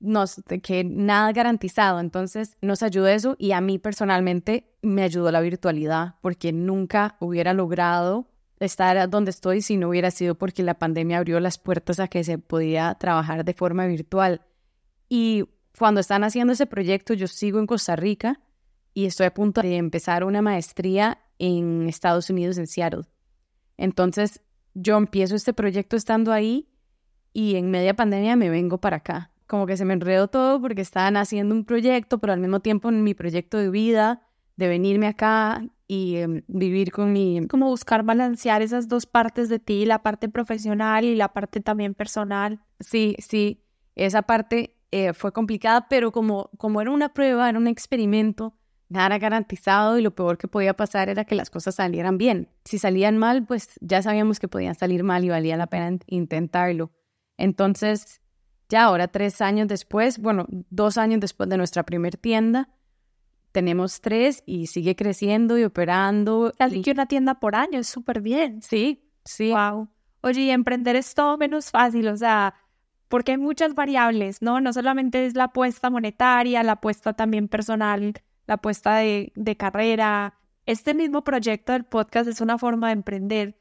nos, 0.00 0.42
que 0.62 0.84
nada 0.84 1.32
garantizado. 1.32 1.98
Entonces 1.98 2.56
nos 2.60 2.82
ayudó 2.82 3.08
eso 3.08 3.36
y 3.38 3.52
a 3.52 3.60
mí 3.60 3.78
personalmente 3.78 4.70
me 4.82 5.02
ayudó 5.02 5.32
la 5.32 5.40
virtualidad 5.40 6.16
porque 6.20 6.52
nunca 6.52 7.16
hubiera 7.20 7.54
logrado 7.54 8.28
estar 8.60 9.08
donde 9.10 9.30
estoy 9.30 9.62
si 9.62 9.76
no 9.76 9.88
hubiera 9.88 10.10
sido 10.10 10.36
porque 10.36 10.62
la 10.62 10.74
pandemia 10.74 11.18
abrió 11.18 11.40
las 11.40 11.58
puertas 11.58 12.00
a 12.00 12.08
que 12.08 12.22
se 12.22 12.38
podía 12.38 12.94
trabajar 12.94 13.44
de 13.44 13.54
forma 13.54 13.86
virtual. 13.86 14.42
Y 15.08 15.44
cuando 15.78 16.00
están 16.00 16.22
haciendo 16.22 16.52
ese 16.52 16.66
proyecto, 16.66 17.14
yo 17.14 17.26
sigo 17.26 17.58
en 17.58 17.66
Costa 17.66 17.96
Rica 17.96 18.40
y 18.92 19.06
estoy 19.06 19.26
a 19.26 19.34
punto 19.34 19.60
de 19.60 19.76
empezar 19.76 20.22
una 20.22 20.40
maestría 20.40 21.18
en 21.38 21.88
Estados 21.88 22.30
Unidos, 22.30 22.58
en 22.58 22.66
Seattle. 22.66 23.04
Entonces, 23.76 24.42
yo 24.74 24.96
empiezo 24.96 25.34
este 25.34 25.52
proyecto 25.52 25.96
estando 25.96 26.32
ahí 26.32 26.68
y 27.32 27.56
en 27.56 27.70
media 27.70 27.94
pandemia 27.94 28.36
me 28.36 28.50
vengo 28.50 28.78
para 28.78 28.98
acá. 28.98 29.30
Como 29.46 29.66
que 29.66 29.76
se 29.76 29.84
me 29.84 29.94
enredó 29.94 30.28
todo 30.28 30.60
porque 30.60 30.80
estaban 30.80 31.16
haciendo 31.16 31.54
un 31.54 31.64
proyecto, 31.64 32.18
pero 32.18 32.32
al 32.32 32.40
mismo 32.40 32.60
tiempo 32.60 32.88
en 32.88 33.04
mi 33.04 33.14
proyecto 33.14 33.58
de 33.58 33.70
vida, 33.70 34.22
de 34.56 34.68
venirme 34.68 35.06
acá 35.06 35.66
y 35.86 36.16
em, 36.16 36.42
vivir 36.46 36.92
con 36.92 37.12
mi... 37.12 37.46
Como 37.48 37.66
buscar 37.66 38.04
balancear 38.04 38.62
esas 38.62 38.88
dos 38.88 39.06
partes 39.06 39.48
de 39.48 39.58
ti, 39.58 39.84
la 39.84 40.02
parte 40.02 40.28
profesional 40.28 41.04
y 41.04 41.14
la 41.14 41.32
parte 41.32 41.60
también 41.60 41.94
personal. 41.94 42.60
Sí, 42.80 43.16
sí, 43.18 43.64
esa 43.94 44.22
parte 44.22 44.76
eh, 44.90 45.12
fue 45.12 45.32
complicada, 45.32 45.88
pero 45.88 46.12
como, 46.12 46.50
como 46.56 46.80
era 46.80 46.90
una 46.90 47.12
prueba, 47.12 47.48
era 47.48 47.58
un 47.58 47.66
experimento, 47.66 48.54
nada 48.88 49.18
garantizado 49.18 49.98
y 49.98 50.02
lo 50.02 50.14
peor 50.14 50.38
que 50.38 50.48
podía 50.48 50.74
pasar 50.74 51.08
era 51.08 51.24
que 51.24 51.34
las 51.34 51.50
cosas 51.50 51.76
salieran 51.76 52.18
bien. 52.18 52.48
Si 52.64 52.78
salían 52.78 53.18
mal, 53.18 53.44
pues 53.46 53.70
ya 53.80 54.02
sabíamos 54.02 54.40
que 54.40 54.48
podían 54.48 54.74
salir 54.74 55.04
mal 55.04 55.24
y 55.24 55.30
valía 55.30 55.56
la 55.56 55.66
pena 55.66 55.98
intentarlo. 56.06 56.92
Entonces, 57.36 58.20
ya 58.68 58.84
ahora, 58.84 59.08
tres 59.08 59.40
años 59.40 59.68
después, 59.68 60.18
bueno, 60.18 60.46
dos 60.48 60.98
años 60.98 61.20
después 61.20 61.48
de 61.48 61.56
nuestra 61.56 61.84
primera 61.84 62.18
tienda, 62.18 62.68
tenemos 63.52 64.00
tres 64.00 64.42
y 64.46 64.66
sigue 64.66 64.96
creciendo 64.96 65.58
y 65.58 65.64
operando. 65.64 66.52
Casi 66.58 66.82
que 66.82 66.90
una 66.90 67.06
tienda 67.06 67.38
por 67.40 67.54
año, 67.54 67.78
es 67.78 67.86
súper 67.86 68.20
bien. 68.20 68.62
Sí, 68.62 69.08
sí. 69.24 69.50
Wow. 69.52 69.88
Oye, 70.22 70.52
emprender 70.52 70.96
es 70.96 71.14
todo 71.14 71.36
menos 71.36 71.70
fácil, 71.70 72.08
o 72.08 72.16
sea, 72.16 72.54
porque 73.08 73.32
hay 73.32 73.38
muchas 73.38 73.74
variables, 73.74 74.42
¿no? 74.42 74.60
No 74.60 74.72
solamente 74.72 75.26
es 75.26 75.34
la 75.34 75.44
apuesta 75.44 75.90
monetaria, 75.90 76.62
la 76.62 76.72
apuesta 76.72 77.12
también 77.12 77.46
personal, 77.46 78.14
la 78.46 78.54
apuesta 78.54 78.96
de, 78.96 79.56
carrera. 79.58 80.34
Este 80.66 80.94
mismo 80.94 81.24
proyecto 81.24 81.72
del 81.72 81.84
podcast 81.84 82.28
es 82.28 82.40
una 82.40 82.58
forma 82.58 82.88
de 82.88 82.94
emprender. 82.94 83.58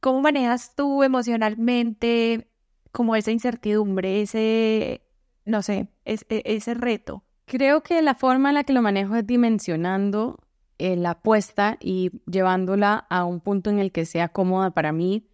¿Cómo 0.00 0.20
manejas 0.20 0.74
tú 0.74 1.02
emocionalmente 1.02 2.50
como 2.92 3.16
esa 3.16 3.30
incertidumbre, 3.30 4.22
ese, 4.22 5.02
no 5.44 5.62
sé, 5.62 5.88
e, 6.04 6.18
ese 6.28 6.74
reto? 6.74 7.24
Creo 7.44 7.82
que 7.82 8.00
la 8.02 8.14
forma 8.14 8.50
en 8.50 8.54
la 8.56 8.64
que 8.64 8.72
lo 8.72 8.82
manejo 8.82 9.16
es 9.16 9.26
dimensionando 9.26 10.40
eh, 10.78 10.96
la 10.96 11.10
apuesta 11.10 11.78
y 11.80 12.10
llevándola 12.26 13.06
a 13.08 13.24
un 13.24 13.40
punto 13.40 13.70
en 13.70 13.78
el 13.78 13.92
que 13.92 14.04
sea 14.04 14.28
cómoda 14.28 14.70
para 14.72 14.92
mí. 14.92 15.28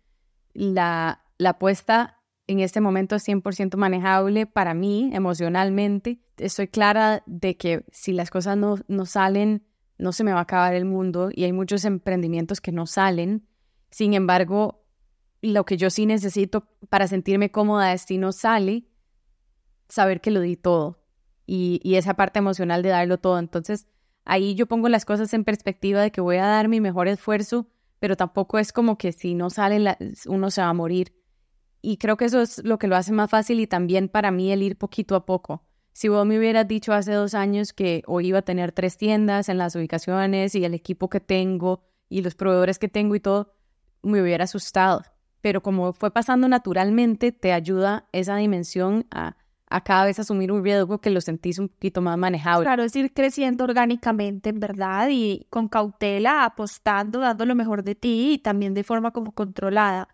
La, 0.52 1.24
la 1.38 1.50
apuesta 1.50 2.22
en 2.46 2.60
este 2.60 2.80
momento 2.80 3.16
es 3.16 3.26
100% 3.26 3.76
manejable 3.76 4.46
para 4.46 4.74
mí 4.74 5.10
emocionalmente. 5.12 6.20
Estoy 6.42 6.68
clara 6.68 7.22
de 7.26 7.56
que 7.56 7.84
si 7.90 8.12
las 8.12 8.30
cosas 8.30 8.56
no, 8.56 8.76
no 8.88 9.06
salen, 9.06 9.64
no 9.98 10.12
se 10.12 10.24
me 10.24 10.32
va 10.32 10.40
a 10.40 10.42
acabar 10.42 10.74
el 10.74 10.84
mundo 10.84 11.30
y 11.32 11.44
hay 11.44 11.52
muchos 11.52 11.84
emprendimientos 11.84 12.60
que 12.60 12.72
no 12.72 12.86
salen. 12.86 13.46
Sin 13.90 14.14
embargo, 14.14 14.84
lo 15.42 15.64
que 15.64 15.76
yo 15.76 15.90
sí 15.90 16.06
necesito 16.06 16.66
para 16.88 17.06
sentirme 17.08 17.50
cómoda 17.50 17.92
es 17.92 18.02
si 18.02 18.18
no 18.18 18.32
sale, 18.32 18.84
saber 19.88 20.20
que 20.20 20.30
lo 20.30 20.40
di 20.40 20.56
todo 20.56 21.02
y, 21.46 21.80
esa 21.96 22.14
parte 22.14 22.38
emocional 22.38 22.82
de 22.82 22.90
darlo 22.90 23.18
todo. 23.18 23.38
Entonces, 23.38 23.86
ahí 24.24 24.54
yo 24.54 24.66
pongo 24.66 24.88
las 24.88 25.04
cosas 25.04 25.32
en 25.34 25.44
perspectiva 25.44 26.00
de 26.00 26.10
que 26.10 26.20
voy 26.20 26.36
a 26.36 26.46
dar 26.46 26.68
mi 26.68 26.80
mejor 26.80 27.08
esfuerzo, 27.08 27.68
pero 27.98 28.16
tampoco 28.16 28.58
es 28.58 28.72
como 28.72 28.96
que 28.98 29.12
si 29.12 29.34
no 29.34 29.50
sale 29.50 29.96
uno 30.26 30.50
se 30.50 30.62
va 30.62 30.68
a 30.68 30.74
morir. 30.74 31.14
Y 31.82 31.96
creo 31.96 32.16
que 32.16 32.24
eso 32.24 32.40
es 32.40 32.64
lo 32.64 32.78
que 32.78 32.86
lo 32.86 32.96
hace 32.96 33.12
más 33.12 33.30
fácil 33.30 33.60
y 33.60 33.66
también 33.66 34.08
para 34.08 34.30
mí 34.30 34.52
el 34.52 34.62
ir 34.62 34.78
poquito 34.78 35.16
a 35.16 35.26
poco. 35.26 35.64
Si 35.92 36.08
vos 36.08 36.26
me 36.26 36.38
hubieras 36.38 36.66
dicho 36.66 36.92
hace 36.92 37.12
dos 37.12 37.34
años 37.34 37.72
que 37.72 38.02
hoy 38.06 38.28
iba 38.28 38.38
a 38.38 38.42
tener 38.42 38.72
tres 38.72 38.96
tiendas 38.96 39.48
en 39.48 39.58
las 39.58 39.76
ubicaciones 39.76 40.54
y 40.54 40.64
el 40.64 40.74
equipo 40.74 41.08
que 41.10 41.20
tengo 41.20 41.84
y 42.08 42.22
los 42.22 42.34
proveedores 42.34 42.78
que 42.78 42.88
tengo 42.88 43.14
y 43.14 43.20
todo, 43.20 43.54
me 44.02 44.20
hubiera 44.22 44.44
asustado 44.44 45.02
pero 45.42 45.60
como 45.60 45.92
fue 45.92 46.10
pasando 46.10 46.48
naturalmente, 46.48 47.32
te 47.32 47.52
ayuda 47.52 48.06
esa 48.12 48.36
dimensión 48.36 49.06
a, 49.10 49.36
a 49.68 49.82
cada 49.82 50.06
vez 50.06 50.18
asumir 50.18 50.52
un 50.52 50.64
riesgo 50.64 51.00
que 51.00 51.10
lo 51.10 51.20
sentís 51.20 51.58
un 51.58 51.68
poquito 51.68 52.00
más 52.00 52.16
manejable. 52.16 52.64
Claro, 52.64 52.84
es 52.84 52.94
ir 52.96 53.12
creciendo 53.12 53.64
orgánicamente, 53.64 54.50
en 54.50 54.60
verdad, 54.60 55.08
y 55.10 55.46
con 55.50 55.68
cautela, 55.68 56.44
apostando, 56.44 57.18
dando 57.18 57.44
lo 57.44 57.56
mejor 57.56 57.82
de 57.82 57.96
ti 57.96 58.34
y 58.34 58.38
también 58.38 58.72
de 58.72 58.84
forma 58.84 59.10
como 59.10 59.32
controlada. 59.32 60.08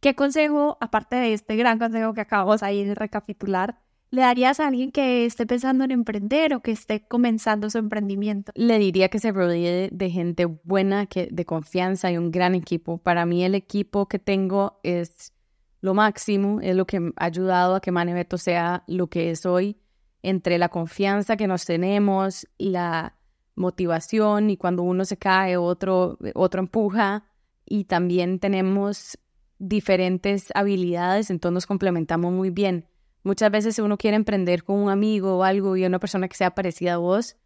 ¿Qué 0.00 0.14
consejo, 0.14 0.76
aparte 0.82 1.16
de 1.16 1.32
este 1.32 1.56
gran 1.56 1.78
consejo 1.78 2.12
que 2.12 2.20
acabamos 2.20 2.62
ahí 2.62 2.84
de 2.84 2.94
recapitular, 2.94 3.80
le 4.14 4.22
darías 4.22 4.60
a 4.60 4.68
alguien 4.68 4.92
que 4.92 5.26
esté 5.26 5.46
pensando 5.46 5.84
en 5.84 5.90
emprender 5.90 6.54
o 6.54 6.60
que 6.60 6.70
esté 6.70 7.06
comenzando 7.06 7.68
su 7.68 7.78
emprendimiento? 7.78 8.52
Le 8.54 8.78
diría 8.78 9.08
que 9.08 9.18
se 9.18 9.32
rodee 9.32 9.90
de, 9.92 10.10
gente 10.10 10.46
buena, 10.46 11.06
que, 11.06 11.28
de 11.30 11.44
confianza 11.44 12.10
y 12.10 12.16
un 12.16 12.30
gran 12.30 12.54
equipo. 12.54 12.98
Para 12.98 13.26
mí 13.26 13.44
el 13.44 13.54
equipo 13.54 14.06
que 14.06 14.18
tengo 14.18 14.78
es 14.82 15.32
lo 15.80 15.94
máximo, 15.94 16.60
es 16.60 16.76
lo 16.76 16.86
que 16.86 17.12
ha 17.16 17.24
ayudado 17.24 17.74
a 17.74 17.80
que 17.80 17.90
Manebeto 17.90 18.38
sea 18.38 18.84
lo 18.86 19.08
que 19.08 19.30
es 19.30 19.44
hoy, 19.44 19.76
entre 20.22 20.58
la 20.58 20.68
confianza 20.68 21.36
que 21.36 21.46
nos 21.46 21.64
tenemos, 21.66 22.46
la 22.56 23.16
motivación 23.56 24.48
y 24.48 24.56
cuando 24.56 24.82
uno 24.82 25.04
se 25.04 25.16
cae 25.16 25.56
otro, 25.56 26.18
otro 26.34 26.60
empuja 26.60 27.24
y 27.66 27.84
también 27.84 28.38
tenemos 28.38 29.18
diferentes 29.58 30.48
habilidades, 30.54 31.30
entonces 31.30 31.54
nos 31.54 31.66
complementamos 31.66 32.32
muy 32.32 32.50
bien. 32.50 32.86
Muchas 33.24 33.50
veces 33.50 33.78
uno 33.78 33.96
quiere 33.96 34.16
emprender 34.16 34.62
con 34.62 34.78
un 34.78 34.90
amigo 34.90 35.38
o 35.38 35.42
algo 35.42 35.76
y 35.76 35.84
una 35.84 35.98
persona 35.98 36.28
que 36.28 36.36
sea 36.36 36.54
parecida 36.54 36.94
a 36.94 36.98
vos. 36.98 37.36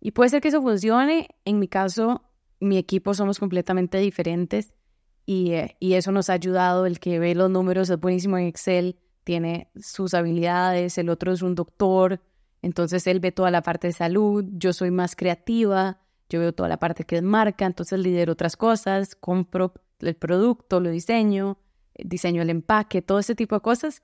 Y 0.00 0.12
puede 0.12 0.28
ser 0.30 0.40
que 0.40 0.48
eso 0.48 0.62
funcione. 0.62 1.28
En 1.44 1.58
mi 1.58 1.66
caso, 1.66 2.22
mi 2.60 2.76
equipo 2.76 3.14
somos 3.14 3.38
completamente 3.38 3.98
diferentes 3.98 4.74
y, 5.24 5.52
eh, 5.52 5.76
y 5.80 5.94
eso 5.94 6.12
nos 6.12 6.30
ha 6.30 6.34
ayudado. 6.34 6.86
El 6.86 7.00
que 7.00 7.18
ve 7.18 7.34
los 7.34 7.50
números 7.50 7.90
es 7.90 7.98
buenísimo 7.98 8.38
en 8.38 8.46
Excel, 8.46 8.98
tiene 9.24 9.70
sus 9.80 10.14
habilidades, 10.14 10.98
el 10.98 11.08
otro 11.08 11.32
es 11.32 11.42
un 11.42 11.54
doctor, 11.54 12.20
entonces 12.62 13.06
él 13.06 13.20
ve 13.20 13.32
toda 13.32 13.50
la 13.50 13.62
parte 13.62 13.88
de 13.88 13.92
salud, 13.92 14.44
yo 14.52 14.72
soy 14.72 14.90
más 14.90 15.16
creativa, 15.16 16.00
yo 16.28 16.40
veo 16.40 16.52
toda 16.52 16.68
la 16.68 16.78
parte 16.78 17.04
que 17.04 17.16
es 17.16 17.22
marca, 17.22 17.66
entonces 17.66 17.98
lidero 17.98 18.32
otras 18.32 18.56
cosas, 18.56 19.14
compro 19.14 19.72
el 20.00 20.16
producto, 20.16 20.80
lo 20.80 20.90
diseño, 20.90 21.58
diseño 21.94 22.42
el 22.42 22.50
empaque, 22.50 23.02
todo 23.02 23.18
ese 23.18 23.34
tipo 23.34 23.54
de 23.54 23.60
cosas. 23.60 24.02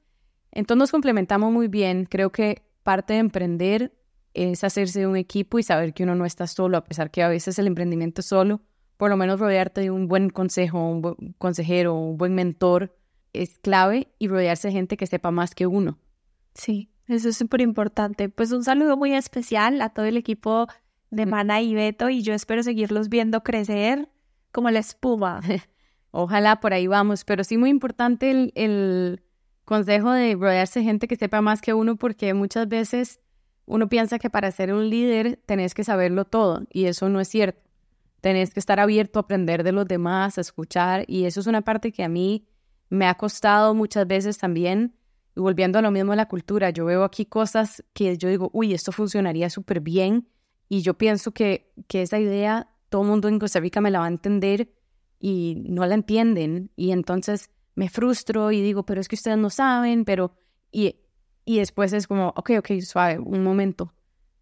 Entonces 0.53 0.78
nos 0.78 0.90
complementamos 0.90 1.53
muy 1.53 1.68
bien. 1.68 2.07
Creo 2.07 2.30
que 2.30 2.62
parte 2.82 3.14
de 3.14 3.20
emprender 3.20 3.92
es 4.34 4.64
hacerse 4.64 5.01
de 5.01 5.07
un 5.07 5.16
equipo 5.16 5.59
y 5.59 5.62
saber 5.62 5.92
que 5.92 6.05
uno 6.05 6.14
no 6.14 6.24
está 6.24 6.46
solo, 6.46 6.76
a 6.76 6.84
pesar 6.84 7.11
que 7.11 7.22
a 7.22 7.28
veces 7.28 7.59
el 7.59 7.66
emprendimiento 7.66 8.22
solo, 8.22 8.61
por 8.96 9.11
lo 9.11 9.16
menos 9.16 9.40
rodearte 9.40 9.80
de 9.80 9.90
un 9.90 10.09
buen 10.09 10.30
consejo, 10.30 10.78
un 10.88 11.03
buen 11.03 11.34
consejero, 11.38 11.94
un 11.94 12.16
buen 12.16 12.34
mentor 12.34 12.96
es 13.32 13.59
clave 13.59 14.09
y 14.18 14.28
rodearse 14.28 14.68
de 14.68 14.72
gente 14.72 14.96
que 14.96 15.07
sepa 15.07 15.30
más 15.30 15.55
que 15.55 15.66
uno. 15.66 15.98
Sí, 16.55 16.90
eso 17.07 17.28
es 17.28 17.36
súper 17.36 17.61
importante. 17.61 18.28
Pues 18.28 18.53
un 18.53 18.64
saludo 18.64 18.96
muy 18.96 19.14
especial 19.14 19.80
a 19.82 19.90
todo 19.90 20.07
el 20.07 20.16
equipo 20.16 20.66
de. 21.11 21.26
Mana 21.26 21.61
y 21.61 21.74
Beto 21.74 22.11
y 22.11 22.22
yo 22.22 22.34
espero 22.34 22.62
seguirlos 22.62 23.09
viendo 23.09 23.42
crecer 23.42 24.09
como 24.53 24.70
la 24.70 24.80
espuma. 24.80 25.40
Ojalá 26.11 26.61
por 26.61 26.72
ahí 26.72 26.86
vamos, 26.86 27.24
pero 27.24 27.44
sí 27.44 27.57
muy 27.57 27.70
importante 27.70 28.30
el, 28.30 28.53
el 28.57 29.22
consejo 29.65 30.13
de 30.13 30.35
rodearse 30.35 30.81
de 30.81 30.85
gente 30.85 31.09
que 31.09 31.17
sepa 31.17 31.41
más 31.41 31.61
que 31.61 31.75
uno 31.75 31.97
porque 31.97 32.35
muchas 32.35 32.69
veces 32.69 33.21
uno 33.67 33.89
piensa 33.89 34.19
que 34.19 34.31
para 34.31 34.51
ser 34.51 34.73
un 34.73 34.91
líder 34.91 35.39
tenés 35.47 35.75
que 35.75 35.85
saberlo 35.85 36.25
todo 36.25 36.67
y 36.73 36.87
eso 36.87 37.09
no 37.09 37.21
es 37.21 37.29
cierto. 37.29 37.61
Tenés 38.21 38.53
que 38.53 38.61
estar 38.61 38.81
abierto 38.81 39.19
a 39.19 39.23
aprender 39.23 39.63
de 39.63 39.73
los 39.73 39.87
demás, 39.87 40.39
a 40.39 40.41
escuchar 40.41 41.05
y 41.07 41.25
eso 41.25 41.41
es 41.41 41.47
una 41.47 41.63
parte 41.63 41.93
que 41.93 42.03
a 42.03 42.09
mí 42.09 42.49
me 42.89 43.07
ha 43.07 43.15
costado 43.15 43.75
muchas 43.75 44.07
veces 44.07 44.39
también. 44.39 44.97
Y 45.37 45.41
volviendo 45.41 45.79
a 45.79 45.83
lo 45.83 45.91
mismo 45.91 46.11
de 46.11 46.17
la 46.17 46.29
cultura, 46.29 46.71
yo 46.71 46.85
veo 46.85 47.05
aquí 47.05 47.25
cosas 47.25 47.85
que 47.95 48.19
yo 48.19 48.29
digo, 48.29 48.51
uy, 48.53 48.75
esto 48.75 48.91
funcionaría 48.93 49.49
súper 49.49 49.81
bien 49.81 50.29
y 50.69 50.83
yo 50.83 50.95
pienso 50.95 51.33
que, 51.33 51.73
que 51.87 52.03
esa 52.03 52.19
idea 52.19 52.69
todo 52.89 53.03
el 53.03 53.09
mundo 53.09 53.29
en 53.29 53.39
Costa 53.39 53.61
Rica 53.61 53.81
me 53.81 53.91
la 53.91 54.01
va 54.01 54.07
a 54.07 54.09
entender 54.09 54.69
y 55.21 55.63
no 55.65 55.87
la 55.87 55.95
entienden 55.95 56.71
y 56.77 56.91
entonces 56.91 57.51
me 57.75 57.89
frustro 57.89 58.53
y 58.53 58.62
digo, 58.62 58.85
pero 58.85 59.01
es 59.01 59.09
que 59.09 59.16
ustedes 59.16 59.39
no 59.39 59.51
saben, 59.51 60.05
pero... 60.05 60.33
Y, 60.73 60.97
y 61.45 61.59
después 61.59 61.93
es 61.93 62.07
como, 62.07 62.29
ok, 62.37 62.51
ok, 62.59 62.81
suave, 62.81 63.18
un 63.18 63.43
momento. 63.43 63.93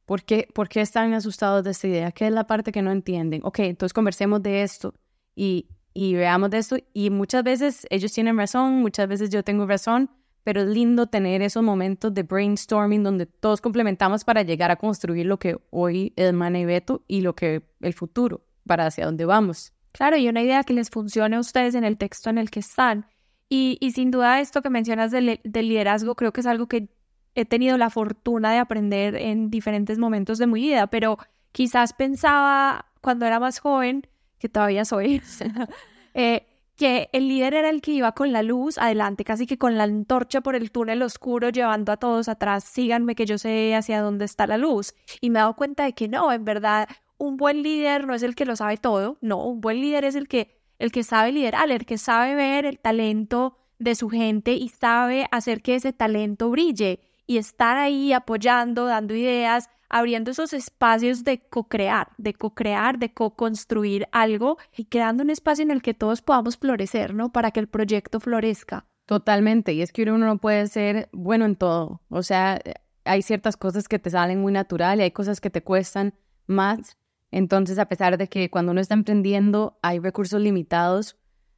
¿Por 0.05 0.25
qué, 0.25 0.49
¿Por 0.55 0.69
qué 0.69 0.81
están 0.81 1.13
asustados 1.13 1.65
de 1.65 1.71
esta 1.71 1.87
idea? 1.87 2.13
¿Qué 2.13 2.27
es 2.27 2.33
la 2.33 2.47
parte 2.47 2.73
que 2.73 2.83
no 2.83 2.91
entienden? 2.91 3.41
Ok, 3.45 3.61
entonces 3.61 3.93
conversemos 3.93 4.43
de 4.43 4.63
esto 4.63 4.95
y, 5.35 5.69
y 5.93 6.15
veamos 6.15 6.51
de 6.51 6.59
esto. 6.59 6.77
Y 6.93 7.11
muchas 7.11 7.45
veces 7.45 7.87
ellos 7.91 8.13
tienen 8.13 8.37
razón, 8.37 8.81
muchas 8.81 9.09
veces 9.09 9.31
yo 9.31 9.43
tengo 9.43 9.67
razón, 9.67 10.11
pero 10.45 10.63
es 10.63 10.69
lindo 10.69 11.09
tener 11.09 11.43
esos 11.43 11.63
momentos 11.63 12.15
de 12.15 12.23
brainstorming 12.23 13.03
donde 13.03 13.27
todos 13.27 13.61
complementamos 13.61 14.25
para 14.25 14.43
llegar 14.43 14.71
a 14.71 14.77
construir 14.77 15.27
lo 15.27 15.39
que 15.39 15.59
hoy 15.71 16.15
es 16.17 16.33
Mana 16.33 16.59
y 16.61 16.67
y 17.07 17.21
lo 17.21 17.35
que 17.35 17.63
el 17.81 17.93
futuro, 17.93 18.47
para 18.67 18.87
hacia 18.87 19.05
dónde 19.05 19.27
vamos. 19.27 19.75
Claro, 19.93 20.17
y 20.17 20.29
una 20.29 20.43
idea 20.43 20.65
que 20.65 20.73
les 20.73 20.89
funcione 20.89 21.37
a 21.37 21.41
ustedes 21.41 21.75
en 21.75 21.85
el 21.85 21.99
texto 21.99 22.31
en 22.31 22.39
el 22.39 22.51
que 22.51 22.61
están. 22.61 23.07
Y, 23.51 23.79
sin 23.95 24.11
duda 24.11 24.41
esto 24.41 24.61
que 24.61 24.71
mencionas 24.71 25.11
del, 25.11 25.41
del 25.43 25.69
liderazgo 25.69 26.15
creo 26.15 26.33
que 26.33 26.41
es 26.41 26.47
algo 26.47 26.67
que 26.67 26.89
he 27.35 27.45
tenido 27.45 27.79
la 27.79 27.89
fortuna 27.89 28.53
de 28.53 28.59
aprender 28.59 29.15
en 29.17 29.51
diferentes 29.51 29.99
momentos 29.99 30.39
de 30.39 30.47
mi 30.47 30.61
vida, 30.61 30.89
pero 30.89 31.19
quizás 31.53 31.93
pensaba 31.93 32.87
cuando 33.01 33.27
era 33.27 33.41
más 33.41 33.61
joven, 33.61 34.07
que 34.39 34.49
todavía 34.49 34.85
soy, 34.85 35.23
eh, 36.15 36.47
que 36.77 37.11
el 37.13 37.29
líder 37.29 37.55
era 37.55 37.71
el 37.71 37.81
que 37.81 37.91
iba 37.91 38.13
con 38.13 38.33
la 38.33 38.43
luz 38.43 38.79
adelante, 38.79 39.25
casi 39.25 39.47
que 39.47 39.59
con 39.59 39.77
la 39.77 39.85
antorcha 39.85 40.41
por 40.41 40.55
el 40.55 40.71
túnel 40.71 41.03
oscuro, 41.03 41.51
llevando 41.51 41.91
a 41.91 41.97
todos 41.97 42.29
atrás, 42.29 42.65
síganme 42.65 43.15
que 43.15 43.27
yo 43.27 43.37
sé 43.37 43.75
hacia 43.75 44.01
dónde 44.01 44.25
está 44.25 44.47
la 44.47 44.59
luz. 44.59 44.95
Y 45.21 45.31
me 45.31 45.39
he 45.39 45.43
dado 45.43 45.57
cuenta 45.57 45.85
de 45.85 45.93
que 45.93 46.07
no, 46.07 46.33
en 46.33 46.45
verdad, 46.45 46.89
un 47.19 47.37
buen 47.37 47.63
líder 47.65 48.07
no 48.07 48.15
es 48.15 48.23
el 48.23 48.37
que 48.37 48.45
lo 48.45 48.55
sabe 48.55 48.77
todo, 48.77 49.19
no, 49.21 49.45
un 49.45 49.61
buen 49.61 49.81
líder 49.81 50.05
es 50.05 50.15
el 50.15 50.29
que, 50.29 50.58
el 50.79 50.93
que 50.93 51.03
sabe 51.03 51.33
liderar, 51.33 51.71
el 51.71 51.87
que 51.87 51.99
sabe 51.99 52.35
ver 52.35 52.65
el 52.65 52.79
talento 52.79 53.57
de 53.79 53.95
su 53.95 54.09
gente 54.09 54.53
y 54.53 54.69
sabe 54.69 55.29
hacer 55.31 55.63
que 55.63 55.75
ese 55.75 55.93
talento 55.93 56.51
brille 56.51 57.01
y 57.27 57.39
estar 57.39 57.77
ahí 57.77 58.13
apoyando, 58.13 58.87
dando 58.87 59.15
ideas, 59.15 59.71
abriendo 59.89 60.31
esos 60.31 60.53
espacios 60.53 61.25
de 61.25 61.41
co-crear, 61.41 62.09
de 62.19 62.35
co-crear, 62.35 62.99
de 62.99 63.13
co-construir 63.13 64.09
algo 64.13 64.59
y 64.77 64.87
creando 64.87 65.23
un 65.23 65.31
espacio 65.31 65.63
en 65.63 65.71
el 65.71 65.83
que 65.83 65.95
todos 65.95 66.23
podamos 66.23 66.57
florecer, 66.57 67.15
¿no? 67.15 67.33
Para 67.33 67.51
que 67.51 67.61
el 67.61 67.69
proyecto 67.69 68.21
florezca. 68.21 68.87
Totalmente, 69.07 69.73
y 69.73 69.83
es 69.83 69.93
que 69.93 70.03
uno 70.03 70.19
no 70.19 70.39
puede 70.39 70.67
ser 70.67 71.09
bueno 71.13 71.47
en 71.47 71.57
todo, 71.57 72.03
o 72.11 72.23
sea, 72.23 72.61
hay 73.05 73.23
ciertas 73.23 73.57
cosas 73.57 73.89
que 73.89 73.99
te 73.99 74.11
salen 74.11 74.41
muy 74.41 74.53
natural 74.53 74.99
y 74.99 75.03
hay 75.03 75.13
cosas 75.13 75.41
que 75.41 75.49
te 75.49 75.63
cuestan 75.63 76.13
más, 76.47 76.99
entonces 77.31 77.79
a 77.79 77.87
pesar 77.87 78.19
de 78.19 78.29
que 78.29 78.51
cuando 78.51 78.73
uno 78.73 78.81
está 78.81 78.95
emprendiendo 78.95 79.79
hay 79.83 79.99
recursos 79.99 80.41
limitados, 80.41 81.17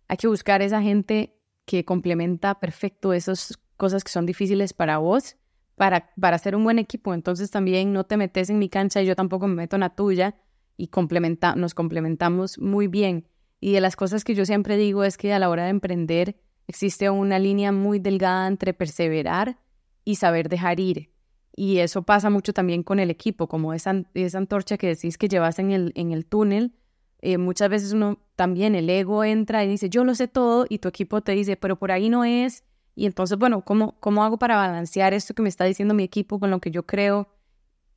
hay 0.09 0.17
que 0.17 0.29
buscar 0.29 0.63
esa 0.63 0.83
gente 0.83 1.37
que 1.65 1.85
complementa 1.85 2.59
perfecto 2.59 3.13
esas 3.13 3.59
cosas 3.77 4.05
que 4.05 4.11
son 4.11 4.27
difíciles 4.27 4.73
para 4.73 4.99
vos 4.99 5.37
para, 5.81 6.11
para 6.21 6.37
hacer 6.37 6.55
un 6.55 6.63
buen 6.63 6.79
equipo. 6.79 7.15
Entonces 7.15 7.51
también 7.51 7.95
no 7.95 8.05
te 8.05 8.19
metes 8.19 8.51
en 8.51 8.59
mi 8.59 8.69
cancha 8.69 9.01
y 9.01 9.07
yo 9.07 9.17
tampoco 9.17 9.49
me 9.49 9.55
meto 9.55 9.77
en 9.77 9.81
la 9.81 9.95
tuya 9.95 10.35
y 10.77 10.89
complementa, 10.89 11.55
nos 11.55 11.73
complementamos 11.73 12.59
muy 12.59 12.87
bien. 12.87 13.27
Y 13.61 13.73
de 13.73 13.81
las 13.81 13.97
cosas 13.97 14.23
que 14.23 14.35
yo 14.35 14.45
siempre 14.45 14.77
digo 14.77 15.05
es 15.05 15.17
que 15.17 15.33
a 15.33 15.39
la 15.39 15.49
hora 15.49 15.65
de 15.65 15.71
emprender 15.71 16.37
existe 16.67 17.09
una 17.09 17.39
línea 17.39 17.73
muy 17.73 17.99
delgada 17.99 18.47
entre 18.47 18.75
perseverar 18.75 19.59
y 20.05 20.17
saber 20.17 20.51
dejar 20.51 20.81
ir. 20.81 21.10
Y 21.55 21.79
eso 21.79 22.03
pasa 22.03 22.31
mucho 22.31 22.53
también 22.53 22.83
con 22.83 22.99
el 23.01 23.11
equipo, 23.11 23.49
como 23.49 23.75
esa, 23.75 24.05
esa 24.15 24.39
antorcha 24.39 24.79
que 24.79 24.89
decís 24.89 25.19
que 25.19 25.29
llevas 25.29 25.59
en 25.59 25.73
el, 25.73 25.93
en 25.95 26.13
el 26.13 26.27
túnel. 26.27 26.73
Eh, 27.21 27.39
muchas 27.39 27.69
veces 27.69 27.93
uno 27.93 28.19
también, 28.37 28.75
el 28.75 28.89
ego 28.89 29.25
entra 29.25 29.65
y 29.65 29.69
dice, 29.69 29.91
yo 29.91 30.05
lo 30.05 30.15
sé 30.15 30.29
todo, 30.29 30.65
y 30.69 30.79
tu 30.79 30.89
equipo 30.89 31.21
te 31.21 31.33
dice, 31.33 31.57
pero 31.57 31.77
por 31.77 31.93
ahí 31.93 32.09
no 32.09 32.25
es, 32.25 32.65
y 32.95 33.07
entonces, 33.07 33.39
bueno, 33.39 33.63
¿cómo, 33.65 33.99
¿cómo 34.01 34.25
hago 34.25 34.39
para 34.39 34.57
balancear 34.57 35.15
esto 35.15 35.35
que 35.35 35.43
me 35.43 35.49
está 35.49 35.65
diciendo 35.65 35.95
mi 35.95 36.03
equipo 36.03 36.39
con 36.39 36.51
lo 36.51 36.61
que 36.61 36.71
yo 36.71 36.87
creo? 36.87 37.29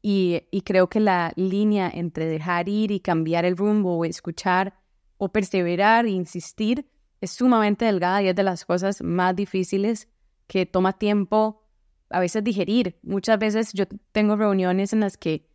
Y, 0.02 0.44
y 0.52 0.62
creo 0.62 0.90
que 0.90 1.00
la 1.00 1.34
línea 1.36 1.90
entre 1.94 2.26
dejar 2.26 2.70
ir 2.70 2.92
y 2.92 3.00
cambiar 3.00 3.46
el 3.46 3.58
rumbo 3.58 3.98
o 3.98 4.06
escuchar 4.06 4.80
o 5.18 5.30
perseverar 5.30 6.06
e 6.06 6.12
insistir 6.12 6.86
es 7.22 7.32
sumamente 7.32 7.86
delgada 7.86 8.22
y 8.22 8.28
es 8.28 8.36
de 8.36 8.44
las 8.44 8.66
cosas 8.66 9.02
más 9.02 9.36
difíciles 9.36 10.10
que 10.48 10.66
toma 10.66 10.94
tiempo 10.94 11.63
a 12.10 12.20
veces 12.20 12.44
digerir. 12.44 12.98
Muchas 13.04 13.40
veces 13.40 13.74
yo 13.74 13.86
tengo 14.12 14.36
reuniones 14.36 14.94
en 14.94 15.00
las 15.00 15.18
que 15.18 15.48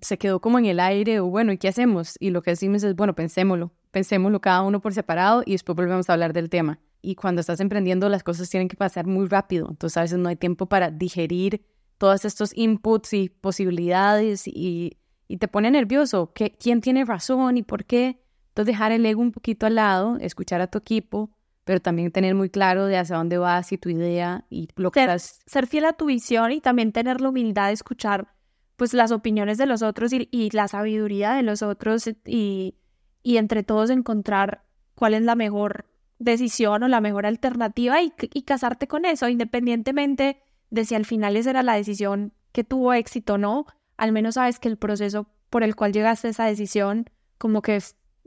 se 0.00 0.18
quedó 0.18 0.40
como 0.40 0.58
en 0.58 0.66
el 0.66 0.80
aire 0.80 1.20
o 1.20 1.26
bueno, 1.26 1.52
¿y 1.52 1.58
qué 1.58 1.68
hacemos? 1.68 2.16
Y 2.20 2.30
lo 2.30 2.42
que 2.42 2.52
decimos 2.52 2.82
es, 2.84 2.94
bueno, 2.94 3.14
pensémoslo, 3.14 3.72
pensémoslo 3.90 4.40
cada 4.40 4.62
uno 4.62 4.80
por 4.80 4.94
separado 4.94 5.42
y 5.44 5.52
después 5.52 5.76
volvemos 5.76 6.08
a 6.08 6.12
hablar 6.12 6.32
del 6.32 6.50
tema 6.50 6.78
y 7.02 7.16
cuando 7.16 7.40
estás 7.40 7.60
emprendiendo 7.60 8.08
las 8.08 8.22
cosas 8.22 8.48
tienen 8.48 8.68
que 8.68 8.76
pasar 8.76 9.06
muy 9.06 9.26
rápido, 9.26 9.66
entonces 9.68 9.96
a 9.96 10.02
veces 10.02 10.18
no 10.18 10.28
hay 10.28 10.36
tiempo 10.36 10.66
para 10.66 10.90
digerir 10.90 11.64
todos 11.98 12.24
estos 12.24 12.56
inputs 12.56 13.12
y 13.12 13.28
posibilidades 13.28 14.46
y, 14.46 14.98
y 15.28 15.36
te 15.36 15.48
pone 15.48 15.70
nervioso, 15.70 16.32
¿Qué, 16.32 16.52
¿quién 16.52 16.80
tiene 16.80 17.04
razón 17.04 17.58
y 17.58 17.62
por 17.62 17.84
qué? 17.84 18.22
Entonces 18.48 18.74
dejar 18.74 18.92
el 18.92 19.04
ego 19.04 19.20
un 19.20 19.32
poquito 19.32 19.66
al 19.66 19.74
lado, 19.74 20.16
escuchar 20.20 20.60
a 20.60 20.68
tu 20.68 20.78
equipo, 20.78 21.30
pero 21.64 21.80
también 21.80 22.10
tener 22.10 22.34
muy 22.34 22.50
claro 22.50 22.86
de 22.86 22.98
hacia 22.98 23.16
dónde 23.16 23.38
vas 23.38 23.72
y 23.72 23.78
tu 23.78 23.88
idea 23.88 24.44
y 24.50 24.68
lo 24.76 24.90
que 24.90 25.00
ser, 25.00 25.10
estás... 25.10 25.40
Ser 25.46 25.66
fiel 25.66 25.84
a 25.84 25.92
tu 25.92 26.06
visión 26.06 26.52
y 26.52 26.60
también 26.60 26.92
tener 26.92 27.20
la 27.20 27.28
humildad 27.28 27.68
de 27.68 27.74
escuchar 27.74 28.28
pues 28.76 28.94
las 28.94 29.12
opiniones 29.12 29.58
de 29.58 29.66
los 29.66 29.82
otros 29.82 30.12
y, 30.12 30.28
y 30.30 30.50
la 30.50 30.66
sabiduría 30.66 31.32
de 31.34 31.42
los 31.42 31.62
otros 31.62 32.08
y, 32.24 32.74
y 33.22 33.36
entre 33.36 33.62
todos 33.62 33.90
encontrar 33.90 34.64
cuál 34.94 35.14
es 35.14 35.22
la 35.22 35.34
mejor 35.34 35.86
decisión 36.18 36.82
o 36.82 36.88
la 36.88 37.00
mejor 37.00 37.26
alternativa 37.26 38.02
y, 38.02 38.10
casarte 38.42 38.86
con 38.86 39.04
eso, 39.04 39.28
independientemente 39.28 40.40
de 40.70 40.84
si 40.84 40.94
al 40.94 41.04
final 41.04 41.36
esa 41.36 41.50
era 41.50 41.62
la 41.62 41.74
decisión 41.74 42.32
que 42.52 42.64
tuvo 42.64 42.92
éxito 42.92 43.34
o 43.34 43.38
no, 43.38 43.66
al 43.96 44.12
menos 44.12 44.34
sabes 44.34 44.58
que 44.58 44.68
el 44.68 44.76
proceso 44.76 45.28
por 45.50 45.62
el 45.62 45.76
cual 45.76 45.92
llegaste 45.92 46.28
a 46.28 46.30
esa 46.30 46.44
decisión 46.44 47.10
como 47.38 47.62
que 47.62 47.80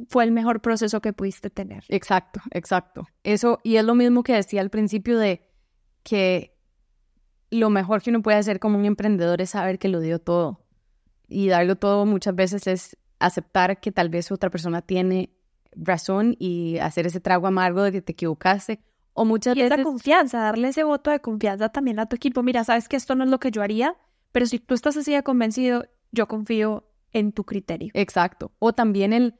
fue 0.09 0.23
el 0.23 0.31
mejor 0.31 0.61
proceso 0.61 1.01
que 1.01 1.13
pudiste 1.13 1.49
tener. 1.49 1.83
Exacto, 1.89 2.41
exacto. 2.51 3.07
Eso, 3.23 3.59
y 3.63 3.77
es 3.77 3.85
lo 3.85 3.95
mismo 3.95 4.23
que 4.23 4.33
decía 4.33 4.61
al 4.61 4.69
principio 4.69 5.17
de 5.17 5.47
que 6.03 6.55
lo 7.49 7.69
mejor 7.69 8.01
que 8.01 8.09
uno 8.09 8.21
puede 8.21 8.37
hacer 8.37 8.59
como 8.59 8.77
un 8.77 8.85
emprendedor 8.85 9.41
es 9.41 9.51
saber 9.51 9.79
que 9.79 9.87
lo 9.87 9.99
dio 9.99 10.19
todo. 10.19 10.65
Y 11.27 11.47
darlo 11.47 11.75
todo 11.75 12.05
muchas 12.05 12.35
veces 12.35 12.67
es 12.67 12.97
aceptar 13.19 13.79
que 13.79 13.91
tal 13.91 14.09
vez 14.09 14.31
otra 14.31 14.49
persona 14.49 14.81
tiene 14.81 15.33
razón 15.71 16.35
y 16.39 16.77
hacer 16.79 17.07
ese 17.07 17.19
trago 17.19 17.47
amargo 17.47 17.83
de 17.83 17.91
que 17.91 18.01
te 18.01 18.11
equivocaste. 18.11 18.81
O 19.13 19.23
muchas 19.25 19.55
y 19.55 19.61
veces... 19.61 19.79
esa 19.79 19.83
confianza, 19.83 20.39
darle 20.39 20.69
ese 20.69 20.83
voto 20.83 21.09
de 21.09 21.21
confianza 21.21 21.69
también 21.69 21.99
a 21.99 22.05
tu 22.07 22.15
equipo. 22.15 22.43
Mira, 22.43 22.63
sabes 22.63 22.89
que 22.89 22.97
esto 22.97 23.15
no 23.15 23.23
es 23.23 23.29
lo 23.29 23.39
que 23.39 23.51
yo 23.51 23.61
haría, 23.61 23.95
pero 24.31 24.45
si 24.45 24.59
tú 24.59 24.73
estás 24.73 24.97
así 24.97 25.13
de 25.13 25.23
convencido, 25.23 25.85
yo 26.11 26.27
confío 26.27 26.89
en 27.13 27.31
tu 27.31 27.45
criterio. 27.45 27.91
Exacto. 27.93 28.51
O 28.59 28.73
también 28.73 29.13
el, 29.13 29.39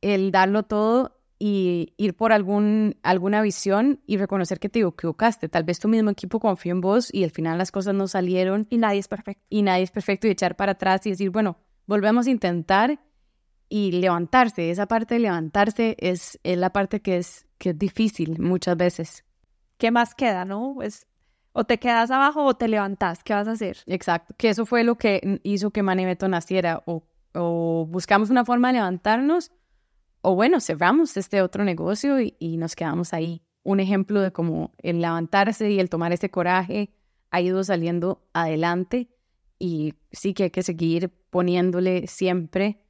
el 0.00 0.30
darlo 0.30 0.64
todo 0.64 1.18
y 1.38 1.92
ir 1.96 2.16
por 2.16 2.32
algún, 2.32 2.96
alguna 3.02 3.42
visión 3.42 4.00
y 4.06 4.16
reconocer 4.16 4.58
que 4.58 4.68
te 4.68 4.80
equivocaste. 4.80 5.48
Tal 5.48 5.64
vez 5.64 5.78
tu 5.78 5.88
mismo 5.88 6.10
equipo 6.10 6.40
confió 6.40 6.72
en 6.72 6.80
vos 6.80 7.12
y 7.12 7.24
al 7.24 7.30
final 7.30 7.58
las 7.58 7.70
cosas 7.70 7.94
no 7.94 8.08
salieron. 8.08 8.66
Y 8.70 8.78
nadie 8.78 9.00
es 9.00 9.08
perfecto. 9.08 9.44
Y 9.50 9.62
nadie 9.62 9.82
es 9.82 9.90
perfecto 9.90 10.26
y 10.26 10.30
echar 10.30 10.56
para 10.56 10.72
atrás 10.72 11.06
y 11.06 11.10
decir, 11.10 11.30
bueno, 11.30 11.58
volvemos 11.86 12.26
a 12.26 12.30
intentar 12.30 12.98
y 13.68 13.92
levantarse, 13.92 14.70
esa 14.70 14.86
parte 14.86 15.14
de 15.14 15.20
levantarse 15.20 15.96
es, 15.98 16.38
la 16.44 16.70
parte 16.70 17.00
que 17.00 17.16
es, 17.16 17.46
que 17.58 17.70
es 17.70 17.78
difícil 17.78 18.40
muchas 18.40 18.76
veces. 18.76 19.24
¿Qué 19.76 19.90
más 19.90 20.14
queda, 20.14 20.44
no? 20.44 20.72
Pues 20.76 21.06
o 21.52 21.64
te 21.64 21.78
quedas 21.78 22.10
abajo 22.10 22.44
o 22.44 22.54
te 22.54 22.68
levantas, 22.68 23.24
¿qué 23.24 23.32
vas 23.32 23.48
a 23.48 23.52
hacer? 23.52 23.78
Exacto, 23.86 24.34
que 24.36 24.50
eso 24.50 24.66
fue 24.66 24.84
lo 24.84 24.96
que 24.96 25.40
hizo 25.42 25.70
que 25.70 25.82
Manibeto 25.82 26.28
naciera, 26.28 26.82
o, 26.84 27.02
o 27.34 27.86
buscamos 27.88 28.28
una 28.28 28.44
forma 28.44 28.68
de 28.68 28.74
levantarnos, 28.74 29.52
o 30.28 30.34
bueno, 30.34 30.60
cerramos 30.60 31.16
este 31.16 31.40
otro 31.40 31.62
negocio 31.62 32.20
y, 32.20 32.56
nos 32.56 32.74
quedamos 32.74 33.14
ahí. 33.14 33.42
Un 33.62 33.78
ejemplo 33.78 34.20
de 34.20 34.32
cómo 34.32 34.72
el 34.78 35.00
levantarse 35.00 35.70
y 35.70 35.78
el 35.78 35.88
tomar 35.88 36.12
ese 36.12 36.32
coraje 36.32 36.90
ha 37.30 37.40
ido 37.40 37.62
saliendo 37.62 38.26
adelante 38.32 39.08
y 39.60 39.94
sí 40.10 40.34
que 40.34 40.42
hay 40.42 40.50
que 40.50 40.64
seguir 40.64 41.12
poniéndole 41.30 42.08
siempre 42.08 42.80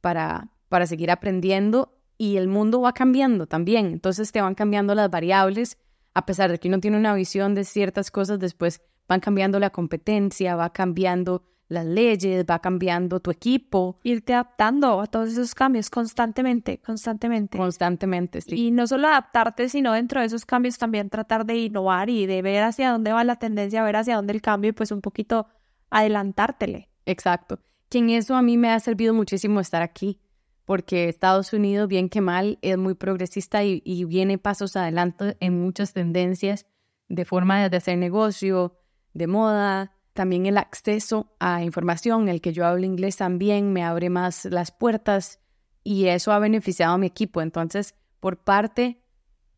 para, 0.00 0.48
para 0.70 0.86
seguir 0.86 1.10
aprendiendo 1.10 1.92
y 2.16 2.38
el 2.38 2.48
mundo 2.48 2.80
va 2.80 2.94
cambiando 2.94 3.46
también. 3.46 3.88
Entonces 3.88 4.32
te 4.32 4.40
van 4.40 4.54
cambiando 4.54 4.94
las 4.94 5.10
variables, 5.10 5.76
a 6.14 6.24
pesar 6.24 6.50
de 6.50 6.58
que 6.58 6.68
uno 6.68 6.80
tiene 6.80 6.96
una 6.96 7.12
visión 7.12 7.54
de 7.54 7.64
ciertas 7.64 8.10
cosas, 8.10 8.38
después 8.38 8.80
van 9.06 9.20
cambiando 9.20 9.60
la 9.60 9.68
competencia, 9.68 10.56
va 10.56 10.72
cambiando 10.72 11.42
las 11.68 11.84
leyes, 11.84 12.44
va 12.48 12.58
cambiando 12.60 13.20
tu 13.20 13.30
equipo. 13.30 13.98
Irte 14.02 14.34
adaptando 14.34 15.00
a 15.00 15.06
todos 15.06 15.30
esos 15.30 15.54
cambios 15.54 15.90
constantemente, 15.90 16.78
constantemente. 16.78 17.58
Constantemente, 17.58 18.40
sí. 18.40 18.66
Y 18.66 18.70
no 18.70 18.86
solo 18.86 19.08
adaptarte, 19.08 19.68
sino 19.68 19.92
dentro 19.92 20.20
de 20.20 20.26
esos 20.26 20.44
cambios 20.44 20.78
también 20.78 21.10
tratar 21.10 21.46
de 21.46 21.56
innovar 21.56 22.10
y 22.10 22.26
de 22.26 22.42
ver 22.42 22.62
hacia 22.62 22.90
dónde 22.90 23.12
va 23.12 23.24
la 23.24 23.36
tendencia, 23.36 23.82
ver 23.82 23.96
hacia 23.96 24.16
dónde 24.16 24.32
el 24.32 24.42
cambio 24.42 24.70
y 24.70 24.72
pues 24.72 24.92
un 24.92 25.00
poquito 25.00 25.46
adelantártele. 25.90 26.88
Exacto 27.04 27.58
que 27.88 27.98
en 27.98 28.10
eso 28.10 28.34
a 28.34 28.42
mí 28.42 28.56
me 28.56 28.70
ha 28.70 28.80
servido 28.80 29.14
muchísimo 29.14 29.60
estar 29.60 29.82
aquí, 29.82 30.20
porque 30.64 31.08
Estados 31.08 31.52
Unidos, 31.52 31.88
bien 31.88 32.08
que 32.08 32.20
mal, 32.20 32.58
es 32.62 32.76
muy 32.76 32.94
progresista 32.94 33.62
y, 33.64 34.04
viene 34.04 34.38
pasos 34.38 34.76
adelante 34.76 35.36
en 35.40 35.60
muchas 35.60 35.92
tendencias 35.92 36.66
de 37.08 37.24
forma 37.24 37.68
de 37.68 37.76
hacer 37.76 37.98
negocio, 37.98 38.78
de 39.14 39.26
moda, 39.28 39.95
también 40.16 40.46
el 40.46 40.58
acceso 40.58 41.32
a 41.38 41.62
información, 41.62 42.28
el 42.28 42.40
que 42.40 42.52
yo 42.52 42.66
hablo 42.66 42.84
inglés 42.84 43.16
también 43.16 43.72
me 43.72 43.84
abre 43.84 44.10
más 44.10 44.44
las 44.46 44.72
puertas 44.72 45.38
y 45.84 46.06
eso 46.06 46.32
ha 46.32 46.40
beneficiado 46.40 46.94
a 46.94 46.98
mi 46.98 47.06
equipo. 47.06 47.40
Entonces, 47.40 47.94
por 48.18 48.38
parte 48.38 49.00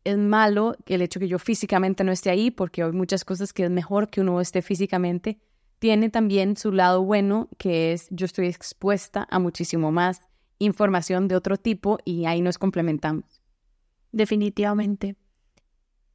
es 0.03 0.17
malo 0.17 0.75
el 0.85 1.01
hecho 1.01 1.19
que 1.19 1.27
yo 1.27 1.39
físicamente 1.39 2.03
no 2.03 2.11
esté 2.11 2.29
ahí, 2.29 2.51
porque 2.51 2.83
hay 2.83 2.91
muchas 2.91 3.25
cosas 3.25 3.51
que 3.51 3.63
es 3.63 3.71
mejor 3.71 4.09
que 4.09 4.21
uno 4.21 4.39
esté 4.39 4.61
físicamente. 4.61 5.39
Tiene 5.79 6.09
también 6.09 6.55
su 6.55 6.71
lado 6.71 7.03
bueno, 7.03 7.49
que 7.57 7.93
es 7.93 8.07
yo 8.11 8.25
estoy 8.25 8.47
expuesta 8.47 9.27
a 9.31 9.39
muchísimo 9.39 9.91
más 9.91 10.21
información 10.59 11.27
de 11.27 11.35
otro 11.35 11.57
tipo 11.57 11.97
y 12.05 12.25
ahí 12.25 12.41
nos 12.41 12.57
complementamos. 12.57 13.41
Definitivamente. 14.11 15.15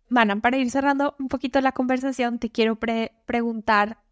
Mana, 0.08 0.40
para 0.40 0.58
ir 0.58 0.70
cerrando 0.70 1.16
un 1.18 1.28
poquito 1.28 1.60
la 1.60 1.72
conversación, 1.72 2.38
te 2.38 2.50
quiero 2.50 2.76
preguntar 2.76 4.03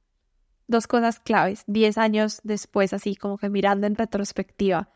dos 0.66 0.86
cosas 0.86 1.20
claves, 1.20 1.64
diez 1.66 1.98
años 1.98 2.40
después, 2.44 2.92
así 2.92 3.16
como 3.16 3.38
que 3.38 3.48
mirando 3.48 3.86
en 3.86 3.94
retrospectiva. 3.94 4.88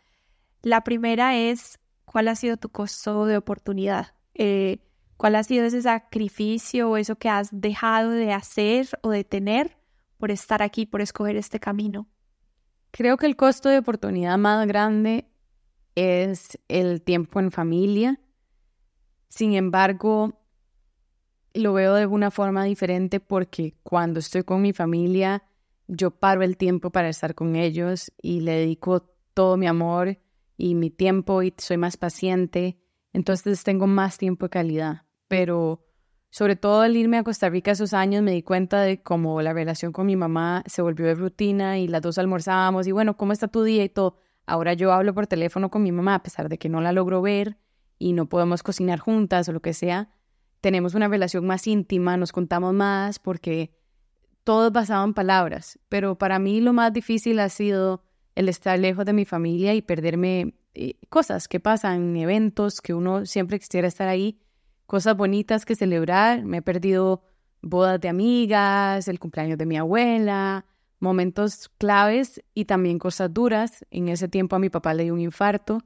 La 0.63 0.83
primera 0.83 1.37
es, 1.37 1.79
¿cuál 2.05 2.29
ha 2.29 2.35
sido 2.35 2.57
tu 2.57 2.69
costo 2.69 3.27
de 3.27 3.37
oportunidad? 3.37 4.15
Eh, 4.35 4.79
¿Cuál 5.17 5.37
ha 5.37 5.43
sido 5.45 5.65
ese 5.65 5.81
sacrificio 5.83 6.91
o 6.91 6.97
eso 6.97 7.17
que 7.17 7.29
has 7.29 7.49
dejado 7.53 8.11
de 8.11 8.33
hacer 8.33 8.89
o 9.03 9.11
de 9.11 9.25
tener 9.25 9.79
por 10.19 10.31
estar 10.31 10.63
aquí, 10.63 10.87
por 10.87 11.01
escoger 11.01 11.37
este 11.37 11.59
camino? 11.59 12.07
Creo 12.91 13.17
que 13.17 13.27
el 13.27 13.37
costo 13.37 13.69
de 13.69 13.79
oportunidad 13.79 14.37
más 14.39 14.67
grande 14.67 15.29
es 15.95 16.59
el 16.69 17.03
tiempo 17.03 17.41
en 17.41 17.51
familia. 17.51 18.21
Sin 19.29 19.55
embargo, 19.55 20.41
lo 21.55 21.73
veo 21.73 21.95
de 21.95 22.07
una 22.07 22.31
forma 22.31 22.65
diferente 22.65 23.21
porque 23.21 23.75
cuando 23.83 24.21
estoy 24.21 24.45
con 24.45 24.63
mi 24.63 24.73
familia, 24.73 25.43
yo 25.89 26.11
paro 26.11 26.43
el 26.43 26.57
tiempo 26.57 26.91
para 26.91 27.09
estar 27.09 27.35
con 27.35 27.57
ellos 27.57 28.13
y 28.21 28.41
le 28.41 28.53
dedico 28.53 29.09
todo 29.35 29.57
mi 29.57 29.67
amor 29.67 30.19
y 30.57 30.75
mi 30.75 30.91
tiempo 30.91 31.43
y 31.43 31.55
soy 31.59 31.77
más 31.77 31.97
paciente. 31.97 32.79
Entonces 33.13 33.63
tengo 33.65 33.87
más 33.87 34.19
tiempo 34.19 34.47
de 34.47 34.51
calidad. 34.51 35.03
Pero 35.29 35.85
sobre 36.31 36.57
todo 36.57 36.83
al 36.83 36.97
irme 36.97 37.19
a 37.19 37.25
Costa 37.25 37.49
Rica 37.49 37.71
esos 37.71 37.95
años 37.95 38.23
me 38.23 38.33
di 38.33 38.43
cuenta 38.43 38.83
de 38.83 39.03
cómo 39.03 39.41
la 39.43 39.53
relación 39.53 39.93
con 39.93 40.07
mi 40.07 40.17
mamá 40.17 40.63
se 40.67 40.83
volvió 40.83 41.07
de 41.07 41.15
rutina 41.15 41.79
y 41.79 41.89
las 41.89 42.03
dos 42.03 42.19
almorzábamos 42.19 42.87
y 42.87 42.93
bueno, 42.93 43.17
¿cómo 43.17 43.33
está 43.33 43.49
tu 43.49 43.63
día 43.63 43.85
y 43.85 43.89
todo? 43.89 44.19
Ahora 44.47 44.75
yo 44.75 44.93
hablo 44.93 45.15
por 45.15 45.27
teléfono 45.27 45.71
con 45.71 45.83
mi 45.83 45.93
mamá 45.93 46.17
a 46.17 46.23
pesar 46.23 46.49
de 46.49 46.59
que 46.59 46.69
no 46.69 46.81
la 46.81 46.93
logro 46.93 47.23
ver 47.23 47.57
y 47.99 48.13
no 48.13 48.29
podemos 48.29 48.63
cocinar 48.63 48.99
juntas 48.99 49.49
o 49.49 49.53
lo 49.53 49.61
que 49.61 49.73
sea. 49.73 50.11
Tenemos 50.61 50.95
una 50.95 51.09
relación 51.09 51.47
más 51.47 51.67
íntima, 51.67 52.17
nos 52.17 52.33
contamos 52.33 52.75
más 52.75 53.19
porque 53.19 53.76
todo 54.47 54.71
basado 54.71 55.05
en 55.05 55.13
palabras. 55.13 55.77
Pero 55.89 56.17
para 56.17 56.39
mí 56.39 56.61
lo 56.61 56.73
más 56.73 56.93
difícil 56.93 57.41
ha 57.41 57.49
sido 57.49 58.05
el 58.37 58.49
estar 58.49 58.79
lejos 58.79 59.05
de 59.05 59.13
mi 59.13 59.25
familia 59.25 59.75
y 59.75 59.83
perderme 59.83 60.55
eh, 60.75 60.95
cosas 61.09 61.49
que 61.49 61.59
pasan, 61.59 62.17
eventos 62.17 62.81
que 62.81 62.95
uno 62.95 63.27
siempre 63.27 63.59
quisiera 63.59 63.89
estar 63.89 64.07
ahí, 64.07 64.39
cosas 64.87 65.17
bonitas 65.17 65.65
que 65.65 65.75
celebrar. 65.75 66.45
Me 66.45 66.59
he 66.59 66.63
perdido 66.63 67.25
bodas 67.61 68.01
de 68.01 68.09
amigas, 68.09 69.09
el 69.09 69.19
cumpleaños 69.19 69.59
de 69.59 69.67
mi 69.67 69.79
abuela, 69.79 70.65
momentos 71.01 71.69
claves 71.77 72.41
y 72.55 72.67
también 72.67 73.01
cosas 73.01 73.35
duras. 73.35 73.85
En 73.91 74.09
ese 74.09 74.29
tiempo 74.29 74.55
a 74.55 74.61
mi 74.61 74.71
papá 74.71 74.95
le 74.95 75.03
dio 75.03 75.15
un 75.15 75.21
infarto 75.21 75.83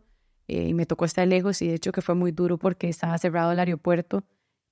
eh, 0.49 0.69
y 0.69 0.74
me 0.74 0.85
tocó 0.85 1.07
estar 1.07 1.27
lejos 1.27 1.62
y 1.62 1.69
de 1.69 1.77
hecho 1.77 1.93
que 1.93 2.03
fue 2.03 2.15
muy 2.15 2.31
duro 2.31 2.59
porque 2.59 2.91
estaba 2.91 3.16
cerrado 3.16 3.53
el 3.53 3.59
aeropuerto 3.59 4.23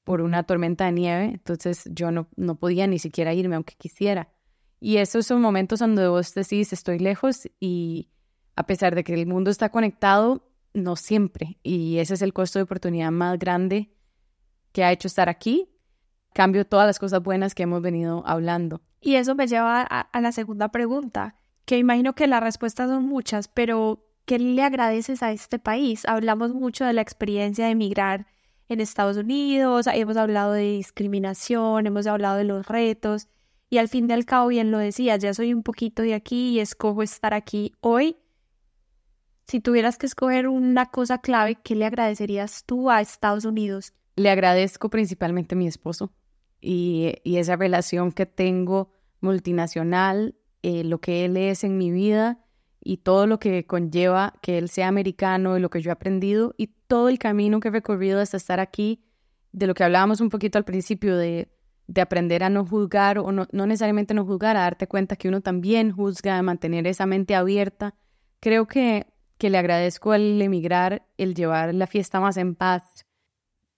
por 0.09 0.23
una 0.23 0.43
tormenta 0.45 0.87
de 0.87 0.93
nieve, 0.93 1.25
entonces 1.25 1.87
yo 1.93 2.11
no, 2.11 2.29
no 2.35 2.55
podía 2.55 2.87
ni 2.87 2.99
siquiera 2.99 3.35
irme 3.35 3.57
aunque 3.57 3.75
quisiera. 3.75 4.31
Y 4.81 4.97
esos 4.97 5.27
son 5.27 5.43
momentos 5.43 5.81
donde 5.81 6.09
vos 6.09 6.33
decís 6.33 6.73
estoy 6.73 6.99
lejos 6.99 7.47
y 7.61 8.09
a 8.57 8.65
pesar 8.65 8.95
de 8.95 9.05
que 9.05 9.13
el 9.13 9.27
mundo 9.27 9.51
está 9.51 9.69
conectado, 9.69 10.49
no 10.73 10.97
siempre. 10.97 11.59
Y 11.63 11.99
ese 11.99 12.15
es 12.15 12.23
el 12.23 12.33
costo 12.33 12.59
de 12.59 12.63
oportunidad 12.63 13.11
más 13.11 13.39
grande 13.39 13.91
que 14.73 14.83
ha 14.83 14.93
hecho 14.93 15.09
estar 15.09 15.29
aquí. 15.29 15.69
Cambio 16.33 16.67
todas 16.67 16.87
las 16.87 16.99
cosas 16.99 17.23
buenas 17.23 17.55
que 17.55 17.65
hemos 17.65 17.83
venido 17.83 18.23
hablando. 18.27 18.81
Y 19.03 19.17
eso 19.17 19.35
me 19.35 19.47
lleva 19.47 19.83
a, 19.83 20.21
la 20.23 20.33
segunda 20.33 20.71
pregunta, 20.71 21.35
que 21.67 21.77
imagino 21.77 22.15
que 22.15 22.29
las 22.29 22.43
respuestas 22.43 22.89
son 22.89 23.05
muchas, 23.05 23.49
pero 23.49 24.07
¿qué 24.25 24.39
le 24.39 24.63
agradeces 24.63 25.23
a 25.23 25.33
este 25.33 25.59
país? 25.59 26.07
Hablamos 26.07 26.55
mucho 26.55 26.87
de 26.87 26.95
la 26.95 27.03
experiencia 27.03 27.67
de 27.67 27.73
emigrar 27.73 28.27
en 28.69 28.81
Estados 28.81 29.17
Unidos, 29.17 29.87
hemos 29.93 30.17
hablado 30.17 30.53
de 30.53 30.63
discriminación, 30.63 31.87
hemos 31.87 32.07
hablado 32.07 32.37
de 32.37 32.45
los 32.45 32.67
retos, 32.67 33.29
y 33.71 33.79
al 33.79 33.89
fin 33.89 34.09
y 34.09 34.13
al 34.13 34.25
cabo, 34.25 34.49
bien 34.49 34.71
lo 34.71 34.79
decía, 34.79 35.17
ya 35.17 35.35
soy 35.35 35.53
un 35.53 35.63
poquito 35.63 36.03
de 36.03 36.15
aquí 36.15 36.51
y 36.51 36.61
escojo 36.61 37.03
estar 37.03 37.35
aquí 37.35 37.73
hoy. 37.81 38.17
Si 39.47 39.61
tuvieras 39.61 39.99
que 39.99 40.07
escoger 40.07 40.49
una 40.49 40.87
cosa 40.87 41.19
clave, 41.19 41.57
¿qué 41.63 41.75
le 41.75 41.87
agradecerías 41.87 42.65
tú 42.65 42.91
a 42.91 43.01
Estados 43.01 43.45
Unidos? 43.45 43.93
Le 44.17 44.31
agradezco 44.31 44.91
principalmente 44.91 45.55
a 45.55 45.59
mi 45.59 45.67
esposo 45.67 46.13
y, 46.61 47.15
esa 47.25 47.57
relación 47.57 48.13
que 48.13 48.27
tengo 48.27 48.91
multinacional, 49.21 50.35
eh, 50.63 50.85
lo 50.85 51.01
que 51.01 51.25
él 51.25 51.37
es 51.37 51.65
en 51.65 51.79
mi 51.79 51.91
vida 51.91 52.45
y 52.83 52.99
todo 52.99 53.27
lo 53.27 53.39
que 53.39 53.67
conlleva 53.67 54.35
que 54.43 54.59
él 54.59 54.69
sea 54.69 54.89
americano 54.89 55.57
y 55.57 55.61
lo 55.61 55.71
que 55.71 55.81
yo 55.81 55.91
he 55.91 55.93
aprendido 55.93 56.55
y 56.57 56.69
todo 56.87 57.09
el 57.09 57.19
camino 57.19 57.61
que 57.61 57.69
he 57.69 57.71
recorrido 57.71 58.21
hasta 58.21 58.37
estar 58.37 58.61
aquí, 58.61 59.05
de 59.53 59.67
lo 59.67 59.75
que 59.75 59.85
hablábamos 59.85 60.21
un 60.21 60.31
poquito 60.31 60.59
al 60.59 60.65
principio, 60.65 61.17
de, 61.17 61.49
de 61.87 62.01
aprender 62.01 62.45
a 62.45 62.51
no 62.51 62.65
juzgar 62.65 63.19
o 63.19 63.33
no, 63.33 63.47
no, 63.51 63.67
necesariamente 63.67 64.15
no 64.15 64.25
juzgar, 64.25 64.57
a 64.57 64.61
darte 64.61 64.87
cuenta 64.87 65.17
que 65.17 65.29
uno 65.29 65.41
también 65.41 65.91
juzga, 65.91 66.39
a 66.39 66.43
mantener 66.43 66.87
esa 66.87 67.07
mente 67.07 67.35
abierta. 67.35 67.95
Creo 68.41 68.67
que, 68.67 69.07
que 69.39 69.51
le 69.51 69.59
agradezco 69.59 70.13
al 70.13 70.41
emigrar, 70.41 71.07
el 71.17 71.35
llevar 71.35 71.75
la 71.75 71.87
fiesta 71.87 72.21
más 72.21 72.37
en 72.37 72.55
paz, 72.55 73.05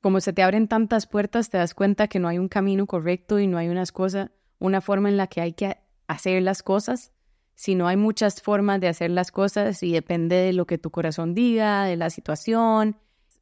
como 0.00 0.20
se 0.20 0.32
te 0.32 0.42
abren 0.42 0.66
tantas 0.66 1.06
puertas, 1.06 1.50
te 1.50 1.58
das 1.58 1.74
cuenta 1.74 2.08
que 2.08 2.18
no 2.18 2.28
hay 2.28 2.38
un 2.38 2.48
camino 2.48 2.86
correcto 2.86 3.38
y 3.38 3.46
no 3.46 3.58
hay 3.58 3.68
unas 3.68 3.92
cosas, 3.92 4.30
una 4.58 4.80
forma 4.80 5.08
en 5.08 5.16
la 5.16 5.26
que 5.26 5.40
hay 5.40 5.52
que 5.52 5.76
hacer 6.06 6.42
las 6.42 6.62
cosas, 6.62 7.12
sino 7.60 7.86
hay 7.86 7.98
muchas 7.98 8.40
formas 8.40 8.80
de 8.80 8.88
hacer 8.88 9.10
las 9.10 9.30
cosas 9.30 9.82
y 9.82 9.92
depende 9.92 10.36
de 10.36 10.54
lo 10.54 10.66
que 10.66 10.78
tu 10.78 10.90
corazón 10.90 11.34
diga, 11.34 11.84
de 11.84 11.94
la 11.96 12.08
situación. 12.08 12.96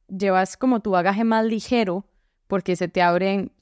Llevas 0.09 0.57
como 0.57 0.81
tu 0.81 0.91
bagaje 0.91 1.23
más 1.23 1.47
ligero 1.47 2.05
porque 2.49 2.75
se 2.75 2.89
te 2.89 3.01
abren, 3.01 3.53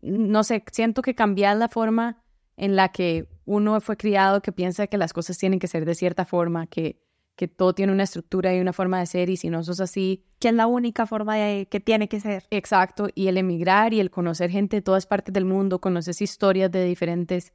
no 0.00 0.42
sé, 0.42 0.64
siento 0.72 1.02
que 1.02 1.14
cambiar 1.14 1.58
la 1.58 1.68
forma 1.68 2.22
en 2.56 2.76
la 2.76 2.92
que 2.92 3.28
uno 3.44 3.78
fue 3.82 3.98
criado, 3.98 4.40
que 4.40 4.52
piensa 4.52 4.86
que 4.86 4.96
las 4.96 5.12
cosas 5.12 5.36
tienen 5.36 5.58
que 5.58 5.66
ser 5.66 5.84
de 5.84 5.94
cierta 5.94 6.24
forma, 6.24 6.66
que 6.66 6.98
que 7.36 7.48
todo 7.48 7.74
tiene 7.74 7.90
una 7.90 8.02
estructura 8.02 8.54
y 8.54 8.60
una 8.60 8.74
forma 8.74 9.00
de 9.00 9.06
ser 9.06 9.30
y 9.30 9.38
si 9.38 9.48
no 9.48 9.64
sos 9.64 9.80
así... 9.80 10.26
Que 10.40 10.48
es 10.48 10.54
la 10.54 10.66
única 10.66 11.06
forma 11.06 11.36
de 11.36 11.68
que 11.70 11.80
tiene 11.80 12.06
que 12.06 12.20
ser. 12.20 12.44
Exacto, 12.50 13.08
y 13.14 13.28
el 13.28 13.38
emigrar 13.38 13.94
y 13.94 14.00
el 14.00 14.10
conocer 14.10 14.50
gente 14.50 14.76
de 14.76 14.82
todas 14.82 15.06
partes 15.06 15.32
del 15.32 15.46
mundo, 15.46 15.80
conoces 15.80 16.20
historias 16.20 16.70
de 16.70 16.84
diferentes 16.84 17.54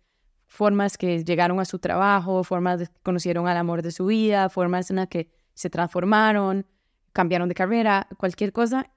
formas 0.55 0.97
que 0.97 1.23
llegaron 1.23 1.59
a 1.59 1.65
su 1.65 1.79
trabajo, 1.79 2.43
formas 2.43 2.89
que 2.89 2.99
conocieron 3.03 3.47
al 3.47 3.57
amor 3.57 3.81
de 3.81 3.91
su 3.91 4.07
vida, 4.07 4.49
formas 4.49 4.89
en 4.89 4.97
las 4.97 5.07
que 5.07 5.29
se 5.53 5.69
transformaron, 5.69 6.65
cambiaron 7.13 7.49
de 7.49 7.55
carrera, 7.55 8.07
cualquier 8.17 8.51
cosa. 8.51 8.89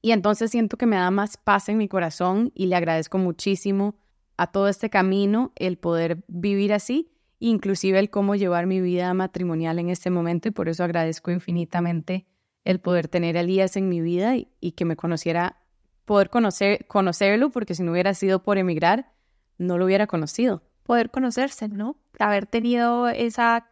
Y 0.00 0.12
entonces 0.12 0.50
siento 0.50 0.76
que 0.76 0.86
me 0.86 0.96
da 0.96 1.10
más 1.10 1.36
paz 1.36 1.68
en 1.68 1.78
mi 1.78 1.88
corazón 1.88 2.52
y 2.54 2.66
le 2.66 2.76
agradezco 2.76 3.18
muchísimo 3.18 3.94
a 4.36 4.48
todo 4.48 4.68
este 4.68 4.90
camino 4.90 5.52
el 5.56 5.78
poder 5.78 6.24
vivir 6.26 6.72
así 6.72 7.12
inclusive 7.42 7.98
el 7.98 8.08
cómo 8.08 8.36
llevar 8.36 8.66
mi 8.66 8.80
vida 8.80 9.12
matrimonial 9.14 9.80
en 9.80 9.90
este 9.90 10.10
momento 10.10 10.48
y 10.48 10.52
por 10.52 10.68
eso 10.68 10.84
agradezco 10.84 11.32
infinitamente 11.32 12.24
el 12.64 12.78
poder 12.78 13.08
tener 13.08 13.36
a 13.36 13.40
Elías 13.40 13.76
en 13.76 13.88
mi 13.88 14.00
vida 14.00 14.36
y, 14.36 14.72
que 14.72 14.84
me 14.84 14.94
conociera, 14.94 15.58
poder 16.04 16.30
conocer, 16.30 16.86
conocerlo, 16.86 17.50
porque 17.50 17.74
si 17.74 17.82
no 17.82 17.90
hubiera 17.90 18.14
sido 18.14 18.44
por 18.44 18.58
emigrar, 18.58 19.12
no 19.58 19.76
lo 19.76 19.86
hubiera 19.86 20.06
conocido. 20.06 20.62
Poder 20.82 21.10
conocerse, 21.10 21.68
¿no? 21.68 21.96
Haber 22.18 22.46
tenido 22.46 23.08
esa, 23.08 23.68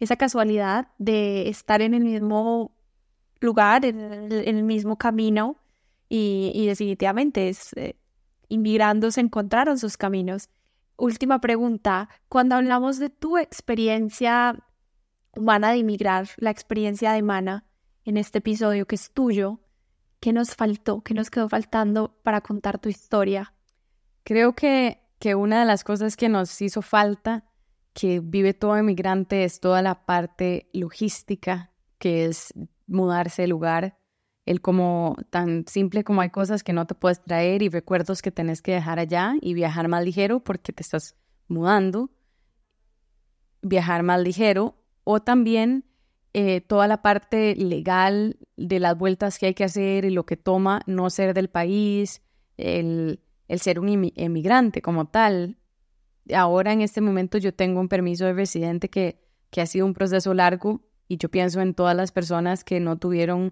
esa 0.00 0.16
casualidad 0.16 0.88
de 0.98 1.48
estar 1.48 1.82
en 1.82 1.94
el 1.94 2.04
mismo 2.04 2.72
lugar, 3.40 3.84
en 3.84 4.32
el, 4.32 4.62
mismo 4.62 4.96
camino 4.98 5.56
y, 6.08 6.66
definitivamente 6.66 7.48
es, 7.48 7.72
eh, 7.74 7.96
inmigrando 8.48 9.10
se 9.10 9.20
encontraron 9.20 9.78
sus 9.78 9.96
caminos 9.96 10.48
última 10.98 11.40
pregunta. 11.40 12.10
Cuando 12.28 12.56
hablamos 12.56 12.98
de 12.98 13.08
tu 13.08 13.38
experiencia 13.38 14.58
humana 15.34 15.70
de 15.70 15.78
inmigrar, 15.78 16.28
la 16.36 16.50
experiencia 16.50 17.12
de 17.12 17.22
Mana 17.22 17.64
en 18.04 18.16
este 18.16 18.38
episodio 18.38 18.86
que 18.86 18.96
es 18.96 19.12
tuyo, 19.12 19.60
¿qué 20.20 20.32
nos 20.32 20.54
faltó? 20.54 21.02
¿Qué 21.02 21.14
nos 21.14 21.30
quedó 21.30 21.48
faltando 21.48 22.18
para 22.22 22.40
contar 22.40 22.78
tu 22.78 22.88
historia? 22.88 23.54
Creo 24.24 24.54
que, 24.54 25.00
que 25.18 25.34
una 25.34 25.60
de 25.60 25.66
las 25.66 25.84
cosas 25.84 26.16
que 26.16 26.28
nos 26.28 26.60
hizo 26.62 26.82
falta, 26.82 27.44
que 27.92 28.20
vive 28.20 28.54
todo 28.54 28.78
inmigrante, 28.78 29.44
es 29.44 29.60
toda 29.60 29.82
la 29.82 30.06
parte 30.06 30.68
logística, 30.72 31.72
que 31.98 32.26
es 32.26 32.54
mudarse 32.86 33.42
de 33.42 33.48
lugar, 33.48 33.98
el 34.46 34.62
como 34.62 35.16
tan 35.30 35.66
simple 35.66 36.04
como 36.04 36.22
hay 36.22 36.30
cosas 36.30 36.62
que 36.62 36.72
no 36.72 36.86
te 36.86 36.94
puedes 36.94 37.22
traer 37.22 37.62
y 37.62 37.68
recuerdos 37.68 38.22
que 38.22 38.30
tenés 38.30 38.62
que 38.62 38.72
dejar 38.72 38.98
allá 38.98 39.34
y 39.42 39.52
viajar 39.52 39.88
más 39.88 40.02
ligero 40.02 40.40
porque 40.40 40.72
te 40.72 40.82
estás 40.82 41.16
mudando, 41.48 42.10
viajar 43.60 44.02
más 44.04 44.22
ligero 44.22 44.76
o 45.04 45.20
también 45.20 45.84
eh, 46.32 46.62
toda 46.62 46.86
la 46.86 47.02
parte 47.02 47.56
legal 47.56 48.38
de 48.56 48.80
las 48.80 48.96
vueltas 48.96 49.38
que 49.38 49.46
hay 49.46 49.54
que 49.54 49.64
hacer 49.64 50.06
y 50.06 50.10
lo 50.10 50.24
que 50.24 50.36
toma 50.36 50.80
no 50.86 51.10
ser 51.10 51.34
del 51.34 51.50
país, 51.50 52.22
el, 52.56 53.20
el 53.48 53.60
ser 53.60 53.80
un 53.80 54.12
emigrante 54.14 54.82
como 54.82 55.06
tal. 55.06 55.56
Ahora 56.32 56.72
en 56.72 56.82
este 56.82 57.00
momento 57.00 57.38
yo 57.38 57.52
tengo 57.52 57.80
un 57.80 57.88
permiso 57.88 58.26
de 58.26 58.34
residente 58.34 58.88
que, 58.90 59.18
que 59.50 59.60
ha 59.62 59.66
sido 59.66 59.86
un 59.86 59.94
proceso 59.94 60.34
largo 60.34 60.82
y 61.08 61.16
yo 61.16 61.30
pienso 61.30 61.60
en 61.60 61.74
todas 61.74 61.96
las 61.96 62.12
personas 62.12 62.64
que 62.64 62.80
no 62.80 62.98
tuvieron 62.98 63.50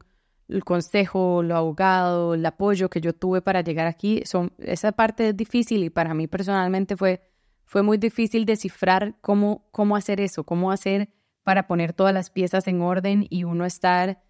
el 0.48 0.62
consejo, 0.62 1.42
lo 1.42 1.56
abogado, 1.56 2.34
el 2.34 2.46
apoyo 2.46 2.88
que 2.88 3.00
yo 3.00 3.14
tuve 3.14 3.40
para 3.40 3.62
llegar 3.62 3.86
aquí. 3.86 4.22
Son, 4.26 4.52
esa 4.58 4.92
parte 4.92 5.30
es 5.30 5.36
difícil 5.36 5.82
y 5.82 5.90
para 5.90 6.14
mí 6.14 6.26
personalmente 6.26 6.96
fue, 6.96 7.22
fue 7.64 7.82
muy 7.82 7.98
difícil 7.98 8.44
descifrar 8.44 9.16
cómo, 9.22 9.66
cómo 9.72 9.96
hacer 9.96 10.20
eso, 10.20 10.44
cómo 10.44 10.70
hacer 10.70 11.08
para 11.42 11.66
poner 11.66 11.92
todas 11.92 12.12
las 12.12 12.30
piezas 12.30 12.68
en 12.68 12.82
orden 12.82 13.26
y 13.30 13.44
uno 13.44 13.64
estar 13.64 14.22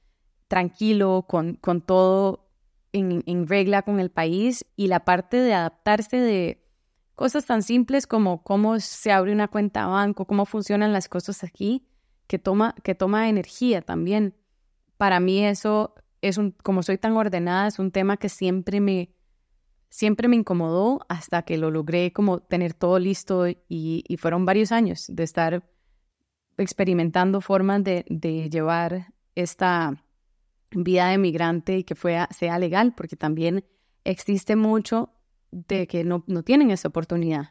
tranquilo 0.48 1.26
con, 1.28 1.54
con 1.54 1.80
todo 1.80 2.45
en, 2.92 3.46
regla 3.46 3.82
con 3.82 4.00
el 4.00 4.10
país 4.10 4.64
y 4.76 4.86
la 4.86 5.04
parte 5.04 5.38
de 5.38 5.54
adaptarse 5.54 6.16
de 6.18 6.62
cosas 7.14 7.46
tan 7.46 7.62
simples 7.62 8.06
como 8.06 8.42
cómo 8.42 8.78
se 8.80 9.12
abre 9.12 9.32
una 9.32 9.48
cuenta 9.48 9.80
de 9.80 9.86
banco, 9.86 10.26
cómo 10.26 10.46
funcionan 10.46 10.92
las 10.92 11.08
cosas 11.08 11.44
aquí, 11.44 11.86
que 12.26 12.38
toma, 12.38 12.74
que 12.82 12.94
toma 12.94 13.28
energía 13.28 13.82
también. 13.82 14.34
Para 14.96 15.20
mí 15.20 15.44
eso 15.44 15.94
es 16.20 16.38
un, 16.38 16.50
como 16.50 16.82
soy 16.82 16.98
tan 16.98 17.12
ordenada, 17.16 17.68
es 17.68 17.78
un 17.78 17.90
tema 17.90 18.16
que 18.16 18.28
siempre 18.28 18.80
me, 18.80 19.10
siempre 19.88 20.28
me 20.28 20.36
incomodó 20.36 21.00
hasta 21.08 21.42
que 21.42 21.58
lo 21.58 21.70
logré 21.70 22.12
como 22.12 22.40
tener 22.40 22.74
todo 22.74 22.98
listo 22.98 23.48
y, 23.48 23.56
y 23.68 24.16
fueron 24.16 24.44
varios 24.44 24.72
años 24.72 25.06
de 25.08 25.22
estar 25.22 25.62
experimentando 26.58 27.40
formas 27.40 27.84
de, 27.84 28.04
de, 28.08 28.48
llevar 28.48 29.12
esta 29.34 30.02
vida 30.84 31.08
de 31.08 31.18
migrante 31.18 31.78
y 31.78 31.84
que 31.84 31.94
sea 31.94 32.58
legal, 32.58 32.94
porque 32.96 33.16
también 33.16 33.64
existe 34.04 34.56
mucho 34.56 35.10
de 35.50 35.86
que 35.86 36.04
no, 36.04 36.24
no 36.26 36.42
tienen 36.42 36.70
esa 36.70 36.88
oportunidad. 36.88 37.50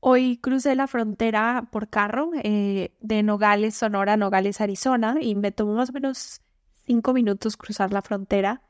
Hoy 0.00 0.36
crucé 0.36 0.74
la 0.76 0.86
frontera 0.86 1.68
por 1.72 1.88
carro 1.88 2.30
eh, 2.42 2.94
de 3.00 3.22
Nogales, 3.22 3.74
Sonora, 3.74 4.16
Nogales, 4.16 4.60
Arizona, 4.60 5.16
y 5.20 5.34
me 5.34 5.52
tomó 5.52 5.74
más 5.74 5.90
o 5.90 5.92
menos 5.92 6.42
cinco 6.84 7.12
minutos 7.12 7.56
cruzar 7.56 7.92
la 7.92 8.02
frontera. 8.02 8.62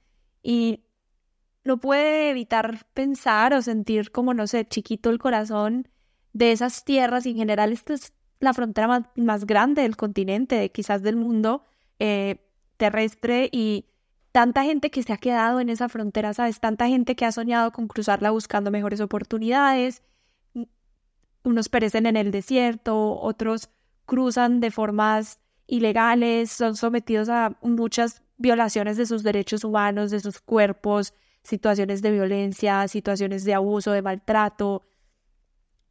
Y 0.42 0.84
no 1.64 1.78
puede 1.78 2.30
evitar 2.30 2.86
pensar 2.94 3.52
o 3.52 3.60
sentir 3.60 4.12
como, 4.12 4.34
no 4.34 4.46
sé, 4.46 4.66
chiquito 4.66 5.10
el 5.10 5.18
corazón 5.18 5.88
de 6.32 6.52
esas 6.52 6.84
tierras. 6.84 7.26
Y 7.26 7.30
en 7.30 7.36
general, 7.36 7.72
esta 7.72 7.94
es 7.94 8.12
la 8.38 8.54
frontera 8.54 9.10
más, 9.16 9.46
grande 9.46 9.82
del 9.82 9.96
continente, 9.96 10.70
quizás 10.70 11.02
del 11.02 11.16
mundo 11.16 11.64
eh, 11.98 12.45
terrestre. 12.76 13.48
Y 13.52 13.86
tanta 14.32 14.64
gente 14.64 14.90
que 14.90 15.02
se 15.02 15.12
ha 15.12 15.16
quedado 15.16 15.60
en 15.60 15.68
esa 15.68 15.88
frontera, 15.88 16.34
¿sabes? 16.34 16.60
Tanta 16.60 16.88
gente 16.88 17.16
que 17.16 17.24
ha 17.24 17.32
soñado 17.32 17.72
con 17.72 17.88
cruzarla 17.88 18.30
buscando 18.30 18.70
mejores 18.70 19.00
oportunidades. 19.00 20.02
Unos 21.42 21.68
perecen 21.68 22.06
en 22.06 22.16
el 22.16 22.30
desierto, 22.30 23.20
otros 23.20 23.70
cruzan 24.04 24.60
de 24.60 24.70
formas 24.70 25.40
ilegales, 25.66 26.50
son 26.50 26.76
sometidos 26.76 27.28
a 27.28 27.56
muchas 27.62 28.22
violaciones 28.36 28.96
de 28.96 29.06
sus 29.06 29.22
derechos 29.22 29.64
humanos, 29.64 30.10
de 30.10 30.20
sus 30.20 30.40
cuerpos, 30.40 31.14
situaciones 31.42 32.02
de 32.02 32.10
violencia, 32.10 32.86
situaciones 32.88 33.44
de 33.44 33.54
abuso, 33.54 33.92
de 33.92 34.02
maltrato. 34.02 34.82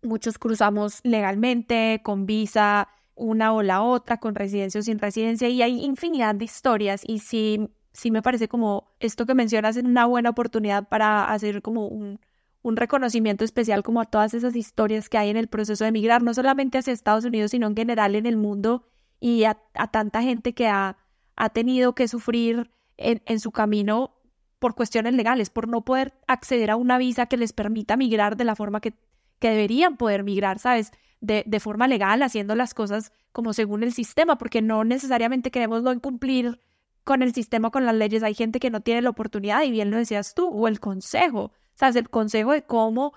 Muchos 0.02 0.38
cruzamos 0.38 1.00
legalmente, 1.04 2.02
con 2.04 2.26
visa, 2.26 2.90
una 3.16 3.54
o 3.54 3.64
la 3.64 3.82
otra, 3.82 4.20
con 4.20 4.36
residencia 4.36 4.80
o 4.80 4.84
sin 4.84 5.00
residencia, 5.00 5.50
y 5.50 5.62
hay 5.62 5.84
infinidad 5.84 6.36
de 6.36 6.46
historias. 6.46 7.02
Y 7.06 7.20
sí, 7.20 7.70
sí 7.94 8.12
me 8.12 8.22
parece 8.22 8.48
como 8.48 8.92
esto 9.00 9.26
que 9.26 9.34
mencionas 9.34 9.78
es 9.78 9.84
una 9.84 10.06
buena 10.06 10.30
oportunidad 10.32 10.88
para 10.88 11.32
hacer 11.32 11.62
como 11.62 11.88
un, 11.88 12.20
un 12.62 12.76
reconocimiento 12.76 13.46
especial 13.46 13.84
como 13.84 14.02
a 14.02 14.06
todas 14.06 14.34
esas 14.34 14.56
historias 14.56 15.08
que 15.08 15.18
hay 15.18 15.30
en 15.30 15.38
el 15.38 15.48
proceso 15.48 15.84
de 15.84 15.90
emigrar, 15.90 16.24
no 16.24 16.34
solamente 16.34 16.78
hacia 16.78 16.94
Estados 16.94 17.24
Unidos, 17.24 17.52
sino 17.52 17.68
en 17.68 17.76
general 17.76 18.16
en 18.16 18.26
el 18.26 18.38
mundo 18.38 18.88
y 19.20 19.44
a, 19.44 19.56
tanta 19.92 20.22
gente 20.22 20.54
que 20.54 20.68
ha, 20.68 20.98
ha 21.36 21.50
tenido 21.50 21.96
que 21.96 22.08
sufrir 22.08 22.72
en, 22.98 23.22
en, 23.26 23.40
su 23.40 23.52
camino 23.52 24.16
por 24.60 24.74
cuestiones 24.74 25.14
legales, 25.14 25.50
por 25.50 25.68
no 25.68 25.86
poder 25.86 26.14
acceder 26.28 26.72
a 26.72 26.76
una 26.76 26.98
visa 26.98 27.28
que 27.28 27.38
les 27.38 27.54
permita 27.54 27.98
migrar 27.98 28.36
de 28.36 28.46
la 28.46 28.56
forma 28.56 28.82
que, 28.82 28.94
que 29.40 29.50
deberían 29.50 29.98
poder 29.98 30.24
migrar, 30.24 30.60
¿sabes? 30.60 30.92
De, 31.26 31.44
de, 31.46 31.60
forma 31.60 31.88
legal, 31.88 32.22
haciendo 32.22 32.56
las 32.56 32.74
cosas 32.74 33.12
como 33.32 33.54
según 33.54 33.84
el 33.84 33.94
sistema, 33.94 34.38
porque 34.38 34.62
no 34.62 34.84
necesariamente 34.84 35.52
queremos 35.52 35.82
no 35.84 36.00
cumplir 36.00 36.60
con 37.04 37.22
el 37.22 37.34
sistema, 37.34 37.72
con 37.72 37.86
las 37.86 37.96
leyes. 37.96 38.24
Hay 38.24 38.34
gente 38.34 38.60
que 38.60 38.70
no 38.70 38.82
tiene 38.82 39.02
la 39.02 39.10
oportunidad, 39.10 39.64
y 39.64 39.72
bien 39.72 39.92
lo 39.92 39.98
decías 39.98 40.34
tú, 40.34 40.48
o 40.48 40.68
el 40.68 40.80
consejo, 40.80 41.52
¿sabes? 41.74 41.96
El 41.96 42.10
consejo 42.10 42.52
de 42.52 42.64
cómo 42.64 43.14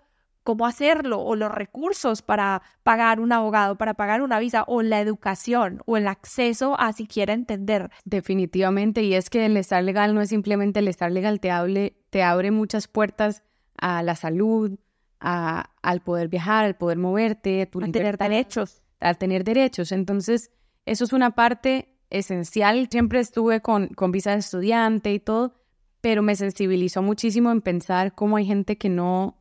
cómo 0.48 0.66
hacerlo, 0.66 1.20
o 1.20 1.36
los 1.36 1.52
recursos 1.52 2.22
para 2.22 2.62
pagar 2.82 3.20
un 3.20 3.32
abogado, 3.32 3.76
para 3.76 3.92
pagar 3.92 4.22
una 4.22 4.38
visa, 4.38 4.64
o 4.66 4.80
la 4.80 4.98
educación, 4.98 5.82
o 5.84 5.98
el 5.98 6.08
acceso 6.08 6.74
a 6.80 6.94
siquiera 6.94 7.34
entender. 7.34 7.90
Definitivamente, 8.06 9.02
y 9.02 9.12
es 9.12 9.28
que 9.28 9.44
el 9.44 9.58
estar 9.58 9.84
legal 9.84 10.14
no 10.14 10.22
es 10.22 10.30
simplemente 10.30 10.78
el 10.78 10.88
estar 10.88 11.12
legal, 11.12 11.38
te, 11.38 11.50
hable, 11.50 11.98
te 12.08 12.22
abre 12.22 12.50
muchas 12.50 12.88
puertas 12.88 13.42
a 13.76 14.02
la 14.02 14.16
salud, 14.16 14.78
a, 15.20 15.70
al 15.82 16.00
poder 16.00 16.28
viajar, 16.28 16.64
al 16.64 16.76
poder 16.76 16.98
moverte, 16.98 17.66
tu 17.66 17.82
a 17.82 17.86
tener 17.86 18.18
derechos. 18.18 18.82
A 19.00 19.14
tener 19.14 19.44
derechos. 19.44 19.92
Entonces, 19.92 20.50
eso 20.86 21.04
es 21.04 21.12
una 21.12 21.34
parte 21.34 21.96
esencial. 22.10 22.88
Siempre 22.90 23.20
estuve 23.20 23.60
con, 23.60 23.88
con 23.88 24.12
visa 24.12 24.32
de 24.32 24.38
estudiante 24.38 25.12
y 25.12 25.20
todo, 25.20 25.54
pero 26.00 26.22
me 26.22 26.36
sensibilizó 26.36 27.02
muchísimo 27.02 27.50
en 27.50 27.60
pensar 27.60 28.14
cómo 28.14 28.36
hay 28.36 28.46
gente 28.46 28.78
que 28.78 28.88
no 28.88 29.34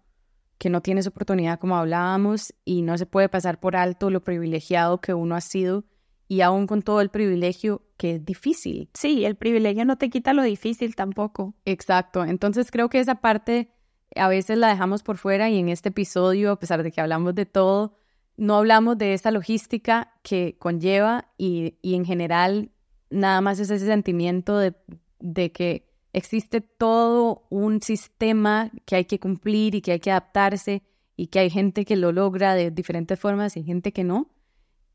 que 0.58 0.70
no 0.72 0.82
tienes 0.82 1.06
oportunidad 1.06 1.60
como 1.60 1.78
hablábamos 1.78 2.54
y 2.66 2.82
no 2.82 2.98
se 2.98 3.06
puede 3.06 3.30
pasar 3.30 3.60
por 3.60 3.76
alto 3.76 4.10
lo 4.10 4.24
privilegiado 4.24 5.00
que 5.00 5.14
uno 5.14 5.36
ha 5.36 5.42
sido 5.42 5.86
y 6.28 6.42
aún 6.42 6.68
con 6.68 6.82
todo 6.82 7.02
el 7.02 7.10
privilegio 7.10 7.84
que 7.96 8.16
es 8.16 8.26
difícil. 8.26 8.90
Sí, 8.94 9.24
el 9.26 9.36
privilegio 9.36 9.86
no 9.86 9.98
te 9.98 10.10
quita 10.10 10.34
lo 10.34 10.44
difícil 10.44 10.96
tampoco. 10.96 11.54
Exacto, 11.66 12.26
entonces 12.26 12.72
creo 12.72 12.90
que 12.90 13.00
esa 13.00 13.16
parte 13.16 13.72
a 14.16 14.28
veces 14.28 14.58
la 14.58 14.70
dejamos 14.70 15.04
por 15.04 15.18
fuera 15.18 15.50
y 15.50 15.60
en 15.60 15.70
este 15.70 15.90
episodio, 15.90 16.52
a 16.52 16.60
pesar 16.60 16.84
de 16.84 16.92
que 16.92 17.02
hablamos 17.02 17.36
de 17.36 17.46
todo, 17.46 17.96
no 18.36 18.56
hablamos 18.56 18.98
de 18.98 19.14
esa 19.14 19.32
logística 19.32 20.14
que 20.24 20.58
conlleva 20.60 21.32
y, 21.38 21.78
y 21.82 21.96
en 21.96 22.06
general 22.06 22.72
nada 23.10 23.42
más 23.42 23.60
es 23.60 23.70
ese 23.70 23.86
sentimiento 23.86 24.58
de, 24.58 24.76
de 25.20 25.52
que 25.52 25.88
existe 26.14 26.62
todo 26.62 27.46
un 27.50 27.82
sistema 27.82 28.72
que 28.86 28.96
hay 28.96 29.06
que 29.06 29.20
cumplir 29.20 29.76
y 29.76 29.82
que 29.82 29.94
hay 29.94 30.00
que 30.00 30.12
adaptarse 30.12 30.84
y 31.16 31.28
que 31.28 31.40
hay 31.40 31.50
gente 31.50 31.86
que 31.86 31.96
lo 31.96 32.12
logra 32.12 32.54
de 32.54 32.72
diferentes 32.72 33.20
formas 33.20 33.58
y 33.58 33.64
gente 33.64 33.92
que 33.92 34.04
no. 34.04 34.30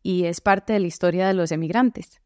Y 0.03 0.25
es 0.25 0.41
parte 0.41 0.73
de 0.73 0.81
la 0.81 0.87
historia 0.87 1.27
de 1.27 1.35
los 1.35 1.53
emigrantes. 1.53 2.21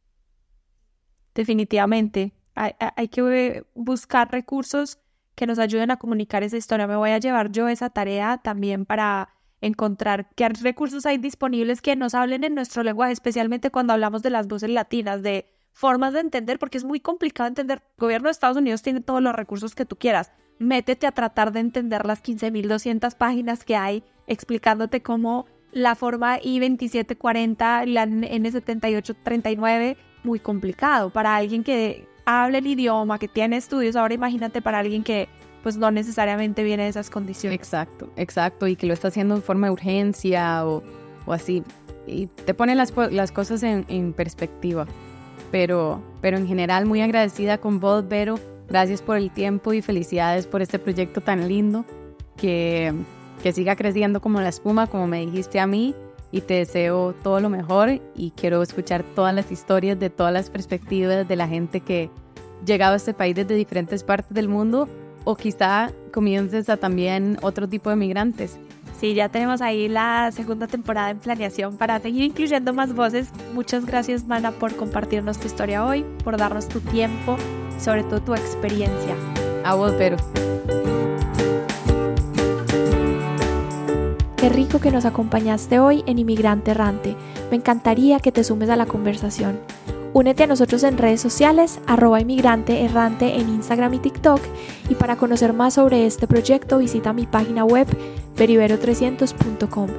Definitivamente. 1.34 2.32
Hay, 2.54 3.08
que 3.08 3.66
buscar 3.74 4.32
recursos 4.32 4.98
que 5.36 5.46
nos 5.46 5.60
ayuden 5.60 5.92
a 5.92 5.98
comunicar 5.98 6.42
esa 6.42 6.56
historia. 6.56 6.88
Me 6.88 6.96
voy 6.96 7.10
a 7.10 7.18
llevar 7.18 7.52
yo 7.52 7.68
esa 7.68 7.90
tarea 7.90 8.38
también 8.38 8.86
para 8.86 9.34
encontrar 9.60 10.30
qué 10.34 10.48
recursos 10.48 11.06
hay 11.06 11.18
disponibles 11.18 11.80
que 11.80 11.94
nos 11.94 12.14
hablen 12.14 12.42
en 12.42 12.54
nuestro 12.54 12.82
lenguaje, 12.82 13.12
especialmente 13.12 13.70
cuando 13.70 13.92
hablamos 13.92 14.22
de 14.22 14.30
las 14.30 14.48
voces 14.48 14.70
latinas, 14.70 15.22
de 15.22 15.46
formas 15.72 16.14
de 16.14 16.20
entender, 16.20 16.58
porque 16.58 16.78
es 16.78 16.84
muy 16.84 17.00
complicado 17.00 17.48
entender. 17.48 17.82
El 17.96 18.00
gobierno 18.00 18.28
de 18.28 18.32
Estados 18.32 18.56
Unidos 18.56 18.82
tiene 18.82 19.00
todos 19.00 19.22
los 19.22 19.34
recursos 19.34 19.74
que 19.74 19.84
tú 19.84 19.96
quieras. 19.96 20.32
Métete 20.58 21.06
a 21.06 21.12
tratar 21.12 21.52
de 21.52 21.60
entender 21.60 22.06
las 22.06 22.22
15.200 22.22 23.14
páginas 23.14 23.62
que 23.62 23.76
hay 23.76 24.02
explicándote 24.26 25.02
cómo 25.02 25.46
la 25.70 25.94
forma 25.94 26.38
I-2740, 26.42 27.86
la 27.86 28.04
N-7839, 28.04 29.98
muy 30.24 30.40
complicado 30.40 31.10
para 31.10 31.36
alguien 31.36 31.62
que 31.62 32.08
habla 32.26 32.58
el 32.58 32.66
idioma, 32.66 33.18
que 33.18 33.28
tiene 33.28 33.56
estudios. 33.56 33.96
Ahora 33.96 34.14
imagínate 34.14 34.60
para 34.60 34.80
alguien 34.80 35.02
que 35.02 35.28
pues 35.62 35.76
no 35.76 35.90
necesariamente 35.90 36.62
viene 36.62 36.84
de 36.84 36.90
esas 36.90 37.10
condiciones. 37.10 37.58
Exacto, 37.58 38.10
exacto, 38.16 38.66
y 38.68 38.76
que 38.76 38.86
lo 38.86 38.92
está 38.92 39.08
haciendo 39.08 39.34
en 39.34 39.42
forma 39.42 39.68
de 39.68 39.72
urgencia 39.72 40.66
o, 40.66 40.82
o 41.24 41.32
así. 41.32 41.64
Y 42.06 42.26
te 42.26 42.54
pone 42.54 42.74
las, 42.74 42.92
las 43.10 43.32
cosas 43.32 43.62
en, 43.62 43.84
en 43.88 44.12
perspectiva 44.12 44.86
pero, 45.50 46.02
pero 46.20 46.36
en 46.36 46.46
general 46.46 46.86
muy 46.86 47.00
agradecida 47.00 47.58
con 47.58 47.80
vos, 47.80 48.06
Vero. 48.08 48.38
Gracias 48.68 49.00
por 49.00 49.16
el 49.16 49.30
tiempo 49.30 49.72
y 49.72 49.80
felicidades 49.80 50.46
por 50.46 50.60
este 50.60 50.78
proyecto 50.78 51.20
tan 51.20 51.48
lindo, 51.48 51.84
que, 52.36 52.92
que 53.42 53.52
siga 53.52 53.76
creciendo 53.76 54.20
como 54.20 54.40
la 54.40 54.48
espuma, 54.48 54.88
como 54.88 55.06
me 55.06 55.24
dijiste 55.24 55.60
a 55.60 55.66
mí, 55.66 55.94
y 56.32 56.40
te 56.40 56.54
deseo 56.54 57.14
todo 57.22 57.40
lo 57.40 57.48
mejor 57.48 58.00
y 58.14 58.32
quiero 58.32 58.62
escuchar 58.62 59.04
todas 59.14 59.34
las 59.34 59.50
historias 59.50 59.98
de 59.98 60.10
todas 60.10 60.32
las 60.32 60.50
perspectivas 60.50 61.26
de 61.26 61.36
la 61.36 61.48
gente 61.48 61.80
que 61.80 62.10
llegado 62.64 62.94
a 62.94 62.96
este 62.96 63.14
país 63.14 63.34
desde 63.34 63.54
diferentes 63.54 64.02
partes 64.02 64.34
del 64.34 64.48
mundo 64.48 64.88
o 65.24 65.36
quizá 65.36 65.90
comiences 66.12 66.68
a 66.68 66.76
también 66.76 67.38
otro 67.42 67.68
tipo 67.68 67.90
de 67.90 67.96
migrantes. 67.96 68.58
Sí, 68.98 69.12
ya 69.14 69.28
tenemos 69.28 69.60
ahí 69.60 69.88
la 69.88 70.30
segunda 70.32 70.66
temporada 70.66 71.10
en 71.10 71.18
planeación 71.18 71.76
para 71.76 72.00
seguir 72.00 72.22
incluyendo 72.22 72.72
más 72.72 72.94
voces. 72.94 73.28
Muchas 73.52 73.84
gracias, 73.84 74.24
Mana, 74.24 74.52
por 74.52 74.74
compartirnos 74.74 75.38
tu 75.38 75.46
historia 75.46 75.84
hoy, 75.84 76.04
por 76.24 76.38
darnos 76.38 76.68
tu 76.68 76.80
tiempo 76.80 77.36
sobre 77.78 78.04
todo 78.04 78.20
tu 78.20 78.34
experiencia. 78.34 79.14
A 79.64 79.74
vos, 79.74 79.92
pero. 79.98 80.16
Rico 84.48 84.80
que 84.80 84.90
nos 84.90 85.04
acompañaste 85.04 85.78
hoy 85.78 86.02
en 86.06 86.18
Inmigrante 86.18 86.72
Errante. 86.72 87.16
Me 87.50 87.56
encantaría 87.56 88.20
que 88.20 88.32
te 88.32 88.44
sumes 88.44 88.70
a 88.70 88.76
la 88.76 88.86
conversación. 88.86 89.58
Únete 90.12 90.44
a 90.44 90.46
nosotros 90.46 90.82
en 90.82 90.96
redes 90.96 91.20
sociales, 91.20 91.78
arroba 91.86 92.20
inmigrante 92.20 92.82
errante 92.84 93.36
en 93.36 93.50
Instagram 93.50 93.94
y 93.94 93.98
TikTok. 93.98 94.40
Y 94.88 94.94
para 94.94 95.16
conocer 95.16 95.52
más 95.52 95.74
sobre 95.74 96.06
este 96.06 96.26
proyecto, 96.26 96.78
visita 96.78 97.12
mi 97.12 97.26
página 97.26 97.64
web 97.64 97.86
peribero300.com. 98.36 99.90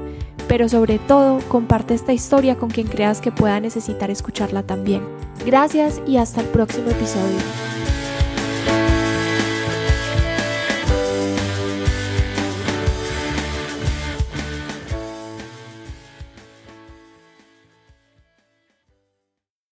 Pero 0.48 0.70
sobre 0.70 0.98
todo, 0.98 1.40
comparte 1.50 1.94
esta 1.94 2.14
historia 2.14 2.56
con 2.56 2.70
quien 2.70 2.88
creas 2.88 3.22
que 3.22 3.32
pueda 3.32 3.60
necesitar 3.60 4.10
escucharla 4.10 4.64
también. 4.64 5.04
Gracias 5.46 6.02
y 6.08 6.18
hasta 6.18 6.42
el 6.42 6.48
próximo 6.48 6.90
episodio. 6.90 7.38